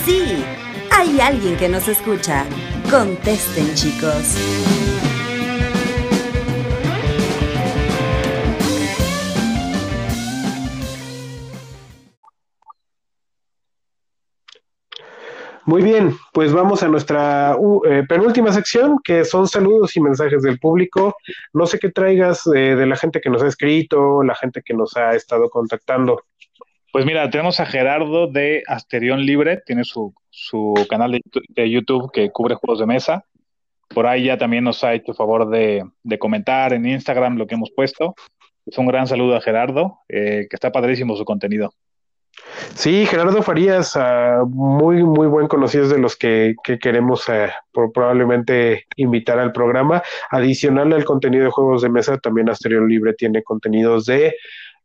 Sí, 0.05 0.45
hay 0.91 1.19
alguien 1.19 1.57
que 1.57 1.67
nos 1.67 1.89
escucha. 1.89 2.45
Contesten, 2.89 3.73
chicos. 3.75 5.12
Muy 15.65 15.81
bien, 15.81 16.18
pues 16.34 16.52
vamos 16.52 16.84
a 16.84 16.90
nuestra 16.90 17.56
uh, 17.57 17.81
penúltima 18.10 18.52
sección, 18.52 18.98
que 19.02 19.23
son 19.23 19.48
saludos 19.48 19.95
y 19.95 20.02
mensajes 20.02 20.41
del 20.44 20.60
público. 20.60 21.15
No 21.53 21.65
sé 21.68 21.80
qué 21.80 21.90
traigas 21.90 22.45
eh, 22.48 22.76
de 22.76 22.85
la 22.85 22.98
gente 22.98 23.22
que 23.22 23.30
nos 23.30 23.41
ha 23.44 23.48
escrito, 23.48 24.23
la 24.23 24.35
gente 24.35 24.61
que 24.61 24.73
nos 24.73 24.98
ha 24.98 25.15
estado 25.15 25.49
contactando. 25.49 26.22
Pues 26.91 27.06
mira, 27.06 27.30
tenemos 27.30 27.61
a 27.61 27.65
Gerardo 27.65 28.27
de 28.27 28.61
Asterión 28.68 29.26
Libre, 29.26 29.61
tiene 29.65 29.85
su, 29.85 30.14
su 30.30 30.73
canal 30.90 31.22
de 31.49 31.69
YouTube 31.69 32.11
que 32.11 32.30
cubre 32.30 32.56
juegos 32.56 32.80
de 32.80 32.85
mesa. 32.85 33.23
Por 33.88 34.06
ahí 34.06 34.26
ya 34.26 34.38
también 34.38 34.65
nos 34.65 34.84
ha 34.84 34.94
hecho 34.94 35.14
favor 35.14 35.49
de, 35.49 35.85
de 36.03 36.19
comentar 36.19 36.73
en 36.73 36.85
Instagram 36.85 37.38
lo 37.38 37.48
que 37.48 37.56
hemos 37.56 37.72
puesto. 37.72 38.15
Es 38.65 38.77
un 38.77 38.85
gran 38.85 39.07
saludo 39.07 39.38
a 39.38 39.41
Gerardo, 39.41 39.99
eh, 40.10 40.45
que 40.49 40.56
está 40.56 40.73
padrísimo 40.73 41.15
su 41.15 41.23
contenido. 41.23 41.73
Sí, 42.76 43.05
Gerardo 43.05 43.41
Farías, 43.43 43.95
ah, 43.95 44.43
muy, 44.47 45.03
muy 45.03 45.27
buen 45.27 45.47
conocido 45.47 45.88
de 45.88 45.99
los 45.99 46.15
que, 46.15 46.55
que 46.64 46.80
queremos 46.80 47.27
eh, 47.30 47.49
probablemente 47.93 48.85
invitar 48.95 49.39
al 49.39 49.51
programa. 49.51 50.01
Adicional 50.30 50.91
al 50.93 51.05
contenido 51.05 51.45
de 51.45 51.51
juegos 51.51 51.81
de 51.81 51.89
mesa, 51.89 52.18
también 52.18 52.49
Asterión 52.49 52.88
Libre 52.88 53.14
tiene 53.14 53.43
contenidos 53.43 54.05
de 54.05 54.35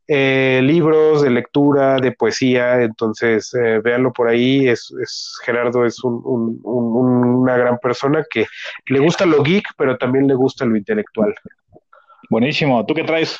eh, 0.07 0.61
libros, 0.63 1.21
de 1.23 1.31
lectura, 1.31 1.97
de 1.97 2.13
poesía, 2.13 2.83
entonces 2.83 3.53
eh, 3.55 3.81
véanlo 3.83 4.13
por 4.13 4.29
ahí. 4.29 4.67
Es, 4.69 4.93
Gerardo 5.45 5.85
es 5.85 6.03
un- 6.05 6.61
una 6.65 7.57
gran 7.57 7.79
persona 7.79 8.25
que 8.31 8.47
le 8.87 8.99
gusta 9.01 9.27
lo 9.27 9.43
geek, 9.43 9.67
pero 9.77 9.97
también 9.99 10.27
le 10.27 10.35
gusta 10.35 10.65
lo 10.65 10.77
intelectual. 10.77 11.35
Buenísimo. 12.31 12.85
¿Tú 12.87 12.95
qué 12.95 13.05
traes? 13.05 13.39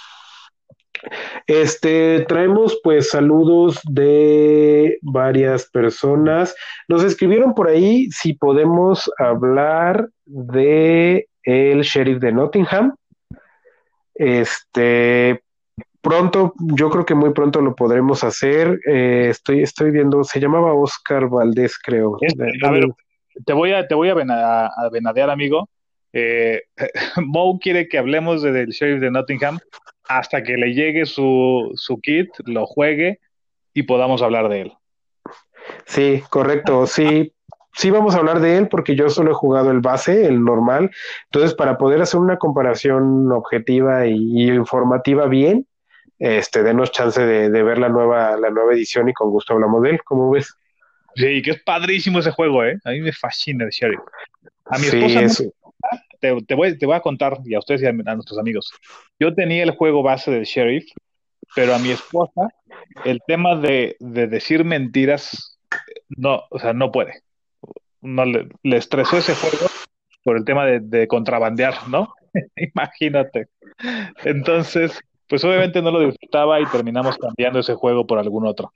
Este, 1.47 2.25
traemos 2.29 2.79
pues 2.83 3.11
saludos 3.11 3.81
de 3.91 4.99
varias 5.03 5.67
personas. 5.71 6.55
Nos 6.89 7.05
escribieron 7.05 7.55
por 7.55 7.69
ahí 7.69 8.11
si 8.11 8.35
podemos 8.35 9.11
hablar 9.19 10.09
de 10.27 11.27
el 11.45 11.81
sheriff 11.83 12.19
de 12.21 12.33
Nottingham. 12.33 12.95
Este, 14.15 15.43
pronto, 16.01 16.55
yo 16.59 16.91
creo 16.91 17.05
que 17.07 17.15
muy 17.15 17.33
pronto 17.33 17.61
lo 17.61 17.75
podremos 17.75 18.25
hacer. 18.25 18.81
Eh, 18.87 19.29
estoy, 19.31 19.63
estoy 19.63 19.91
viendo, 19.91 20.25
se 20.25 20.41
llamaba 20.41 20.75
Oscar 20.75 21.29
Valdés, 21.29 21.79
creo. 21.79 22.17
A 22.65 22.71
ver, 22.71 22.89
te 23.45 23.53
voy 23.53 23.73
a, 23.73 23.87
te 23.87 23.95
voy 23.95 24.09
a, 24.09 24.15
vena- 24.15 24.67
a 24.67 24.89
venadear, 24.91 25.31
amigo. 25.31 25.69
Eh, 26.13 26.63
Mo 27.25 27.59
quiere 27.59 27.89
que 27.89 27.99
hablemos 27.99 28.43
de- 28.43 28.53
del 28.53 28.71
Sheriff 28.71 29.01
de 29.01 29.11
Nottingham 29.11 29.59
hasta 30.09 30.43
que 30.43 30.57
le 30.57 30.75
llegue 30.75 31.07
su, 31.07 31.71
su 31.75 32.01
kit, 32.01 32.31
lo 32.47 32.67
juegue 32.67 33.21
y 33.75 33.83
podamos 33.85 34.23
hablar 34.23 34.49
de 34.49 34.63
él. 34.63 34.73
Sí, 35.87 36.23
correcto, 36.31 36.87
sí. 36.87 37.33
Sí 37.75 37.91
vamos 37.91 38.15
a 38.15 38.19
hablar 38.19 38.41
de 38.41 38.57
él 38.57 38.69
porque 38.69 38.97
yo 38.97 39.09
solo 39.09 39.31
he 39.31 39.35
jugado 39.35 39.71
el 39.71 39.81
base, 39.81 40.27
el 40.27 40.43
normal. 40.43 40.91
Entonces, 41.27 41.55
para 41.55 41.79
poder 41.79 42.01
hacer 42.03 42.19
una 42.19 42.37
comparación 42.37 43.31
objetiva 43.31 44.07
y, 44.07 44.15
y 44.17 44.51
informativa 44.51 45.27
bien, 45.27 45.67
este, 46.19 46.65
denos 46.65 46.91
chance 46.91 47.25
de, 47.25 47.51
de 47.51 47.63
ver 47.63 47.79
la 47.79 47.89
nueva, 47.89 48.37
la 48.37 48.51
nueva 48.51 48.73
edición 48.73 49.09
y 49.09 49.13
con 49.13 49.31
gusto 49.31 49.53
hablamos 49.55 49.83
de 49.83 49.91
él. 49.91 50.01
¿Cómo 50.05 50.31
ves? 50.31 50.57
Sí, 51.15 51.41
que 51.43 51.53
es 51.53 51.63
padrísimo 51.63 52.19
ese 52.19 52.33
juego, 52.33 52.65
¿eh? 52.65 52.79
A 52.85 52.91
mí 52.91 53.01
me 53.01 53.13
fascina 53.13 53.65
el 53.65 53.71
Sheriff. 53.71 54.01
A 54.67 54.79
mi 54.79 54.85
Sí, 54.85 54.97
esposa 54.97 55.21
no- 55.45 55.51
te, 56.21 56.37
te 56.43 56.55
voy, 56.55 56.79
te 56.79 56.87
voy 56.87 56.97
a 56.97 57.01
contar, 57.01 57.39
y 57.45 57.55
a 57.55 57.59
ustedes 57.59 57.83
y 57.83 57.87
a, 57.87 57.93
nuestros 57.93 58.39
amigos. 58.39 58.73
Yo 59.19 59.35
tenía 59.35 59.63
el 59.63 59.73
juego 59.73 60.03
base 60.03 60.31
del 60.31 60.45
Sheriff, 60.45 60.87
pero 61.55 61.75
a 61.75 61.79
mi 61.79 61.91
esposa 61.91 62.49
el 63.05 63.21
tema 63.27 63.57
de, 63.57 63.97
de 64.01 64.27
decir 64.27 64.65
mentiras, 64.65 65.59
no, 66.09 66.43
o 66.51 66.59
sea, 66.59 66.73
no 66.73 66.91
puede. 66.91 67.23
No 68.01 68.25
le, 68.25 68.49
le 68.63 68.77
estresó 68.77 69.19
ese 69.19 69.35
juego 69.35 69.67
por 70.23 70.37
el 70.37 70.45
tema 70.45 70.67
de, 70.67 70.81
de 70.81 71.09
contrabandear, 71.09 71.89
¿no? 71.89 72.15
Imagínate. 72.57 73.49
Entonces, 74.25 75.01
pues 75.29 75.45
obviamente 75.45 75.83
no 75.83 75.91
lo 75.91 76.01
disfrutaba 76.01 76.61
y 76.61 76.67
terminamos 76.67 77.17
cambiando 77.19 77.61
ese 77.61 77.75
juego 77.75 78.07
por 78.07 78.19
algún 78.19 78.47
otro. 78.47 78.73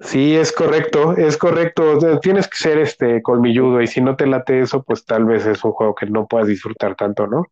Sí, 0.00 0.36
es 0.36 0.52
correcto, 0.52 1.16
es 1.16 1.36
correcto. 1.36 2.18
Tienes 2.20 2.48
que 2.48 2.56
ser 2.56 2.78
este 2.78 3.22
colmilludo 3.22 3.80
y 3.80 3.86
si 3.86 4.00
no 4.00 4.16
te 4.16 4.26
late 4.26 4.60
eso, 4.60 4.82
pues 4.82 5.04
tal 5.04 5.24
vez 5.24 5.46
es 5.46 5.62
un 5.64 5.72
juego 5.72 5.94
que 5.94 6.06
no 6.06 6.26
puedas 6.26 6.48
disfrutar 6.48 6.94
tanto, 6.94 7.26
¿no? 7.26 7.44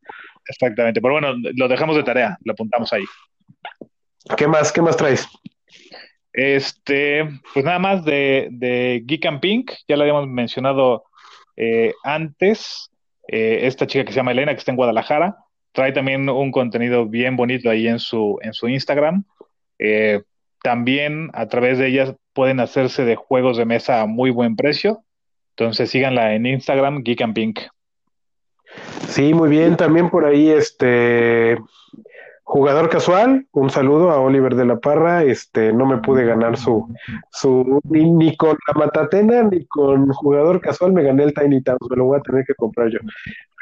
Exactamente. 0.49 1.01
Pero 1.01 1.15
bueno, 1.15 1.35
lo 1.55 1.69
dejamos 1.69 1.97
de 1.97 2.03
tarea, 2.03 2.39
lo 2.45 2.53
apuntamos 2.53 2.93
ahí. 2.93 3.05
¿Qué 4.37 4.47
más? 4.47 4.73
¿Qué 4.73 4.83
más 4.83 4.97
traes? 4.97 5.29
Este, 6.33 7.29
pues 7.53 7.65
nada 7.65 7.79
más 7.79 8.05
de, 8.05 8.49
de 8.51 9.03
Geek 9.07 9.27
and 9.27 9.41
Pink, 9.41 9.71
ya 9.87 9.97
lo 9.97 10.03
habíamos 10.03 10.27
mencionado 10.27 11.05
eh, 11.57 11.95
antes. 12.03 12.91
Eh, 13.29 13.61
esta 13.62 13.87
chica 13.87 14.05
que 14.05 14.12
se 14.12 14.16
llama 14.16 14.33
Elena, 14.33 14.53
que 14.53 14.59
está 14.59 14.73
en 14.73 14.77
Guadalajara, 14.77 15.37
trae 15.73 15.93
también 15.93 16.29
un 16.29 16.51
contenido 16.51 17.07
bien 17.07 17.37
bonito 17.37 17.71
ahí 17.71 17.89
en 17.89 17.99
su, 17.99 18.39
en 18.43 18.53
su 18.53 18.69
Instagram. 18.69 19.25
Eh, 19.79 20.23
también 20.62 21.31
a 21.35 21.47
través 21.47 21.79
de 21.79 21.89
ellas 21.89 22.15
pueden 22.35 22.61
hacerse 22.61 23.05
de 23.05 23.16
juegos 23.16 23.56
de 23.56 23.65
mesa 23.65 24.02
a 24.02 24.06
muy 24.06 24.31
buen 24.31 24.56
precio. 24.56 25.02
Entonces 25.56 25.90
síganla 25.90 26.35
en 26.35 26.47
Instagram, 26.47 27.02
Geek 27.02 27.23
and 27.23 27.35
Pink. 27.35 27.61
Sí, 29.09 29.32
muy 29.32 29.48
bien. 29.48 29.77
También 29.77 30.11
por 30.11 30.24
ahí, 30.27 30.51
este 30.51 31.56
jugador 32.55 32.89
casual, 32.89 33.48
un 33.51 33.68
saludo 33.68 34.10
a 34.12 34.20
Oliver 34.20 34.55
de 34.55 34.64
la 34.64 34.78
Parra. 34.78 35.24
Este, 35.24 35.72
no 35.72 35.86
me 35.86 35.98
pude 35.98 36.24
ganar 36.24 36.56
su, 36.56 36.86
su 37.32 37.81
ni, 37.82 38.09
ni 38.09 38.36
con 38.36 38.56
la 38.68 38.74
matatena 38.74 39.43
ni 39.43 39.66
con 39.66 40.06
jugador 40.12 40.60
casual 40.60 40.93
me 40.93 41.02
gané 41.02 41.24
el 41.24 41.35
Tiny 41.35 41.64
Towns, 41.64 41.81
me 41.90 41.97
lo 41.97 42.05
voy 42.05 42.18
a 42.18 42.22
tener 42.22 42.44
que 42.44 42.55
comprar 42.55 42.90
yo. 42.90 43.01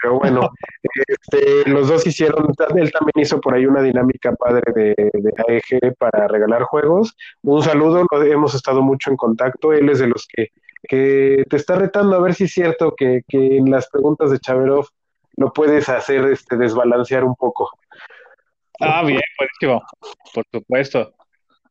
Pero 0.02 0.19
bueno, 0.19 0.51
este, 1.09 1.70
los 1.70 1.89
dos 1.89 2.06
hicieron, 2.06 2.48
él 2.77 2.93
también 2.93 3.14
hizo 3.16 3.40
por 3.40 3.55
ahí 3.55 3.64
una 3.64 3.81
dinámica 3.81 4.35
padre 4.35 4.70
de, 4.74 4.94
de 4.94 5.32
AEG 5.48 5.97
para 5.97 6.28
regalar 6.28 6.64
juegos. 6.64 7.16
Un 7.44 7.62
saludo, 7.62 8.05
hemos 8.27 8.55
estado 8.55 8.82
mucho 8.82 9.10
en 9.10 9.16
contacto. 9.16 9.73
Él 9.73 9.89
es 9.89 10.01
de 10.01 10.09
los 10.09 10.28
que, 10.31 10.48
que 10.86 11.47
te 11.48 11.56
está 11.56 11.77
retando 11.77 12.14
a 12.14 12.20
ver 12.20 12.35
si 12.35 12.44
es 12.44 12.52
cierto 12.52 12.94
que, 12.94 13.23
que 13.27 13.56
en 13.56 13.70
las 13.70 13.89
preguntas 13.89 14.31
de 14.31 14.39
Chaverov 14.39 14.85
lo 15.36 15.51
puedes 15.51 15.89
hacer 15.89 16.27
este, 16.27 16.59
desbalancear 16.59 17.24
un 17.24 17.36
poco. 17.36 17.70
Ah, 18.81 19.03
bien, 19.05 19.20
buenísimo. 19.39 19.82
Por 20.35 20.44
supuesto. 20.53 21.15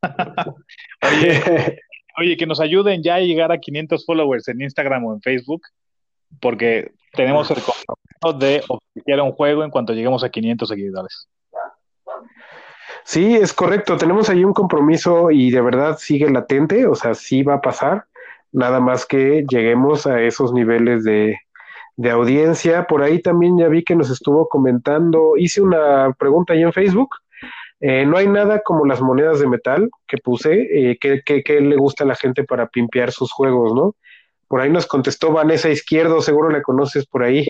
Oye, 1.02 1.80
Oye, 2.18 2.38
que 2.38 2.46
nos 2.46 2.60
ayuden 2.60 3.02
ya 3.04 3.16
a 3.16 3.20
llegar 3.20 3.52
a 3.52 3.58
500 3.58 4.06
followers 4.06 4.48
en 4.48 4.62
Instagram 4.62 5.06
o 5.06 5.14
en 5.14 5.22
Facebook, 5.22 5.62
porque 6.40 6.92
tenemos 7.14 7.50
el 7.52 7.58
compromiso 7.58 8.40
de 8.40 8.64
obsequiar 8.68 9.22
un 9.22 9.32
juego 9.32 9.64
en 9.64 9.72
cuanto 9.72 9.94
lleguemos 9.94 10.24
a 10.24 10.30
500 10.30 10.68
seguidores. 10.68 11.30
Sí, 13.04 13.36
es 13.36 13.54
correcto. 13.54 13.98
Tenemos 13.98 14.30
ahí 14.30 14.44
un 14.44 14.54
compromiso 14.54 15.32
y 15.32 15.52
de 15.52 15.62
verdad 15.62 15.98
sigue 15.98 16.30
latente, 16.30 16.86
o 16.86 16.96
sea, 16.96 17.14
sí 17.14 17.44
va 17.44 17.56
a 17.56 17.62
pasar. 17.62 18.06
Nada 18.52 18.80
más 18.80 19.06
que 19.06 19.46
lleguemos 19.50 20.06
a 20.06 20.22
esos 20.22 20.54
niveles 20.54 21.04
de, 21.04 21.40
de 21.98 22.12
audiencia. 22.12 22.86
Por 22.88 23.04
ahí 23.04 23.22
también 23.22 23.58
ya 23.58 23.68
vi 23.68 23.84
que 23.84 23.96
nos 23.96 24.10
estuvo 24.10 24.48
comentando, 24.48 25.34
hice 25.38 25.62
una 25.62 26.14
pregunta 26.18 26.54
ahí 26.54 26.62
en 26.64 26.74
Facebook. 26.74 27.10
Eh, 27.80 28.06
no 28.06 28.18
hay 28.18 28.28
nada 28.28 28.62
como 28.64 28.86
las 28.86 29.02
monedas 29.02 29.40
de 29.40 29.48
metal 29.48 29.90
que 30.08 30.18
puse, 30.18 30.92
eh, 30.92 30.98
que, 31.00 31.22
que- 31.26 31.62
le 31.62 31.76
gusta 31.76 32.04
a 32.04 32.08
la 32.08 32.16
gente 32.16 32.44
para 32.44 32.68
pimpear 32.68 33.12
sus 33.12 33.32
juegos, 33.32 33.74
¿no? 33.74 33.96
Por 34.48 34.62
ahí 34.62 34.70
nos 34.70 34.86
contestó 34.86 35.32
Vanessa 35.32 35.70
Izquierdo, 35.70 36.22
seguro 36.22 36.50
la 36.50 36.62
conoces 36.62 37.06
por 37.08 37.24
ahí. 37.24 37.48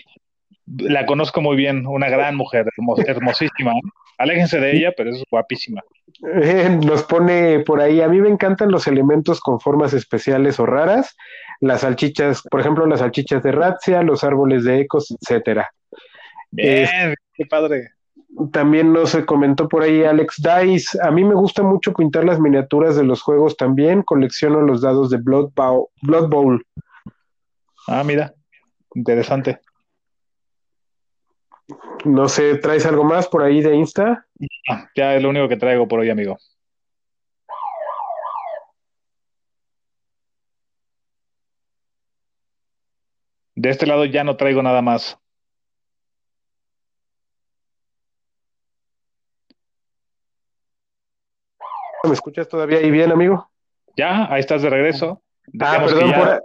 La 0.66 1.06
conozco 1.06 1.40
muy 1.40 1.56
bien, 1.56 1.86
una 1.86 2.08
gran 2.08 2.36
mujer, 2.36 2.66
hermos- 2.76 3.04
hermosísima. 3.06 3.72
¿eh? 3.72 3.80
Aléjense 4.18 4.60
de 4.60 4.76
ella, 4.76 4.92
pero 4.96 5.10
es 5.10 5.22
guapísima. 5.30 5.82
Eh, 6.42 6.78
Nos 6.84 7.02
pone 7.02 7.60
por 7.60 7.80
ahí, 7.80 8.00
a 8.00 8.08
mí 8.08 8.20
me 8.20 8.28
encantan 8.28 8.70
los 8.70 8.86
elementos 8.86 9.40
con 9.40 9.58
formas 9.60 9.92
especiales 9.94 10.60
o 10.60 10.66
raras, 10.66 11.16
las 11.60 11.80
salchichas, 11.80 12.42
por 12.50 12.60
ejemplo, 12.60 12.86
las 12.86 13.00
salchichas 13.00 13.42
de 13.42 13.52
Razzia, 13.52 14.02
los 14.02 14.22
árboles 14.22 14.64
de 14.64 14.80
Ecos, 14.80 15.10
etcétera. 15.20 15.70
Bien, 16.50 17.14
qué 17.34 17.46
padre. 17.46 17.90
También 18.52 18.92
nos 18.92 19.14
comentó 19.26 19.68
por 19.68 19.82
ahí 19.82 20.04
Alex 20.04 20.42
Dice, 20.62 20.98
a 21.02 21.10
mí 21.10 21.24
me 21.24 21.34
gusta 21.34 21.62
mucho 21.62 21.92
pintar 21.92 22.24
las 22.24 22.40
miniaturas 22.40 22.96
de 22.96 23.04
los 23.04 23.20
juegos 23.22 23.56
también, 23.56 24.02
colecciono 24.02 24.60
los 24.62 24.80
dados 24.82 25.10
de 25.10 25.18
Blood 25.18 25.50
Bowl. 25.54 25.86
Blood 26.02 26.28
Bowl. 26.28 26.64
Ah, 27.88 28.02
mira, 28.04 28.32
interesante. 28.94 29.60
No 32.04 32.28
sé, 32.28 32.56
¿traes 32.58 32.84
algo 32.86 33.04
más 33.04 33.28
por 33.28 33.42
ahí 33.42 33.60
de 33.62 33.74
Insta? 33.76 34.26
Ah, 34.68 34.88
ya 34.96 35.14
es 35.14 35.22
lo 35.22 35.28
único 35.30 35.48
que 35.48 35.56
traigo 35.56 35.86
por 35.86 36.00
hoy, 36.00 36.10
amigo. 36.10 36.36
De 43.54 43.70
este 43.70 43.86
lado 43.86 44.04
ya 44.04 44.24
no 44.24 44.36
traigo 44.36 44.62
nada 44.62 44.82
más. 44.82 45.18
¿Me 52.04 52.12
escuchas 52.14 52.48
todavía 52.48 52.78
ahí 52.78 52.90
bien, 52.90 53.12
amigo? 53.12 53.48
Ya, 53.96 54.26
ahí 54.32 54.40
estás 54.40 54.62
de 54.62 54.70
regreso. 54.70 55.22
Ah, 55.46 55.50
Decíamos 55.52 55.90
que 55.92 55.98
perdón, 55.98 56.10
ya- 56.10 56.18
por 56.18 56.44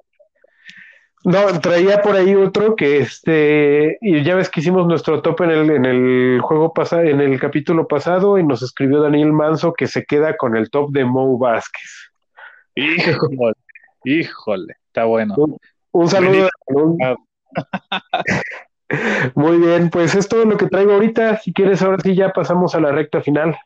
No, 1.28 1.60
traía 1.60 2.02
por 2.02 2.16
ahí 2.16 2.34
otro 2.36 2.78
que 2.78 3.00
este, 3.00 3.98
y 4.00 4.24
ya 4.24 4.36
ves 4.36 4.50
que 4.50 4.62
hicimos 4.62 4.88
nuestro 4.88 5.22
top 5.22 5.42
en 5.42 5.52
el, 5.52 5.70
en 5.72 5.84
el 5.84 6.40
juego 6.40 6.74
pasado, 6.74 7.02
en 7.02 7.20
el 7.20 7.38
capítulo 7.38 7.86
pasado, 7.86 8.38
y 8.38 8.46
nos 8.46 8.62
escribió 8.62 9.02
Daniel 9.02 9.34
Manso 9.34 9.74
que 9.74 9.88
se 9.88 10.06
queda 10.06 10.38
con 10.38 10.56
el 10.56 10.70
top 10.70 10.92
de 10.92 11.04
Mo 11.04 11.38
Vázquez. 11.38 12.14
Híjole, 12.76 13.56
híjole, 14.06 14.76
está 14.86 15.04
bueno. 15.04 15.36
Un 15.92 16.08
saludo. 16.08 16.48
un-. 16.68 16.98
Muy 19.36 19.58
bien, 19.58 19.90
pues 19.90 20.16
es 20.16 20.30
todo 20.30 20.46
lo 20.46 20.56
que 20.56 20.68
traigo 20.68 20.94
ahorita. 20.94 21.40
Si 21.40 21.52
quieres, 21.52 21.82
ahora 21.82 21.98
sí 22.02 22.16
ya 22.16 22.32
pasamos 22.32 22.74
a 22.74 22.80
la 22.80 22.94
recta 22.94 23.20
final. 23.20 23.58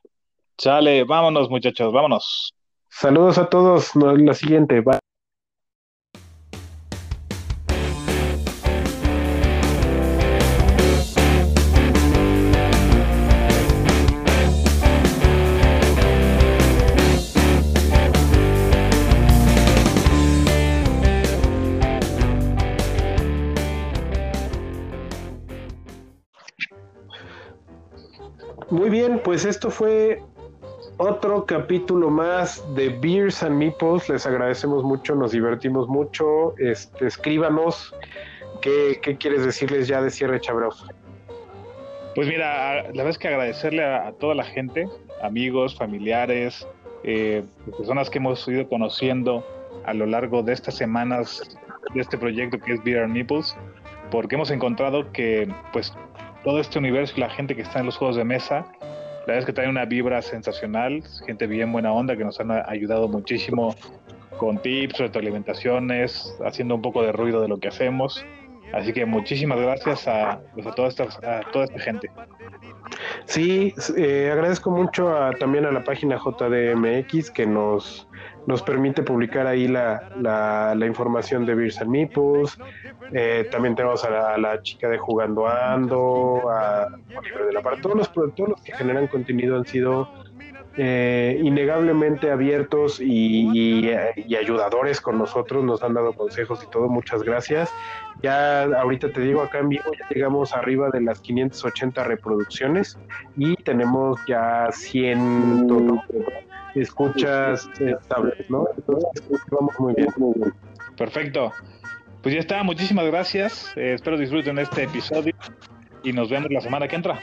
Chale, 0.57 1.03
vámonos, 1.03 1.47
muchachos, 1.51 1.93
vámonos. 1.93 2.55
Saludos 2.89 3.38
a 3.38 3.49
todos. 3.49 3.95
No, 3.95 4.17
La 4.17 4.33
siguiente. 4.33 4.81
Bye. 4.81 4.97
Muy 28.72 28.89
bien, 28.89 29.19
pues 29.22 29.43
esto 29.43 29.69
fue 29.69 30.23
otro 30.95 31.45
capítulo 31.45 32.10
más 32.10 32.64
de 32.73 32.88
Beers 32.88 33.43
and 33.43 33.57
Meeples. 33.57 34.07
Les 34.07 34.26
agradecemos 34.26 34.81
mucho, 34.85 35.14
nos 35.14 35.34
divertimos 35.34 35.89
mucho. 35.89 36.57
Este, 36.57 37.06
escríbanos 37.06 37.93
qué, 38.61 38.98
quieres 39.19 39.43
decirles 39.43 39.89
ya 39.89 40.02
de 40.02 40.10
cierre, 40.10 40.39
Chabrov. 40.39 40.73
Pues 42.15 42.30
mira, 42.30 42.84
la 42.84 42.88
verdad 42.88 43.10
es 43.10 43.18
que 43.18 43.27
agradecerle 43.27 43.84
a, 43.84 44.14
toda 44.14 44.35
la 44.35 44.45
gente, 44.45 44.88
amigos, 45.22 45.76
familiares, 45.76 46.65
eh, 47.03 47.43
personas 47.77 48.10
que 48.10 48.19
hemos 48.19 48.48
ido 48.48 48.69
conociendo 48.69 49.45
a 49.85 49.93
lo 49.93 50.06
largo 50.06 50.43
de 50.43 50.53
estas 50.53 50.76
semanas 50.76 51.57
de 51.93 51.99
este 51.99 52.18
proyecto 52.18 52.57
que 52.57 52.72
es 52.72 52.84
Beer 52.85 53.03
and 53.03 53.15
Nipples, 53.15 53.53
porque 54.11 54.35
hemos 54.35 54.49
encontrado 54.49 55.11
que 55.11 55.53
pues 55.73 55.93
todo 56.43 56.59
este 56.59 56.80
universo 56.80 57.13
y 57.18 57.19
la 57.19 57.30
gente 57.30 57.55
que 57.55 57.61
está 57.61 57.80
en 57.80 57.85
los 57.85 57.97
juegos 57.97 58.15
de 58.15 58.23
mesa, 58.23 58.65
la 58.81 59.27
verdad 59.27 59.39
es 59.39 59.45
que 59.45 59.53
trae 59.53 59.69
una 59.69 59.85
vibra 59.85 60.22
sensacional, 60.22 61.03
gente 61.26 61.47
bien 61.47 61.72
buena 61.72 61.93
onda 61.93 62.18
que 62.18 62.23
nos 62.23 62.39
han 62.39 62.51
ayudado 62.51 63.07
muchísimo 63.07 63.76
con 64.38 64.57
tips, 64.57 64.97
retroalimentaciones, 64.97 66.35
haciendo 66.43 66.76
un 66.76 66.81
poco 66.81 67.03
de 67.03 67.11
ruido 67.11 67.41
de 67.41 67.47
lo 67.47 67.59
que 67.59 67.68
hacemos. 67.68 68.26
Así 68.73 68.93
que 68.93 69.06
muchísimas 69.06 69.60
gracias 69.60 70.07
a, 70.07 70.39
pues, 70.53 70.65
a, 70.65 70.72
toda, 70.72 70.88
esta, 70.88 71.03
a 71.03 71.41
toda 71.52 71.65
esta 71.65 71.80
gente. 71.80 72.10
Sí, 73.26 73.73
eh, 73.98 74.30
agradezco 74.31 74.72
mucho 74.72 75.15
a, 75.15 75.31
también 75.31 75.65
a 75.65 75.72
la 75.72 75.84
página 75.84 76.18
JDMX 76.18 77.31
que 77.31 77.45
nos, 77.45 78.07
nos 78.48 78.61
permite 78.61 79.03
publicar 79.03 79.48
ahí 79.48 79.68
la, 79.68 80.10
la, 80.19 80.73
la 80.76 80.85
información 80.85 81.45
de 81.45 81.56
Beers 81.56 81.81
and 81.81 81.89
Meeples. 81.89 82.57
Eh, 83.14 83.48
también 83.52 83.76
tenemos 83.76 84.03
a 84.03 84.38
la, 84.38 84.61
chica 84.61 84.88
de 84.89 84.98
Jugando 84.98 85.48
Ando, 85.48 86.49
a 86.49 86.88
Oliver 87.18 87.45
de 87.45 87.53
la 87.53 87.61
Parra. 87.61 87.81
Todos 87.81 87.98
los, 87.98 88.14
todos 88.14 88.49
los 88.49 88.61
que 88.61 88.73
generan 88.73 89.07
contenido 89.07 89.57
han 89.57 89.65
sido 89.65 90.10
eh, 90.77 91.38
innegablemente 91.43 92.31
abiertos 92.31 93.02
y, 93.02 93.84
y, 94.15 94.35
ayudadores 94.35 95.02
con 95.02 95.18
nosotros, 95.18 95.65
nos 95.65 95.84
han 95.84 95.93
dado 95.93 96.14
consejos 96.14 96.64
y 96.64 96.72
todo, 96.72 96.88
muchas 96.88 97.23
gracias. 97.23 97.69
Ya 98.22 98.64
ahorita 98.64 99.11
te 99.11 99.22
digo, 99.22 99.41
acá 99.41 99.60
en 99.60 99.69
vivo 99.69 99.84
ya 99.98 100.07
llegamos 100.10 100.53
arriba 100.53 100.89
de 100.91 101.02
las 101.02 101.19
580 101.22 102.03
reproducciones 102.03 102.98
y 103.35 103.56
tenemos 103.56 104.19
ya 104.27 104.69
100 104.72 105.68
todo, 105.68 106.02
escuchas 106.76 107.68
estables, 107.80 108.49
¿no? 108.49 108.68
Entonces 108.77 109.23
vamos 109.49 109.80
muy 109.80 109.93
bien. 109.95 110.10
Perfecto. 110.98 111.52
Pues 112.22 112.35
ya 112.35 112.41
está, 112.41 112.61
muchísimas 112.61 113.06
gracias. 113.06 113.73
Eh, 113.76 113.93
espero 113.93 114.18
disfruten 114.18 114.60
este 114.60 114.84
episodio 114.84 115.34
y 116.03 116.14
nos 116.14 116.30
vemos 116.30 116.52
la 116.52 116.61
semana 116.61 116.88
que 116.88 116.95
entra. 116.95 117.19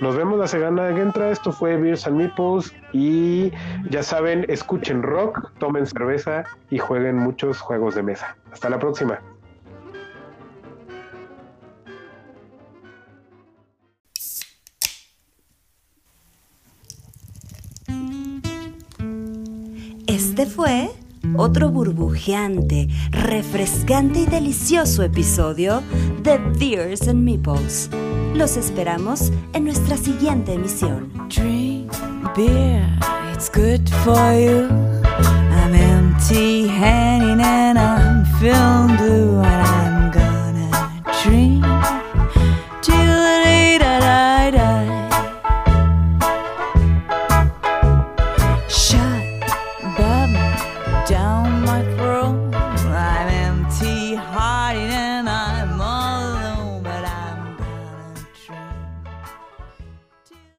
Nos 0.00 0.14
vemos 0.16 0.38
la 0.38 0.46
semana 0.46 0.94
que 0.94 1.00
entra. 1.00 1.30
Esto 1.30 1.50
fue 1.50 1.76
Beers 1.76 2.06
and 2.06 2.16
Meeples. 2.16 2.74
Y 2.92 3.50
ya 3.90 4.02
saben, 4.02 4.44
escuchen 4.48 5.02
rock, 5.02 5.50
tomen 5.58 5.86
cerveza 5.86 6.44
y 6.70 6.78
jueguen 6.78 7.16
muchos 7.16 7.60
juegos 7.60 7.94
de 7.94 8.02
mesa. 8.02 8.36
Hasta 8.52 8.68
la 8.68 8.78
próxima. 8.78 9.20
Este 20.38 20.54
fue 20.54 20.90
otro 21.36 21.68
burbujeante, 21.70 22.86
refrescante 23.10 24.20
y 24.20 24.26
delicioso 24.26 25.02
episodio 25.02 25.82
de 26.22 26.38
Beers 26.38 27.08
and 27.08 27.24
Meeples. 27.24 27.90
Los 28.34 28.56
esperamos 28.56 29.32
en 29.52 29.64
nuestra 29.64 29.96
siguiente 29.96 30.52
emisión. 30.52 31.10
Drink 31.28 31.90
beer, 32.36 32.86
it's 33.34 33.50
good 33.52 33.84
for 34.04 34.14
you. 34.32 34.68
I'm 35.50 35.74
empty 35.74 36.68
handed 36.68 37.40
and 37.44 37.76
I'm 37.76 38.24
feeling 38.38 38.96
blue. 38.96 39.47